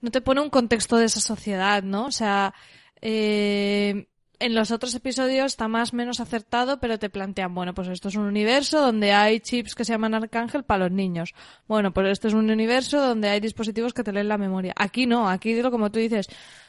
No 0.00 0.10
te 0.10 0.20
pone 0.20 0.40
un 0.40 0.50
contexto 0.50 0.96
de 0.96 1.06
esa 1.06 1.20
sociedad, 1.20 1.82
¿no? 1.82 2.06
O 2.06 2.10
sea, 2.12 2.52
eh, 3.00 4.06
en 4.44 4.54
los 4.54 4.70
otros 4.70 4.94
episodios 4.94 5.46
está 5.46 5.68
más 5.68 5.94
menos 5.94 6.20
acertado, 6.20 6.78
pero 6.78 6.98
te 6.98 7.08
plantean, 7.08 7.54
bueno, 7.54 7.72
pues 7.72 7.88
esto 7.88 8.08
es 8.08 8.16
un 8.16 8.26
universo 8.26 8.78
donde 8.78 9.12
hay 9.12 9.40
chips 9.40 9.74
que 9.74 9.86
se 9.86 9.92
llaman 9.92 10.12
Arcángel 10.12 10.64
para 10.64 10.84
los 10.84 10.92
niños. 10.92 11.32
Bueno, 11.66 11.94
pues 11.94 12.08
esto 12.08 12.28
es 12.28 12.34
un 12.34 12.50
universo 12.50 13.00
donde 13.00 13.30
hay 13.30 13.40
dispositivos 13.40 13.94
que 13.94 14.04
te 14.04 14.12
leen 14.12 14.28
la 14.28 14.36
memoria. 14.36 14.74
Aquí 14.76 15.06
no, 15.06 15.30
aquí, 15.30 15.60
lo 15.62 15.70
como 15.70 15.90
tú 15.90 15.98
dices, 15.98 16.28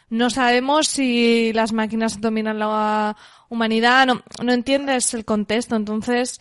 no 0.10 0.30
sabemos 0.30 0.88
si 0.88 1.52
las 1.52 1.74
máquinas 1.74 2.22
dominan 2.22 2.60
la 2.60 3.18
humanidad, 3.50 4.08
no, 4.08 4.24
no 4.42 4.54
entiendes 4.54 5.14
el 5.14 5.26
contexto, 5.26 5.76
entonces 5.76 6.40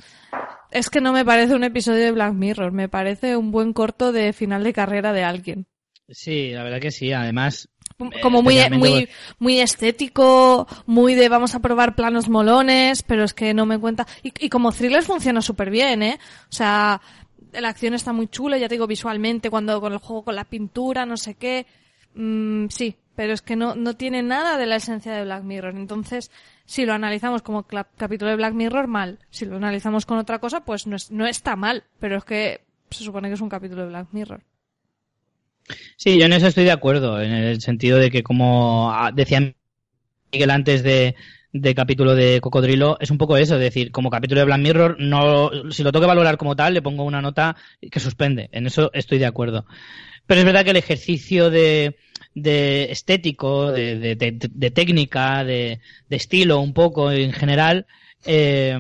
es 0.71 0.89
que 0.89 1.01
no 1.01 1.13
me 1.13 1.25
parece 1.25 1.57
un 1.57 1.65
episodio 1.65 2.05
de 2.05 2.13
Black 2.13 2.35
Mirror, 2.35 2.71
me 2.71 2.89
parece 2.89 3.37
un 3.37 3.51
buen 3.51 3.73
corto 3.73 4.13
de 4.13 4.33
final 4.33 4.63
de 4.63 4.73
carrera 4.73 5.13
de 5.13 5.25
alguien. 5.25 5.67
Sí, 6.09 6.51
la 6.51 6.63
verdad 6.63 6.81
que 6.81 6.91
sí. 6.91 7.13
Además, 7.13 7.69
Como 8.21 8.43
muy, 8.43 8.55
muy, 8.79 9.09
muy 9.39 9.61
estético, 9.61 10.67
muy 10.87 11.15
de 11.15 11.29
vamos 11.29 11.55
a 11.55 11.61
probar 11.61 11.95
planos 11.95 12.29
molones, 12.29 13.03
pero 13.03 13.25
es 13.25 13.35
que 13.35 13.55
no 13.55 13.67
me 13.67 13.79
cuenta. 13.79 14.07
Y, 14.23 14.33
y 14.45 14.49
como 14.49 14.73
thriller 14.73 15.03
funciona 15.05 15.41
súper 15.41 15.71
bien, 15.71 16.03
¿eh? 16.03 16.19
O 16.51 16.53
sea, 16.53 17.01
la 17.53 17.69
acción 17.69 17.95
está 17.95 18.13
muy 18.13 18.27
chula, 18.27 18.59
ya 18.59 18.69
te 18.69 18.75
digo, 18.75 18.87
visualmente, 18.87 19.49
cuando 19.51 19.81
con 19.81 19.93
el 19.93 19.99
juego 20.01 20.25
con 20.25 20.35
la 20.35 20.45
pintura, 20.45 21.07
no 21.07 21.17
sé 21.17 21.35
qué. 21.35 21.67
Mm, 22.15 22.67
sí, 22.69 22.97
pero 23.15 23.33
es 23.33 23.43
que 23.43 23.55
no, 23.57 23.75
no 23.77 23.95
tiene 23.95 24.23
nada 24.23 24.59
de 24.59 24.67
la 24.67 24.77
esencia 24.77 25.13
de 25.13 25.23
Black 25.25 25.45
Mirror. 25.45 25.75
Entonces, 25.77 26.31
si 26.65 26.85
lo 26.87 26.95
analizamos 26.95 27.43
como 27.43 27.65
capítulo 27.65 28.31
de 28.31 28.37
Black 28.37 28.55
Mirror, 28.55 28.89
mal. 28.89 29.21
Si 29.31 29.45
lo 29.45 29.57
analizamos 29.57 30.05
con 30.05 30.19
otra 30.19 30.41
cosa, 30.41 30.65
pues 30.65 30.87
no, 30.89 30.97
es- 30.97 31.11
no 31.13 31.27
está 31.27 31.55
mal, 31.55 31.85
pero 32.01 32.17
es 32.19 32.25
que 32.25 32.61
se 32.91 33.05
supone 33.05 33.29
que 33.29 33.35
es 33.35 33.41
un 33.41 33.49
capítulo 33.49 33.83
de 33.83 33.89
Black 33.89 34.09
Mirror. 34.13 34.43
Sí, 35.97 36.19
yo 36.19 36.27
en 36.27 36.33
eso 36.33 36.47
estoy 36.47 36.65
de 36.65 36.71
acuerdo, 36.73 37.21
en 37.21 37.33
el 37.33 37.61
sentido 37.61 37.99
de 37.99 38.11
que, 38.11 38.23
como 38.23 38.91
ah, 38.93 39.11
decía 39.15 39.41
Miguel 40.33 40.51
antes 40.51 40.83
de, 40.83 41.17
de 41.53 41.75
capítulo 41.75 42.15
de 42.15 42.41
Cocodrilo, 42.41 42.99
es 43.01 43.11
un 43.11 43.19
poco 43.19 43.37
eso, 43.37 43.55
es 43.57 43.61
decir, 43.61 43.93
como 43.93 44.11
capítulo 44.11 44.41
de 44.41 44.47
Black 44.47 44.61
Mirror, 44.61 44.97
no, 45.01 45.51
si 45.73 45.83
lo 45.85 45.93
tengo 45.93 46.03
que 46.05 46.09
valorar 46.09 46.37
como 46.39 46.57
tal, 46.57 46.75
le 46.75 46.83
pongo 46.83 47.05
una 47.05 47.23
nota 47.23 47.57
que 47.91 48.01
suspende, 48.01 48.51
en 48.53 48.67
eso 48.67 48.91
estoy 48.95 49.19
de 49.19 49.27
acuerdo. 49.27 49.67
Pero 50.27 50.41
es 50.41 50.47
verdad 50.47 50.65
que 50.65 50.71
el 50.73 50.77
ejercicio 50.79 51.51
de, 51.51 51.97
de 52.35 52.93
estético, 52.93 53.73
de, 53.73 54.17
de- 54.17 54.71
técnica, 54.73 55.45
de, 55.45 55.81
de 56.09 56.17
estilo 56.17 56.61
un 56.61 56.75
poco 56.75 57.13
en 57.13 57.33
general, 57.33 57.87
eh, 58.27 58.79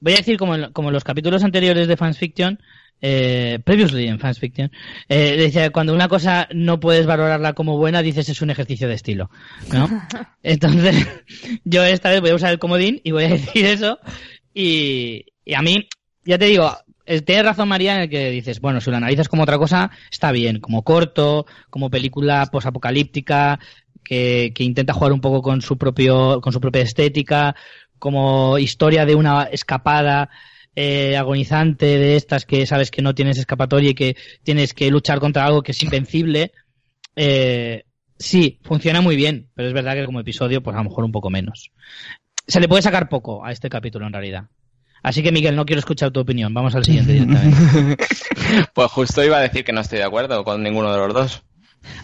voy 0.00 0.12
a 0.12 0.16
decir 0.16 0.36
como 0.38 0.54
en, 0.54 0.72
como 0.72 0.88
en 0.88 0.94
los 0.94 1.04
capítulos 1.04 1.44
anteriores 1.44 1.88
de 1.88 1.96
Fans 1.96 2.18
Fiction, 2.18 2.58
eh, 3.02 3.58
previously 3.64 4.08
en 4.08 4.18
Fans 4.18 4.38
Fiction, 4.38 4.70
eh, 5.08 5.36
decía, 5.36 5.70
cuando 5.70 5.94
una 5.94 6.08
cosa 6.08 6.48
no 6.52 6.80
puedes 6.80 7.06
valorarla 7.06 7.54
como 7.54 7.76
buena, 7.76 8.02
dices 8.02 8.28
es 8.28 8.42
un 8.42 8.50
ejercicio 8.50 8.88
de 8.88 8.94
estilo, 8.94 9.30
¿no? 9.72 9.88
Entonces, 10.42 11.06
yo 11.64 11.84
esta 11.84 12.10
vez 12.10 12.20
voy 12.20 12.30
a 12.30 12.34
usar 12.34 12.50
el 12.50 12.58
comodín 12.58 13.00
y 13.04 13.12
voy 13.12 13.24
a 13.24 13.28
decir 13.30 13.66
eso 13.66 13.98
y, 14.54 15.26
y 15.44 15.54
a 15.54 15.62
mí, 15.62 15.88
ya 16.24 16.38
te 16.38 16.46
digo, 16.46 16.76
eh, 17.06 17.22
tienes 17.22 17.44
razón 17.44 17.68
María 17.68 17.94
en 17.96 18.00
el 18.02 18.10
que 18.10 18.30
dices, 18.30 18.60
bueno, 18.60 18.80
si 18.80 18.90
lo 18.90 18.96
analizas 18.96 19.28
como 19.28 19.42
otra 19.42 19.58
cosa, 19.58 19.90
está 20.10 20.32
bien, 20.32 20.60
como 20.60 20.82
corto, 20.82 21.46
como 21.70 21.90
película 21.90 22.46
posapocalíptica, 22.52 23.58
que, 24.04 24.52
que 24.54 24.64
intenta 24.64 24.92
jugar 24.92 25.12
un 25.12 25.20
poco 25.20 25.42
con 25.42 25.60
su 25.62 25.78
propio, 25.78 26.40
con 26.40 26.52
su 26.52 26.60
propia 26.60 26.82
estética, 26.82 27.54
como 27.98 28.58
historia 28.58 29.06
de 29.06 29.14
una 29.14 29.44
escapada 29.44 30.30
eh, 30.82 31.16
agonizante 31.18 31.84
de 31.98 32.16
estas 32.16 32.46
que 32.46 32.64
sabes 32.64 32.90
que 32.90 33.02
no 33.02 33.14
tienes 33.14 33.36
escapatoria 33.36 33.90
y 33.90 33.94
que 33.94 34.16
tienes 34.42 34.72
que 34.72 34.90
luchar 34.90 35.20
contra 35.20 35.44
algo 35.44 35.62
que 35.62 35.72
es 35.72 35.82
invencible. 35.82 36.52
Eh, 37.16 37.84
sí, 38.18 38.58
funciona 38.62 39.02
muy 39.02 39.14
bien, 39.16 39.50
pero 39.54 39.68
es 39.68 39.74
verdad 39.74 39.94
que 39.94 40.06
como 40.06 40.20
episodio, 40.20 40.62
pues 40.62 40.74
a 40.74 40.78
lo 40.78 40.84
mejor 40.88 41.04
un 41.04 41.12
poco 41.12 41.28
menos. 41.28 41.70
Se 42.46 42.60
le 42.60 42.68
puede 42.68 42.80
sacar 42.82 43.08
poco 43.10 43.44
a 43.44 43.52
este 43.52 43.68
capítulo 43.68 44.06
en 44.06 44.12
realidad. 44.14 44.44
Así 45.02 45.22
que 45.22 45.32
Miguel, 45.32 45.54
no 45.56 45.66
quiero 45.66 45.80
escuchar 45.80 46.10
tu 46.12 46.20
opinión. 46.20 46.52
Vamos 46.54 46.74
al 46.74 46.84
siguiente 46.84 47.12
directamente. 47.12 48.04
Pues 48.74 48.90
justo 48.90 49.22
iba 49.22 49.36
a 49.36 49.42
decir 49.42 49.64
que 49.64 49.72
no 49.72 49.80
estoy 49.82 49.98
de 49.98 50.04
acuerdo 50.04 50.42
con 50.44 50.62
ninguno 50.62 50.90
de 50.92 50.98
los 50.98 51.14
dos. 51.14 51.42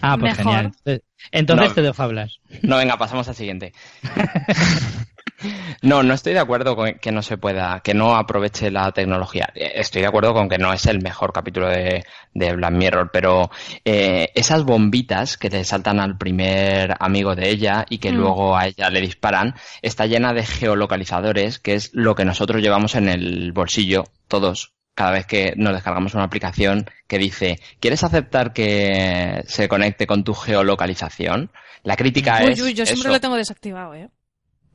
Ah, 0.01 0.17
pues 0.19 0.37
Mejor. 0.39 0.73
genial. 0.85 1.03
Entonces 1.33 1.69
No. 1.71 1.75
te 1.75 1.83
dejo 1.83 2.03
hablar. 2.03 2.29
No, 2.63 2.77
venga, 2.77 2.97
pasamos 2.99 3.27
al 3.29 3.35
siguiente. 3.35 3.73
No, 5.83 6.03
no 6.03 6.15
estoy 6.15 6.33
de 6.33 6.39
acuerdo 6.41 6.75
con 6.77 6.95
que 6.95 7.13
no 7.13 7.23
se 7.23 7.37
pueda, 7.39 7.81
que 7.81 7.95
no 7.95 8.17
aproveche 8.17 8.71
la 8.71 8.91
tecnología. 8.93 9.49
Eh, 9.55 9.73
Estoy 9.77 10.03
de 10.03 10.09
acuerdo 10.09 10.33
con 10.35 10.49
que 10.49 10.59
no 10.59 10.73
es 10.73 10.87
el 10.87 11.03
mejor 11.03 11.33
capítulo 11.33 11.69
de, 11.69 12.05
de 12.35 12.53
Black 12.55 12.73
Mirror, 12.73 13.11
pero 13.13 13.51
eh, 13.85 14.31
esas 14.35 14.65
bombitas 14.65 15.37
que 15.37 15.51
le 15.51 15.65
saltan 15.65 16.01
al 16.01 16.17
primer 16.17 16.95
amigo 16.99 17.35
de 17.35 17.49
ella 17.51 17.85
y 17.89 17.99
que 17.99 18.11
Mm. 18.13 18.17
luego 18.17 18.57
a 18.57 18.67
ella 18.67 18.89
le 18.91 19.01
disparan, 19.01 19.55
está 19.83 20.07
llena 20.07 20.33
de 20.33 20.45
geolocalizadores, 20.47 21.59
que 21.59 21.75
es 21.75 21.91
lo 21.93 22.15
que 22.15 22.25
nosotros 22.25 22.63
llevamos 22.63 22.95
en 22.95 23.09
el 23.09 23.53
bolsillo, 23.53 24.05
todos, 24.29 24.73
cada 24.95 25.11
vez 25.11 25.27
que 25.27 25.53
nos 25.57 25.75
descargamos 25.75 26.15
una 26.15 26.25
aplicación 26.25 26.89
que 27.07 27.19
dice, 27.19 27.61
¿quieres 27.81 28.03
aceptar 28.03 28.53
que 28.53 29.43
se 29.47 29.69
conecte 29.69 30.07
con 30.07 30.25
tu 30.25 30.33
geolocalización? 30.35 31.51
La 31.83 31.97
crítica 31.97 32.41
Uy, 32.45 32.53
es 32.53 32.61
uy, 32.63 32.75
yo 32.75 32.85
siempre 32.87 33.09
eso. 33.09 33.13
lo 33.13 33.21
tengo 33.21 33.37
desactivado, 33.37 33.95
¿eh? 33.95 34.09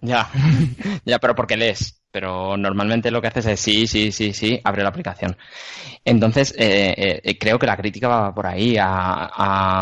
Ya, 0.02 0.30
ya, 1.06 1.20
pero 1.20 1.36
porque 1.36 1.58
lees. 1.58 1.98
Pero 2.12 2.58
normalmente 2.58 3.10
lo 3.10 3.22
que 3.22 3.28
haces 3.28 3.46
es 3.46 3.60
sí, 3.62 3.88
sí, 3.88 4.12
sí, 4.12 4.34
sí, 4.34 4.60
abre 4.66 4.84
la 4.84 4.90
aplicación. 4.90 5.38
Entonces, 6.06 6.54
eh, 6.58 7.22
eh, 7.24 7.38
creo 7.40 7.60
que 7.60 7.68
la 7.68 7.78
crítica 7.78 8.08
va 8.10 8.34
por 8.36 8.48
ahí. 8.48 8.78
A, 8.78 8.86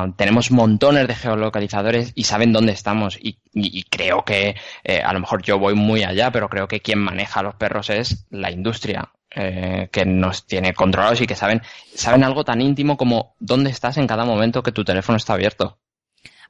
a- 0.03 0.13
tenemos 0.17 0.51
montones 0.51 1.07
de 1.07 1.15
geolocalizadores 1.15 2.13
y 2.15 2.25
saben 2.25 2.53
dónde 2.53 2.73
estamos. 2.73 3.17
Y, 3.21 3.39
y- 3.53 3.79
y 3.79 3.83
creo 3.83 4.25
que, 4.25 4.55
eh, 4.83 5.01
a 5.01 5.13
lo 5.13 5.21
mejor 5.21 5.41
yo 5.43 5.59
voy 5.59 5.75
muy 5.75 6.03
allá, 6.03 6.31
pero 6.31 6.49
creo 6.49 6.67
que 6.67 6.81
quien 6.81 6.99
maneja 6.99 7.39
a 7.41 7.43
los 7.43 7.55
perros 7.55 7.89
es 7.89 8.27
la 8.31 8.51
industria. 8.51 9.11
eh, 9.35 9.89
que 9.91 10.05
nos 10.05 10.47
tiene 10.47 10.73
controlados 10.73 11.21
y 11.21 11.27
que 11.27 11.35
saben, 11.35 11.61
saben 11.95 12.23
algo 12.23 12.45
tan 12.45 12.61
íntimo 12.61 12.97
como 12.97 13.35
dónde 13.39 13.69
estás 13.71 13.97
en 13.97 14.07
cada 14.07 14.25
momento 14.25 14.63
que 14.63 14.71
tu 14.71 14.83
teléfono 14.85 15.17
está 15.17 15.33
abierto. 15.33 15.79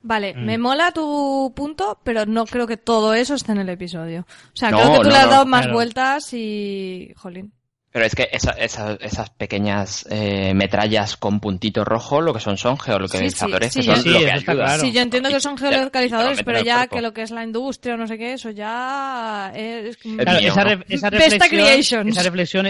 Vale, 0.01 0.34
Mm. 0.34 0.45
me 0.45 0.57
mola 0.57 0.91
tu 0.91 1.51
punto, 1.55 1.99
pero 2.03 2.26
no 2.26 2.45
creo 2.45 2.65
que 2.67 2.77
todo 2.77 3.13
eso 3.13 3.35
esté 3.35 3.51
en 3.51 3.59
el 3.59 3.69
episodio. 3.69 4.21
O 4.21 4.55
sea, 4.55 4.71
No, 4.71 4.77
creo 4.77 4.91
que 4.91 4.97
tú 4.99 5.03
no, 5.03 5.09
le 5.09 5.15
has 5.17 5.26
no, 5.26 5.31
dado 5.31 5.45
más 5.45 5.61
claro. 5.61 5.73
vueltas 5.76 6.34
y... 6.34 7.13
Jolín. 7.17 7.51
Pero 7.91 8.05
es 8.05 8.13
que 8.13 8.30
esas 8.31 9.30
pequeñas 9.31 10.05
eh, 10.11 10.53
metrallas 10.53 11.17
con 11.17 11.39
puntito 11.39 11.84
rojo, 11.84 12.21
lo 12.21 12.34
que 12.35 12.39
son 12.39 12.55
son 12.55 12.77
geolocalizadores, 12.77 13.73
sí, 13.73 13.80
que 13.80 13.95
son 13.95 14.13
lo 14.13 14.19
que 14.19 14.31
ayuda. 14.31 14.77
Sí, 14.77 14.91
yo 14.91 15.01
entiendo 15.01 15.30
que 15.30 15.39
son 15.39 15.57
geolocalizadores, 15.57 16.43
pero 16.43 16.61
ya 16.61 16.85
que 16.85 17.01
lo 17.01 17.13
que 17.13 17.23
es 17.23 17.31
la 17.31 17.43
industria 17.43 17.95
o 17.95 17.97
no 17.97 18.05
sé 18.05 18.19
qué, 18.19 18.34
eso 18.34 18.51
ya 18.51 19.51
es... 19.55 19.97
Claro, 19.97 20.39
esa, 20.39 20.80
esa, 20.88 21.09
reflexión, 21.09 22.07
esa 22.09 22.21
reflexión... 22.21 22.67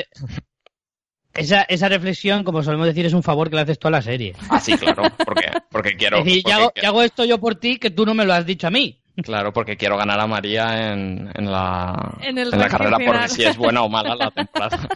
Esa, 1.34 1.62
esa 1.64 1.90
reflexión, 1.90 2.44
como 2.44 2.64
solemos 2.64 2.88
decir, 2.88 3.06
es 3.06 3.14
un 3.14 3.24
favor 3.24 3.50
que 3.50 3.56
le 3.56 3.62
haces 3.62 3.80
tú 3.80 3.88
a 3.88 3.92
la 3.92 4.02
serie. 4.02 4.34
Ah, 4.50 4.60
sí, 4.60 4.76
claro, 4.78 5.04
porque, 5.26 5.52
porque 5.70 5.92
quiero... 5.98 6.18
Es 6.18 6.26
decir, 6.26 6.44
porque, 6.44 6.54
hago, 6.54 6.72
hago 6.84 7.04
esto 7.04 7.24
yo 7.26 7.40
por 7.40 7.56
ti 7.56 7.78
que 7.78 7.92
tú 7.92 8.06
no 8.06 8.14
me 8.14 8.26
lo 8.26 8.34
has 8.34 8.46
dicho 8.46 8.68
a 8.68 8.72
mí. 8.72 9.00
Claro, 9.22 9.54
porque 9.54 9.78
quiero 9.78 9.98
ganar 9.98 10.20
a 10.20 10.28
María 10.28 10.92
en, 10.92 11.30
en 11.36 11.52
la, 11.52 12.18
en, 12.22 12.50
la 12.50 12.70
carrera 12.70 12.98
porque 13.06 13.28
si 13.30 13.44
es 13.44 13.58
buena 13.58 13.84
o 13.84 13.90
mala 13.90 14.16
la 14.16 14.32
temporada. 14.36 14.88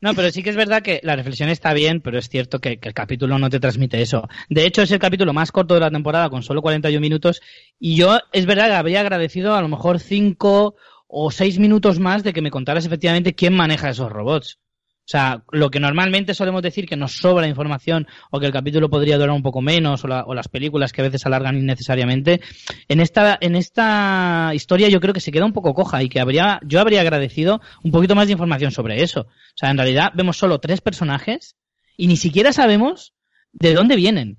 No, 0.00 0.12
pero 0.12 0.30
sí 0.30 0.42
que 0.42 0.50
es 0.50 0.56
verdad 0.56 0.82
que 0.82 1.00
la 1.02 1.16
reflexión 1.16 1.48
está 1.48 1.72
bien, 1.72 2.02
pero 2.02 2.18
es 2.18 2.28
cierto 2.28 2.58
que, 2.58 2.78
que, 2.78 2.88
el 2.88 2.94
capítulo 2.94 3.38
no 3.38 3.48
te 3.48 3.58
transmite 3.58 4.02
eso. 4.02 4.28
De 4.50 4.66
hecho, 4.66 4.82
es 4.82 4.90
el 4.90 4.98
capítulo 4.98 5.32
más 5.32 5.50
corto 5.50 5.72
de 5.72 5.80
la 5.80 5.90
temporada, 5.90 6.28
con 6.28 6.42
solo 6.42 6.60
41 6.60 7.00
minutos, 7.00 7.40
y 7.78 7.96
yo 7.96 8.18
es 8.32 8.44
verdad 8.44 8.66
que 8.66 8.74
habría 8.74 9.00
agradecido 9.00 9.54
a 9.54 9.62
lo 9.62 9.68
mejor 9.68 10.00
5 10.00 10.76
o 11.16 11.30
6 11.30 11.58
minutos 11.60 12.00
más 12.00 12.24
de 12.24 12.32
que 12.32 12.42
me 12.42 12.50
contaras 12.50 12.84
efectivamente 12.86 13.34
quién 13.34 13.54
maneja 13.54 13.88
esos 13.88 14.10
robots. 14.10 14.58
O 15.06 15.06
sea, 15.06 15.44
lo 15.52 15.70
que 15.70 15.80
normalmente 15.80 16.32
solemos 16.32 16.62
decir 16.62 16.88
que 16.88 16.96
nos 16.96 17.18
sobra 17.18 17.46
información 17.46 18.08
o 18.30 18.40
que 18.40 18.46
el 18.46 18.52
capítulo 18.52 18.88
podría 18.88 19.16
durar 19.16 19.32
un 19.32 19.42
poco 19.42 19.60
menos 19.60 20.02
o, 20.02 20.08
o, 20.08 20.34
las 20.34 20.48
películas 20.48 20.92
que 20.92 21.02
a 21.02 21.04
veces 21.04 21.26
alargan 21.26 21.58
innecesariamente, 21.58 22.40
en 22.88 23.00
esta, 23.00 23.36
en 23.40 23.54
esta 23.54 24.50
historia 24.54 24.88
yo 24.88 25.00
creo 25.00 25.12
que 25.12 25.20
se 25.20 25.30
queda 25.30 25.44
un 25.44 25.52
poco 25.52 25.74
coja 25.74 26.02
y 26.02 26.08
que 26.08 26.20
habría, 26.20 26.58
yo 26.64 26.80
habría 26.80 27.02
agradecido 27.02 27.60
un 27.84 27.92
poquito 27.92 28.14
más 28.14 28.26
de 28.26 28.32
información 28.32 28.72
sobre 28.72 29.02
eso. 29.02 29.20
O 29.20 29.56
sea, 29.56 29.70
en 29.70 29.76
realidad 29.76 30.10
vemos 30.14 30.38
solo 30.38 30.58
tres 30.58 30.80
personajes 30.80 31.54
y 31.98 32.06
ni 32.06 32.16
siquiera 32.16 32.52
sabemos 32.52 33.12
de 33.52 33.74
dónde 33.74 33.96
vienen. 33.96 34.38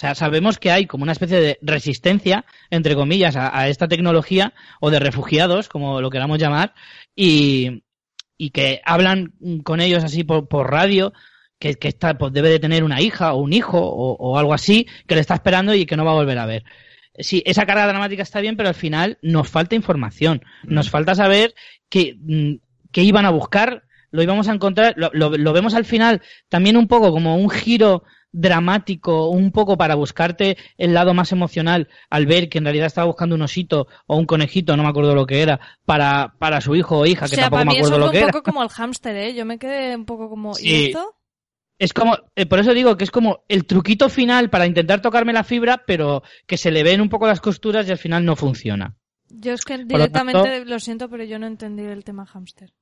O 0.00 0.06
sea, 0.08 0.14
sabemos 0.14 0.58
que 0.58 0.70
hay 0.70 0.86
como 0.86 1.02
una 1.02 1.12
especie 1.12 1.38
de 1.38 1.58
resistencia, 1.60 2.46
entre 2.70 2.94
comillas, 2.94 3.36
a, 3.36 3.54
a 3.54 3.68
esta 3.68 3.86
tecnología 3.86 4.54
o 4.80 4.90
de 4.90 4.98
refugiados, 4.98 5.68
como 5.68 6.00
lo 6.00 6.08
queramos 6.08 6.38
llamar, 6.38 6.72
y, 7.14 7.82
y 8.38 8.48
que 8.48 8.80
hablan 8.86 9.34
con 9.62 9.78
ellos 9.82 10.02
así 10.02 10.24
por, 10.24 10.48
por 10.48 10.70
radio, 10.70 11.12
que, 11.58 11.74
que 11.74 11.88
está, 11.88 12.16
pues 12.16 12.32
debe 12.32 12.48
de 12.48 12.58
tener 12.58 12.82
una 12.82 13.02
hija 13.02 13.34
o 13.34 13.42
un 13.42 13.52
hijo 13.52 13.78
o, 13.78 14.14
o, 14.14 14.38
algo 14.38 14.54
así, 14.54 14.86
que 15.06 15.16
le 15.16 15.20
está 15.20 15.34
esperando 15.34 15.74
y 15.74 15.84
que 15.84 15.98
no 15.98 16.06
va 16.06 16.12
a 16.12 16.14
volver 16.22 16.38
a 16.38 16.46
ver. 16.46 16.64
Sí, 17.18 17.42
esa 17.44 17.66
carga 17.66 17.86
dramática 17.86 18.22
está 18.22 18.40
bien, 18.40 18.56
pero 18.56 18.70
al 18.70 18.74
final 18.74 19.18
nos 19.20 19.50
falta 19.50 19.74
información. 19.74 20.42
Nos 20.62 20.88
falta 20.88 21.14
saber 21.14 21.54
que, 21.90 22.16
que 22.90 23.02
iban 23.02 23.26
a 23.26 23.30
buscar, 23.30 23.82
lo 24.12 24.22
íbamos 24.22 24.48
a 24.48 24.54
encontrar, 24.54 24.94
lo, 24.96 25.10
lo, 25.12 25.28
lo 25.36 25.52
vemos 25.52 25.74
al 25.74 25.84
final 25.84 26.22
también 26.48 26.78
un 26.78 26.88
poco 26.88 27.12
como 27.12 27.36
un 27.36 27.50
giro 27.50 28.02
dramático, 28.32 29.28
un 29.30 29.52
poco 29.52 29.76
para 29.76 29.94
buscarte 29.94 30.56
el 30.78 30.94
lado 30.94 31.14
más 31.14 31.32
emocional 31.32 31.88
al 32.10 32.26
ver 32.26 32.48
que 32.48 32.58
en 32.58 32.64
realidad 32.64 32.86
estaba 32.86 33.06
buscando 33.06 33.34
un 33.34 33.42
osito 33.42 33.86
o 34.06 34.16
un 34.16 34.26
conejito, 34.26 34.76
no 34.76 34.82
me 34.82 34.88
acuerdo 34.88 35.14
lo 35.14 35.26
que 35.26 35.42
era, 35.42 35.60
para, 35.84 36.34
para 36.38 36.60
su 36.60 36.74
hijo 36.76 36.98
o 36.98 37.06
hija, 37.06 37.26
que 37.26 37.34
o 37.34 37.36
sea, 37.36 37.44
tampoco 37.50 37.58
para 37.60 37.70
me 37.72 37.78
acuerdo 37.78 37.98
lo 37.98 38.10
que 38.10 38.18
un 38.18 38.22
era. 38.24 38.32
poco 38.32 38.42
como 38.44 38.62
el 38.62 38.68
hámster, 38.68 39.16
¿eh? 39.16 39.34
Yo 39.34 39.44
me 39.44 39.58
quedé 39.58 39.96
un 39.96 40.04
poco 40.04 40.28
como, 40.28 40.54
Sí. 40.54 40.68
¿y 40.68 40.86
esto? 40.86 41.16
Es 41.78 41.94
como, 41.94 42.18
eh, 42.36 42.44
por 42.46 42.58
eso 42.58 42.74
digo 42.74 42.96
que 42.96 43.04
es 43.04 43.10
como 43.10 43.44
el 43.48 43.64
truquito 43.64 44.08
final 44.10 44.50
para 44.50 44.66
intentar 44.66 45.00
tocarme 45.00 45.32
la 45.32 45.44
fibra, 45.44 45.82
pero 45.86 46.22
que 46.46 46.58
se 46.58 46.70
le 46.70 46.82
ven 46.82 47.00
un 47.00 47.08
poco 47.08 47.26
las 47.26 47.40
costuras 47.40 47.88
y 47.88 47.90
al 47.92 47.98
final 47.98 48.24
no 48.24 48.36
funciona. 48.36 48.96
Yo 49.30 49.52
es 49.54 49.64
que 49.64 49.78
lo 49.78 49.84
directamente, 49.86 50.42
tanto- 50.50 50.64
lo 50.70 50.78
siento, 50.78 51.08
pero 51.08 51.24
yo 51.24 51.38
no 51.38 51.46
entendí 51.46 51.84
el 51.84 52.04
tema 52.04 52.26
hámster. 52.26 52.72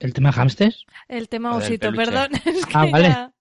¿El 0.00 0.14
tema 0.14 0.32
hamster? 0.32 0.74
El 1.08 1.28
tema 1.28 1.54
osito, 1.54 1.92
perdón. 1.92 2.30
Es 2.46 2.66
que 2.66 2.72
Ah, 2.74 2.86
vale. 2.90 3.08
ya- 3.08 3.32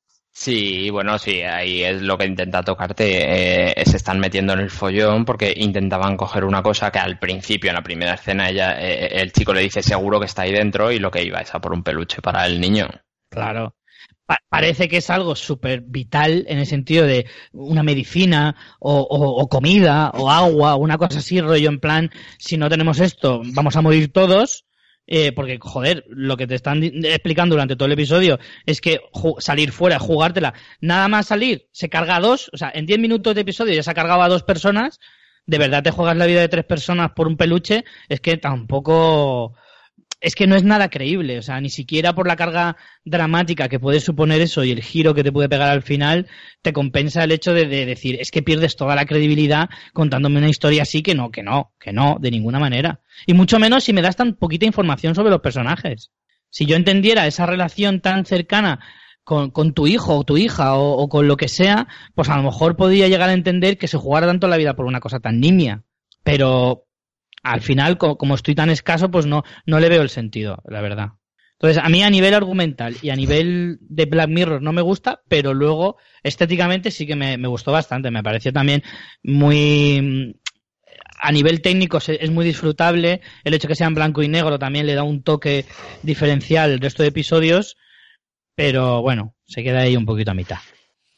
Sí, 0.41 0.89
bueno, 0.89 1.19
sí, 1.19 1.41
ahí 1.41 1.83
es 1.83 2.01
lo 2.01 2.17
que 2.17 2.25
intenta 2.25 2.63
tocarte. 2.63 3.71
eh, 3.81 3.85
se 3.85 3.97
están 3.97 4.19
metiendo 4.21 4.53
en 4.53 4.59
el 4.59 4.69
follón 4.69 5.25
porque 5.25 5.53
intentaban 5.57 6.15
coger 6.15 6.45
una 6.45 6.63
cosa 6.63 6.91
que 6.91 6.99
al 6.99 7.19
principio, 7.19 7.69
en 7.71 7.75
la 7.75 7.83
primera 7.83 8.13
escena, 8.13 8.49
ella, 8.49 8.77
eh, 8.79 9.19
el 9.21 9.33
chico 9.33 9.53
le 9.53 9.59
dice 9.61 9.83
seguro 9.83 10.17
que 10.17 10.27
está 10.27 10.43
ahí 10.43 10.53
dentro 10.53 10.93
y 10.93 10.99
lo 10.99 11.11
que 11.11 11.23
iba 11.25 11.41
es 11.41 11.53
a 11.53 11.59
por 11.59 11.73
un 11.73 11.83
peluche 11.83 12.21
para 12.21 12.45
el 12.45 12.61
niño. 12.61 12.87
Claro. 13.29 13.75
Pa- 14.25 14.39
parece 14.47 14.87
que 14.87 14.97
es 14.97 15.09
algo 15.09 15.35
súper 15.35 15.81
vital 15.81 16.45
en 16.47 16.59
el 16.59 16.65
sentido 16.67 17.05
de 17.05 17.25
una 17.51 17.83
medicina 17.83 18.55
o, 18.79 18.93
o- 19.01 19.41
o 19.41 19.49
comida 19.49 20.11
o 20.11 20.31
agua, 20.31 20.75
una 20.77 20.97
cosa 20.97 21.19
así, 21.19 21.41
rollo 21.41 21.67
en 21.67 21.81
plan, 21.81 22.11
si 22.37 22.55
no 22.55 22.69
tenemos 22.69 23.01
esto, 23.01 23.41
vamos 23.53 23.75
a 23.75 23.81
morir 23.81 24.13
todos. 24.13 24.63
Eh, 25.11 25.31
porque, 25.31 25.57
joder, 25.59 26.05
lo 26.07 26.37
que 26.37 26.45
te 26.45 26.53
están 26.53 26.83
explicando 26.83 27.55
durante 27.55 27.75
todo 27.75 27.87
el 27.87 27.93
episodio 27.93 28.37
es 28.67 28.79
que 28.79 28.99
salir 29.39 29.71
fuera, 29.71 29.97
jugártela, 29.97 30.53
nada 30.81 31.07
más 31.07 31.25
salir, 31.25 31.67
se 31.71 31.89
carga 31.89 32.17
a 32.17 32.19
dos, 32.19 32.51
o 32.53 32.57
sea, 32.57 32.71
en 32.71 32.85
10 32.85 32.99
minutos 32.99 33.33
de 33.33 33.41
episodio 33.41 33.73
ya 33.73 33.81
se 33.81 33.89
ha 33.89 33.95
cargado 33.95 34.21
a 34.21 34.29
dos 34.29 34.43
personas, 34.43 34.99
de 35.47 35.57
verdad 35.57 35.81
te 35.81 35.89
juegas 35.89 36.15
la 36.15 36.27
vida 36.27 36.41
de 36.41 36.47
tres 36.47 36.63
personas 36.63 37.13
por 37.15 37.27
un 37.27 37.37
peluche, 37.37 37.85
es 38.07 38.21
que 38.21 38.37
tampoco, 38.37 39.55
es 40.21 40.35
que 40.35 40.47
no 40.47 40.55
es 40.55 40.63
nada 40.63 40.89
creíble, 40.89 41.37
o 41.37 41.41
sea, 41.41 41.61
ni 41.61 41.69
siquiera 41.69 42.13
por 42.13 42.27
la 42.27 42.35
carga 42.35 42.75
dramática 43.05 43.69
que 43.69 43.79
puede 43.79 43.99
suponer 43.99 44.41
eso 44.41 44.63
y 44.63 44.71
el 44.71 44.83
giro 44.83 45.13
que 45.13 45.23
te 45.23 45.31
puede 45.31 45.49
pegar 45.49 45.69
al 45.69 45.81
final, 45.81 46.27
te 46.61 46.73
compensa 46.73 47.23
el 47.23 47.31
hecho 47.31 47.53
de, 47.53 47.67
de 47.67 47.85
decir, 47.85 48.17
es 48.19 48.31
que 48.31 48.41
pierdes 48.41 48.75
toda 48.75 48.95
la 48.95 49.05
credibilidad 49.05 49.69
contándome 49.93 50.39
una 50.39 50.49
historia 50.49 50.81
así 50.81 51.01
que 51.01 51.15
no, 51.15 51.31
que 51.31 51.43
no, 51.43 51.73
que 51.79 51.93
no, 51.93 52.17
de 52.19 52.31
ninguna 52.31 52.59
manera. 52.59 53.01
Y 53.25 53.33
mucho 53.33 53.59
menos 53.59 53.85
si 53.85 53.93
me 53.93 54.01
das 54.01 54.17
tan 54.17 54.35
poquita 54.35 54.65
información 54.65 55.15
sobre 55.15 55.31
los 55.31 55.41
personajes. 55.41 56.11
Si 56.49 56.65
yo 56.65 56.75
entendiera 56.75 57.27
esa 57.27 57.45
relación 57.45 58.01
tan 58.01 58.25
cercana 58.25 58.79
con, 59.23 59.51
con 59.51 59.73
tu 59.73 59.87
hijo 59.87 60.17
o 60.17 60.23
tu 60.23 60.37
hija 60.37 60.75
o, 60.75 60.97
o 60.97 61.07
con 61.07 61.27
lo 61.27 61.37
que 61.37 61.47
sea, 61.47 61.87
pues 62.15 62.29
a 62.29 62.35
lo 62.35 62.43
mejor 62.43 62.75
podría 62.75 63.07
llegar 63.07 63.29
a 63.29 63.33
entender 63.33 63.77
que 63.77 63.87
se 63.87 63.97
jugara 63.97 64.27
tanto 64.27 64.47
la 64.47 64.57
vida 64.57 64.75
por 64.75 64.85
una 64.85 64.99
cosa 64.99 65.19
tan 65.19 65.39
nimia. 65.39 65.83
Pero 66.23 66.88
al 67.43 67.61
final, 67.61 67.97
co- 67.97 68.17
como 68.17 68.35
estoy 68.35 68.55
tan 68.55 68.69
escaso, 68.69 69.09
pues 69.11 69.25
no, 69.25 69.43
no 69.65 69.79
le 69.79 69.89
veo 69.89 70.01
el 70.01 70.09
sentido, 70.09 70.61
la 70.67 70.81
verdad. 70.81 71.09
Entonces, 71.53 71.83
a 71.83 71.89
mí 71.89 72.03
a 72.03 72.09
nivel 72.09 72.33
argumental 72.33 72.95
y 73.01 73.09
a 73.09 73.15
nivel 73.17 73.77
de 73.81 74.05
Black 74.05 74.29
Mirror 74.29 74.61
no 74.61 74.71
me 74.71 74.81
gusta, 74.81 75.21
pero 75.27 75.53
luego 75.53 75.97
estéticamente 76.23 76.89
sí 76.89 77.05
que 77.05 77.17
me, 77.17 77.37
me 77.37 77.49
gustó 77.49 77.71
bastante. 77.73 78.11
Me 78.11 78.23
pareció 78.23 78.53
también 78.53 78.81
muy... 79.23 80.35
A 81.21 81.33
nivel 81.33 81.61
técnico 81.61 81.97
es 81.97 82.31
muy 82.31 82.45
disfrutable. 82.45 83.19
El 83.43 83.53
hecho 83.53 83.67
que 83.67 83.75
sea 83.75 83.87
en 83.87 83.93
blanco 83.95 84.23
y 84.23 84.29
negro 84.29 84.57
también 84.57 84.85
le 84.87 84.95
da 84.95 85.03
un 85.03 85.21
toque 85.21 85.65
diferencial 86.01 86.71
al 86.71 86.79
resto 86.79 87.03
de 87.03 87.09
episodios. 87.09 87.75
Pero 88.55 89.01
bueno, 89.01 89.35
se 89.45 89.61
queda 89.61 89.79
ahí 89.81 89.97
un 89.97 90.05
poquito 90.05 90.31
a 90.31 90.35
mitad. 90.35 90.59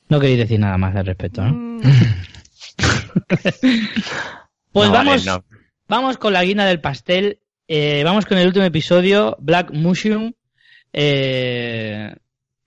No 0.10 0.19
queréis 0.19 0.39
decir 0.39 0.60
nada 0.60 0.77
más 0.80 0.95
al 0.95 1.06
respecto, 1.06 1.43
¿no? 1.43 1.53
Mm, 1.53 1.81
Pues 4.73 4.88
No, 4.89 4.93
vale, 4.93 5.10
vamos, 5.10 5.26
no. 5.26 5.43
Vamos 5.91 6.18
con 6.18 6.31
la 6.31 6.45
guina 6.45 6.65
del 6.65 6.80
pastel. 6.80 7.39
Eh, 7.68 8.01
vamos 8.05 8.26
con 8.26 8.38
el 8.38 8.47
último 8.47 8.63
episodio, 8.63 9.35
Black 9.41 9.72
Mushroom. 9.73 10.31
Eh, 10.93 12.15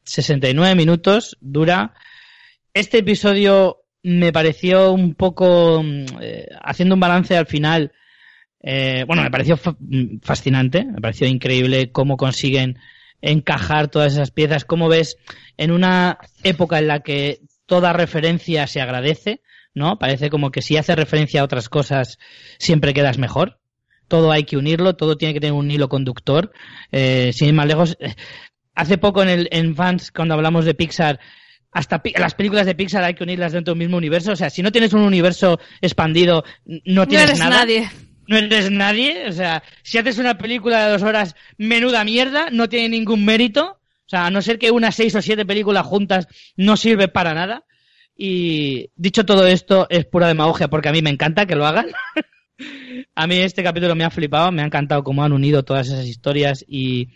69 0.05 0.75
minutos 0.75 1.39
dura. 1.41 1.95
Este 2.75 2.99
episodio 2.99 3.79
me 4.03 4.31
pareció 4.31 4.93
un 4.93 5.15
poco, 5.15 5.83
mm, 5.83 6.05
eh, 6.21 6.49
haciendo 6.63 6.97
un 6.97 7.01
balance 7.01 7.35
al 7.35 7.47
final, 7.47 7.93
eh, 8.61 9.05
bueno, 9.07 9.23
me 9.23 9.31
pareció 9.31 9.57
mm, 9.57 10.19
fascinante, 10.21 10.85
me 10.85 11.01
pareció 11.01 11.27
increíble 11.27 11.93
cómo 11.93 12.19
consiguen 12.19 12.79
encajar 13.23 13.89
todas 13.89 14.13
esas 14.13 14.33
piezas, 14.33 14.67
cómo 14.67 14.91
ves 14.91 15.17
en 15.57 15.71
una 15.71 16.19
época 16.43 16.79
en 16.79 16.89
la 16.89 17.01
que 17.01 17.41
toda 17.65 17.95
referencia 17.95 18.67
se 18.67 18.83
agradece, 18.83 19.41
¿no? 19.75 19.99
Parece 19.99 20.31
como 20.31 20.51
que 20.51 20.63
si 20.63 20.77
haces 20.77 20.97
referencia 20.97 21.41
a 21.41 21.45
otras 21.45 21.69
cosas 21.69 22.19
siempre 22.59 22.95
quedas 22.95 23.19
mejor. 23.19 23.59
Todo 24.09 24.31
hay 24.33 24.45
que 24.45 24.57
unirlo, 24.57 24.97
todo 24.97 25.17
tiene 25.17 25.35
que 25.35 25.41
tener 25.41 25.55
un 25.55 25.71
hilo 25.71 25.89
conductor. 25.89 26.53
Eh, 26.93 27.33
sin 27.33 27.49
ir 27.49 27.55
más 27.55 27.67
lejos, 27.67 27.97
eh, 28.01 28.15
hace 28.75 28.99
poco 28.99 29.23
en, 29.23 29.29
el, 29.29 29.49
en 29.51 29.75
Fans, 29.75 30.13
cuando 30.13 30.35
hablamos 30.35 30.65
de 30.65 30.75
Pixar, 30.75 31.19
hasta 31.73 32.01
las 32.19 32.35
películas 32.35 32.67
de 32.67 32.75
Pixar 32.75 33.03
hay 33.03 33.15
que 33.15 33.25
unirlas 33.25 33.53
dentro 33.53 33.75
del 33.75 33.81
mismo 33.81 33.97
universo. 33.97 34.33
O 34.33 34.37
sea, 34.37 34.49
si 34.49 34.63
no 34.63 34.71
tienes 34.71 34.93
un 34.93 35.01
universo 35.01 35.59
expandido, 35.81 36.45
no 36.65 36.81
no 36.85 37.09
tienes 37.09 37.31
eres 37.31 37.39
nada. 37.41 37.57
nadie. 37.59 37.91
No 38.29 38.37
eres 38.37 38.71
nadie. 38.71 39.29
O 39.29 39.33
sea, 39.33 39.63
si 39.83 39.99
haces 39.99 40.19
una 40.19 40.39
película 40.39 40.85
de 40.85 40.93
dos 40.93 41.03
horas, 41.03 41.35
menuda 41.59 42.05
mierda, 42.05 42.49
no 42.53 42.69
tiene 42.69 42.91
ningún 42.91 43.25
mérito. 43.25 43.81
O 44.07 44.09
sea, 44.09 44.27
a 44.27 44.31
no 44.31 44.41
ser 44.41 44.59
que 44.59 44.71
unas 44.71 44.95
seis 44.95 45.15
o 45.17 45.23
siete 45.23 45.45
películas 45.45 45.85
juntas 45.85 46.29
no 46.57 46.77
sirve 46.77 47.09
para 47.09 47.35
nada. 47.35 47.65
Y 48.17 48.91
dicho 48.97 49.25
todo 49.25 49.47
esto, 49.47 49.87
es 49.91 50.05
pura 50.05 50.29
demagogia 50.29 50.69
porque 50.69 50.89
a 50.89 50.93
mí 50.93 51.03
me 51.03 51.11
encanta 51.11 51.47
que 51.47 51.57
lo 51.57 51.67
hagan. 51.67 51.87
a 53.15 53.27
mí 53.27 53.37
este 53.37 53.63
capítulo 53.63 53.95
me 53.95 54.05
ha 54.05 54.11
flipado, 54.11 54.53
me 54.53 54.63
ha 54.63 54.67
encantado 54.67 55.03
cómo 55.03 55.25
han 55.25 55.33
unido 55.33 55.65
todas 55.65 55.89
esas 55.89 56.07
historias 56.07 56.65
y, 56.69 57.09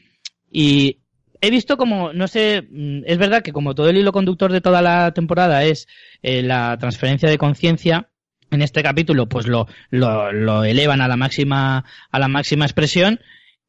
y 0.51 0.99
he 1.41 1.51
visto 1.51 1.77
como, 1.77 2.12
no 2.12 2.27
sé, 2.27 2.66
mm, 2.69 3.03
es 3.07 3.19
verdad 3.19 3.43
que 3.43 3.53
como 3.53 3.75
todo 3.75 3.89
el 3.89 3.97
hilo 3.97 4.12
conductor 4.12 4.51
de 4.51 4.61
toda 4.61 4.83
la 4.83 5.12
temporada 5.12 5.65
es 5.65 5.87
eh, 6.23 6.43
la 6.43 6.77
transferencia 6.79 7.29
de 7.29 7.39
conciencia, 7.39 8.11
en 8.51 8.62
este 8.62 8.83
capítulo 8.83 9.29
pues 9.29 9.47
lo, 9.47 9.66
lo, 9.91 10.33
lo 10.33 10.65
elevan 10.65 11.01
a 11.01 11.09
la 11.09 11.16
máxima, 11.16 11.85
a 12.11 12.19
la 12.19 12.29
máxima 12.29 12.65
expresión 12.65 13.20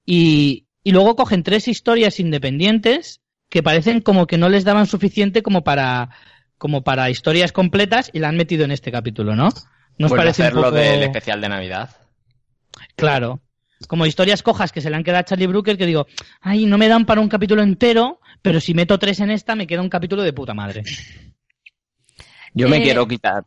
y, 0.06 0.68
y 0.84 0.92
luego 0.92 1.16
cogen 1.16 1.44
tres 1.44 1.68
historias 1.68 2.20
independientes 2.20 3.22
que 3.50 3.64
parecen 3.64 4.02
como 4.02 4.28
que 4.28 4.38
no 4.38 4.50
les 4.50 4.64
daban 4.64 4.88
suficiente 4.88 5.44
como 5.44 5.64
para 5.64 6.10
como 6.60 6.84
para 6.84 7.10
historias 7.10 7.52
completas 7.52 8.12
y 8.14 8.20
la 8.20 8.28
han 8.28 8.38
metido 8.38 8.66
en 8.66 8.72
este 8.72 8.92
capítulo, 8.92 9.36
¿no? 9.36 9.50
¿Nos 9.98 10.12
parece 10.12 10.44
un 10.50 10.54
poco... 10.54 10.72
del 10.72 11.02
especial 11.04 11.42
de 11.42 11.50
Navidad? 11.50 11.90
Claro. 12.96 13.42
Como 13.88 14.06
historias 14.06 14.44
cojas 14.44 14.72
que 14.72 14.82
se 14.82 14.90
le 14.90 14.98
han 14.98 15.04
quedado 15.04 15.22
a 15.22 15.26
Charlie 15.26 15.48
Brooker 15.48 15.78
que 15.78 15.86
digo, 15.86 16.06
ay, 16.42 16.66
no 16.66 16.78
me 16.78 16.90
dan 16.90 17.06
para 17.06 17.22
un 17.22 17.30
capítulo 17.30 17.64
entero, 17.64 18.20
pero 18.42 18.60
si 18.60 18.74
meto 18.74 19.00
tres 19.00 19.22
en 19.22 19.32
esta 19.32 19.56
me 19.56 19.66
queda 19.66 19.82
un 19.82 19.90
capítulo 19.90 20.22
de 20.22 20.34
puta 20.34 20.54
madre. 20.54 20.84
Yo 22.54 22.68
me 22.68 22.78
eh, 22.78 22.84
quiero 22.84 23.08
quitar. 23.08 23.46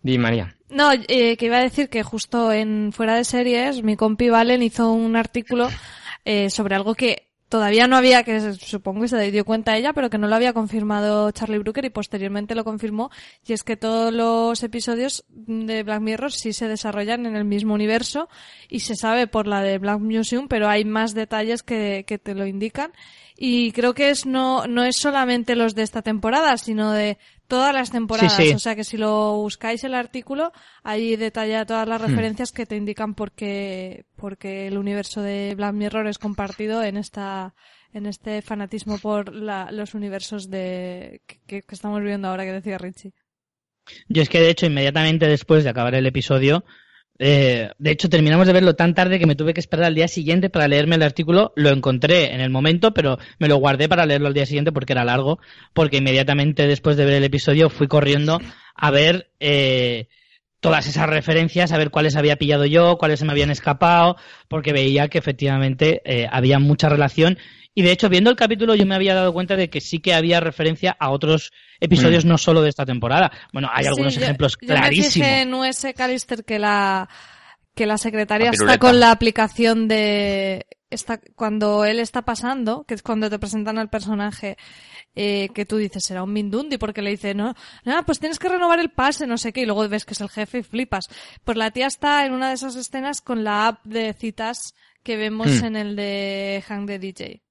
Di 0.00 0.16
María. 0.16 0.56
No, 0.70 0.90
eh, 0.92 1.36
que 1.36 1.46
iba 1.46 1.58
a 1.58 1.62
decir 1.62 1.90
que 1.90 2.02
justo 2.02 2.50
en 2.50 2.92
Fuera 2.92 3.14
de 3.14 3.24
Series, 3.24 3.82
mi 3.82 3.96
compi 3.96 4.30
Valen 4.30 4.62
hizo 4.62 4.90
un 4.90 5.16
artículo 5.16 5.68
eh, 6.24 6.48
sobre 6.48 6.74
algo 6.74 6.94
que 6.94 7.31
todavía 7.52 7.86
no 7.86 7.98
había, 7.98 8.22
que 8.22 8.54
supongo 8.54 9.02
que 9.02 9.08
se 9.08 9.30
dio 9.30 9.44
cuenta 9.44 9.76
ella, 9.76 9.92
pero 9.92 10.08
que 10.08 10.16
no 10.16 10.26
lo 10.26 10.34
había 10.34 10.54
confirmado 10.54 11.30
Charlie 11.32 11.58
Brooker 11.58 11.84
y 11.84 11.90
posteriormente 11.90 12.54
lo 12.54 12.64
confirmó, 12.64 13.10
y 13.46 13.52
es 13.52 13.62
que 13.62 13.76
todos 13.76 14.10
los 14.10 14.62
episodios 14.62 15.26
de 15.28 15.82
Black 15.82 16.00
Mirror 16.00 16.32
sí 16.32 16.54
se 16.54 16.66
desarrollan 16.66 17.26
en 17.26 17.36
el 17.36 17.44
mismo 17.44 17.74
universo 17.74 18.30
y 18.70 18.80
se 18.80 18.96
sabe 18.96 19.26
por 19.26 19.46
la 19.46 19.60
de 19.60 19.76
Black 19.76 20.00
Museum, 20.00 20.48
pero 20.48 20.66
hay 20.66 20.86
más 20.86 21.12
detalles 21.12 21.62
que, 21.62 22.06
que 22.06 22.16
te 22.16 22.34
lo 22.34 22.46
indican. 22.46 22.90
Y 23.36 23.72
creo 23.72 23.92
que 23.92 24.08
es 24.08 24.24
no, 24.24 24.66
no 24.66 24.84
es 24.84 24.96
solamente 24.96 25.54
los 25.54 25.74
de 25.74 25.82
esta 25.82 26.00
temporada, 26.00 26.56
sino 26.56 26.92
de 26.92 27.18
todas 27.52 27.74
las 27.74 27.90
temporadas. 27.90 28.40
O 28.54 28.58
sea 28.58 28.74
que 28.74 28.82
si 28.82 28.96
lo 28.96 29.36
buscáis 29.36 29.84
el 29.84 29.92
artículo, 29.92 30.52
ahí 30.82 31.16
detalla 31.16 31.66
todas 31.66 31.86
las 31.86 32.00
hmm. 32.00 32.06
referencias 32.06 32.50
que 32.50 32.64
te 32.64 32.76
indican 32.76 33.12
por 33.12 33.32
qué, 33.32 34.06
porque 34.16 34.68
el 34.68 34.78
universo 34.78 35.20
de 35.20 35.52
Black 35.54 35.74
Mirror 35.74 36.06
es 36.06 36.16
compartido 36.16 36.82
en 36.82 36.96
esta 36.96 37.54
en 37.92 38.06
este 38.06 38.40
fanatismo 38.40 38.96
por 38.96 39.34
los 39.34 39.92
universos 39.92 40.48
de 40.48 41.20
que, 41.46 41.62
estamos 41.68 42.02
viendo 42.02 42.28
ahora 42.28 42.46
que 42.46 42.52
decía 42.52 42.78
Richie. 42.78 43.12
Yo 44.08 44.22
es 44.22 44.30
que 44.30 44.40
de 44.40 44.48
hecho 44.48 44.64
inmediatamente 44.64 45.26
después 45.26 45.62
de 45.62 45.68
acabar 45.68 45.94
el 45.94 46.06
episodio 46.06 46.64
eh, 47.18 47.70
de 47.78 47.90
hecho, 47.90 48.08
terminamos 48.08 48.46
de 48.46 48.52
verlo 48.52 48.74
tan 48.74 48.94
tarde 48.94 49.18
que 49.18 49.26
me 49.26 49.36
tuve 49.36 49.54
que 49.54 49.60
esperar 49.60 49.86
al 49.86 49.94
día 49.94 50.08
siguiente 50.08 50.50
para 50.50 50.68
leerme 50.68 50.96
el 50.96 51.02
artículo. 51.02 51.52
Lo 51.56 51.70
encontré 51.70 52.34
en 52.34 52.40
el 52.40 52.50
momento, 52.50 52.92
pero 52.94 53.18
me 53.38 53.48
lo 53.48 53.56
guardé 53.56 53.88
para 53.88 54.06
leerlo 54.06 54.28
al 54.28 54.34
día 54.34 54.46
siguiente 54.46 54.72
porque 54.72 54.92
era 54.92 55.04
largo. 55.04 55.38
Porque 55.72 55.98
inmediatamente 55.98 56.66
después 56.66 56.96
de 56.96 57.04
ver 57.04 57.14
el 57.14 57.24
episodio 57.24 57.70
fui 57.70 57.86
corriendo 57.86 58.40
a 58.74 58.90
ver 58.90 59.30
eh, 59.40 60.08
todas 60.60 60.86
esas 60.86 61.08
referencias, 61.08 61.72
a 61.72 61.78
ver 61.78 61.90
cuáles 61.90 62.16
había 62.16 62.36
pillado 62.36 62.64
yo, 62.64 62.96
cuáles 62.96 63.18
se 63.18 63.24
me 63.24 63.32
habían 63.32 63.50
escapado, 63.50 64.16
porque 64.48 64.72
veía 64.72 65.08
que 65.08 65.18
efectivamente 65.18 66.02
eh, 66.04 66.28
había 66.30 66.58
mucha 66.58 66.88
relación 66.88 67.38
y 67.74 67.82
de 67.82 67.92
hecho, 67.92 68.08
viendo 68.08 68.30
el 68.30 68.36
capítulo, 68.36 68.74
yo 68.74 68.84
me 68.84 68.94
había 68.94 69.14
dado 69.14 69.32
cuenta 69.32 69.56
de 69.56 69.70
que 69.70 69.80
sí 69.80 70.00
que 70.00 70.12
había 70.14 70.40
referencia 70.40 70.96
a 70.98 71.10
otros 71.10 71.52
episodios, 71.80 72.24
mm. 72.24 72.28
no 72.28 72.38
solo 72.38 72.62
de 72.62 72.68
esta 72.68 72.84
temporada. 72.84 73.32
Bueno, 73.52 73.68
hay 73.72 73.86
algunos 73.86 74.16
ejemplos 74.16 74.56
clarísimos. 74.56 75.14
Yo 75.14 75.22
me 75.22 75.42
en 75.42 75.54
US 75.54 75.86
Callister 75.96 76.44
que 76.44 76.58
la, 76.58 77.08
que 77.74 77.86
la 77.86 77.96
secretaria 77.96 78.50
está 78.50 78.78
con 78.78 79.00
la 79.00 79.10
aplicación 79.10 79.88
de, 79.88 80.66
está, 80.90 81.20
cuando 81.34 81.84
él 81.84 81.98
está 81.98 82.22
pasando, 82.22 82.84
que 82.84 82.94
es 82.94 83.02
cuando 83.02 83.30
te 83.30 83.38
presentan 83.38 83.78
al 83.78 83.88
personaje, 83.88 84.56
eh, 85.14 85.48
que 85.54 85.64
tú 85.64 85.76
dices, 85.76 86.04
será 86.04 86.22
un 86.22 86.32
Mindundi, 86.32 86.78
porque 86.78 87.02
le 87.02 87.10
dice, 87.10 87.34
no, 87.34 87.54
nada, 87.84 88.02
pues 88.02 88.18
tienes 88.18 88.38
que 88.38 88.48
renovar 88.48 88.80
el 88.80 88.90
pase, 88.90 89.26
no 89.26 89.38
sé 89.38 89.52
qué, 89.52 89.62
y 89.62 89.66
luego 89.66 89.88
ves 89.88 90.04
que 90.04 90.14
es 90.14 90.20
el 90.20 90.28
jefe 90.28 90.58
y 90.58 90.62
flipas. 90.62 91.08
Pues 91.44 91.56
la 91.56 91.70
tía 91.70 91.86
está 91.86 92.26
en 92.26 92.32
una 92.32 92.48
de 92.48 92.54
esas 92.54 92.76
escenas 92.76 93.20
con 93.20 93.44
la 93.44 93.68
app 93.68 93.84
de 93.84 94.12
citas 94.12 94.74
que 95.02 95.16
vemos 95.16 95.62
mm. 95.62 95.64
en 95.64 95.76
el 95.76 95.96
de 95.96 96.64
Hang 96.66 96.86
the 96.86 96.98
DJ. 96.98 97.41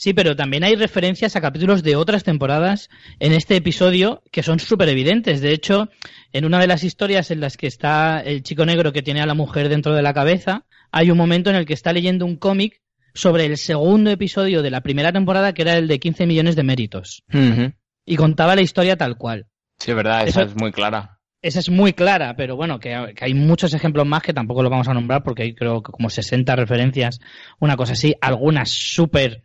Sí, 0.00 0.14
pero 0.14 0.34
también 0.34 0.64
hay 0.64 0.76
referencias 0.76 1.36
a 1.36 1.42
capítulos 1.42 1.82
de 1.82 1.94
otras 1.94 2.24
temporadas 2.24 2.88
en 3.18 3.34
este 3.34 3.56
episodio 3.56 4.22
que 4.32 4.42
son 4.42 4.58
súper 4.58 4.88
evidentes. 4.88 5.42
De 5.42 5.52
hecho, 5.52 5.90
en 6.32 6.46
una 6.46 6.58
de 6.58 6.66
las 6.66 6.84
historias 6.84 7.30
en 7.30 7.40
las 7.40 7.58
que 7.58 7.66
está 7.66 8.20
el 8.20 8.42
chico 8.42 8.64
negro 8.64 8.94
que 8.94 9.02
tiene 9.02 9.20
a 9.20 9.26
la 9.26 9.34
mujer 9.34 9.68
dentro 9.68 9.94
de 9.94 10.00
la 10.00 10.14
cabeza, 10.14 10.64
hay 10.90 11.10
un 11.10 11.18
momento 11.18 11.50
en 11.50 11.56
el 11.56 11.66
que 11.66 11.74
está 11.74 11.92
leyendo 11.92 12.24
un 12.24 12.36
cómic 12.36 12.80
sobre 13.12 13.44
el 13.44 13.58
segundo 13.58 14.10
episodio 14.10 14.62
de 14.62 14.70
la 14.70 14.80
primera 14.80 15.12
temporada, 15.12 15.52
que 15.52 15.60
era 15.60 15.76
el 15.76 15.86
de 15.86 16.00
15 16.00 16.24
millones 16.24 16.56
de 16.56 16.62
méritos. 16.62 17.22
Y 18.06 18.16
contaba 18.16 18.56
la 18.56 18.62
historia 18.62 18.96
tal 18.96 19.18
cual. 19.18 19.48
Sí, 19.80 19.90
es 19.90 19.96
verdad, 19.98 20.26
esa 20.26 20.44
es 20.44 20.56
muy 20.56 20.72
clara. 20.72 21.18
Esa 21.42 21.58
es 21.58 21.68
muy 21.68 21.92
clara, 21.92 22.36
pero 22.36 22.56
bueno, 22.56 22.80
que, 22.80 23.12
que, 23.14 23.24
hay 23.26 23.34
muchos 23.34 23.74
ejemplos 23.74 24.06
más 24.06 24.22
que 24.22 24.32
tampoco 24.32 24.62
los 24.62 24.70
vamos 24.70 24.88
a 24.88 24.94
nombrar 24.94 25.22
porque 25.22 25.42
hay 25.42 25.54
creo 25.54 25.82
que 25.82 25.92
como 25.92 26.08
60 26.08 26.56
referencias, 26.56 27.20
una 27.58 27.76
cosa 27.76 27.92
así, 27.92 28.14
algunas 28.22 28.70
súper 28.70 29.44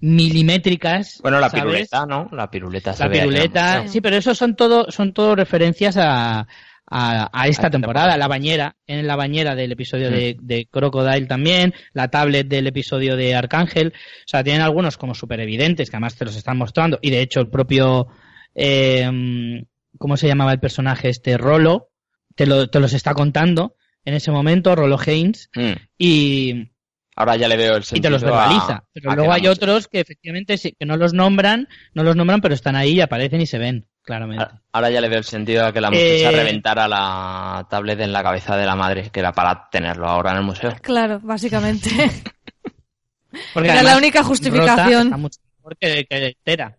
milimétricas. 0.00 1.20
Bueno, 1.22 1.40
la 1.40 1.50
piruleta, 1.50 2.06
¿no? 2.06 2.28
La 2.32 2.50
piruleta. 2.50 2.94
la 2.98 3.10
piruleta, 3.10 3.88
sí, 3.88 4.00
pero 4.00 4.16
eso 4.16 4.34
son 4.34 4.54
todo, 4.54 4.90
son 4.90 5.12
todo 5.12 5.34
referencias 5.34 5.96
a, 5.96 6.46
a, 6.90 7.48
esta 7.48 7.70
temporada. 7.70 8.16
La 8.16 8.28
bañera, 8.28 8.76
en 8.86 9.06
la 9.06 9.16
bañera 9.16 9.54
del 9.54 9.72
episodio 9.72 10.10
de, 10.10 10.36
mm. 10.38 10.46
de, 10.46 10.66
Crocodile 10.70 11.26
también, 11.26 11.74
la 11.92 12.08
tablet 12.08 12.48
del 12.48 12.66
episodio 12.66 13.16
de 13.16 13.34
Arcángel. 13.34 13.88
O 13.88 14.26
sea, 14.28 14.44
tienen 14.44 14.62
algunos 14.62 14.96
como 14.96 15.14
súper 15.14 15.40
evidentes 15.40 15.90
que 15.90 15.96
además 15.96 16.16
te 16.16 16.24
los 16.24 16.36
están 16.36 16.58
mostrando. 16.58 16.98
Y 17.02 17.10
de 17.10 17.20
hecho, 17.20 17.40
el 17.40 17.48
propio, 17.48 18.08
eh, 18.54 19.64
¿cómo 19.98 20.16
se 20.16 20.28
llamaba 20.28 20.52
el 20.52 20.60
personaje 20.60 21.08
este? 21.08 21.36
Rolo, 21.36 21.90
te, 22.34 22.46
lo, 22.46 22.68
te 22.68 22.80
los 22.80 22.92
está 22.92 23.14
contando 23.14 23.74
en 24.04 24.14
ese 24.14 24.30
momento, 24.30 24.74
Rolo 24.74 24.98
Haynes. 24.98 25.50
Mm. 25.54 25.72
Y, 25.98 26.70
Ahora 27.18 27.34
ya 27.34 27.48
le 27.48 27.56
veo 27.56 27.74
el 27.74 27.82
sentido. 27.82 27.98
Y 27.98 28.02
te 28.02 28.10
los 28.10 28.22
verbaliza. 28.22 28.84
pero 28.92 29.12
luego 29.16 29.32
hay 29.32 29.48
otros 29.48 29.88
que 29.88 29.98
efectivamente 29.98 30.56
sí, 30.56 30.76
que 30.78 30.86
no 30.86 30.96
los 30.96 31.14
nombran, 31.14 31.66
no 31.92 32.04
los 32.04 32.14
nombran, 32.14 32.40
pero 32.40 32.54
están 32.54 32.76
ahí 32.76 32.92
y 32.92 33.00
aparecen 33.00 33.40
y 33.40 33.46
se 33.46 33.58
ven, 33.58 33.88
claramente. 34.04 34.46
Ahora 34.70 34.88
ya 34.88 35.00
le 35.00 35.08
veo 35.08 35.18
el 35.18 35.24
sentido 35.24 35.66
a 35.66 35.72
que 35.72 35.80
la 35.80 35.90
muchacha 35.90 36.30
eh... 36.30 36.30
reventara 36.30 36.86
la 36.86 37.66
tablet 37.68 37.98
en 37.98 38.12
la 38.12 38.22
cabeza 38.22 38.56
de 38.56 38.66
la 38.66 38.76
madre, 38.76 39.10
que 39.10 39.18
era 39.18 39.32
para 39.32 39.68
tenerlo 39.68 40.06
ahora 40.06 40.30
en 40.30 40.36
el 40.36 40.42
museo. 40.44 40.76
Claro, 40.80 41.18
básicamente. 41.20 41.90
Porque 43.52 43.68
era 43.68 43.82
la 43.82 43.96
única 43.96 44.22
justificación. 44.22 45.10
mucho 45.20 45.40
mejor 45.56 45.76
que, 45.76 46.06
entera. 46.08 46.78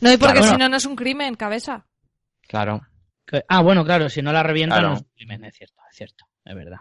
No, 0.00 0.12
y 0.12 0.16
porque 0.16 0.44
si 0.44 0.56
no, 0.56 0.68
no 0.68 0.76
es 0.76 0.86
un 0.86 0.94
crimen, 0.94 1.34
cabeza. 1.34 1.86
Claro. 2.46 2.82
Ah, 3.48 3.62
bueno, 3.62 3.84
claro, 3.84 4.08
si 4.08 4.22
no 4.22 4.32
la 4.32 4.44
revientan 4.44 4.82
no 4.82 4.92
es 4.94 5.00
un 5.00 5.08
crimen, 5.16 5.44
es 5.44 5.56
cierto, 5.56 5.82
es 5.90 5.96
cierto, 5.96 6.24
es 6.44 6.54
verdad. 6.54 6.78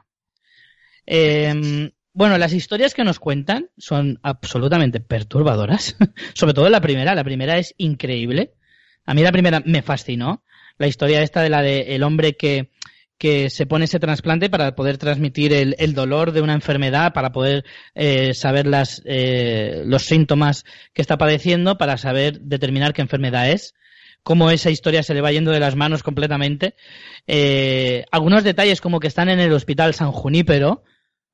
Eh, 1.06 1.92
bueno, 2.14 2.38
las 2.38 2.54
historias 2.54 2.94
que 2.94 3.04
nos 3.04 3.20
cuentan 3.20 3.70
son 3.78 4.20
absolutamente 4.22 5.00
perturbadoras, 5.00 5.96
sobre 6.34 6.54
todo 6.54 6.70
la 6.70 6.82
primera. 6.82 7.16
La 7.16 7.24
primera 7.24 7.58
es 7.58 7.74
increíble. 7.78 8.54
A 9.06 9.14
mí 9.14 9.24
la 9.24 9.32
primera 9.32 9.62
me 9.66 9.82
fascinó. 9.82 10.44
La 10.78 10.88
historia 10.88 11.22
esta 11.22 11.42
de 11.42 11.50
la 11.50 11.62
de 11.62 11.96
el 11.96 12.04
hombre 12.04 12.34
que, 12.34 12.72
que 13.18 13.50
se 13.50 13.66
pone 13.66 13.86
ese 13.86 14.00
trasplante 14.00 14.50
para 14.50 14.76
poder 14.76 14.98
transmitir 14.98 15.54
el, 15.54 15.76
el 15.80 15.94
dolor 15.94 16.32
de 16.32 16.42
una 16.42 16.54
enfermedad, 16.54 17.14
para 17.14 17.32
poder 17.32 17.66
eh, 17.96 18.34
saber 18.34 18.68
las, 18.68 19.02
eh, 19.06 19.84
los 19.86 20.04
síntomas 20.04 20.66
que 20.94 21.02
está 21.02 21.18
padeciendo, 21.18 21.78
para 21.78 21.98
saber 21.98 22.42
determinar 22.42 22.94
qué 22.94 23.02
enfermedad 23.02 23.50
es 23.50 23.76
cómo 24.24 24.50
esa 24.50 24.72
historia 24.72 25.04
se 25.04 25.14
le 25.14 25.22
va 25.22 25.32
yendo 25.32 25.52
de 25.52 25.60
las 25.60 25.76
manos 25.76 26.02
completamente. 26.02 26.76
Eh, 27.28 28.06
algunos 28.12 28.44
detalles 28.44 28.82
como 28.82 29.00
que 29.00 29.08
están 29.08 29.30
en 29.30 29.40
el 29.40 29.52
hospital 29.52 29.94
San 29.94 30.12
Junípero, 30.12 30.84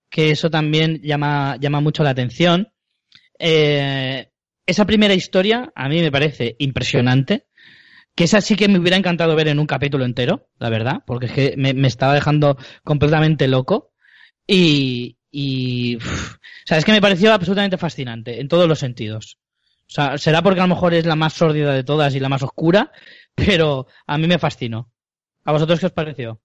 que 0.10 0.32
eso 0.32 0.50
también 0.50 1.02
llama, 1.02 1.58
llama 1.60 1.82
mucho 1.82 2.04
la 2.04 2.12
atención. 2.12 2.72
Eh, 3.38 4.30
esa 4.66 4.86
primera 4.86 5.14
historia 5.14 5.72
a 5.76 5.90
mí 5.90 6.02
me 6.02 6.12
parece 6.12 6.56
impresionante. 6.60 7.48
Que 8.16 8.26
esa 8.26 8.42
sí 8.42 8.56
que 8.56 8.68
me 8.68 8.80
hubiera 8.80 8.98
encantado 8.98 9.36
ver 9.36 9.48
en 9.48 9.60
un 9.60 9.68
capítulo 9.68 10.04
entero, 10.04 10.50
la 10.58 10.70
verdad, 10.70 11.04
porque 11.06 11.28
es 11.28 11.32
que 11.32 11.54
me, 11.58 11.88
estaba 11.88 12.14
dejando 12.14 12.58
completamente 12.84 13.48
loco. 13.48 13.94
Y, 14.46 15.18
y 15.32 15.96
o 15.98 16.02
sea, 16.66 16.78
es 16.78 16.86
que 16.86 16.92
me 16.92 17.02
pareció 17.02 17.34
absolutamente 17.34 17.78
fascinante 17.78 18.42
en 18.42 18.48
todos 18.48 18.68
los 18.68 18.80
sentidos. 18.80 19.38
O 19.88 19.92
sea, 19.92 20.18
será 20.18 20.42
porque 20.42 20.60
a 20.60 20.64
lo 20.64 20.76
mejor 20.76 20.94
es 20.94 21.06
la 21.06 21.16
más 21.16 21.34
sórdida 21.34 21.74
de 21.74 21.84
todas 21.84 22.14
y 22.14 22.20
la 22.20 22.30
más 22.30 22.44
oscura, 22.44 22.92
pero 23.36 23.88
a 24.06 24.18
mí 24.18 24.28
me 24.28 24.38
fascinó. 24.38 24.92
¿A 25.46 25.52
vosotros 25.52 25.80
qué 25.80 25.86
os 25.88 25.92
pareció? 25.92 26.42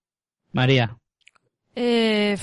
María. 0.52 0.96
Eh, 1.74 2.36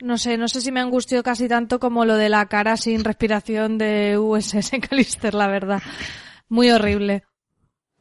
no 0.00 0.18
sé, 0.18 0.36
no 0.36 0.48
sé 0.48 0.60
si 0.60 0.72
me 0.72 0.80
angustió 0.80 1.22
casi 1.22 1.48
tanto 1.48 1.78
como 1.78 2.04
lo 2.04 2.16
de 2.16 2.28
la 2.28 2.46
cara 2.46 2.76
sin 2.76 3.04
respiración 3.04 3.78
de 3.78 4.18
USS 4.18 4.72
Callister, 4.88 5.34
la 5.34 5.48
verdad. 5.48 5.82
Muy 6.48 6.70
horrible. 6.70 7.24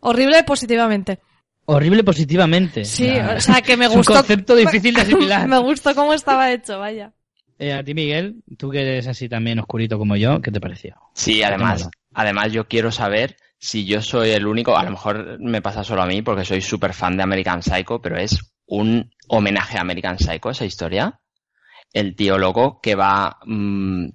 Horrible 0.02 0.44
positivamente. 0.44 1.20
Horrible 1.66 2.04
positivamente. 2.04 2.86
Sí, 2.86 3.10
o 3.10 3.40
sea, 3.40 3.62
que 3.62 3.76
me 3.76 3.88
gustó. 3.88 4.14
un 4.14 4.20
concepto 4.20 4.56
difícil 4.56 4.94
de 4.94 5.02
asimilar. 5.02 5.48
me 5.48 5.58
gustó 5.60 5.96
cómo 5.96 6.14
estaba 6.14 6.52
hecho, 6.52 6.80
vaya. 6.80 7.14
Eh, 7.58 7.74
a 7.74 7.84
ti, 7.84 7.94
Miguel, 7.94 8.44
tú 8.58 8.70
que 8.70 8.82
eres 8.82 9.08
así 9.08 9.30
también 9.30 9.60
oscurito 9.60 9.98
como 9.98 10.16
yo, 10.18 10.42
¿qué 10.42 10.52
te 10.52 10.60
pareció? 10.60 10.98
Sí, 11.14 11.42
además, 11.42 11.90
además 12.14 12.52
yo 12.52 12.68
quiero 12.68 12.92
saber 12.92 13.38
si 13.58 13.86
yo 13.86 14.02
soy 14.02 14.32
el 14.32 14.46
único, 14.46 14.78
a 14.78 14.84
lo 14.84 14.92
mejor 14.92 15.40
me 15.40 15.62
pasa 15.62 15.84
solo 15.84 16.02
a 16.04 16.06
mí 16.06 16.22
porque 16.22 16.44
soy 16.44 16.62
súper 16.62 16.94
fan 16.94 17.16
de 17.16 17.24
American 17.24 17.64
Psycho, 17.64 18.02
pero 18.02 18.18
es 18.18 18.38
un 18.66 19.10
homenaje 19.30 19.78
a 19.78 19.82
American 19.82 20.20
Psycho 20.20 20.50
esa 20.50 20.66
historia 20.66 21.22
el 21.94 22.16
tío 22.16 22.38
loco 22.38 22.80
que 22.82 22.96
va, 22.96 23.38
mm, 23.46 24.08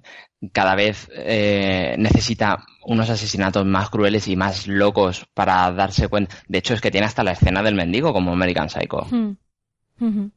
cada 0.51 0.75
vez 0.75 1.09
eh, 1.13 1.95
necesita 1.97 2.63
unos 2.85 3.09
asesinatos 3.09 3.65
más 3.65 3.89
crueles 3.89 4.27
y 4.27 4.35
más 4.35 4.67
locos 4.67 5.25
para 5.33 5.71
darse 5.71 6.07
cuenta. 6.07 6.35
De 6.47 6.57
hecho, 6.59 6.73
es 6.73 6.81
que 6.81 6.91
tiene 6.91 7.07
hasta 7.07 7.23
la 7.23 7.33
escena 7.33 7.61
del 7.61 7.75
mendigo 7.75 8.13
como 8.13 8.33
American 8.33 8.69
Psycho. 8.69 9.05
Hmm. 9.11 9.33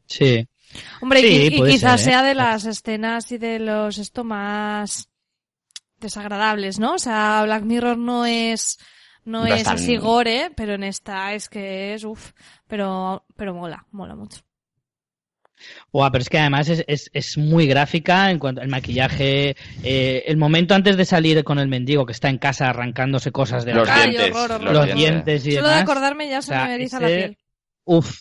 Sí. 0.07 0.47
Hombre, 1.01 1.21
Sí, 1.21 1.47
y, 1.53 1.63
quizás 1.63 2.01
ser, 2.01 2.09
¿eh? 2.09 2.13
sea 2.13 2.23
de 2.23 2.35
las 2.35 2.65
escenas 2.67 3.31
y 3.33 3.39
de 3.39 3.59
los 3.59 3.99
esto 3.99 4.25
más 4.25 5.09
desagradables, 5.99 6.79
¿no? 6.79 6.95
O 6.95 6.99
sea, 6.99 7.43
Black 7.45 7.63
Mirror 7.63 7.97
no 7.97 8.27
es 8.27 8.79
no, 9.25 9.41
No 9.41 9.47
es 9.47 9.61
es 9.61 9.65
tan- 9.65 9.75
así 9.77 9.97
gore, 9.97 10.51
pero 10.55 10.75
en 10.75 10.83
esta 10.85 11.33
es 11.33 11.49
que 11.49 11.95
es 11.95 12.05
uff, 12.05 12.33
pero 12.67 13.25
pero 13.37 13.55
mola, 13.55 13.87
mola 13.91 14.15
mucho. 14.15 14.41
Buah, 15.93 16.11
pero 16.11 16.23
es 16.23 16.29
que 16.29 16.39
además 16.39 16.69
es, 16.69 16.85
es, 16.87 17.11
es 17.13 17.39
muy 17.39 17.67
gráfica 17.67 18.31
en 18.31 18.39
cuanto 18.39 18.61
al 18.61 18.69
maquillaje. 18.69 19.57
eh, 19.83 20.23
el 20.27 20.37
momento 20.37 20.75
antes 20.75 20.97
de 20.97 21.05
salir 21.05 21.45
con 21.45 21.59
el 21.59 21.69
mendigo 21.69 22.05
que 22.07 22.13
está 22.13 22.29
en 22.29 22.39
casa 22.39 22.71
arrancándose 22.71 23.31
cosas 23.33 23.65
de 23.65 23.73
la 23.75 23.81
Los 23.81 23.89
Ay, 23.91 24.11
dientes. 24.11 24.35
horror, 24.37 24.61
horror. 24.61 24.73
los 24.73 24.87
dientes. 24.87 24.97
dientes 25.43 25.47
y 25.47 25.53
Solo 25.53 25.69
de 25.69 25.75
acordarme 25.75 26.29
ya 26.29 26.39
O 26.39 26.43
se 26.43 26.49
sea, 26.49 26.65
me 26.67 26.75
eriza 26.75 27.01
la 27.01 27.07
piel. 27.07 27.39
Uf. 27.85 28.19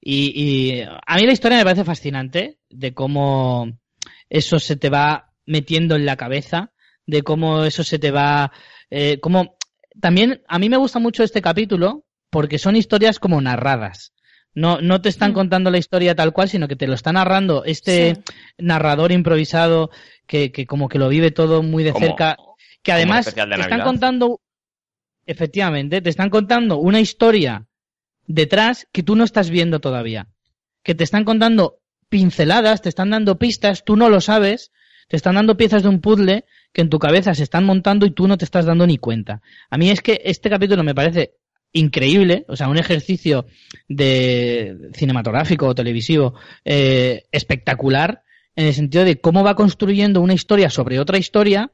Y, 0.00 0.32
y 0.34 0.82
a 0.82 1.16
mí 1.16 1.26
la 1.26 1.32
historia 1.32 1.58
me 1.58 1.64
parece 1.64 1.84
fascinante 1.84 2.58
de 2.68 2.92
cómo 2.92 3.70
eso 4.28 4.58
se 4.58 4.76
te 4.76 4.90
va 4.90 5.32
metiendo 5.46 5.96
en 5.96 6.04
la 6.06 6.16
cabeza, 6.16 6.72
de 7.06 7.22
cómo 7.22 7.64
eso 7.64 7.84
se 7.84 7.98
te 7.98 8.10
va, 8.10 8.52
eh, 8.90 9.18
como 9.20 9.56
también 10.00 10.42
a 10.48 10.58
mí 10.58 10.68
me 10.68 10.76
gusta 10.76 10.98
mucho 10.98 11.22
este 11.22 11.40
capítulo 11.40 12.04
porque 12.30 12.58
son 12.58 12.76
historias 12.76 13.18
como 13.18 13.40
narradas. 13.40 14.12
No, 14.54 14.80
no 14.80 15.00
te 15.00 15.08
están 15.08 15.32
Mm. 15.32 15.34
contando 15.34 15.70
la 15.70 15.78
historia 15.78 16.14
tal 16.14 16.32
cual, 16.32 16.48
sino 16.48 16.68
que 16.68 16.76
te 16.76 16.86
lo 16.86 16.94
está 16.94 17.12
narrando 17.12 17.64
este 17.64 18.14
Sí. 18.14 18.20
narrador 18.58 19.10
improvisado 19.12 19.90
que, 20.26 20.52
que 20.52 20.64
como 20.66 20.88
que 20.88 20.98
lo 20.98 21.08
vive 21.08 21.30
todo 21.32 21.62
muy 21.62 21.82
de 21.84 21.92
Como- 21.92 22.06
cerca, 22.06 22.36
que 22.82 22.92
además 22.92 23.24
te 23.34 23.40
están 23.60 23.80
contando, 23.82 24.40
efectivamente, 25.26 26.00
te 26.00 26.10
están 26.10 26.30
contando 26.30 26.78
una 26.78 27.00
historia 27.00 27.66
detrás 28.26 28.86
que 28.92 29.02
tú 29.02 29.16
no 29.16 29.24
estás 29.24 29.50
viendo 29.50 29.80
todavía. 29.80 30.28
Que 30.82 30.94
te 30.94 31.04
están 31.04 31.24
contando 31.24 31.78
pinceladas, 32.08 32.82
te 32.82 32.88
están 32.88 33.10
dando 33.10 33.38
pistas, 33.38 33.84
tú 33.84 33.96
no 33.96 34.08
lo 34.08 34.20
sabes, 34.20 34.70
te 35.08 35.16
están 35.16 35.34
dando 35.34 35.56
piezas 35.56 35.82
de 35.82 35.88
un 35.88 36.00
puzzle 36.00 36.44
que 36.72 36.82
en 36.82 36.90
tu 36.90 36.98
cabeza 36.98 37.34
se 37.34 37.42
están 37.42 37.64
montando 37.64 38.06
y 38.06 38.10
tú 38.10 38.28
no 38.28 38.38
te 38.38 38.44
estás 38.44 38.66
dando 38.66 38.86
ni 38.86 38.98
cuenta. 38.98 39.42
A 39.70 39.78
mí 39.78 39.90
es 39.90 40.00
que 40.00 40.20
este 40.24 40.48
capítulo 40.50 40.82
me 40.84 40.94
parece 40.94 41.34
increíble, 41.74 42.44
o 42.48 42.56
sea, 42.56 42.68
un 42.68 42.78
ejercicio 42.78 43.44
de 43.88 44.90
cinematográfico 44.94 45.66
o 45.66 45.74
televisivo 45.74 46.34
eh, 46.64 47.24
espectacular 47.32 48.22
en 48.56 48.66
el 48.68 48.74
sentido 48.74 49.04
de 49.04 49.20
cómo 49.20 49.44
va 49.44 49.54
construyendo 49.56 50.20
una 50.22 50.32
historia 50.34 50.70
sobre 50.70 50.98
otra 51.00 51.18
historia 51.18 51.70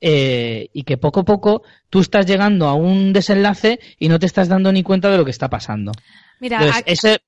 eh, 0.00 0.68
y 0.72 0.82
que 0.82 0.98
poco 0.98 1.20
a 1.20 1.24
poco 1.24 1.62
tú 1.88 2.00
estás 2.00 2.26
llegando 2.26 2.66
a 2.66 2.74
un 2.74 3.12
desenlace 3.12 3.78
y 3.98 4.08
no 4.08 4.18
te 4.18 4.26
estás 4.26 4.48
dando 4.48 4.70
ni 4.72 4.82
cuenta 4.82 5.10
de 5.10 5.16
lo 5.16 5.24
que 5.24 5.30
está 5.30 5.48
pasando. 5.48 5.92
Mira, 6.40 6.56
Entonces, 6.58 6.82
aquí- 6.82 6.92
ese 6.92 7.18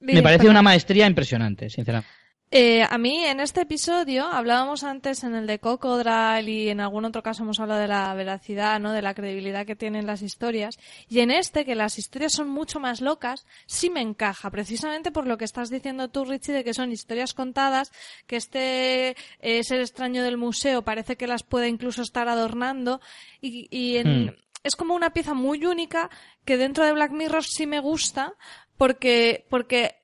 me 0.00 0.22
parece 0.22 0.48
una 0.48 0.62
maestría 0.62 1.06
impresionante, 1.06 1.68
sinceramente. 1.68 2.21
Eh, 2.54 2.82
a 2.82 2.98
mí 2.98 3.24
en 3.24 3.40
este 3.40 3.62
episodio 3.62 4.26
hablábamos 4.26 4.84
antes 4.84 5.24
en 5.24 5.34
el 5.34 5.46
de 5.46 5.58
Cocodrile 5.58 6.42
y 6.50 6.68
en 6.68 6.80
algún 6.80 7.06
otro 7.06 7.22
caso 7.22 7.44
hemos 7.44 7.58
hablado 7.60 7.80
de 7.80 7.88
la 7.88 8.12
veracidad, 8.12 8.78
¿no? 8.78 8.92
De 8.92 9.00
la 9.00 9.14
credibilidad 9.14 9.64
que 9.64 9.74
tienen 9.74 10.06
las 10.06 10.20
historias. 10.20 10.78
Y 11.08 11.20
en 11.20 11.30
este, 11.30 11.64
que 11.64 11.74
las 11.74 11.98
historias 11.98 12.32
son 12.34 12.50
mucho 12.50 12.78
más 12.78 13.00
locas, 13.00 13.46
sí 13.64 13.88
me 13.88 14.02
encaja, 14.02 14.50
precisamente 14.50 15.10
por 15.10 15.26
lo 15.26 15.38
que 15.38 15.46
estás 15.46 15.70
diciendo 15.70 16.08
tú, 16.10 16.26
Richie, 16.26 16.52
de 16.52 16.62
que 16.62 16.74
son 16.74 16.92
historias 16.92 17.32
contadas, 17.32 17.90
que 18.26 18.36
este 18.36 19.16
eh, 19.40 19.64
ser 19.64 19.80
extraño 19.80 20.22
del 20.22 20.36
museo 20.36 20.82
parece 20.82 21.16
que 21.16 21.26
las 21.26 21.44
puede 21.44 21.68
incluso 21.68 22.02
estar 22.02 22.28
adornando 22.28 23.00
y, 23.40 23.66
y 23.70 23.96
en- 23.96 24.26
Hmm. 24.26 24.34
es 24.62 24.76
como 24.76 24.94
una 24.94 25.14
pieza 25.14 25.32
muy 25.32 25.64
única 25.64 26.10
que 26.44 26.58
dentro 26.58 26.84
de 26.84 26.92
Black 26.92 27.12
Mirror 27.12 27.44
sí 27.44 27.66
me 27.66 27.80
gusta 27.80 28.34
porque, 28.76 29.46
porque 29.48 29.96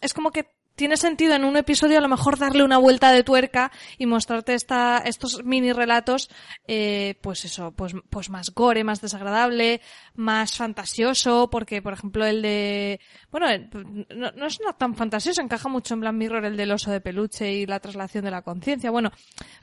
es 0.00 0.12
como 0.12 0.32
que 0.32 0.52
tiene 0.76 0.96
sentido 0.96 1.34
en 1.34 1.44
un 1.44 1.56
episodio 1.56 1.98
a 1.98 2.00
lo 2.00 2.08
mejor 2.08 2.38
darle 2.38 2.64
una 2.64 2.78
vuelta 2.78 3.12
de 3.12 3.22
tuerca 3.22 3.70
y 3.98 4.06
mostrarte 4.06 4.54
esta, 4.54 4.98
estos 4.98 5.44
mini 5.44 5.72
relatos, 5.72 6.30
eh, 6.66 7.16
pues 7.22 7.44
eso, 7.44 7.72
pues, 7.72 7.94
pues 8.10 8.30
más 8.30 8.50
gore, 8.54 8.84
más 8.84 9.00
desagradable, 9.00 9.80
más 10.14 10.56
fantasioso, 10.56 11.48
porque 11.50 11.80
por 11.82 11.92
ejemplo 11.92 12.24
el 12.26 12.42
de, 12.42 13.00
bueno, 13.30 13.48
el- 13.48 13.68
no, 14.16 14.32
no 14.32 14.46
es 14.46 14.58
tan 14.78 14.94
fantasioso, 14.94 15.40
encaja 15.40 15.68
mucho 15.68 15.94
en 15.94 16.00
Black 16.00 16.14
Mirror 16.14 16.44
el 16.44 16.56
del 16.56 16.72
oso 16.72 16.90
de 16.90 17.00
peluche 17.00 17.52
y 17.52 17.66
la 17.66 17.80
traslación 17.80 18.24
de 18.24 18.30
la 18.30 18.42
conciencia, 18.42 18.90
bueno, 18.90 19.10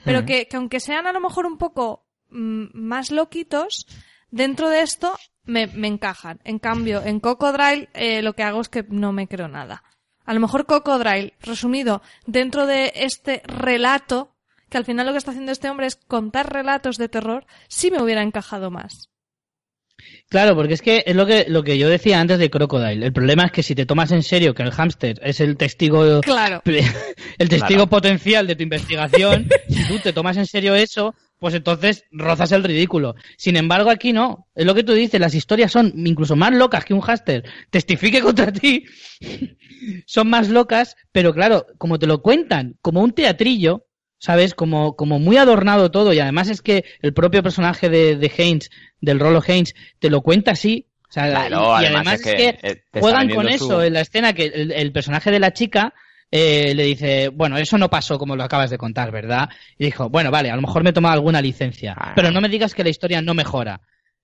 pero 0.05 0.21
Mm. 0.21 0.25
que, 0.25 0.47
que 0.47 0.57
aunque 0.57 0.79
sean 0.79 1.07
a 1.07 1.11
lo 1.13 1.19
mejor 1.19 1.45
un 1.45 1.57
poco 1.57 2.05
mm, 2.29 2.65
más 2.73 3.11
loquitos, 3.11 3.85
dentro 4.29 4.69
de 4.69 4.81
esto 4.81 5.17
me, 5.43 5.67
me 5.67 5.88
encajan. 5.88 6.39
En 6.45 6.59
cambio, 6.59 7.01
en 7.03 7.19
Cocodrile 7.19 7.89
eh, 7.93 8.21
lo 8.21 8.33
que 8.33 8.43
hago 8.43 8.61
es 8.61 8.69
que 8.69 8.83
no 8.88 9.11
me 9.11 9.27
creo 9.27 9.47
nada. 9.49 9.83
A 10.26 10.34
lo 10.34 10.39
mejor 10.39 10.65
Cocodrile, 10.65 11.34
resumido, 11.41 12.02
dentro 12.26 12.65
de 12.68 12.91
este 12.95 13.41
relato, 13.45 14.35
que 14.69 14.77
al 14.77 14.85
final 14.85 15.06
lo 15.07 15.11
que 15.14 15.18
está 15.18 15.31
haciendo 15.31 15.52
este 15.52 15.69
hombre 15.69 15.88
es 15.88 15.95
contar 15.95 16.52
relatos 16.53 16.98
de 16.98 17.10
terror, 17.10 17.45
sí 17.68 17.91
me 17.91 18.02
hubiera 18.02 18.22
encajado 18.23 18.72
más. 18.72 19.10
Claro, 20.30 20.56
porque 20.56 20.73
es 20.73 20.81
que 20.81 21.03
es 21.06 21.15
lo 21.15 21.26
que, 21.26 21.45
lo 21.48 21.61
que 21.64 21.77
yo 21.77 21.88
decía 21.89 22.19
antes 22.19 22.39
de 22.39 22.49
Crocodile. 22.49 23.06
El 23.06 23.14
problema 23.14 23.45
es 23.45 23.52
que 23.52 23.61
si 23.64 23.76
te 23.76 23.85
tomas 23.85 24.11
en 24.11 24.23
serio 24.23 24.53
que 24.56 24.64
el 24.64 24.72
hámster 24.72 25.19
es 25.22 25.39
el 25.41 25.57
testigo, 25.57 26.22
Claro. 26.22 26.61
el 26.65 27.49
testigo 27.49 27.68
Claro. 27.68 27.88
potencial 27.89 28.48
de 28.48 28.56
tu 28.56 28.64
investigación, 28.64 29.48
si 29.69 29.88
tú 29.88 29.99
te 29.99 30.14
tomas 30.14 30.38
en 30.38 30.48
serio 30.48 30.73
eso, 30.73 31.14
pues 31.41 31.55
entonces 31.55 32.05
rozas 32.11 32.51
el 32.51 32.63
ridículo. 32.63 33.15
Sin 33.35 33.57
embargo, 33.57 33.89
aquí 33.89 34.13
no. 34.13 34.47
Es 34.53 34.63
lo 34.63 34.76
que 34.76 34.84
tú 34.84 34.93
dices, 34.93 35.19
las 35.19 35.34
historias 35.34 35.72
son 35.72 35.91
incluso 35.95 36.35
más 36.35 36.53
locas 36.53 36.85
que 36.85 36.93
un 36.93 37.01
hámster 37.01 37.43
testifique 37.72 38.22
contra 38.22 38.53
ti. 38.53 38.85
son 40.05 40.30
más 40.30 40.49
locas, 40.49 40.95
pero 41.11 41.34
claro, 41.34 41.65
como 41.80 41.97
te 41.97 42.05
lo 42.05 42.22
cuentan, 42.22 42.77
como 42.84 43.01
un 43.01 43.13
teatrillo, 43.13 43.88
¿sabes? 44.19 44.53
Como, 44.53 44.95
como 44.95 45.18
muy 45.18 45.38
adornado 45.38 45.89
todo, 45.89 46.13
y 46.13 46.19
además 46.19 46.47
es 46.47 46.61
que 46.61 46.85
el 47.01 47.11
propio 47.11 47.41
personaje 47.41 47.89
de, 47.89 48.18
de 48.18 48.31
Haynes, 48.38 48.69
del 48.99 49.19
Rolo 49.19 49.41
Haynes, 49.47 49.73
te 49.97 50.11
lo 50.11 50.22
cuenta 50.22 50.51
así. 50.51 50.89
O 51.09 51.11
sea, 51.11 51.27
Claro, 51.27 51.72
y, 51.81 51.85
además 51.85 52.07
además 52.07 52.22
es 52.23 52.55
es 52.61 52.81
que, 52.91 52.99
juegan 52.99 53.30
con 53.31 53.49
eso 53.49 53.81
en 53.81 53.93
la 53.93 54.01
escena 54.01 54.34
que 54.34 54.45
el, 54.45 54.72
el 54.73 54.91
personaje 54.91 55.31
de 55.31 55.39
la 55.39 55.53
chica 55.53 55.95
eh, 56.31 56.73
le 56.73 56.83
dice, 56.83 57.27
bueno, 57.29 57.57
eso 57.57 57.77
no 57.77 57.89
pasó 57.89 58.17
como 58.17 58.35
lo 58.35 58.43
acabas 58.43 58.69
de 58.69 58.77
contar, 58.77 59.11
¿verdad? 59.11 59.49
Y 59.77 59.85
dijo, 59.85 60.09
bueno, 60.09 60.31
vale, 60.31 60.49
a 60.49 60.55
lo 60.55 60.61
mejor 60.61 60.83
me 60.83 60.91
he 60.91 60.93
tomado 60.93 61.13
alguna 61.13 61.41
licencia, 61.41 61.93
Ah. 61.97 62.13
pero 62.15 62.31
no 62.31 62.39
me 62.41 62.49
digas 62.49 62.73
que 62.73 62.83
la 62.83 62.89
historia 62.89 63.21
no 63.21 63.33
mejora. 63.33 63.81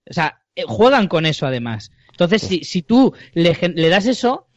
O 0.09 0.13
sea, 0.13 0.39
eh, 0.55 0.63
juegan 0.65 1.07
con 1.07 1.25
eso 1.25 1.45
además. 1.45 1.91
Entonces, 2.11 2.41
si, 2.41 2.63
si 2.63 2.81
tú 2.81 3.13
le, 3.33 3.55
le 3.75 3.89
das 3.89 4.05
eso, 4.07 4.47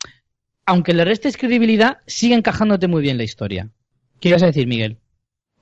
aunque 0.65 0.95
le 0.95 1.05
restes 1.05 1.37
credibilidad, 1.37 1.99
sigue 2.07 2.35
encajándote 2.37 2.87
muy 2.87 3.03
bien 3.03 3.19
la 3.19 3.25
historia. 3.25 3.69
¿Qué 4.21 4.29
ibas 4.29 4.43
a 4.43 4.47
decir, 4.47 4.67
Miguel? 4.67 4.99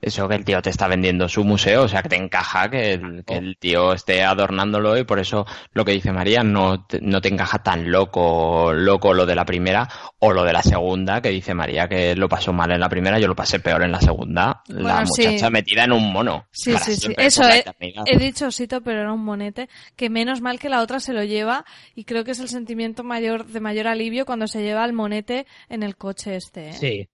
Eso 0.01 0.27
que 0.27 0.35
el 0.35 0.45
tío 0.45 0.61
te 0.61 0.69
está 0.69 0.87
vendiendo 0.87 1.27
su 1.27 1.43
museo, 1.43 1.83
o 1.83 1.87
sea, 1.87 2.01
que 2.01 2.09
te 2.09 2.15
encaja 2.15 2.69
que 2.69 2.93
el, 2.93 3.23
que 3.25 3.35
el 3.35 3.57
tío 3.57 3.93
esté 3.93 4.23
adornándolo 4.23 4.97
y 4.97 5.03
por 5.03 5.19
eso 5.19 5.45
lo 5.73 5.83
que 5.83 5.91
dice 5.91 6.11
María 6.11 6.41
no 6.43 6.85
te, 6.85 7.01
no 7.01 7.21
te 7.21 7.29
encaja 7.29 7.59
tan 7.59 7.91
loco, 7.91 8.71
loco 8.73 9.13
lo 9.13 9.25
de 9.25 9.35
la 9.35 9.45
primera 9.45 9.89
o 10.19 10.31
lo 10.31 10.43
de 10.43 10.53
la 10.53 10.61
segunda, 10.61 11.21
que 11.21 11.29
dice 11.29 11.53
María 11.53 11.87
que 11.87 12.15
lo 12.15 12.29
pasó 12.29 12.53
mal 12.53 12.71
en 12.71 12.79
la 12.79 12.89
primera, 12.89 13.19
yo 13.19 13.27
lo 13.27 13.35
pasé 13.35 13.59
peor 13.59 13.83
en 13.83 13.91
la 13.91 14.01
segunda. 14.01 14.61
la 14.67 15.05
sí. 15.05 15.23
muchacha 15.23 15.49
metida 15.49 15.83
en 15.83 15.91
un 15.91 16.11
mono. 16.11 16.47
Sí, 16.51 16.73
sí, 16.77 16.95
sí. 16.95 17.13
Eso 17.17 17.43
la 17.43 17.57
he, 17.57 17.63
he 18.05 18.17
dicho 18.17 18.47
osito, 18.47 18.81
pero 18.81 19.01
era 19.01 19.13
un 19.13 19.23
monete. 19.23 19.69
Que 19.95 20.09
menos 20.09 20.41
mal 20.41 20.59
que 20.59 20.69
la 20.69 20.81
otra 20.81 20.99
se 20.99 21.13
lo 21.13 21.23
lleva 21.23 21.65
y 21.95 22.05
creo 22.05 22.23
que 22.23 22.31
es 22.31 22.39
el 22.39 22.49
sentimiento 22.49 23.03
mayor 23.03 23.45
de 23.45 23.59
mayor 23.59 23.87
alivio 23.87 24.25
cuando 24.25 24.47
se 24.47 24.61
lleva 24.61 24.85
el 24.85 24.93
monete 24.93 25.45
en 25.69 25.83
el 25.83 25.95
coche 25.95 26.35
este. 26.35 26.69
¿eh? 26.69 26.73
Sí. 26.73 27.09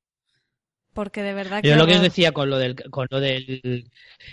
Porque 0.96 1.22
de 1.22 1.34
verdad 1.36 1.62
que. 1.62 1.68
Yo 1.70 1.76
lo 1.76 1.86
que 1.86 1.96
os 1.98 2.02
decía 2.02 2.32
con 2.32 2.50
lo 2.50 2.58
del, 2.58 2.76
con 2.90 3.06
lo 3.12 3.20
del 3.20 3.86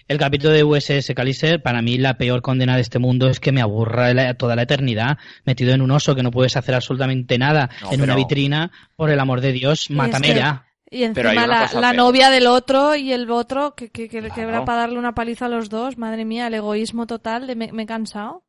el 0.09 0.18
capítulo 0.18 0.52
de 0.55 0.64
USS 0.64 1.12
Callister, 1.14 1.60
para 1.60 1.82
mí 1.82 1.98
la 1.98 2.16
peor 2.16 2.40
condena 2.40 2.76
de 2.76 2.80
este 2.82 2.98
mundo 2.98 3.28
es 3.28 3.40
que 3.40 3.52
me 3.52 3.60
aburra 3.60 4.14
la- 4.14 4.34
toda 4.34 4.56
la 4.56 4.62
eternidad 4.62 5.18
metido 5.44 5.74
en 5.74 5.82
un 5.82 5.90
oso 5.90 6.14
que 6.14 6.22
no 6.22 6.30
puedes 6.30 6.56
hacer 6.56 6.74
absolutamente 6.74 7.36
nada 7.36 7.68
No, 7.82 7.93
en 7.93 8.01
una 8.02 8.14
vitrina. 8.16 8.70
Por 8.97 9.10
el 9.10 9.20
amor 9.20 9.40
de 9.40 9.52
Dios, 9.52 9.90
Y 9.90 9.94
mátame 9.94 10.28
es 10.28 10.32
que- 10.34 10.39
ya. 10.39 10.66
Y 10.89 11.05
encima 11.05 11.47
la, 11.47 11.70
la 11.80 11.93
novia 11.94 12.28
del 12.30 12.47
otro 12.47 12.94
y 12.94 13.12
el 13.12 13.30
otro 13.30 13.74
que, 13.74 13.90
que, 13.90 14.09
que, 14.09 14.22
para 14.22 14.64
darle 14.64 14.98
una 14.98 15.14
paliza 15.14 15.47
a 15.47 15.48
los 15.48 15.68
dos. 15.68 15.98
Madre 15.98 16.24
mía, 16.24 16.47
el 16.47 16.55
egoísmo 16.55 17.06
total. 17.06 17.47
De 17.47 17.56
me, 17.56 17.72
me 17.72 17.82
he 17.84 17.86
cansado. 17.86 18.44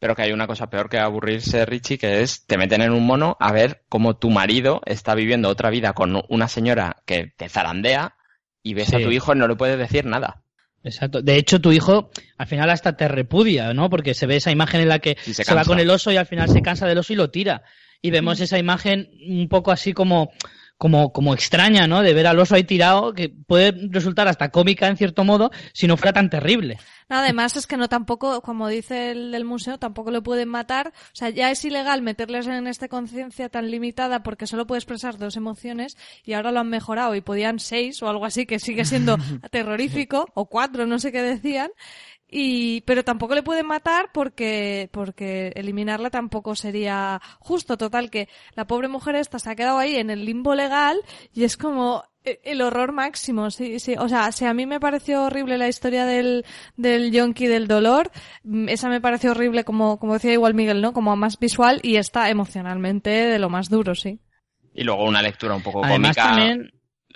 Pero 0.00 0.16
que 0.16 0.22
hay 0.22 0.32
una 0.32 0.48
cosa 0.48 0.68
peor 0.70 0.88
que 0.88 0.98
aburrirse, 0.98 1.64
Richie, 1.66 1.98
que 1.98 2.22
es 2.22 2.46
te 2.46 2.58
meten 2.58 2.82
en 2.82 2.90
un 2.92 3.06
mono 3.06 3.36
a 3.38 3.52
ver 3.52 3.82
cómo 3.88 4.16
tu 4.16 4.30
marido 4.30 4.80
está 4.86 5.14
viviendo 5.14 5.48
otra 5.48 5.70
vida 5.70 5.92
con 5.92 6.20
una 6.28 6.48
señora 6.48 6.96
que 7.06 7.32
te 7.36 7.48
zarandea 7.48 8.16
y 8.62 8.74
ves 8.74 8.88
Sí. 8.88 8.96
a 8.96 9.00
tu 9.00 9.10
hijo 9.12 9.32
y 9.34 9.38
no 9.38 9.46
le 9.46 9.54
puedes 9.56 9.78
decir 9.78 10.06
nada. 10.06 10.42
Exacto. 10.82 11.20
De 11.20 11.36
hecho, 11.36 11.60
tu 11.60 11.70
hijo 11.72 12.10
al 12.38 12.46
final 12.46 12.70
hasta 12.70 12.96
te 12.96 13.06
repudia, 13.06 13.74
¿no? 13.74 13.90
Porque 13.90 14.14
se 14.14 14.26
ve 14.26 14.36
esa 14.36 14.50
imagen 14.50 14.80
en 14.80 14.88
la 14.88 14.98
que 14.98 15.16
se, 15.20 15.44
se 15.44 15.54
va 15.54 15.64
con 15.64 15.78
el 15.78 15.90
oso 15.90 16.10
y 16.10 16.16
al 16.16 16.26
final 16.26 16.48
se 16.48 16.62
cansa 16.62 16.86
del 16.86 16.96
oso 16.98 17.12
y 17.12 17.16
lo 17.16 17.30
tira. 17.30 17.62
Y 18.02 18.10
vemos 18.10 18.40
esa 18.40 18.58
imagen 18.58 19.10
un 19.28 19.48
poco 19.50 19.70
así 19.70 19.92
como 19.92 20.32
como, 20.80 21.12
como 21.12 21.34
extraña, 21.34 21.86
¿no? 21.86 22.00
De 22.00 22.14
ver 22.14 22.26
al 22.26 22.38
oso 22.38 22.54
ahí 22.54 22.64
tirado, 22.64 23.12
que 23.12 23.28
puede 23.28 23.70
resultar 23.90 24.28
hasta 24.28 24.48
cómica 24.48 24.86
en 24.86 24.96
cierto 24.96 25.24
modo, 25.24 25.50
si 25.74 25.86
no 25.86 25.98
fuera 25.98 26.14
tan 26.14 26.30
terrible. 26.30 26.78
además 27.10 27.54
es 27.58 27.66
que 27.66 27.76
no 27.76 27.90
tampoco, 27.90 28.40
como 28.40 28.66
dice 28.66 29.10
el 29.10 29.30
del 29.30 29.44
museo, 29.44 29.76
tampoco 29.76 30.10
le 30.10 30.22
pueden 30.22 30.48
matar. 30.48 30.88
O 30.88 31.14
sea, 31.14 31.28
ya 31.28 31.50
es 31.50 31.62
ilegal 31.66 32.00
meterles 32.00 32.46
en 32.46 32.66
esta 32.66 32.88
conciencia 32.88 33.50
tan 33.50 33.70
limitada 33.70 34.22
porque 34.22 34.46
solo 34.46 34.66
puede 34.66 34.78
expresar 34.78 35.18
dos 35.18 35.36
emociones 35.36 35.98
y 36.24 36.32
ahora 36.32 36.50
lo 36.50 36.60
han 36.60 36.70
mejorado 36.70 37.14
y 37.14 37.20
podían 37.20 37.58
seis 37.58 38.02
o 38.02 38.08
algo 38.08 38.24
así, 38.24 38.46
que 38.46 38.58
sigue 38.58 38.86
siendo 38.86 39.18
terrorífico, 39.50 40.28
o 40.32 40.46
cuatro, 40.46 40.86
no 40.86 40.98
sé 40.98 41.12
qué 41.12 41.20
decían. 41.20 41.70
Y, 42.30 42.82
pero 42.82 43.04
tampoco 43.04 43.34
le 43.34 43.42
pueden 43.42 43.66
matar 43.66 44.10
porque, 44.12 44.88
porque 44.92 45.52
eliminarla 45.56 46.10
tampoco 46.10 46.54
sería 46.54 47.20
justo. 47.38 47.76
Total, 47.76 48.10
que 48.10 48.28
la 48.54 48.66
pobre 48.66 48.88
mujer 48.88 49.16
esta 49.16 49.38
se 49.38 49.50
ha 49.50 49.56
quedado 49.56 49.78
ahí 49.78 49.96
en 49.96 50.10
el 50.10 50.24
limbo 50.24 50.54
legal 50.54 50.98
y 51.34 51.44
es 51.44 51.56
como 51.56 52.04
e, 52.24 52.40
el 52.44 52.60
horror 52.60 52.92
máximo, 52.92 53.50
sí, 53.50 53.80
sí. 53.80 53.94
O 53.98 54.08
sea, 54.08 54.30
si 54.32 54.44
a 54.44 54.54
mí 54.54 54.66
me 54.66 54.80
pareció 54.80 55.24
horrible 55.24 55.58
la 55.58 55.68
historia 55.68 56.06
del, 56.06 56.44
del 56.76 57.10
yonki 57.10 57.46
del 57.46 57.66
dolor, 57.66 58.10
mm, 58.44 58.68
esa 58.68 58.88
me 58.88 59.00
pareció 59.00 59.32
horrible 59.32 59.64
como, 59.64 59.98
como 59.98 60.14
decía 60.14 60.32
igual 60.32 60.54
Miguel, 60.54 60.82
¿no? 60.82 60.92
Como 60.92 61.16
más 61.16 61.38
visual 61.38 61.80
y 61.82 61.96
está 61.96 62.30
emocionalmente 62.30 63.10
de 63.10 63.38
lo 63.38 63.48
más 63.48 63.70
duro, 63.70 63.94
sí. 63.94 64.20
Y 64.74 64.84
luego 64.84 65.04
una 65.04 65.22
lectura 65.22 65.56
un 65.56 65.62
poco 65.62 65.80
cómica 65.80 66.36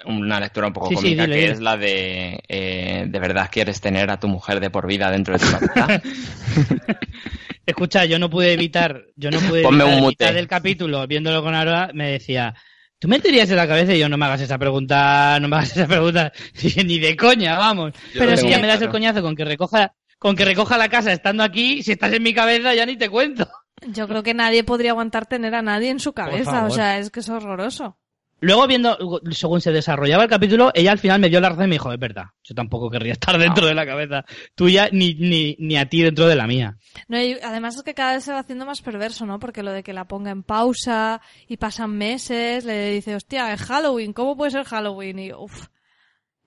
una 0.07 0.41
lectura 0.41 0.67
un 0.67 0.73
poco 0.73 0.91
cómica 0.93 1.27
que 1.27 1.51
es 1.51 1.61
la 1.61 1.77
de 1.77 2.43
eh, 2.49 3.07
¿de 3.09 3.19
verdad 3.19 3.49
quieres 3.51 3.81
tener 3.81 4.11
a 4.11 4.19
tu 4.19 4.29
mujer 4.29 4.61
de 4.61 4.71
por 4.71 4.87
vida 4.87 5.11
dentro 5.11 5.39
de 5.39 5.45
tu 5.45 5.51
cabeza? 5.51 6.03
Escucha, 7.67 8.05
yo 8.05 8.19
no 8.19 8.29
pude 8.29 8.53
evitar, 8.53 9.05
yo 9.17 9.31
no 9.31 9.41
pude 9.41 9.63
Ponme 9.63 9.85
evitar 9.85 10.31
un 10.31 10.37
del 10.37 10.49
capítulo, 10.49 11.07
viéndolo 11.07 11.43
con 11.43 11.55
Aroa, 11.55 11.91
me 11.95 12.11
decía, 12.11 12.55
¿tú 12.99 13.09
me 13.09 13.17
meterías 13.17 13.49
en 13.49 13.57
la 13.57 13.67
cabeza 13.67 13.95
y 13.95 13.99
yo 13.99 14.09
no 14.09 14.19
me 14.19 14.27
hagas 14.27 14.43
esa 14.43 14.59
pregunta, 14.59 15.39
no 15.41 15.49
me 15.49 15.57
hagas 15.57 15.75
esa 15.75 15.87
pregunta, 15.87 16.31
ni 16.85 16.99
de 16.99 17.17
coña, 17.17 17.57
vamos. 17.57 17.93
Pero 18.13 18.37
si 18.37 18.51
ya 18.51 18.59
me 18.59 18.67
das 18.67 18.83
el 18.83 18.91
coñazo 18.91 19.23
con 19.23 19.35
que 19.35 19.47
recoja, 19.47 19.95
con 20.19 20.37
que 20.37 20.45
recoja 20.45 20.77
la 20.77 20.91
casa 20.91 21.13
estando 21.13 21.43
aquí, 21.43 21.83
si 21.83 21.93
estás 21.93 22.13
en 22.13 22.23
mi 22.23 22.35
cabeza 22.35 22.75
ya 22.75 22.85
ni 22.85 22.97
te 22.97 23.09
cuento. 23.09 23.49
Yo 23.89 24.07
creo 24.09 24.23
que 24.23 24.35
nadie 24.35 24.63
podría 24.63 24.91
aguantar 24.91 25.25
tener 25.25 25.55
a 25.55 25.63
nadie 25.63 25.89
en 25.89 26.01
su 26.01 26.13
cabeza, 26.13 26.67
o 26.67 26.71
sea, 26.71 26.99
es 26.99 27.11
que 27.11 27.21
es 27.21 27.29
horroroso. 27.31 27.99
Luego, 28.45 28.67
viendo, 28.67 28.99
según 29.31 29.61
se 29.61 29.73
desarrollaba 29.73 30.25
el 30.25 30.29
capítulo, 30.29 30.71
ella 30.75 30.93
al 30.93 30.99
final 30.99 31.21
me 31.21 31.31
dio 31.31 31.41
la 31.41 31.49
razón 31.49 31.65
y 31.65 31.69
me 31.69 31.75
dijo, 31.77 31.93
es 31.93 31.99
verdad, 31.99 32.27
yo 32.43 32.55
tampoco 32.55 32.91
querría 32.91 33.13
estar 33.13 33.39
dentro 33.39 33.67
de 33.67 33.75
la 33.75 33.87
cabeza 33.87 34.25
tuya 34.55 34.89
ni, 34.93 35.15
ni, 35.15 35.57
ni 35.59 35.77
a 35.77 35.89
ti 35.89 36.03
dentro 36.03 36.27
de 36.27 36.37
la 36.37 36.47
mía. 36.47 36.77
No, 37.09 37.21
y 37.21 37.39
además 37.43 37.77
es 37.77 37.83
que 37.83 37.95
cada 37.95 38.15
vez 38.15 38.25
se 38.25 38.33
va 38.33 38.41
haciendo 38.41 38.67
más 38.67 38.83
perverso, 38.83 39.25
¿no? 39.25 39.39
Porque 39.39 39.63
lo 39.63 39.73
de 39.73 39.83
que 39.83 39.95
la 39.95 40.07
ponga 40.07 40.31
en 40.31 40.43
pausa 40.43 41.23
y 41.49 41.57
pasan 41.57 41.97
meses, 41.97 42.65
le 42.65 42.91
dice, 42.91 43.15
hostia, 43.15 43.53
es 43.53 43.63
Halloween, 43.63 44.13
¿cómo 44.13 44.37
puede 44.37 44.51
ser 44.51 44.65
Halloween? 44.65 45.19
Y 45.19 45.33
uff, 45.33 45.69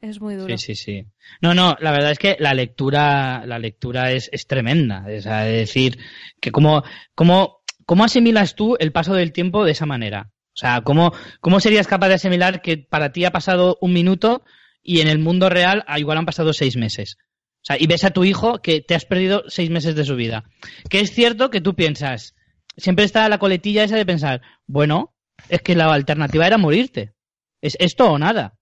es 0.01 0.21
muy 0.21 0.35
duro. 0.35 0.55
Sí, 0.57 0.75
sí, 0.75 0.75
sí. 0.75 1.05
No, 1.41 1.53
no, 1.53 1.75
la 1.79 1.91
verdad 1.91 2.11
es 2.11 2.19
que 2.19 2.37
la 2.39 2.53
lectura, 2.53 3.43
la 3.45 3.57
lectura 3.57 4.11
es, 4.11 4.29
es 4.31 4.45
tremenda. 4.45 5.05
Es, 5.09 5.25
decir, 5.25 5.97
que 6.39 6.51
cómo, 6.51 6.83
cómo, 7.15 7.61
cómo 7.85 8.03
asimilas 8.03 8.55
tú 8.55 8.75
el 8.79 8.91
paso 8.91 9.15
del 9.15 9.31
tiempo 9.31 9.65
de 9.65 9.71
esa 9.71 9.87
manera. 9.87 10.29
O 10.57 10.59
sea, 10.59 10.81
¿cómo, 10.81 11.13
¿cómo 11.39 11.59
serías 11.59 11.85
capaz 11.85 12.07
de 12.07 12.15
asimilar 12.15 12.63
que 12.63 12.79
para 12.79 13.11
ti 13.11 13.25
ha 13.25 13.31
pasado 13.31 13.77
un 13.79 13.93
minuto 13.93 14.43
y 14.81 15.01
en 15.01 15.07
el 15.07 15.19
mundo 15.19 15.49
real 15.49 15.83
ah, 15.85 15.99
igual 15.99 16.17
han 16.17 16.25
pasado 16.25 16.51
seis 16.51 16.75
meses? 16.77 17.17
O 17.57 17.65
sea, 17.67 17.77
y 17.79 17.85
ves 17.85 18.03
a 18.05 18.09
tu 18.09 18.23
hijo 18.23 18.59
que 18.59 18.81
te 18.81 18.95
has 18.95 19.05
perdido 19.05 19.43
seis 19.49 19.69
meses 19.69 19.95
de 19.95 20.03
su 20.03 20.15
vida. 20.15 20.45
Que 20.89 20.99
es 20.99 21.11
cierto 21.11 21.51
que 21.51 21.61
tú 21.61 21.75
piensas, 21.75 22.33
siempre 22.75 23.05
está 23.05 23.29
la 23.29 23.37
coletilla 23.37 23.83
esa 23.83 23.97
de 23.97 24.05
pensar, 24.07 24.41
bueno, 24.65 25.13
es 25.47 25.61
que 25.61 25.75
la 25.75 25.93
alternativa 25.93 26.47
era 26.47 26.57
morirte. 26.57 27.13
Es 27.61 27.77
esto 27.79 28.09
o 28.09 28.17
nada. 28.17 28.56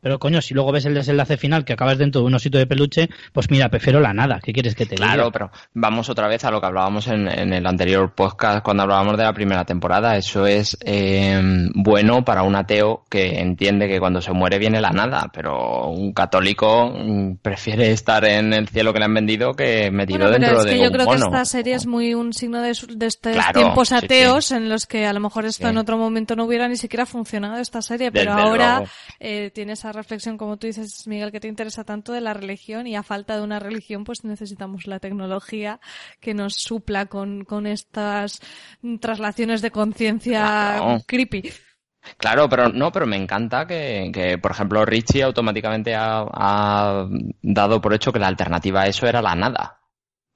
Pero 0.00 0.18
coño, 0.18 0.40
si 0.40 0.54
luego 0.54 0.72
ves 0.72 0.84
el 0.86 0.94
desenlace 0.94 1.36
final 1.36 1.64
que 1.64 1.72
acabas 1.72 1.98
dentro 1.98 2.20
de 2.20 2.26
un 2.26 2.34
osito 2.34 2.58
de 2.58 2.66
peluche, 2.66 3.08
pues 3.32 3.50
mira, 3.50 3.68
prefiero 3.68 4.00
la 4.00 4.12
nada. 4.12 4.40
¿Qué 4.42 4.52
quieres 4.52 4.74
que 4.74 4.86
te 4.86 4.94
diga? 4.94 5.14
Claro, 5.14 5.30
pero 5.30 5.50
vamos 5.74 6.08
otra 6.08 6.28
vez 6.28 6.44
a 6.44 6.50
lo 6.50 6.60
que 6.60 6.66
hablábamos 6.66 7.06
en, 7.08 7.28
el 7.28 7.66
anterior 7.66 8.14
podcast 8.14 8.64
cuando 8.64 8.82
hablábamos 8.82 9.16
de 9.16 9.24
la 9.24 9.32
primera 9.32 9.64
temporada. 9.64 10.16
Eso 10.16 10.46
es 10.46 10.78
eh, 10.84 11.40
bueno 11.74 12.24
para 12.24 12.42
un 12.42 12.56
ateo 12.56 13.04
que 13.08 13.40
entiende 13.40 13.88
que 13.88 14.00
cuando 14.00 14.20
se 14.20 14.32
muere 14.32 14.58
viene 14.58 14.80
la 14.80 14.90
nada, 14.90 15.30
pero 15.32 15.88
un 15.88 16.12
católico 16.12 16.92
mm, 16.94 17.36
prefiere 17.42 17.92
estar 17.92 18.24
en 18.24 18.52
el 18.52 18.68
cielo 18.68 18.92
que 18.92 18.98
le 18.98 19.04
han 19.04 19.14
vendido 19.14 19.54
que 19.54 19.90
metido 19.90 20.28
bueno, 20.28 20.36
pero 20.38 20.60
es 20.60 20.66
que 20.66 20.78
yo 20.78 20.90
creo 20.90 21.06
que 21.06 21.16
esta 21.16 21.44
serie 21.44 21.74
es 21.74 21.86
muy 21.86 22.14
un 22.14 22.32
signo 22.32 22.60
de, 22.62 22.70
estos 22.70 23.36
tiempos 23.52 23.92
ateos 23.92 24.52
en 24.52 24.68
los 24.68 24.86
que 24.86 25.06
a 25.06 25.12
lo 25.12 25.20
mejor 25.20 25.44
esto 25.44 25.68
en 25.68 25.78
otro 25.78 25.96
momento 25.98 26.36
no 26.36 26.44
hubiera 26.44 26.68
ni 26.68 26.76
siquiera 26.76 27.06
funcionado 27.06 27.56
esta 27.56 27.82
serie, 27.82 28.10
pero 28.12 28.32
ahora 28.32 28.84
eh, 29.18 29.50
tiene 29.54 29.76
esa 29.90 29.98
reflexión, 29.98 30.38
como 30.38 30.56
tú 30.56 30.66
dices, 30.66 31.06
Miguel, 31.06 31.32
que 31.32 31.40
te 31.40 31.48
interesa 31.48 31.84
tanto 31.84 32.12
de 32.12 32.20
la 32.20 32.32
religión 32.32 32.86
y 32.86 32.94
a 32.96 33.02
falta 33.02 33.36
de 33.36 33.42
una 33.42 33.58
religión, 33.58 34.04
pues 34.04 34.24
necesitamos 34.24 34.86
la 34.86 35.00
tecnología 35.00 35.80
que 36.20 36.32
nos 36.32 36.54
supla 36.54 37.06
con, 37.06 37.44
con 37.44 37.66
estas 37.66 38.40
traslaciones 39.00 39.62
de 39.62 39.70
conciencia 39.70 40.80
creepy. 41.06 41.50
Claro, 42.16 42.48
pero 42.48 42.68
no, 42.68 42.92
pero 42.92 43.06
me 43.06 43.16
encanta 43.16 43.66
que, 43.66 44.10
que 44.14 44.38
por 44.38 44.52
ejemplo, 44.52 44.84
Richie 44.84 45.22
automáticamente 45.22 45.94
ha, 45.94 46.24
ha, 46.32 47.08
dado 47.42 47.80
por 47.80 47.92
hecho 47.92 48.12
que 48.12 48.18
la 48.18 48.28
alternativa 48.28 48.82
a 48.82 48.86
eso 48.86 49.06
era 49.06 49.20
la 49.20 49.34
nada. 49.34 49.80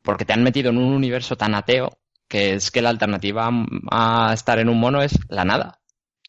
Porque 0.02 0.24
te 0.24 0.34
han 0.34 0.42
metido 0.42 0.70
en 0.70 0.78
un 0.78 0.92
universo 0.92 1.36
tan 1.36 1.54
ateo 1.54 1.98
que 2.28 2.54
es 2.54 2.70
que 2.70 2.82
la 2.82 2.90
alternativa 2.90 3.50
a 3.90 4.32
estar 4.34 4.58
en 4.58 4.68
un 4.68 4.80
mono 4.80 5.00
es 5.02 5.18
la 5.28 5.44
nada. 5.44 5.80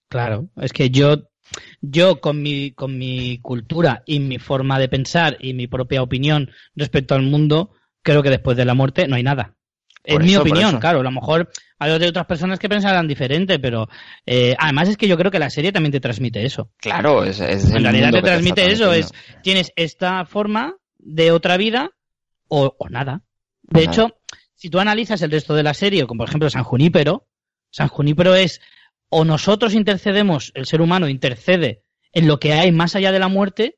Claro, 0.07 0.47
es 0.57 0.71
que 0.71 0.89
yo 0.91 1.17
yo 1.81 2.19
con 2.21 2.41
mi, 2.41 2.71
con 2.71 2.97
mi 2.97 3.39
cultura 3.39 4.03
y 4.05 4.19
mi 4.19 4.39
forma 4.39 4.79
de 4.79 4.89
pensar 4.89 5.37
y 5.39 5.53
mi 5.53 5.67
propia 5.67 6.01
opinión 6.01 6.51
respecto 6.75 7.15
al 7.15 7.23
mundo, 7.23 7.71
creo 8.01 8.23
que 8.23 8.29
después 8.29 8.57
de 8.57 8.65
la 8.65 8.73
muerte 8.73 9.07
no 9.07 9.15
hay 9.15 9.23
nada. 9.23 9.55
en 10.03 10.23
mi 10.23 10.35
opinión, 10.35 10.79
claro, 10.79 10.99
a 10.99 11.03
lo 11.03 11.11
mejor 11.11 11.49
hay 11.77 11.91
otras 11.91 12.25
personas 12.25 12.59
que 12.59 12.69
pensarán 12.69 13.07
diferente, 13.07 13.59
pero 13.59 13.89
eh, 14.25 14.55
además 14.57 14.89
es 14.89 14.97
que 14.97 15.07
yo 15.07 15.17
creo 15.17 15.31
que 15.31 15.39
la 15.39 15.49
serie 15.49 15.71
también 15.71 15.91
te 15.91 15.99
transmite 15.99 16.45
eso. 16.45 16.71
Claro, 16.77 17.23
es, 17.23 17.39
en 17.39 17.83
realidad 17.83 18.11
te 18.11 18.21
transmite 18.21 18.71
eso, 18.71 18.93
es 18.93 19.11
tienes 19.43 19.71
esta 19.75 20.25
forma 20.25 20.75
de 20.97 21.31
otra 21.31 21.57
vida 21.57 21.91
o, 22.47 22.75
nada. 22.89 23.21
De 23.63 23.83
hecho, 23.83 24.15
si 24.53 24.69
tú 24.69 24.79
analizas 24.79 25.21
el 25.21 25.31
resto 25.31 25.53
de 25.53 25.63
la 25.63 25.73
serie, 25.73 26.05
como 26.05 26.19
por 26.19 26.29
ejemplo 26.29 26.49
San 26.49 26.63
Junípero, 26.63 27.27
San 27.71 27.89
Junípero 27.89 28.35
es 28.35 28.61
o 29.09 29.25
nosotros 29.25 29.73
intercedemos, 29.73 30.51
el 30.55 30.65
ser 30.65 30.81
humano 30.81 31.07
intercede 31.07 31.81
en 32.11 32.27
lo 32.27 32.39
que 32.39 32.53
hay 32.53 32.71
más 32.71 32.95
allá 32.95 33.11
de 33.11 33.19
la 33.19 33.27
muerte, 33.27 33.77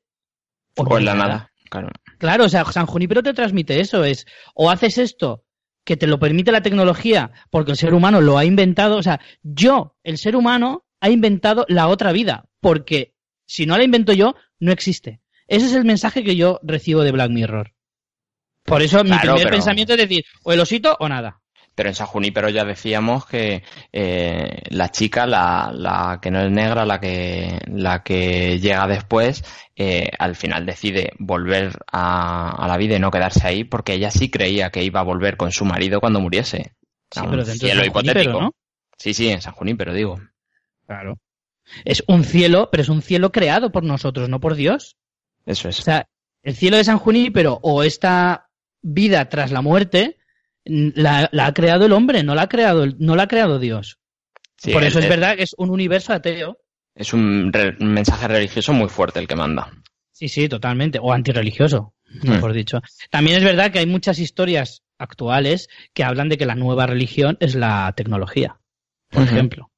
o, 0.76 0.98
en 0.98 1.06
la 1.06 1.16
nada. 1.16 1.52
Claro. 1.70 1.90
claro, 2.18 2.46
o 2.46 2.50
sea, 2.50 2.64
San 2.66 2.86
Junipero 2.86 3.24
te 3.24 3.34
transmite 3.34 3.82
eso, 3.82 4.04
es 4.04 4.26
o 4.54 4.70
haces 4.70 4.98
esto 4.98 5.44
que 5.84 5.98
te 5.98 6.08
lo 6.08 6.20
permite 6.20 6.52
la 6.52 6.62
tecnología 6.62 7.32
porque 7.50 7.72
el 7.72 7.78
ser 7.78 7.94
humano 7.94 8.22
lo 8.22 8.38
ha 8.38 8.46
inventado, 8.46 8.98
o 8.98 9.04
sea, 9.04 9.20
yo, 9.42 9.96
el 10.04 10.18
ser 10.18 10.36
humano, 10.36 10.86
ha 11.00 11.10
inventado 11.10 11.66
la 11.68 11.88
otra 11.88 12.12
vida, 12.12 12.46
porque 12.60 13.14
si 13.46 13.66
no 13.66 13.78
la 13.78 13.84
invento 13.84 14.14
yo, 14.14 14.36
no 14.60 14.72
existe. 14.72 15.22
Ese 15.48 15.68
es 15.68 15.74
el 15.74 15.86
mensaje 15.86 16.24
que 16.24 16.36
yo 16.36 16.60
recibo 16.64 17.04
de 17.04 17.12
Black 17.12 17.32
Mirror. 17.32 17.74
Por 18.64 18.82
eso 18.82 19.04
mi 19.04 19.18
primer 19.18 19.50
pensamiento 19.50 19.94
es 19.94 20.00
decir, 20.00 20.26
o 20.44 20.52
el 20.52 20.60
osito 20.60 20.98
o 21.00 21.08
nada. 21.08 21.40
Pero 21.78 21.90
en 21.90 21.96
San 21.96 22.08
pero 22.34 22.50
ya 22.50 22.66
decíamos 22.66 23.28
que 23.28 23.62
eh, 23.94 24.64
la 24.72 24.90
chica, 24.90 25.28
la, 25.28 25.72
la, 25.72 26.18
que 26.20 26.32
no 26.32 26.42
es 26.42 26.50
negra, 26.50 26.88
la 26.88 27.00
que, 27.00 27.60
la 27.68 28.02
que 28.02 28.60
llega 28.60 28.88
después, 28.88 29.44
eh, 29.76 30.10
al 30.18 30.36
final 30.36 30.66
decide 30.66 31.12
volver 31.20 31.78
a, 31.92 32.66
la 32.68 32.78
vida 32.78 32.96
y 32.96 33.00
no 33.00 33.12
quedarse 33.12 33.46
ahí 33.46 33.64
porque 33.64 33.94
ella 33.94 34.10
sí 34.10 34.32
creía 34.32 34.72
que 34.72 34.84
iba 34.84 35.02
a 35.02 35.04
volver 35.04 35.38
con 35.38 35.52
su 35.52 35.66
marido 35.66 36.00
cuando 36.00 36.20
muriese. 36.20 36.74
Sí, 37.12 37.22
pero 37.30 37.46
dentro 37.46 37.86
hipotético. 37.86 38.42
¿no? 38.42 38.56
Sí, 38.98 39.14
sí, 39.14 39.30
en 39.30 39.44
San 39.44 39.54
pero 39.78 39.94
digo. 39.94 40.20
Claro. 40.88 41.20
Es 41.86 42.04
un 42.08 42.24
cielo, 42.24 42.70
pero 42.72 42.82
es 42.82 42.90
un 42.90 43.04
cielo 43.04 43.32
creado 43.32 43.72
por 43.72 43.84
nosotros, 43.84 44.30
no 44.30 44.40
por 44.40 44.56
Dios. 44.56 44.98
Eso 45.46 45.70
es. 45.70 45.78
O 45.78 45.84
sea, 45.84 46.10
el 46.42 46.56
cielo 46.56 46.78
de 46.78 46.86
San 46.86 47.00
pero 47.32 47.60
o 47.62 47.84
esta 47.84 48.50
vida 48.82 49.30
tras 49.30 49.52
la 49.52 49.62
muerte 49.62 50.17
la, 50.68 51.30
ha 51.32 51.54
creado 51.54 51.86
el 51.86 51.94
hombre, 51.94 52.24
no 52.24 52.36
la 52.36 52.44
ha 52.44 52.50
creado, 52.50 52.86
no 53.00 53.16
la 53.16 53.24
ha 53.24 53.28
creado 53.28 53.60
Dios. 53.60 53.98
Por 54.72 54.84
eso 54.84 55.00
es 55.00 55.08
verdad 55.08 55.36
que 55.36 55.44
es 55.44 55.54
un 55.58 55.70
universo 55.70 56.14
ateo. 56.14 56.58
Es 56.96 57.14
un, 57.14 57.52
mensaje 57.80 58.28
religioso 58.28 58.74
muy 58.74 58.90
fuerte 58.90 59.20
el 59.20 59.28
que 59.28 59.36
manda. 59.36 59.72
Sí, 60.12 60.30
sí, 60.30 60.50
totalmente. 60.50 61.00
O 61.00 61.14
antirreligioso, 61.14 61.94
hmm. 62.10 62.30
mejor 62.30 62.54
dicho. 62.54 62.82
También 63.12 63.38
es 63.38 63.44
verdad 63.44 63.72
que 63.72 63.80
hay 63.80 63.86
muchas 63.86 64.18
historias 64.18 64.82
actuales 64.98 65.70
que 65.94 66.04
hablan 66.04 66.28
de 66.28 66.38
que 66.38 66.48
la 66.48 66.56
nueva 66.56 66.88
religión 66.88 67.38
es 67.40 67.54
la 67.54 67.94
tecnología, 67.96 68.60
por 69.10 69.24
ejemplo. 69.24 69.70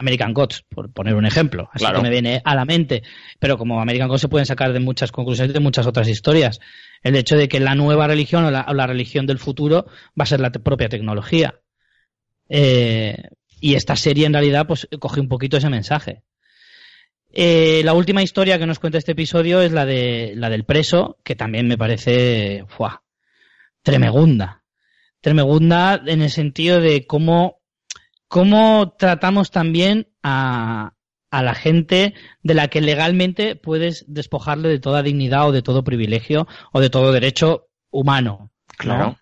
American 0.00 0.32
Gods, 0.32 0.64
por 0.66 0.90
poner 0.90 1.14
un 1.14 1.26
ejemplo. 1.26 1.68
Así 1.72 1.84
que 1.84 2.00
me 2.00 2.08
viene 2.08 2.40
a 2.42 2.54
la 2.54 2.64
mente. 2.64 3.02
Pero 3.38 3.58
como 3.58 3.82
American 3.82 4.08
Gods 4.08 4.22
se 4.22 4.28
pueden 4.28 4.46
sacar 4.46 4.72
de 4.72 4.80
muchas 4.80 5.12
conclusiones 5.12 5.52
de 5.52 5.60
muchas 5.60 5.86
otras 5.86 6.08
historias. 6.08 6.58
El 7.02 7.16
hecho 7.16 7.36
de 7.36 7.48
que 7.48 7.60
la 7.60 7.74
nueva 7.74 8.06
religión 8.06 8.44
o 8.44 8.50
la, 8.50 8.86
religión 8.86 9.26
del 9.26 9.38
futuro 9.38 9.86
va 10.18 10.24
a 10.24 10.26
ser 10.26 10.40
la 10.40 10.50
propia 10.50 10.88
tecnología. 10.88 11.60
Eh, 12.48 13.16
y 13.60 13.74
esta 13.74 13.96
serie 13.96 14.26
en 14.26 14.32
realidad 14.32 14.66
pues 14.66 14.88
coge 14.98 15.20
un 15.20 15.28
poquito 15.28 15.56
ese 15.56 15.70
mensaje. 15.70 16.22
Eh, 17.32 17.82
la 17.84 17.94
última 17.94 18.22
historia 18.22 18.58
que 18.58 18.66
nos 18.66 18.80
cuenta 18.80 18.98
este 18.98 19.12
episodio 19.12 19.60
es 19.60 19.72
la 19.72 19.86
de 19.86 20.32
la 20.34 20.50
del 20.50 20.64
preso, 20.64 21.18
que 21.22 21.36
también 21.36 21.68
me 21.68 21.78
parece 21.78 22.64
¡fua! 22.68 23.02
tremegunda. 23.82 24.64
Tremegunda 25.20 26.00
en 26.06 26.22
el 26.22 26.30
sentido 26.30 26.80
de 26.80 27.06
cómo, 27.06 27.60
cómo 28.26 28.94
tratamos 28.98 29.50
también 29.50 30.08
a, 30.22 30.94
a 31.30 31.42
la 31.42 31.54
gente 31.54 32.14
de 32.42 32.54
la 32.54 32.68
que 32.68 32.80
legalmente 32.80 33.56
puedes 33.56 34.04
despojarle 34.08 34.68
de 34.68 34.80
toda 34.80 35.02
dignidad 35.02 35.48
o 35.48 35.52
de 35.52 35.62
todo 35.62 35.84
privilegio 35.84 36.46
o 36.72 36.80
de 36.80 36.90
todo 36.90 37.12
derecho 37.12 37.68
humano. 37.90 38.50
Claro. 38.76 39.16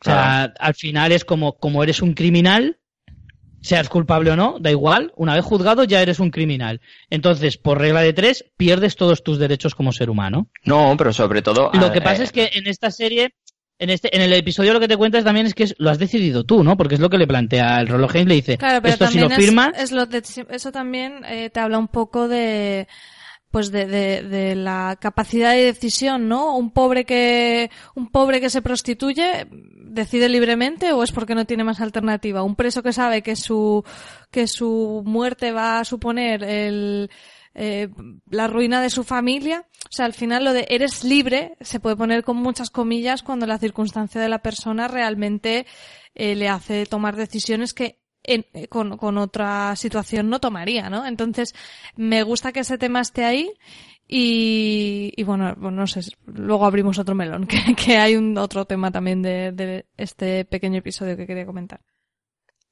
O 0.00 0.04
sea, 0.04 0.52
al 0.58 0.74
final 0.74 1.12
es 1.12 1.24
como, 1.24 1.56
como 1.56 1.82
eres 1.82 2.02
un 2.02 2.12
criminal, 2.12 2.78
seas 3.62 3.88
culpable 3.88 4.30
o 4.30 4.36
no, 4.36 4.58
da 4.60 4.70
igual, 4.70 5.12
una 5.16 5.34
vez 5.34 5.44
juzgado 5.44 5.84
ya 5.84 6.02
eres 6.02 6.20
un 6.20 6.30
criminal. 6.30 6.82
Entonces, 7.08 7.56
por 7.56 7.78
regla 7.78 8.02
de 8.02 8.12
tres, 8.12 8.44
pierdes 8.58 8.96
todos 8.96 9.22
tus 9.22 9.38
derechos 9.38 9.74
como 9.74 9.92
ser 9.92 10.10
humano. 10.10 10.50
No, 10.64 10.94
pero 10.98 11.14
sobre 11.14 11.40
todo... 11.40 11.70
Lo 11.72 11.90
que 11.90 12.00
eh, 12.00 12.02
pasa 12.02 12.22
es 12.22 12.32
que 12.32 12.50
en 12.52 12.66
esta 12.66 12.90
serie, 12.90 13.34
en 13.78 13.90
este, 13.90 14.14
en 14.14 14.22
el 14.22 14.32
episodio 14.32 14.72
lo 14.72 14.80
que 14.80 14.88
te 14.88 14.96
cuentas 14.96 15.24
también 15.24 15.46
es 15.46 15.54
que 15.54 15.64
es- 15.64 15.74
lo 15.78 15.90
has 15.90 15.98
decidido 15.98 16.44
tú, 16.44 16.62
¿no? 16.62 16.76
Porque 16.76 16.94
es 16.94 17.00
lo 17.00 17.10
que 17.10 17.18
le 17.18 17.26
plantea 17.26 17.80
el 17.80 17.88
reloj 17.88 18.12
Games, 18.12 18.28
le 18.28 18.34
dice, 18.36 18.58
Claro, 18.58 18.80
pero 18.82 18.94
esto 18.94 19.06
si 19.08 19.18
lo 19.18 19.28
es- 19.28 19.36
firmas, 19.36 19.70
es 19.76 19.92
lo 19.92 20.06
de- 20.06 20.22
eso 20.50 20.72
también 20.72 21.24
eh, 21.26 21.50
te 21.50 21.60
habla 21.60 21.78
un 21.78 21.88
poco 21.88 22.28
de 22.28 22.86
pues 23.50 23.70
de, 23.70 23.86
de, 23.86 24.22
de 24.24 24.56
la 24.56 24.96
capacidad 25.00 25.52
de 25.52 25.62
decisión, 25.66 26.28
¿no? 26.28 26.56
Un 26.56 26.72
pobre 26.72 27.04
que 27.04 27.70
un 27.94 28.10
pobre 28.10 28.40
que 28.40 28.50
se 28.50 28.62
prostituye 28.62 29.46
decide 29.50 30.28
libremente 30.28 30.92
o 30.92 31.04
es 31.04 31.12
porque 31.12 31.36
no 31.36 31.44
tiene 31.44 31.62
más 31.62 31.80
alternativa. 31.80 32.42
Un 32.42 32.56
preso 32.56 32.82
que 32.82 32.92
sabe 32.92 33.22
que 33.22 33.36
su 33.36 33.84
que 34.32 34.48
su 34.48 35.02
muerte 35.06 35.52
va 35.52 35.78
a 35.78 35.84
suponer 35.84 36.42
el 36.42 37.10
eh, 37.54 37.88
la 38.30 38.46
ruina 38.48 38.80
de 38.82 38.90
su 38.90 39.04
familia. 39.04 39.66
O 39.84 39.92
sea, 39.92 40.06
al 40.06 40.12
final 40.14 40.44
lo 40.44 40.52
de 40.52 40.66
eres 40.70 41.04
libre 41.04 41.56
se 41.60 41.80
puede 41.80 41.96
poner 41.96 42.24
con 42.24 42.36
muchas 42.36 42.70
comillas 42.70 43.22
cuando 43.22 43.46
la 43.46 43.58
circunstancia 43.58 44.20
de 44.20 44.28
la 44.28 44.40
persona 44.42 44.88
realmente 44.88 45.66
eh, 46.14 46.34
le 46.34 46.48
hace 46.48 46.86
tomar 46.86 47.16
decisiones 47.16 47.74
que 47.74 48.00
en- 48.22 48.46
eh, 48.54 48.68
con, 48.68 48.96
con 48.96 49.18
otra 49.18 49.76
situación 49.76 50.30
no 50.30 50.40
tomaría, 50.40 50.88
¿no? 50.90 51.04
Entonces, 51.06 51.54
me 51.96 52.22
gusta 52.22 52.52
que 52.52 52.60
ese 52.60 52.78
tema 52.78 53.00
esté 53.00 53.24
ahí 53.24 53.52
y, 54.08 55.12
y 55.16 55.22
bueno, 55.24 55.54
no 55.54 55.86
sé, 55.86 56.00
luego 56.26 56.66
abrimos 56.66 56.98
otro 56.98 57.14
melón, 57.14 57.46
que, 57.46 57.74
que 57.74 57.96
hay 57.98 58.16
un 58.16 58.36
otro 58.38 58.64
tema 58.64 58.90
también 58.90 59.22
de, 59.22 59.52
de 59.52 59.86
este 59.96 60.44
pequeño 60.44 60.78
episodio 60.78 61.16
que 61.16 61.26
quería 61.26 61.46
comentar. 61.46 61.80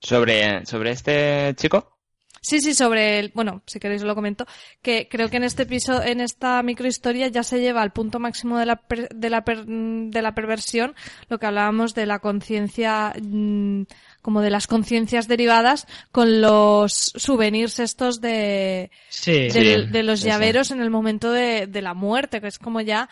Sobre, 0.01 0.67
sobre 0.67 0.91
este 0.91 1.55
chico. 1.57 1.99
Sí, 2.45 2.61
sí, 2.61 2.75
sobre 2.75 3.21
el, 3.21 3.31
bueno, 3.37 3.63
si 3.67 3.79
queréis 3.79 4.03
lo 4.03 4.17
comento, 4.17 4.47
que 4.83 5.09
creo 5.09 5.31
que 5.31 5.37
en 5.37 5.45
este 5.45 5.63
episodio, 5.63 6.03
en 6.03 6.21
esta 6.21 6.61
microhistoria 6.65 7.29
ya 7.29 7.45
se 7.45 7.61
lleva 7.61 7.83
al 7.83 7.93
punto 7.93 8.19
máximo 8.19 8.59
de 8.59 8.67
la, 8.67 8.77
per- 8.77 9.09
de 9.11 9.31
la, 9.31 9.45
per- 9.45 9.65
de 9.65 10.23
la 10.23 10.35
perversión, 10.35 10.97
lo 11.29 11.39
que 11.39 11.47
hablábamos 11.47 11.95
de 11.95 12.05
la 12.05 12.19
conciencia, 12.19 13.13
mm, 13.23 13.83
como 14.23 14.41
de 14.41 14.51
las 14.51 14.67
conciencias 14.67 15.29
derivadas 15.29 15.87
con 16.11 16.41
los 16.41 17.13
souvenirs 17.15 17.79
estos 17.79 18.21
de, 18.21 18.91
sí, 19.09 19.49
del- 19.61 19.87
Sí, 19.87 19.93
de 19.93 20.03
los 20.03 20.21
llaveros 20.23 20.71
en 20.73 20.81
el 20.83 20.91
momento 20.91 21.31
de, 21.31 21.69
de 21.69 21.81
la 21.81 21.95
muerte, 21.95 22.41
que 22.41 22.49
es 22.49 22.59
como 22.59 22.81
ya 22.81 23.09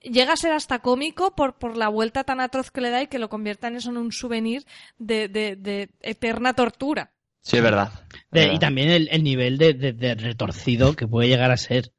llega 0.00 0.32
a 0.32 0.36
ser 0.36 0.50
hasta 0.52 0.80
cómico 0.80 1.36
por, 1.36 1.54
por 1.56 1.76
la 1.76 1.86
vuelta 1.88 2.24
tan 2.24 2.40
atroz 2.40 2.72
que 2.72 2.80
le 2.80 2.90
da 2.90 3.00
y 3.02 3.06
que 3.06 3.20
lo 3.20 3.28
convierta 3.28 3.68
en 3.68 3.76
eso 3.76 3.90
en 3.90 3.96
un 3.96 4.10
souvenir 4.10 4.64
de, 4.98 5.28
de, 5.28 5.54
de 5.54 5.90
eterna 6.00 6.52
tortura. 6.52 7.12
Sí, 7.46 7.58
es 7.58 7.62
verdad. 7.62 7.92
De- 8.32 8.46
Es 8.46 8.54
y 8.54 8.58
también 8.58 8.90
el, 8.90 9.08
el 9.12 9.22
nivel 9.22 9.56
de, 9.56 9.72
de- 9.72 9.92
de 9.92 10.16
retorcido 10.16 10.94
que 10.96 11.06
puede 11.06 11.28
llegar 11.28 11.52
a 11.52 11.56
ser. 11.56 11.92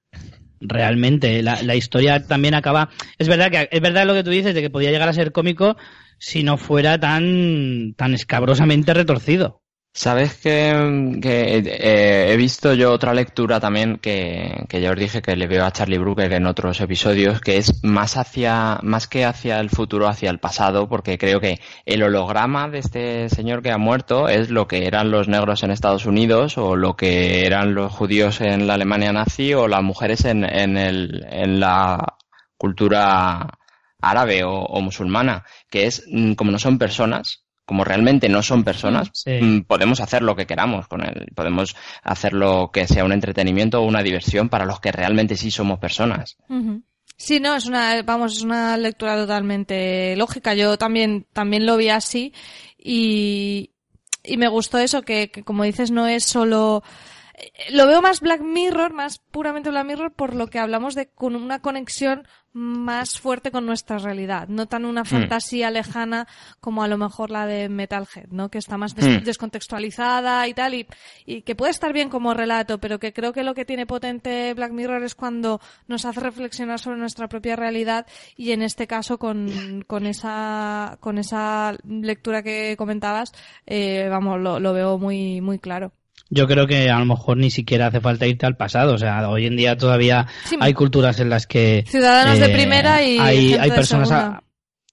Realmente, 0.60 1.42
la, 1.42 1.62
la 1.64 1.76
historia 1.76 2.26
también 2.26 2.54
acaba. 2.54 2.90
Es 3.18 3.30
verdad 3.30 3.50
que 3.50 3.70
es 3.72 3.80
verdad 3.82 4.06
lo 4.06 4.14
que 4.14 4.24
tú 4.26 4.32
dices 4.32 4.54
de 4.54 4.62
que 4.62 4.70
podía 4.70 4.92
llegar 4.92 5.08
a 5.08 5.14
ser 5.14 5.32
cómico 5.32 5.78
si 6.18 6.44
no 6.44 6.58
fuera 6.58 7.00
tan 7.00 7.94
tan 7.96 8.14
escabrosamente 8.14 8.94
retorcido. 8.94 9.62
Sabes 9.98 10.36
que, 10.36 11.20
que, 11.24 11.58
eh, 11.58 12.32
he 12.32 12.38
visto 12.38 12.76
yo 12.76 12.92
otra 12.92 13.16
lectura 13.16 13.60
también 13.60 13.98
que, 13.98 14.64
que 14.70 14.80
ya 14.80 14.92
os 14.92 14.96
dije 14.96 15.24
que 15.24 15.36
le 15.36 15.48
veo 15.48 15.66
a 15.66 15.72
Charlie 15.72 15.98
Brooker 15.98 16.32
en 16.34 16.46
otros 16.46 16.80
episodios, 16.82 17.42
que 17.42 17.58
es 17.58 17.84
más 17.84 18.16
hacia, 18.16 18.78
más 18.84 19.08
que 19.08 19.26
hacia 19.26 19.60
el 19.60 19.72
futuro, 19.72 20.08
hacia 20.08 20.30
el 20.30 20.38
pasado, 20.38 20.88
porque 20.88 21.18
creo 21.18 21.40
que 21.40 21.60
el 21.88 22.04
holograma 22.04 22.70
de 22.70 22.78
este 22.78 23.30
señor 23.30 23.64
que 23.64 23.72
ha 23.72 23.80
muerto 23.80 24.30
es 24.30 24.52
lo 24.52 24.68
que 24.68 24.86
eran 24.86 25.10
los 25.10 25.28
negros 25.28 25.64
en 25.64 25.72
Estados 25.72 26.06
Unidos 26.06 26.60
o 26.60 26.76
lo 26.76 26.96
que 26.96 27.48
eran 27.48 27.74
los 27.74 27.92
judíos 27.92 28.40
en 28.42 28.68
la 28.68 28.76
Alemania 28.76 29.12
nazi 29.12 29.56
o 29.56 29.68
las 29.68 29.82
mujeres 29.82 30.26
en, 30.26 30.44
en, 30.44 30.78
el, 30.78 31.26
en 31.28 31.60
la 31.60 32.18
cultura 32.56 33.48
árabe 34.00 34.44
o, 34.44 34.52
o 34.52 34.80
musulmana, 34.80 35.44
que 35.72 35.88
es 35.88 36.04
mm, 36.08 36.34
como 36.34 36.52
no 36.52 36.60
son 36.60 36.78
personas, 36.78 37.47
como 37.68 37.84
realmente 37.84 38.30
no 38.30 38.42
son 38.42 38.64
personas, 38.64 39.10
Sí. 39.14 39.34
mm, 39.42 39.66
podemos 39.66 40.00
hacer 40.00 40.22
lo 40.24 40.36
que 40.36 40.48
queramos 40.48 40.88
con 40.88 41.04
él. 41.06 41.28
Podemos 41.36 41.76
hacerlo 42.02 42.72
que 42.74 42.88
sea 42.88 43.04
un 43.06 43.12
entretenimiento 43.12 43.82
o 43.82 43.86
una 43.86 44.02
diversión 44.02 44.48
para 44.50 44.66
los 44.66 44.80
que 44.80 44.92
realmente 44.92 45.36
sí 45.36 45.52
somos 45.52 45.78
personas. 45.78 46.38
Sí, 47.18 47.40
no, 47.40 47.56
es 47.56 47.66
una, 47.66 48.02
vamos, 48.04 48.38
es 48.38 48.44
una 48.44 48.78
lectura 48.78 49.16
totalmente 49.18 50.16
lógica. 50.16 50.54
Yo 50.54 50.78
también, 50.78 51.28
también 51.34 51.66
lo 51.66 51.76
vi 51.76 51.90
así 51.90 52.34
y, 52.78 53.72
y 54.24 54.38
me 54.38 54.48
gustó 54.48 54.78
eso, 54.78 55.02
que, 55.02 55.30
que 55.30 55.44
como 55.44 55.64
dices, 55.64 55.92
no 55.92 56.08
es 56.08 56.24
solo, 56.24 56.84
lo 57.72 57.86
veo 57.88 58.02
más 58.02 58.20
Black 58.22 58.42
Mirror, 58.42 58.94
más 58.94 59.20
puramente 59.20 59.70
Black 59.70 59.86
Mirror, 59.86 60.12
por 60.14 60.34
lo 60.36 60.48
que 60.48 60.60
hablamos 60.60 60.96
de 60.96 61.08
con 61.08 61.36
una 61.36 61.60
conexión 61.62 62.28
más 62.54 63.20
fuerte 63.20 63.52
con 63.52 63.68
nuestra 63.68 64.00
realidad, 64.00 64.48
no 64.48 64.66
tan 64.66 64.84
una 64.86 65.04
fantasía 65.06 65.70
lejana 65.70 66.28
como 66.60 66.82
a 66.82 66.88
lo 66.88 66.98
mejor 66.98 67.30
la 67.30 67.46
de 67.46 67.70
Metalhead, 67.70 68.30
¿no? 68.32 68.50
Que 68.50 68.58
está 68.58 68.78
más 68.78 68.96
des- 68.96 69.22
Mm. 69.22 69.24
descontextualizada 69.26 70.48
y 70.48 70.56
tal, 70.56 70.74
y, 70.74 70.88
y 71.28 71.44
que 71.44 71.54
puede 71.56 71.70
estar 71.72 71.94
bien 71.94 72.10
como 72.10 72.34
relato, 72.34 72.80
pero 72.80 72.98
que 73.00 73.14
creo 73.14 73.32
que 73.34 73.44
lo 73.44 73.54
que 73.54 73.66
tiene 73.66 73.86
potente 73.86 74.54
Black 74.56 74.72
Mirror 74.72 75.04
es 75.04 75.14
cuando 75.14 75.62
nos 75.88 76.06
hace 76.06 76.20
reflexionar 76.20 76.80
sobre 76.80 76.98
nuestra 76.98 77.28
propia 77.28 77.56
realidad 77.56 78.08
y 78.36 78.52
en 78.54 78.64
este 78.64 78.88
caso 78.88 79.20
con, 79.20 79.84
con 79.86 80.08
esa 80.08 80.98
con 81.00 81.20
esa 81.20 81.76
lectura 81.88 82.42
que 82.42 82.76
comentabas, 82.78 83.34
eh, 83.68 84.08
vamos, 84.10 84.40
lo, 84.42 84.60
lo 84.60 84.74
veo 84.74 84.98
muy 84.98 85.42
muy 85.42 85.60
claro. 85.60 85.92
Yo 86.30 86.48
creo 86.48 86.68
que 86.68 86.90
a 86.90 87.00
lo 87.00 87.06
mejor 87.06 87.38
ni 87.38 87.50
siquiera 87.52 87.88
hace 87.88 88.02
falta 88.02 88.28
irte 88.28 88.46
al 88.46 88.58
pasado. 88.58 88.94
O 88.94 88.98
sea, 88.98 89.30
hoy 89.30 89.46
en 89.46 89.56
día 89.56 89.78
todavía 89.78 90.28
Sí, 90.46 90.58
hay 90.60 90.74
culturas 90.74 91.20
en 91.20 91.30
las 91.30 91.48
que 91.48 91.86
Ciudadanos 91.88 92.40
de 92.40 92.46
eh, 92.48 92.54
primera 92.54 93.02
y 93.04 93.18
hay, 93.18 93.48
gente 93.50 93.60
hay 93.62 93.70
de 93.70 93.76
personas 93.76 94.12
a-. 94.12 94.44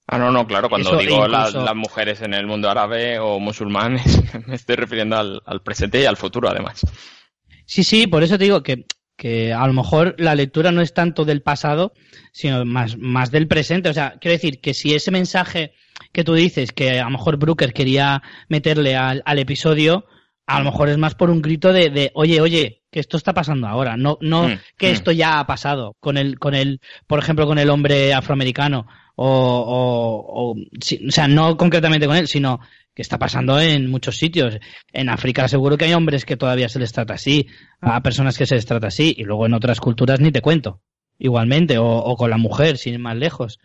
Ah, 0.07 0.17
no, 0.19 0.31
no, 0.31 0.45
claro, 0.45 0.69
cuando 0.69 0.91
Eso, 0.91 0.99
digo 0.99 1.27
la- 1.27 1.49
las 1.49 1.75
mujeres 1.75 2.21
en 2.21 2.33
el 2.35 2.45
mundo 2.45 2.69
árabe 2.69 3.17
o 3.19 3.39
musulmán, 3.39 3.99
me 4.47 4.55
estoy 4.55 4.75
refiriendo 4.75 5.17
al, 5.17 5.41
al 5.45 5.61
presente 5.61 5.99
y 6.01 6.05
al 6.05 6.15
futuro, 6.15 6.47
además. 6.49 6.81
Sí, 7.65 7.83
sí, 7.83 8.05
por 8.05 8.21
eso 8.21 8.37
te 8.37 8.43
digo 8.43 8.61
que, 8.61 8.85
que 9.17 9.51
a 9.51 9.65
lo 9.65 9.73
mejor 9.73 10.15
la 10.19 10.35
lectura 10.35 10.71
no 10.71 10.81
es 10.81 10.93
tanto 10.93 11.25
del 11.25 11.41
pasado, 11.41 11.93
sino 12.31 12.63
más, 12.65 12.97
más 12.99 13.31
del 13.31 13.47
presente. 13.47 13.89
O 13.89 13.93
sea, 13.93 14.17
quiero 14.21 14.33
decir 14.33 14.61
que 14.61 14.75
si 14.75 14.93
ese 14.93 15.09
mensaje 15.09 15.73
que 16.11 16.23
tú 16.23 16.35
dices 16.35 16.71
que 16.71 16.99
a 16.99 17.05
lo 17.05 17.09
mejor 17.09 17.37
Brooker 17.37 17.73
quería 17.73 18.21
meterle 18.47 18.95
al, 18.95 19.23
al 19.25 19.39
episodio, 19.39 20.05
a 20.47 20.59
lo 20.59 20.65
mejor 20.65 20.89
es 20.89 20.97
más 20.97 21.15
por 21.15 21.29
un 21.29 21.41
grito 21.41 21.73
de, 21.73 21.89
de 21.89 22.11
oye, 22.13 22.41
oye, 22.41 22.83
que 22.91 22.99
esto 22.99 23.17
está 23.17 23.33
pasando 23.33 23.67
ahora, 23.67 23.97
no, 23.97 24.17
no 24.21 24.47
Mm, 24.47 24.59
que 24.77 24.89
mm. 24.89 24.93
esto 24.93 25.11
ya 25.11 25.39
ha 25.39 25.47
pasado 25.47 25.95
con 25.99 26.17
el, 26.17 26.39
con 26.39 26.53
el, 26.55 26.79
por 27.07 27.19
ejemplo, 27.19 27.45
con 27.45 27.57
el 27.57 27.69
hombre 27.69 28.13
afroamericano, 28.13 28.87
o, 29.15 29.27
o, 29.27 30.51
o, 30.51 30.51
o 30.51 31.11
sea, 31.11 31.27
no 31.27 31.57
concretamente 31.57 32.07
con 32.07 32.15
él, 32.15 32.27
sino 32.27 32.59
que 32.93 33.01
está 33.01 33.17
pasando 33.17 33.59
en 33.59 33.89
muchos 33.89 34.17
sitios. 34.17 34.57
En 34.93 35.09
África 35.09 35.47
seguro 35.47 35.77
que 35.77 35.85
hay 35.85 35.93
hombres 35.93 36.25
que 36.25 36.37
todavía 36.37 36.69
se 36.69 36.79
les 36.79 36.93
trata 36.93 37.15
así, 37.15 37.47
a 37.81 38.01
personas 38.01 38.37
que 38.37 38.45
se 38.45 38.55
les 38.55 38.65
trata 38.65 38.87
así, 38.87 39.13
y 39.17 39.23
luego 39.23 39.45
en 39.45 39.53
otras 39.53 39.79
culturas 39.79 40.19
ni 40.19 40.31
te 40.31 40.41
cuento. 40.41 40.81
Igualmente, 41.17 41.77
o, 41.77 41.85
o 41.85 42.15
con 42.17 42.29
la 42.29 42.37
mujer, 42.37 42.77
sin 42.77 42.93
ir 42.95 42.99
más 42.99 43.15
lejos. 43.15 43.59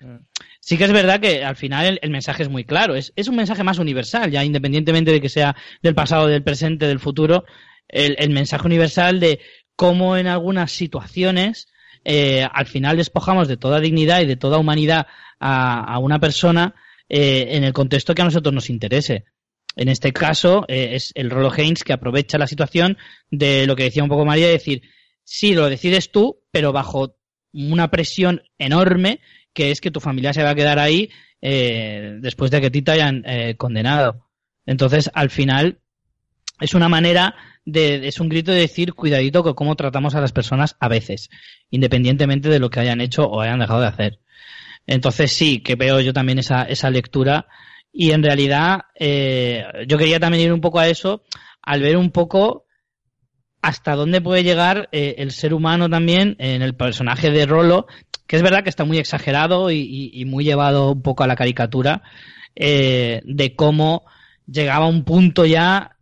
Sí 0.61 0.77
que 0.77 0.85
es 0.85 0.93
verdad 0.93 1.20
que 1.20 1.43
al 1.45 1.57
final 1.57 1.99
el, 2.03 2.11
mensaje 2.11 2.43
es 2.43 2.49
muy 2.49 2.65
claro, 2.65 2.95
es, 2.95 3.12
un 3.28 3.37
mensaje 3.37 3.65
más 3.65 3.78
universal, 3.78 4.31
ya 4.31 4.45
independientemente 4.45 5.11
de 5.11 5.20
que 5.20 5.28
sea 5.28 5.57
del 5.82 5.95
pasado, 5.95 6.27
del 6.27 6.43
presente, 6.43 6.87
del 6.87 7.01
futuro, 7.01 7.45
el, 7.89 8.31
mensaje 8.31 8.66
universal 8.66 9.20
de 9.20 9.41
cómo 9.74 10.16
en 10.16 10.27
algunas 10.27 10.70
situaciones 10.70 11.69
eh, 12.05 12.47
al 12.53 12.66
final 12.66 12.99
despojamos 12.99 13.49
de 13.49 13.57
toda 13.57 13.81
dignidad 13.81 14.20
y 14.20 14.27
de 14.27 14.37
toda 14.37 14.59
humanidad 14.59 15.07
a, 15.39 15.81
a 15.82 15.99
una 15.99 16.20
persona 16.20 16.74
eh, 17.09 17.57
en 17.57 17.65
el 17.65 17.73
contexto 17.73 18.15
que 18.15 18.23
a 18.23 18.27
nosotros 18.27 18.55
nos 18.55 18.70
interese. 18.70 19.24
En 19.74 19.89
este 19.89 20.12
caso 20.12 20.65
eh, 20.69 20.91
es 20.93 21.11
el 21.16 21.28
Rolo 21.28 21.51
Haynes 21.51 21.82
que 21.82 21.93
aprovecha 21.93 22.39
la 22.39 22.47
situación 22.47 22.99
de 23.31 23.66
lo 23.66 23.74
que 23.74 23.85
decía 23.85 24.05
un 24.05 24.09
poco 24.09 24.24
María, 24.24 24.47
de 24.47 24.53
decir, 24.53 24.82
sí, 25.24 25.55
lo 25.55 25.69
decides 25.69 26.12
tú, 26.12 26.43
pero 26.53 26.73
bajo 26.73 27.16
una 27.53 27.91
presión 27.91 28.43
enorme 28.59 29.20
que 29.53 29.71
es 29.71 29.81
que 29.81 29.91
tu 29.91 30.01
familia 30.01 30.33
se 30.33 30.43
va 30.43 30.51
a 30.51 30.55
quedar 30.55 30.79
ahí 30.79 31.11
eh, 31.41 32.17
después 32.21 32.51
de 32.51 32.61
que 32.61 32.67
a 32.69 32.71
ti 32.71 32.83
te 32.83 32.93
hayan 32.93 33.23
eh, 33.27 33.57
condenado. 33.57 34.27
Entonces, 34.67 35.11
al 35.15 35.31
final, 35.31 35.79
es 36.61 36.75
una 36.75 36.89
manera 36.89 37.35
de, 37.65 38.07
es 38.07 38.21
un 38.21 38.29
grito 38.29 38.53
de 38.53 38.61
decir 38.61 38.95
cuidadito 38.95 39.43
con 39.43 39.55
cómo 39.55 39.77
tratamos 39.77 40.15
a 40.15 40.21
las 40.21 40.33
personas 40.33 40.77
a 40.81 40.89
veces, 40.89 41.31
independientemente 41.71 42.49
de 42.49 42.59
lo 42.59 42.71
que 42.71 42.81
hayan 42.81 43.01
hecho 43.01 43.25
o 43.25 43.41
hayan 43.41 43.61
dejado 43.61 43.81
de 43.81 43.87
hacer. 43.89 44.21
Entonces 44.87 45.33
sí, 45.33 45.61
que 45.61 45.77
veo 45.77 46.01
yo 46.01 46.13
también 46.13 46.39
esa, 46.39 46.65
esa 46.65 46.91
lectura 46.91 47.47
y 47.93 48.13
en 48.13 48.23
realidad 48.23 48.83
eh, 48.99 49.65
yo 49.87 49.99
quería 49.99 50.21
también 50.21 50.45
ir 50.45 50.53
un 50.53 50.61
poco 50.61 50.79
a 50.79 50.89
eso 50.89 51.25
al 51.63 51.81
ver 51.81 51.97
un 51.97 52.11
poco 52.11 52.67
hasta 53.62 53.95
dónde 53.95 54.20
puede 54.20 54.43
llegar 54.43 54.89
eh, 54.93 55.16
el 55.19 55.32
ser 55.32 55.55
humano 55.55 55.89
también 55.89 56.37
en 56.39 56.62
el 56.62 56.74
personaje 56.74 57.31
de 57.31 57.47
Rolo, 57.47 57.87
que 58.27 58.37
es 58.37 58.43
verdad 58.43 58.62
que 58.62 58.70
está 58.70 58.85
muy 58.85 58.99
exagerado 58.99 59.70
y, 59.70 60.24
muy 60.27 60.45
llevado 60.45 60.93
un 60.93 61.03
poco 61.03 61.24
a 61.24 61.27
la 61.27 61.37
caricatura 61.37 62.03
eh, 62.55 63.20
de 63.24 63.55
cómo 63.55 64.05
llegaba 64.47 64.87
a 64.87 64.89
un 64.89 65.05
punto 65.05 65.45
ya 65.45 65.97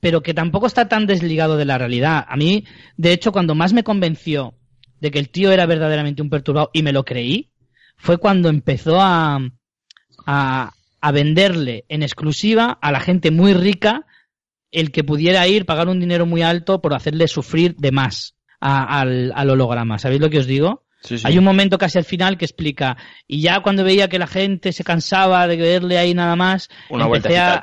pero 0.00 0.22
que 0.22 0.34
tampoco 0.34 0.66
está 0.66 0.88
tan 0.88 1.06
desligado 1.06 1.56
de 1.56 1.64
la 1.64 1.78
realidad. 1.78 2.24
A 2.28 2.36
mí, 2.36 2.64
de 2.96 3.12
hecho, 3.12 3.32
cuando 3.32 3.54
más 3.54 3.72
me 3.72 3.82
convenció 3.82 4.54
de 5.00 5.10
que 5.10 5.18
el 5.18 5.30
tío 5.30 5.50
era 5.50 5.66
verdaderamente 5.66 6.22
un 6.22 6.30
perturbado 6.30 6.70
y 6.72 6.82
me 6.82 6.92
lo 6.92 7.04
creí, 7.04 7.50
fue 7.96 8.18
cuando 8.18 8.48
empezó 8.48 9.00
a, 9.00 9.40
a, 10.26 10.72
a 11.00 11.12
venderle 11.12 11.84
en 11.88 12.02
exclusiva 12.02 12.78
a 12.80 12.92
la 12.92 13.00
gente 13.00 13.30
muy 13.30 13.54
rica 13.54 14.06
el 14.70 14.90
que 14.90 15.04
pudiera 15.04 15.46
ir, 15.48 15.66
pagar 15.66 15.88
un 15.88 16.00
dinero 16.00 16.26
muy 16.26 16.42
alto 16.42 16.80
por 16.80 16.94
hacerle 16.94 17.28
sufrir 17.28 17.74
de 17.76 17.92
más 17.92 18.36
al, 18.60 19.32
al 19.34 19.50
holograma. 19.50 19.98
¿Sabéis 19.98 20.20
lo 20.20 20.30
que 20.30 20.38
os 20.38 20.46
digo? 20.46 20.84
Hay 21.22 21.38
un 21.38 21.44
momento 21.44 21.78
casi 21.78 21.96
al 21.98 22.04
final 22.04 22.36
que 22.36 22.44
explica, 22.44 22.96
y 23.26 23.40
ya 23.40 23.60
cuando 23.60 23.84
veía 23.84 24.08
que 24.08 24.18
la 24.18 24.26
gente 24.26 24.72
se 24.72 24.82
cansaba 24.82 25.46
de 25.46 25.56
verle 25.56 25.96
ahí 25.96 26.12
nada 26.12 26.34
más, 26.34 26.68
empecé 26.90 27.38
a, 27.38 27.62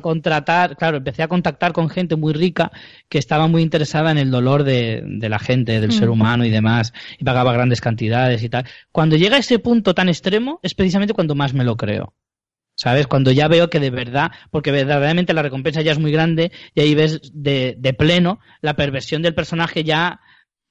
contratar, 0.00 0.76
claro, 0.76 0.98
empecé 0.98 1.24
a 1.24 1.28
contactar 1.28 1.72
con 1.72 1.90
gente 1.90 2.14
muy 2.14 2.32
rica 2.32 2.70
que 3.08 3.18
estaba 3.18 3.48
muy 3.48 3.62
interesada 3.62 4.12
en 4.12 4.18
el 4.18 4.30
dolor 4.30 4.62
de, 4.62 5.02
la 5.20 5.38
gente, 5.40 5.80
del 5.80 5.90
ser 5.90 6.08
mm. 6.08 6.12
humano 6.12 6.44
y 6.44 6.50
demás, 6.50 6.92
y 7.18 7.24
pagaba 7.24 7.52
grandes 7.52 7.80
cantidades 7.80 8.44
y 8.44 8.48
tal. 8.48 8.64
Cuando 8.92 9.16
llega 9.16 9.36
a 9.36 9.40
ese 9.40 9.58
punto 9.58 9.92
tan 9.92 10.08
extremo, 10.08 10.60
es 10.62 10.74
precisamente 10.74 11.14
cuando 11.14 11.34
más 11.34 11.54
me 11.54 11.64
lo 11.64 11.76
creo. 11.76 12.14
¿Sabes? 12.78 13.08
Cuando 13.08 13.32
ya 13.32 13.48
veo 13.48 13.70
que 13.70 13.80
de 13.80 13.90
verdad, 13.90 14.30
porque 14.52 14.70
verdaderamente 14.70 15.34
la 15.34 15.42
recompensa 15.42 15.82
ya 15.82 15.90
es 15.90 15.98
muy 15.98 16.12
grande 16.12 16.52
y 16.76 16.80
ahí 16.80 16.94
ves 16.94 17.20
de, 17.34 17.74
de 17.76 17.92
pleno 17.92 18.38
la 18.60 18.76
perversión 18.76 19.20
del 19.20 19.34
personaje 19.34 19.82
ya 19.82 20.20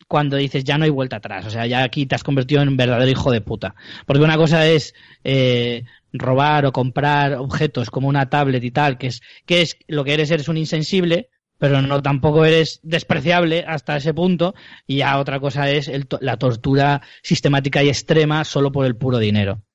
cuando 0.07 0.37
dices 0.37 0.63
ya 0.63 0.77
no 0.77 0.85
hay 0.85 0.89
vuelta 0.89 1.17
atrás. 1.17 1.45
O 1.45 1.49
sea, 1.49 1.67
ya 1.67 1.83
aquí 1.83 2.05
te 2.05 2.15
has 2.15 2.23
convertido 2.23 2.61
en 2.61 2.69
un 2.69 2.77
verdadero 2.77 3.11
hijo 3.11 3.29
de 3.29 3.41
puta. 3.41 3.75
Porque 4.05 4.23
una 4.23 4.37
cosa 4.37 4.65
es 4.65 4.93
eh, 5.25 5.83
robar 6.13 6.65
o 6.65 6.71
comprar 6.71 7.33
objetos 7.33 7.89
como 7.89 8.07
una 8.07 8.29
tablet 8.29 8.63
y 8.63 8.71
tal, 8.71 8.97
que 8.97 9.07
es, 9.07 9.21
que 9.45 9.61
es 9.61 9.77
lo 9.89 10.05
que 10.05 10.13
eres, 10.13 10.31
eres 10.31 10.47
un 10.47 10.55
insensible, 10.55 11.29
pero 11.57 11.81
no 11.81 12.01
tampoco 12.01 12.45
eres 12.45 12.79
despreciable 12.83 13.65
hasta 13.67 13.97
ese 13.97 14.13
punto. 14.13 14.55
Y 14.85 14.97
ya 14.99 15.19
otra 15.19 15.41
cosa 15.41 15.69
es 15.69 15.91
la 16.21 16.37
tortura 16.37 17.01
sistemática 17.21 17.83
y 17.83 17.89
extrema 17.89 18.45
solo 18.45 18.71
por 18.71 18.85
el 18.85 18.95
puro 18.95 19.17
dinero. 19.17 19.66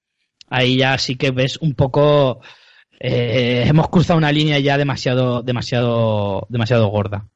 Ahí 0.53 0.77
ya 0.77 0.99
sí 0.99 1.17
que 1.17 1.31
ves 1.31 1.57
un 1.63 1.75
poco. 1.75 2.41
Eh, 3.01 3.65
hemos 3.67 3.89
cruzado 3.89 4.19
una 4.19 4.31
línea 4.31 4.59
ya 4.59 4.77
demasiado, 4.77 5.43
demasiado, 5.43 6.47
demasiado 6.51 6.89
gorda. 6.89 7.27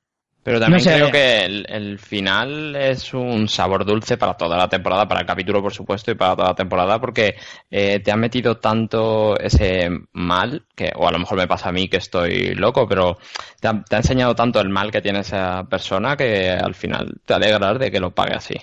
Pero 0.43 0.61
también 0.61 0.85
creo 0.85 1.11
que 1.11 1.45
el, 1.45 1.99
final 1.99 2.77
es 2.77 3.13
un 3.15 3.49
sabor 3.49 3.85
dulce 3.85 4.17
para 4.17 4.35
toda 4.35 4.57
la 4.57 4.69
temporada, 4.69 5.09
para 5.09 5.23
el 5.23 5.27
capítulo 5.27 5.61
por 5.61 5.75
supuesto 5.75 6.13
y 6.13 6.15
para 6.15 6.37
toda 6.37 6.49
la 6.51 6.55
temporada, 6.55 7.01
porque 7.01 7.35
eh, 7.69 7.99
te 7.99 8.13
ha 8.13 8.17
metido 8.17 8.59
tanto 8.59 9.37
ese 9.41 9.91
mal, 10.13 10.65
que 10.77 10.93
o 10.95 11.09
a 11.09 11.11
lo 11.11 11.19
mejor 11.19 11.39
me 11.39 11.49
pasa 11.49 11.71
a 11.71 11.73
mí 11.73 11.89
que 11.89 11.97
estoy 11.97 12.55
loco, 12.55 12.87
pero 12.87 13.19
te 13.61 13.67
ha, 13.67 13.83
enseñado 13.97 14.37
tanto 14.37 14.61
el 14.61 14.69
mal 14.69 14.93
que 14.93 15.03
tiene 15.03 15.19
esa 15.19 15.65
persona 15.69 16.17
que 16.17 16.51
al 16.51 16.77
final 16.77 17.15
te 17.25 17.35
alegras 17.35 17.81
de 17.81 17.91
que 17.91 17.99
lo 17.99 18.15
pague 18.15 18.35
así. 18.35 18.55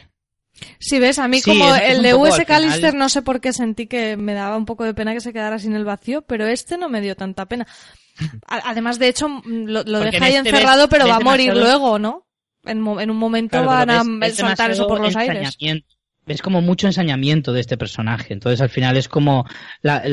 Sí, 0.79 0.99
ves, 0.99 1.19
a 1.19 1.27
mí 1.27 1.41
como 1.41 1.75
el 1.75 2.01
de 2.01 2.13
US 2.13 2.43
Callister 2.45 2.93
no 2.93 3.09
sé 3.09 3.21
por 3.21 3.41
qué 3.41 3.53
sentí 3.53 3.87
que 3.87 4.17
me 4.17 4.33
daba 4.33 4.57
un 4.57 4.65
poco 4.65 4.83
de 4.83 4.93
pena 4.93 5.13
que 5.13 5.21
se 5.21 5.33
quedara 5.33 5.59
sin 5.59 5.75
el 5.75 5.85
vacío, 5.85 6.21
pero 6.23 6.47
este 6.47 6.77
no 6.77 6.89
me 6.89 7.01
dio 7.01 7.15
tanta 7.15 7.45
pena. 7.45 7.67
Además, 8.47 8.99
de 8.99 9.07
hecho, 9.07 9.27
lo, 9.45 9.83
deja 9.83 10.25
ahí 10.25 10.35
este 10.35 10.49
encerrado, 10.49 10.87
pero 10.89 11.07
va 11.07 11.15
a 11.15 11.19
morir 11.19 11.55
luego, 11.55 11.99
¿no? 11.99 12.27
En, 12.65 12.85
un 12.87 13.17
momento 13.17 13.63
van 13.63 13.89
a 13.89 14.03
saltar 14.31 14.71
eso 14.71 14.87
por 14.87 14.99
los 14.99 15.15
aires 15.15 15.57
ves 16.25 16.41
como 16.41 16.61
mucho 16.61 16.87
ensañamiento 16.87 17.53
de 17.53 17.59
este 17.59 17.77
personaje. 17.77 18.33
Entonces 18.33 18.61
al 18.61 18.69
final 18.69 18.97
es 18.97 19.07
como 19.07 19.45
la, 19.81 20.03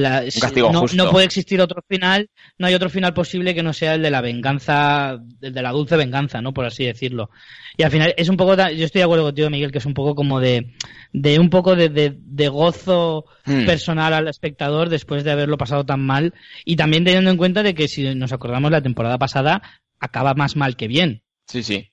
no, 0.94 1.10
puede 1.10 1.26
existir 1.26 1.60
otro 1.60 1.82
final, 1.88 2.28
no 2.58 2.66
hay 2.66 2.74
otro 2.74 2.90
final 2.90 3.14
posible 3.14 3.54
que 3.54 3.62
no 3.62 3.72
sea 3.72 3.94
el 3.94 4.02
de 4.02 4.10
la 4.10 4.20
venganza, 4.20 5.20
el 5.40 5.52
de 5.52 5.62
la 5.62 5.72
dulce 5.72 5.96
venganza, 5.96 6.40
¿no? 6.40 6.52
Por 6.52 6.66
así 6.66 6.84
decirlo. 6.84 7.30
Y 7.76 7.82
al 7.82 7.90
final 7.90 8.14
es 8.16 8.28
un 8.28 8.36
poco, 8.36 8.54
yo 8.54 8.84
estoy 8.84 9.00
de 9.00 9.04
acuerdo 9.04 9.24
contigo, 9.24 9.50
Miguel, 9.50 9.72
que 9.72 9.78
es 9.78 9.86
un 9.86 9.94
poco 9.94 10.14
como 10.14 10.40
de, 10.40 10.74
de 11.12 11.38
un 11.38 11.50
poco 11.50 11.76
de, 11.76 11.88
de, 11.88 12.48
gozo 12.48 13.24
hmm. 13.46 13.64
personal 13.64 14.12
al 14.12 14.28
espectador 14.28 14.88
después 14.88 15.24
de 15.24 15.30
haberlo 15.30 15.56
pasado 15.58 15.84
tan 15.84 16.00
mal. 16.00 16.34
Y 16.64 16.76
también 16.76 17.04
teniendo 17.04 17.30
en 17.30 17.36
cuenta 17.36 17.62
de 17.62 17.74
que 17.74 17.88
si 17.88 18.14
nos 18.14 18.32
acordamos 18.32 18.70
la 18.70 18.82
temporada 18.82 19.18
pasada, 19.18 19.62
acaba 20.00 20.34
más 20.34 20.56
mal 20.56 20.76
que 20.76 20.88
bien. 20.88 21.22
Sí, 21.46 21.62
sí 21.62 21.90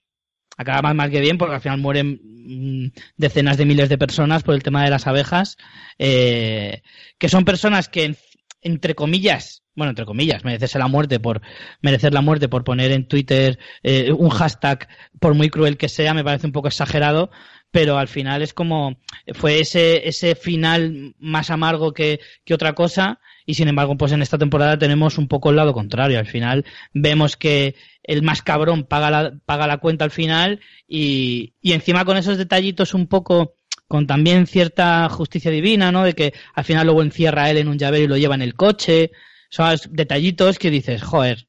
acaba 0.58 0.82
más 0.82 0.96
mal 0.96 1.12
que 1.12 1.22
bien 1.22 1.38
porque 1.38 1.56
al 1.56 1.62
final 1.62 1.80
mueren 1.80 2.20
mm, 2.24 2.92
decenas 3.16 3.58
de 3.58 3.66
miles 3.66 3.90
de 3.90 3.98
personas 3.98 4.44
por 4.44 4.56
el 4.56 4.64
tema 4.64 4.84
de 4.84 4.90
las 4.90 5.08
abejas, 5.08 5.58
eh, 6.00 6.82
que 7.18 7.30
son 7.30 7.46
personas 7.46 7.88
que, 7.88 8.16
entre 8.62 8.96
comillas, 8.96 9.64
bueno, 9.76 9.92
entre 9.92 10.06
comillas, 10.06 10.44
merecerse 10.44 10.80
la 10.80 10.88
muerte 10.88 11.20
por 11.20 11.42
merecer 11.82 12.14
la 12.14 12.22
muerte 12.22 12.50
por 12.50 12.64
poner 12.64 12.92
en 12.92 13.08
Twitter 13.08 13.60
eh, 13.84 14.12
un 14.12 14.30
hashtag, 14.30 14.88
por 15.20 15.36
muy 15.36 15.50
cruel 15.50 15.78
que 15.78 15.88
sea, 15.88 16.16
me 16.16 16.24
parece 16.24 16.48
un 16.48 16.54
poco 16.54 16.68
exagerado, 16.68 17.30
pero 17.70 17.98
al 17.98 18.08
final 18.08 18.42
es 18.42 18.54
como 18.54 18.98
fue 19.34 19.60
ese 19.60 20.08
ese 20.08 20.36
final 20.36 21.14
más 21.20 21.52
amargo 21.52 21.94
que, 21.94 22.20
que 22.44 22.54
otra 22.56 22.74
cosa 22.74 23.20
y 23.48 23.56
sin 23.56 23.68
embargo 23.68 23.98
pues 23.98 24.12
en 24.12 24.22
esta 24.22 24.38
temporada 24.38 24.78
tenemos 24.78 25.18
un 25.18 25.28
poco 25.28 25.50
el 25.50 25.56
lado 25.56 25.74
contrario 25.74 26.20
al 26.20 26.28
final 26.28 26.66
vemos 26.94 27.36
que 27.36 27.76
el 28.04 28.22
más 28.22 28.44
cabrón 28.44 28.84
paga 28.84 29.10
la, 29.10 29.34
paga 29.46 29.66
la 29.66 29.80
cuenta 29.80 30.06
al 30.06 30.12
final 30.12 30.60
y, 30.88 31.56
y 31.62 31.72
encima 31.72 32.06
con 32.06 32.18
esos 32.18 32.38
detallitos 32.38 32.94
un 32.94 33.08
poco 33.08 33.56
con 33.88 34.06
también 34.06 34.48
cierta 34.48 35.08
justicia 35.10 35.50
divina, 35.50 35.92
¿no? 35.92 36.04
De 36.04 36.14
que 36.14 36.34
al 36.54 36.66
final 36.66 36.86
luego 36.86 37.02
encierra 37.02 37.46
a 37.46 37.52
él 37.52 37.58
en 37.58 37.68
un 37.68 37.78
llavero 37.78 38.04
y 38.04 38.08
lo 38.08 38.18
lleva 38.18 38.36
en 38.36 38.42
el 38.42 38.56
coche. 38.56 39.12
Son 39.50 39.78
detallitos 39.92 40.60
que 40.60 40.70
dices, 40.70 41.02
joder, 41.02 41.48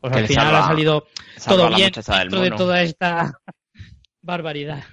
pues 0.00 0.14
al 0.14 0.26
final 0.26 0.54
ha 0.54 0.66
salido 0.66 1.06
todo 1.46 1.68
bien 1.74 1.92
dentro 1.92 2.40
de 2.40 2.50
toda 2.50 2.82
esta 2.82 3.40
barbaridad. 4.22 4.84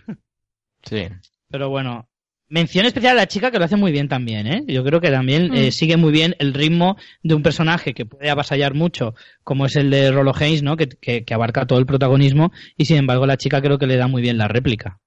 Sí. 0.83 1.07
Pero 1.49 1.69
bueno, 1.69 2.09
Mención 2.53 2.85
especial 2.85 3.17
a 3.17 3.21
la 3.21 3.27
chica 3.27 3.49
que 3.49 3.57
lo 3.57 3.65
hace 3.65 3.77
muy 3.77 3.91
bien 3.91 4.07
también, 4.07 4.45
¿eh? 4.45 4.63
Yo 4.67 4.83
creo 4.83 5.01
que 5.01 5.09
también 5.09 5.55
eh, 5.55 5.69
mm. 5.69 5.71
sigue 5.71 5.97
muy 5.97 6.11
bien 6.11 6.35
el 6.37 6.53
ritmo 6.53 6.97
de 7.23 7.33
un 7.33 7.41
personaje 7.41 7.95
que 7.95 8.05
puede 8.05 8.29
avasallar 8.29 8.75
mucho, 8.75 9.15
como 9.43 9.65
es 9.65 9.75
el 9.75 9.89
de 9.89 10.11
Rolo 10.11 10.33
Haynes, 10.39 10.61
¿no? 10.61 10.77
Que, 10.77 10.87
que, 10.87 11.33
abarca 11.33 11.65
todo 11.65 11.79
el 11.79 11.87
protagonismo 11.87 12.51
y 12.77 12.85
sin 12.85 12.97
embargo 12.97 13.25
la 13.25 13.37
chica 13.37 13.59
creo 13.59 13.79
que 13.79 13.87
le 13.87 13.97
da 13.97 14.07
muy 14.07 14.21
bien 14.21 14.37
la 14.37 14.47
réplica. 14.47 14.99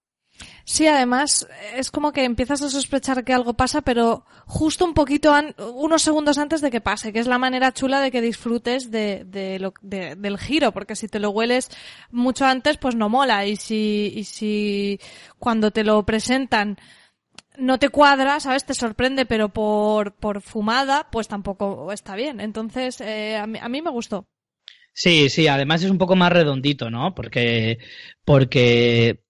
Sí, 0.64 0.88
además 0.88 1.46
es 1.76 1.92
como 1.92 2.10
que 2.10 2.24
empiezas 2.24 2.62
a 2.62 2.68
sospechar 2.68 3.22
que 3.22 3.32
algo 3.32 3.54
pasa, 3.54 3.80
pero 3.80 4.24
justo 4.46 4.84
un 4.84 4.92
poquito, 4.92 5.32
unos 5.72 6.02
segundos 6.02 6.38
antes 6.38 6.60
de 6.60 6.72
que 6.72 6.80
pase, 6.80 7.12
que 7.12 7.20
es 7.20 7.28
la 7.28 7.38
manera 7.38 7.72
chula 7.72 8.00
de 8.00 8.10
que 8.10 8.22
disfrutes 8.22 8.90
de, 8.90 9.22
de 9.24 9.60
lo, 9.60 9.72
del 9.82 10.36
giro, 10.38 10.72
porque 10.72 10.96
si 10.96 11.06
te 11.06 11.20
lo 11.20 11.30
hueles 11.30 11.70
mucho 12.10 12.44
antes, 12.44 12.76
pues 12.76 12.96
no 12.96 13.08
mola. 13.08 13.46
Y 13.46 13.54
si, 13.54 14.12
y 14.16 14.24
si 14.24 14.98
cuando 15.38 15.70
te 15.70 15.84
lo 15.84 16.04
presentan 16.04 16.76
no 17.58 17.78
te 17.78 17.88
cuadra, 17.88 18.40
¿sabes? 18.40 18.64
Te 18.64 18.74
sorprende, 18.74 19.26
pero 19.26 19.48
por, 19.48 20.14
por 20.14 20.42
fumada, 20.42 21.08
pues 21.10 21.28
tampoco 21.28 21.92
está 21.92 22.16
bien. 22.16 22.40
Entonces, 22.40 23.00
eh, 23.00 23.36
a, 23.36 23.46
mí, 23.46 23.82
me 23.82 23.90
gustó. 23.90 24.26
Sí, 24.92 25.28
sí, 25.28 25.48
además 25.48 25.82
es 25.82 25.90
un 25.90 25.98
poco 25.98 26.16
más 26.16 26.32
redondito, 26.32 26.90
¿no? 26.90 27.14
Porque, 27.14 27.78
porque 28.24 29.20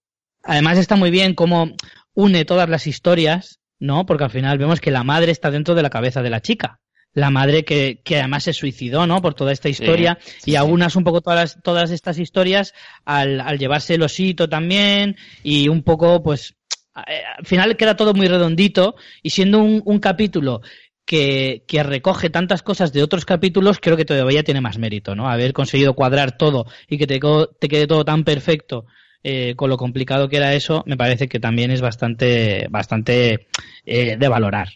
además 0.43 0.79
está 0.79 0.97
muy 0.97 1.11
bien 1.11 1.35
cómo 1.35 1.75
une 2.15 2.45
todas 2.45 2.69
las 2.69 2.87
historias, 2.87 3.61
¿no? 3.79 4.07
Porque 4.07 4.25
al 4.25 4.31
final 4.31 4.59
vemos 4.59 4.81
que 4.81 4.91
la 4.91 5.03
madre 5.05 5.33
está 5.33 5.51
dentro 5.51 5.75
de 5.75 5.83
la 5.83 5.91
cabeza 5.91 6.23
de 6.23 6.31
la 6.31 6.41
chica. 6.41 6.81
La 7.13 7.31
madre 7.31 7.65
que, 7.65 8.03
que 8.05 8.19
además 8.19 8.45
se 8.45 8.53
suicidó, 8.53 9.07
¿no? 9.07 9.23
Por 9.23 9.35
toda 9.35 9.51
esta 9.51 9.71
historia. 9.71 10.19
y 10.45 10.55
aunas 10.57 10.97
un 10.97 11.05
poco 11.05 11.23
todas, 11.23 11.59
todas 11.63 11.91
estas 11.91 12.19
historias 12.19 12.75
al, 13.05 13.41
al 13.41 13.59
llevarse 13.59 13.95
el 13.95 14.03
osito 14.03 14.49
también 14.49 15.17
y 15.43 15.69
un 15.69 15.83
poco, 15.83 16.23
pues, 16.23 16.57
al 16.97 17.45
final 17.45 17.77
queda 17.77 17.97
todo 17.97 18.15
muy 18.15 18.29
redondito 18.29 18.97
y 19.23 19.31
siendo 19.31 19.63
un, 19.63 19.99
capítulo 19.99 20.63
que, 21.05 21.63
recoge 21.69 22.31
tantas 22.31 22.63
cosas 22.63 22.93
de 22.93 23.03
otros 23.03 23.25
capítulos, 23.25 23.79
creo 23.81 23.97
que 23.97 24.05
todavía 24.05 24.43
tiene 24.43 24.61
más 24.61 24.79
mérito, 24.79 25.15
¿no? 25.15 25.29
Haber 25.29 25.53
conseguido 25.53 25.95
cuadrar 25.95 26.37
todo 26.37 26.67
y 26.89 26.99
que 26.99 27.07
te, 27.07 27.21
te 27.61 27.69
quede 27.69 27.87
todo 27.87 28.05
tan 28.05 28.25
perfecto 28.25 28.87
eh, 29.23 29.55
con 29.57 29.69
lo 29.71 29.77
complicado 29.77 30.29
que 30.29 30.37
era 30.37 30.55
eso, 30.55 30.85
me 30.87 30.97
parece 30.97 31.29
que 31.29 31.41
también 31.41 31.71
es 31.71 31.81
bastante, 31.81 32.69
bastante 32.71 33.49
eh, 33.85 34.17
de 34.17 34.29
valorar. 34.29 34.69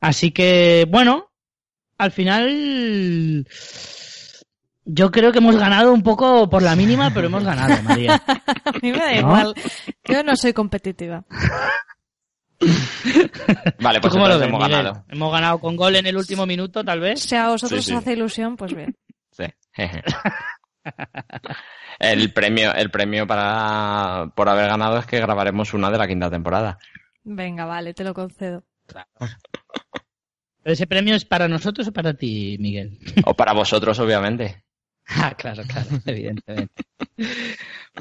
Así 0.00 0.30
que, 0.30 0.86
bueno, 0.88 1.32
al 1.98 2.12
final 2.12 3.46
yo 4.86 5.10
creo 5.10 5.32
que 5.32 5.38
hemos 5.38 5.56
ganado 5.56 5.92
un 5.92 6.02
poco 6.02 6.48
por 6.48 6.62
la 6.62 6.74
mínima, 6.76 7.10
pero 7.14 7.26
hemos 7.26 7.44
ganado, 7.44 7.82
María. 7.82 8.22
A 8.26 8.72
mí 8.80 8.92
me 8.92 8.98
da 8.98 9.12
¿No? 9.12 9.18
igual. 9.18 9.54
Yo 10.04 10.22
no 10.22 10.34
soy 10.36 10.52
competitiva. 10.54 11.24
Vale, 13.80 13.98
¿Tú 13.98 14.02
pues 14.02 14.14
cómo 14.14 14.26
lo 14.28 14.38
ves, 14.38 14.48
hemos 14.48 14.62
Miguel? 14.62 14.76
ganado. 14.84 15.04
Hemos 15.08 15.30
ganado 15.32 15.58
con 15.60 15.76
gol 15.76 15.96
en 15.96 16.06
el 16.06 16.16
último 16.16 16.46
minuto, 16.46 16.82
tal 16.84 17.00
vez. 17.00 17.20
Si 17.20 17.34
a 17.36 17.48
vosotros 17.50 17.84
Sí, 17.84 17.90
sí. 17.90 17.94
os 17.94 18.00
hace 18.00 18.12
ilusión, 18.14 18.56
pues 18.56 18.74
bien. 18.74 18.96
Sí. 19.30 19.44
el 21.98 22.32
premio, 22.32 22.72
el 22.74 22.90
premio 22.90 23.26
para 23.26 24.32
por 24.34 24.48
haber 24.48 24.68
ganado 24.68 24.98
es 24.98 25.06
que 25.06 25.20
grabaremos 25.20 25.74
una 25.74 25.90
de 25.90 25.98
la 25.98 26.06
quinta 26.06 26.30
temporada. 26.30 26.78
Venga, 27.24 27.64
vale, 27.66 27.92
te 27.92 28.04
lo 28.04 28.14
concedo. 28.14 28.64
¿Pero 28.88 30.72
ese 30.72 30.86
premio 30.86 31.14
es 31.14 31.24
para 31.24 31.48
nosotros 31.48 31.88
o 31.88 31.92
para 31.92 32.14
ti, 32.14 32.56
Miguel? 32.58 32.98
O 33.24 33.34
para 33.34 33.52
vosotros, 33.52 33.98
obviamente. 33.98 34.64
Ah, 35.18 35.34
claro, 35.36 35.62
claro, 35.68 35.86
evidentemente. 36.06 36.82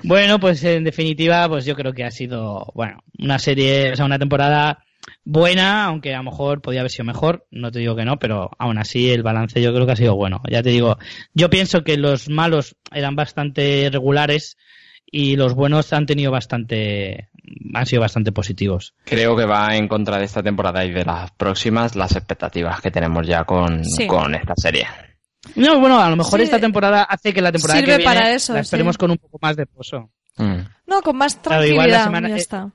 Bueno, 0.03 0.39
pues 0.39 0.63
en 0.63 0.83
definitiva, 0.83 1.47
pues 1.47 1.65
yo 1.65 1.75
creo 1.75 1.93
que 1.93 2.03
ha 2.03 2.11
sido, 2.11 2.71
bueno, 2.73 2.99
una 3.19 3.39
serie, 3.39 3.93
o 3.93 3.95
sea, 3.95 4.05
una 4.05 4.19
temporada 4.19 4.83
buena, 5.23 5.85
aunque 5.85 6.13
a 6.13 6.17
lo 6.17 6.23
mejor 6.23 6.61
podía 6.61 6.81
haber 6.81 6.91
sido 6.91 7.05
mejor, 7.05 7.45
no 7.51 7.71
te 7.71 7.79
digo 7.79 7.95
que 7.95 8.05
no, 8.05 8.17
pero 8.17 8.49
aún 8.57 8.77
así 8.77 9.11
el 9.11 9.23
balance 9.23 9.61
yo 9.61 9.73
creo 9.73 9.85
que 9.85 9.91
ha 9.93 9.97
sido 9.97 10.15
bueno. 10.15 10.41
Ya 10.49 10.63
te 10.63 10.69
digo, 10.69 10.97
yo 11.33 11.49
pienso 11.49 11.83
que 11.83 11.97
los 11.97 12.27
malos 12.29 12.75
eran 12.91 13.15
bastante 13.15 13.87
regulares 13.91 14.57
y 15.05 15.35
los 15.35 15.53
buenos 15.53 15.93
han 15.93 16.07
tenido 16.07 16.31
bastante, 16.31 17.29
han 17.73 17.85
sido 17.85 18.01
bastante 18.01 18.31
positivos. 18.31 18.95
Creo 19.05 19.35
que 19.37 19.45
va 19.45 19.75
en 19.77 19.87
contra 19.87 20.17
de 20.17 20.25
esta 20.25 20.41
temporada 20.43 20.83
y 20.83 20.91
de 20.91 21.05
las 21.05 21.31
próximas 21.31 21.95
las 21.95 22.15
expectativas 22.15 22.81
que 22.81 22.91
tenemos 22.91 23.25
ya 23.27 23.43
con, 23.43 23.85
Sí. 23.85 24.07
con 24.07 24.33
esta 24.35 24.53
serie. 24.55 24.87
No, 25.55 25.79
bueno, 25.79 25.99
a 25.99 26.09
lo 26.09 26.15
mejor 26.15 26.39
Sí, 26.39 26.45
esta 26.45 26.59
temporada 26.59 27.03
hace 27.03 27.33
que 27.33 27.41
la 27.41 27.51
temporada 27.51 27.79
sirve 27.79 27.91
que 27.93 27.97
viene 27.99 28.13
para 28.13 28.33
eso, 28.33 28.53
la 28.53 28.59
esperemos 28.61 28.95
sí. 28.95 28.97
con 28.99 29.11
un 29.11 29.17
poco 29.17 29.37
más 29.41 29.55
de 29.55 29.65
pozo. 29.65 30.11
Mm. 30.37 30.57
No, 30.87 31.01
con 31.01 31.15
más 31.17 31.35
Claro, 31.35 31.49
tranquilidad, 31.61 31.73
igual 31.73 31.91
la 31.91 32.03
semana- 32.03 32.29
ya 32.29 32.35
eh, 32.35 32.39
está. 32.39 32.71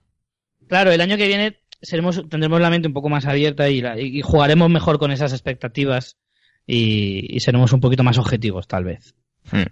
Claro, 0.69 0.93
el 0.93 1.01
año 1.01 1.17
que 1.17 1.27
viene 1.27 1.61
seremos, 1.83 2.23
tendremos 2.29 2.61
la 2.61 2.71
mente 2.71 2.89
un 2.89 2.95
poco 2.95 3.09
más 3.09 3.27
abierta 3.27 3.69
y, 3.69 3.81
la- 3.81 3.99
y 4.01 4.21
jugaremos 4.23 4.71
mejor 4.71 4.99
con 4.99 5.11
esas 5.11 5.33
expectativas 5.33 6.17
y, 6.67 7.35
y 7.37 7.41
seremos 7.41 7.73
un 7.73 7.81
poquito 7.81 8.03
más 8.05 8.19
objetivos, 8.19 8.67
tal 8.69 8.85
vez. 8.85 9.15
Mm. 9.53 9.65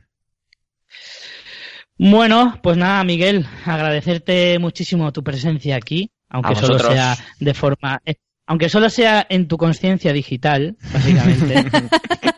Bueno, 1.99 2.59
pues 2.63 2.77
nada, 2.77 3.03
Miguel, 3.05 3.47
agradecerte 3.65 4.59
muchísimo 4.59 5.13
tu 5.13 5.25
presencia 5.25 5.77
aquí, 5.77 6.13
aunque 6.29 6.53
A 6.53 6.57
solo 6.57 6.75
vosotros. 6.75 6.95
sea 6.95 7.17
de 7.41 7.55
forma, 7.55 8.01
eh, 8.05 8.15
aunque 8.47 8.69
solo 8.69 8.89
sea 8.89 9.27
en 9.29 9.49
tu 9.49 9.57
conciencia 9.59 10.13
digital, 10.13 10.77
básicamente. 10.93 11.65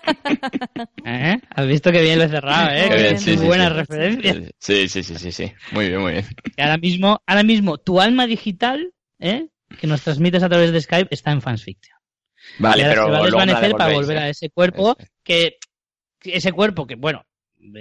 ¿Eh? 1.05 1.39
¿Has 1.51 1.67
visto 1.67 1.93
que 1.93 2.03
bien 2.03 2.19
lo 2.19 2.25
he 2.25 2.29
cerrado, 2.29 2.71
eh? 2.71 2.87
Qué 2.89 2.97
bien, 2.97 3.19
sí, 3.19 3.37
sí, 3.37 3.45
buena 3.45 3.69
sí. 3.69 3.75
referencia. 3.75 4.35
Sí, 4.59 4.89
sí, 4.89 5.03
sí, 5.03 5.15
sí, 5.17 5.33
sí. 5.33 5.53
Muy 5.73 5.89
bien, 5.89 6.01
muy 6.01 6.13
bien. 6.13 6.27
Que 6.57 6.63
ahora 6.63 6.79
mismo, 6.79 7.23
ahora 7.27 7.43
mismo, 7.43 7.79
tu 7.79 8.01
alma 8.01 8.27
digital, 8.27 8.93
¿eh? 9.19 9.49
que 9.79 9.87
nos 9.87 10.03
transmites 10.03 10.43
a 10.43 10.49
través 10.49 10.73
de 10.73 10.81
Skype, 10.81 11.15
está 11.15 11.31
en 11.31 11.43
Fans 11.43 11.63
Fiction. 11.65 11.97
Vale, 12.59 12.83
y 12.83 12.87
pero 12.87 13.05
se 13.05 13.11
va 13.11 13.19
a 13.19 13.23
desvanecer 13.23 13.73
para 13.73 13.95
volver 13.95 14.19
a 14.19 14.29
ese 14.29 14.51
cuerpo 14.51 14.97
que 15.23 15.59
ese 16.23 16.53
cuerpo 16.53 16.87
que 16.87 16.97
bueno 16.97 17.25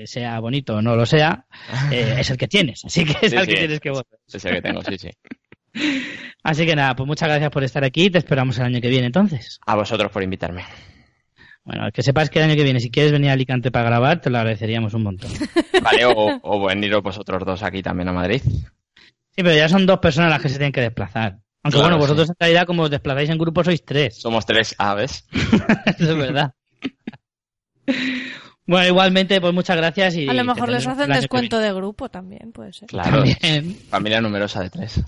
sea 0.05 0.39
bonito 0.39 0.75
o 0.75 0.81
no 0.81 0.95
lo 0.95 1.05
sea 1.05 1.45
eh, 1.91 2.15
es 2.19 2.29
el 2.29 2.37
que 2.37 2.47
tienes 2.47 2.83
así 2.85 3.05
que 3.05 3.25
es 3.25 3.33
al 3.33 3.47
que 3.47 3.55
tienes 3.55 3.79
que 3.79 3.89
volver 3.89 4.19
Sí, 4.27 4.39
sí 4.39 4.49
que 4.49 4.61
tengo, 4.61 4.81
sí, 4.83 4.97
sí. 4.97 5.09
así 6.43 6.65
que 6.65 6.75
nada 6.75 6.95
pues 6.95 7.07
muchas 7.07 7.29
gracias 7.29 7.49
por 7.51 7.63
estar 7.63 7.83
aquí 7.83 8.09
te 8.09 8.17
esperamos 8.17 8.57
el 8.57 8.65
año 8.65 8.81
que 8.81 8.89
viene 8.89 9.07
entonces 9.07 9.59
A 9.65 9.75
vosotros 9.75 10.11
por 10.11 10.23
invitarme. 10.23 10.65
Bueno 11.65 11.91
que 11.91 12.01
sepas 12.03 12.29
que 12.29 12.39
el 12.39 12.45
año 12.45 12.55
que 12.55 12.63
viene 12.63 12.79
si 12.79 12.89
quieres 12.91 13.11
venir 13.11 13.29
a 13.29 13.33
Alicante 13.33 13.71
para 13.71 13.85
grabar 13.85 14.21
te 14.21 14.29
lo 14.29 14.37
agradeceríamos 14.37 14.93
un 14.93 15.03
montón 15.03 15.29
sí 15.29 15.45
Vale, 15.83 16.05
o, 16.05 16.39
o 16.41 16.65
veniros 16.65 17.01
vosotros 17.03 17.43
dos 17.45 17.63
aquí 17.63 17.81
también 17.81 18.07
a 18.09 18.13
Madrid. 18.13 18.41
pero 19.35 19.53
ya 19.53 19.69
son 19.69 19.85
dos 19.85 19.99
personas 19.99 20.29
las 20.31 20.41
que 20.41 20.49
se 20.49 20.55
tienen 20.57 20.71
que 20.73 20.81
desplazar 20.81 21.37
aunque 21.63 21.77
Claro, 21.77 21.81
bueno 21.81 21.95
sí. 21.97 22.01
vosotros 22.01 22.29
en 22.29 22.35
realidad 22.39 22.65
como 22.65 22.83
os 22.83 22.89
desplazáis 22.89 23.29
en 23.29 23.37
grupo 23.37 23.63
sois 23.63 23.83
tres 23.83 24.17
Somos 24.21 24.45
tres 24.45 24.73
aves. 24.77 25.27
eso 25.85 26.11
es 26.11 26.17
verdad 26.17 26.53
bueno 28.65 28.87
igualmente 28.87 29.41
pues 29.41 29.53
muchas 29.53 29.75
gracias 29.77 30.15
y 30.15 30.29
A 30.29 30.33
lo 30.33 30.43
mejor 30.43 30.69
les 30.69 30.85
hacen 30.87 31.09
descuento 31.11 31.57
de 31.59 31.73
grupo 31.73 32.09
también, 32.09 32.51
puede 32.51 32.71
ser. 32.71 32.87
Claro. 32.87 33.23
También. 33.23 33.75
Familia 33.89 34.21
numerosa 34.21 34.61
de 34.61 34.69
tres. 34.69 35.03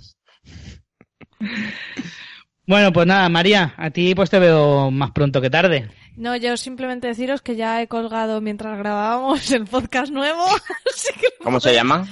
Bueno, 2.72 2.94
pues 2.94 3.06
nada, 3.06 3.28
María, 3.28 3.74
a 3.76 3.90
ti 3.90 4.16
pues 4.16 4.30
te 4.30 4.40
veo 4.40 4.92
más 4.92 5.12
pronto 5.12 5.42
que 5.42 5.50
tarde. 5.50 5.90
No, 6.16 6.38
yo 6.38 6.56
simplemente 6.56 7.06
deciros 7.06 7.42
que 7.42 7.58
ya 7.58 7.82
he 7.82 7.90
colgado 7.90 8.40
mientras 8.40 8.78
grabábamos 8.78 9.52
el 9.52 9.66
podcast 9.66 10.10
nuevo. 10.10 10.46
así 10.90 11.12
que 11.20 11.28
¿Cómo 11.44 11.60
se 11.60 11.74
llama? 11.74 12.08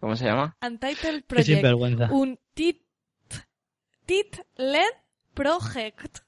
¿Cómo 0.00 0.14
se 0.14 0.26
llama? 0.26 0.58
Untitled 0.60 1.24
Project. 1.24 1.64
Un 2.10 2.38
tit, 2.52 2.82
tit 4.04 4.40
LED 4.56 4.92
Project. 5.32 6.18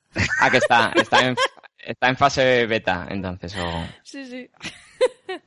Ah, 0.41 0.51
que 0.51 0.57
está, 0.57 0.93
está 0.95 1.29
en, 1.29 1.37
está 1.79 2.09
en 2.09 2.17
fase 2.17 2.65
beta, 2.65 3.07
entonces. 3.11 3.55
O... 3.59 3.85
Sí, 4.03 4.25
sí. 4.25 4.49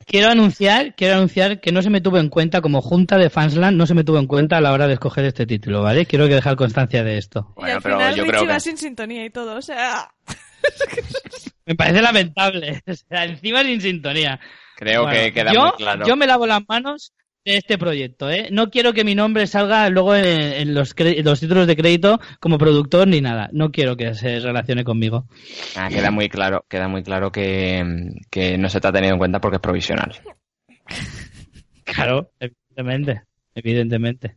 Quiero 0.06 0.28
anunciar, 0.28 0.94
quiero 0.94 1.14
anunciar 1.16 1.60
que 1.60 1.72
no 1.72 1.82
se 1.82 1.90
me 1.90 2.00
tuvo 2.00 2.18
en 2.18 2.28
cuenta 2.28 2.60
como 2.60 2.82
junta 2.82 3.16
de 3.16 3.30
Fansland, 3.30 3.76
no 3.76 3.86
se 3.86 3.94
me 3.94 4.04
tuvo 4.04 4.18
en 4.18 4.26
cuenta 4.26 4.56
a 4.56 4.60
la 4.60 4.72
hora 4.72 4.86
de 4.86 4.94
escoger 4.94 5.24
este 5.24 5.46
título, 5.46 5.82
¿vale? 5.82 6.04
Quiero 6.06 6.26
que 6.28 6.34
dejar 6.34 6.56
constancia 6.56 7.02
de 7.04 7.16
esto. 7.18 7.46
y 7.56 7.60
Bueno, 7.60 7.76
al 7.76 7.82
pero 7.82 7.96
final 7.96 8.14
yo 8.16 8.22
Richie 8.24 8.36
creo 8.38 8.46
va 8.48 8.54
que- 8.54 8.60
sin 8.60 8.76
sintonía 8.76 9.24
y 9.24 9.30
todo, 9.30 9.56
o 9.56 9.62
sea... 9.62 10.10
Me 11.66 11.74
parece 11.74 12.02
lamentable, 12.02 12.82
o 12.86 12.94
sea, 12.94 13.24
encima 13.24 13.62
sin 13.62 13.80
sintonía. 13.80 14.40
Creo 14.76 15.02
Bueno, 15.04 15.18
que 15.20 15.32
queda 15.32 15.52
yo, 15.52 15.62
muy 15.62 15.72
claro. 15.76 16.06
yo 16.06 16.16
me 16.16 16.26
lavo 16.26 16.46
las 16.46 16.62
manos 16.68 17.12
de 17.44 17.56
este 17.56 17.78
proyecto, 17.78 18.30
¿eh? 18.30 18.48
No 18.50 18.70
quiero 18.70 18.92
que 18.92 19.02
mi 19.04 19.14
nombre 19.14 19.46
salga 19.46 19.88
luego 19.88 20.14
en, 20.14 20.24
en 20.26 20.74
los, 20.74 20.94
cre- 20.94 21.18
en 21.18 21.24
los 21.24 21.40
títulos 21.40 21.66
de 21.66 21.76
crédito 21.76 22.20
como 22.38 22.58
productor 22.58 23.08
ni 23.08 23.20
nada. 23.20 23.48
No 23.52 23.70
quiero 23.72 23.96
que 23.96 24.14
se 24.14 24.40
relacione 24.40 24.84
conmigo. 24.84 25.26
Ah, 25.74 25.88
queda 25.88 26.10
muy 26.10 26.28
claro, 26.28 26.66
queda 26.68 26.86
muy 26.88 27.02
claro 27.02 27.32
que, 27.32 28.12
que 28.30 28.58
no 28.58 28.68
se 28.68 28.80
te 28.80 28.88
ha 28.88 28.92
tenido 28.92 29.14
en 29.14 29.18
cuenta 29.18 29.40
porque 29.40 29.56
es 29.56 29.62
provisional. 29.62 30.14
Claro, 31.84 32.30
evidentemente, 32.40 33.22
evidentemente. 33.54 34.36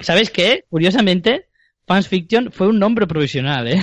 ¿Sabes 0.00 0.30
qué? 0.30 0.64
Curiosamente, 0.68 1.48
Fans 1.86 2.08
Fiction 2.08 2.52
fue 2.52 2.68
un 2.68 2.78
nombre 2.78 3.06
provisional, 3.06 3.66
¿eh? 3.68 3.82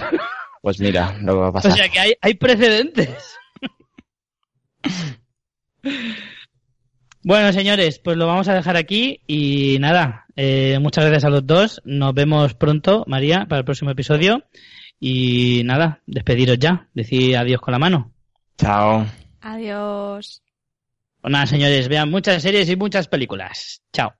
Pues 0.61 0.79
mira, 0.79 1.17
lo 1.21 1.37
va 1.39 1.47
a 1.47 1.49
O 1.49 1.53
pasar. 1.53 1.71
sea 1.73 1.89
que 1.89 1.99
hay, 1.99 2.13
hay 2.21 2.33
precedentes. 2.35 3.35
Bueno, 7.23 7.53
señores, 7.53 7.99
pues 7.99 8.17
lo 8.17 8.27
vamos 8.27 8.49
a 8.49 8.53
dejar 8.53 8.75
aquí 8.75 9.21
y 9.27 9.77
nada, 9.79 10.25
eh, 10.35 10.77
muchas 10.81 11.05
gracias 11.05 11.23
a 11.23 11.29
los 11.29 11.47
dos. 11.47 11.81
Nos 11.85 12.13
vemos 12.13 12.53
pronto, 12.53 13.05
María, 13.07 13.45
para 13.47 13.59
el 13.59 13.65
próximo 13.65 13.91
episodio. 13.91 14.43
Y 14.99 15.61
nada, 15.63 16.01
despediros 16.05 16.59
ya, 16.59 16.87
decir 16.93 17.37
adiós 17.37 17.61
con 17.61 17.71
la 17.71 17.79
mano. 17.79 18.11
Chao. 18.57 19.05
Adiós. 19.41 20.41
Pues 21.21 21.31
nada, 21.31 21.45
señores, 21.45 21.87
vean 21.87 22.11
muchas 22.11 22.43
series 22.43 22.69
y 22.69 22.75
muchas 22.75 23.07
películas. 23.07 23.81
Chao. 23.93 24.13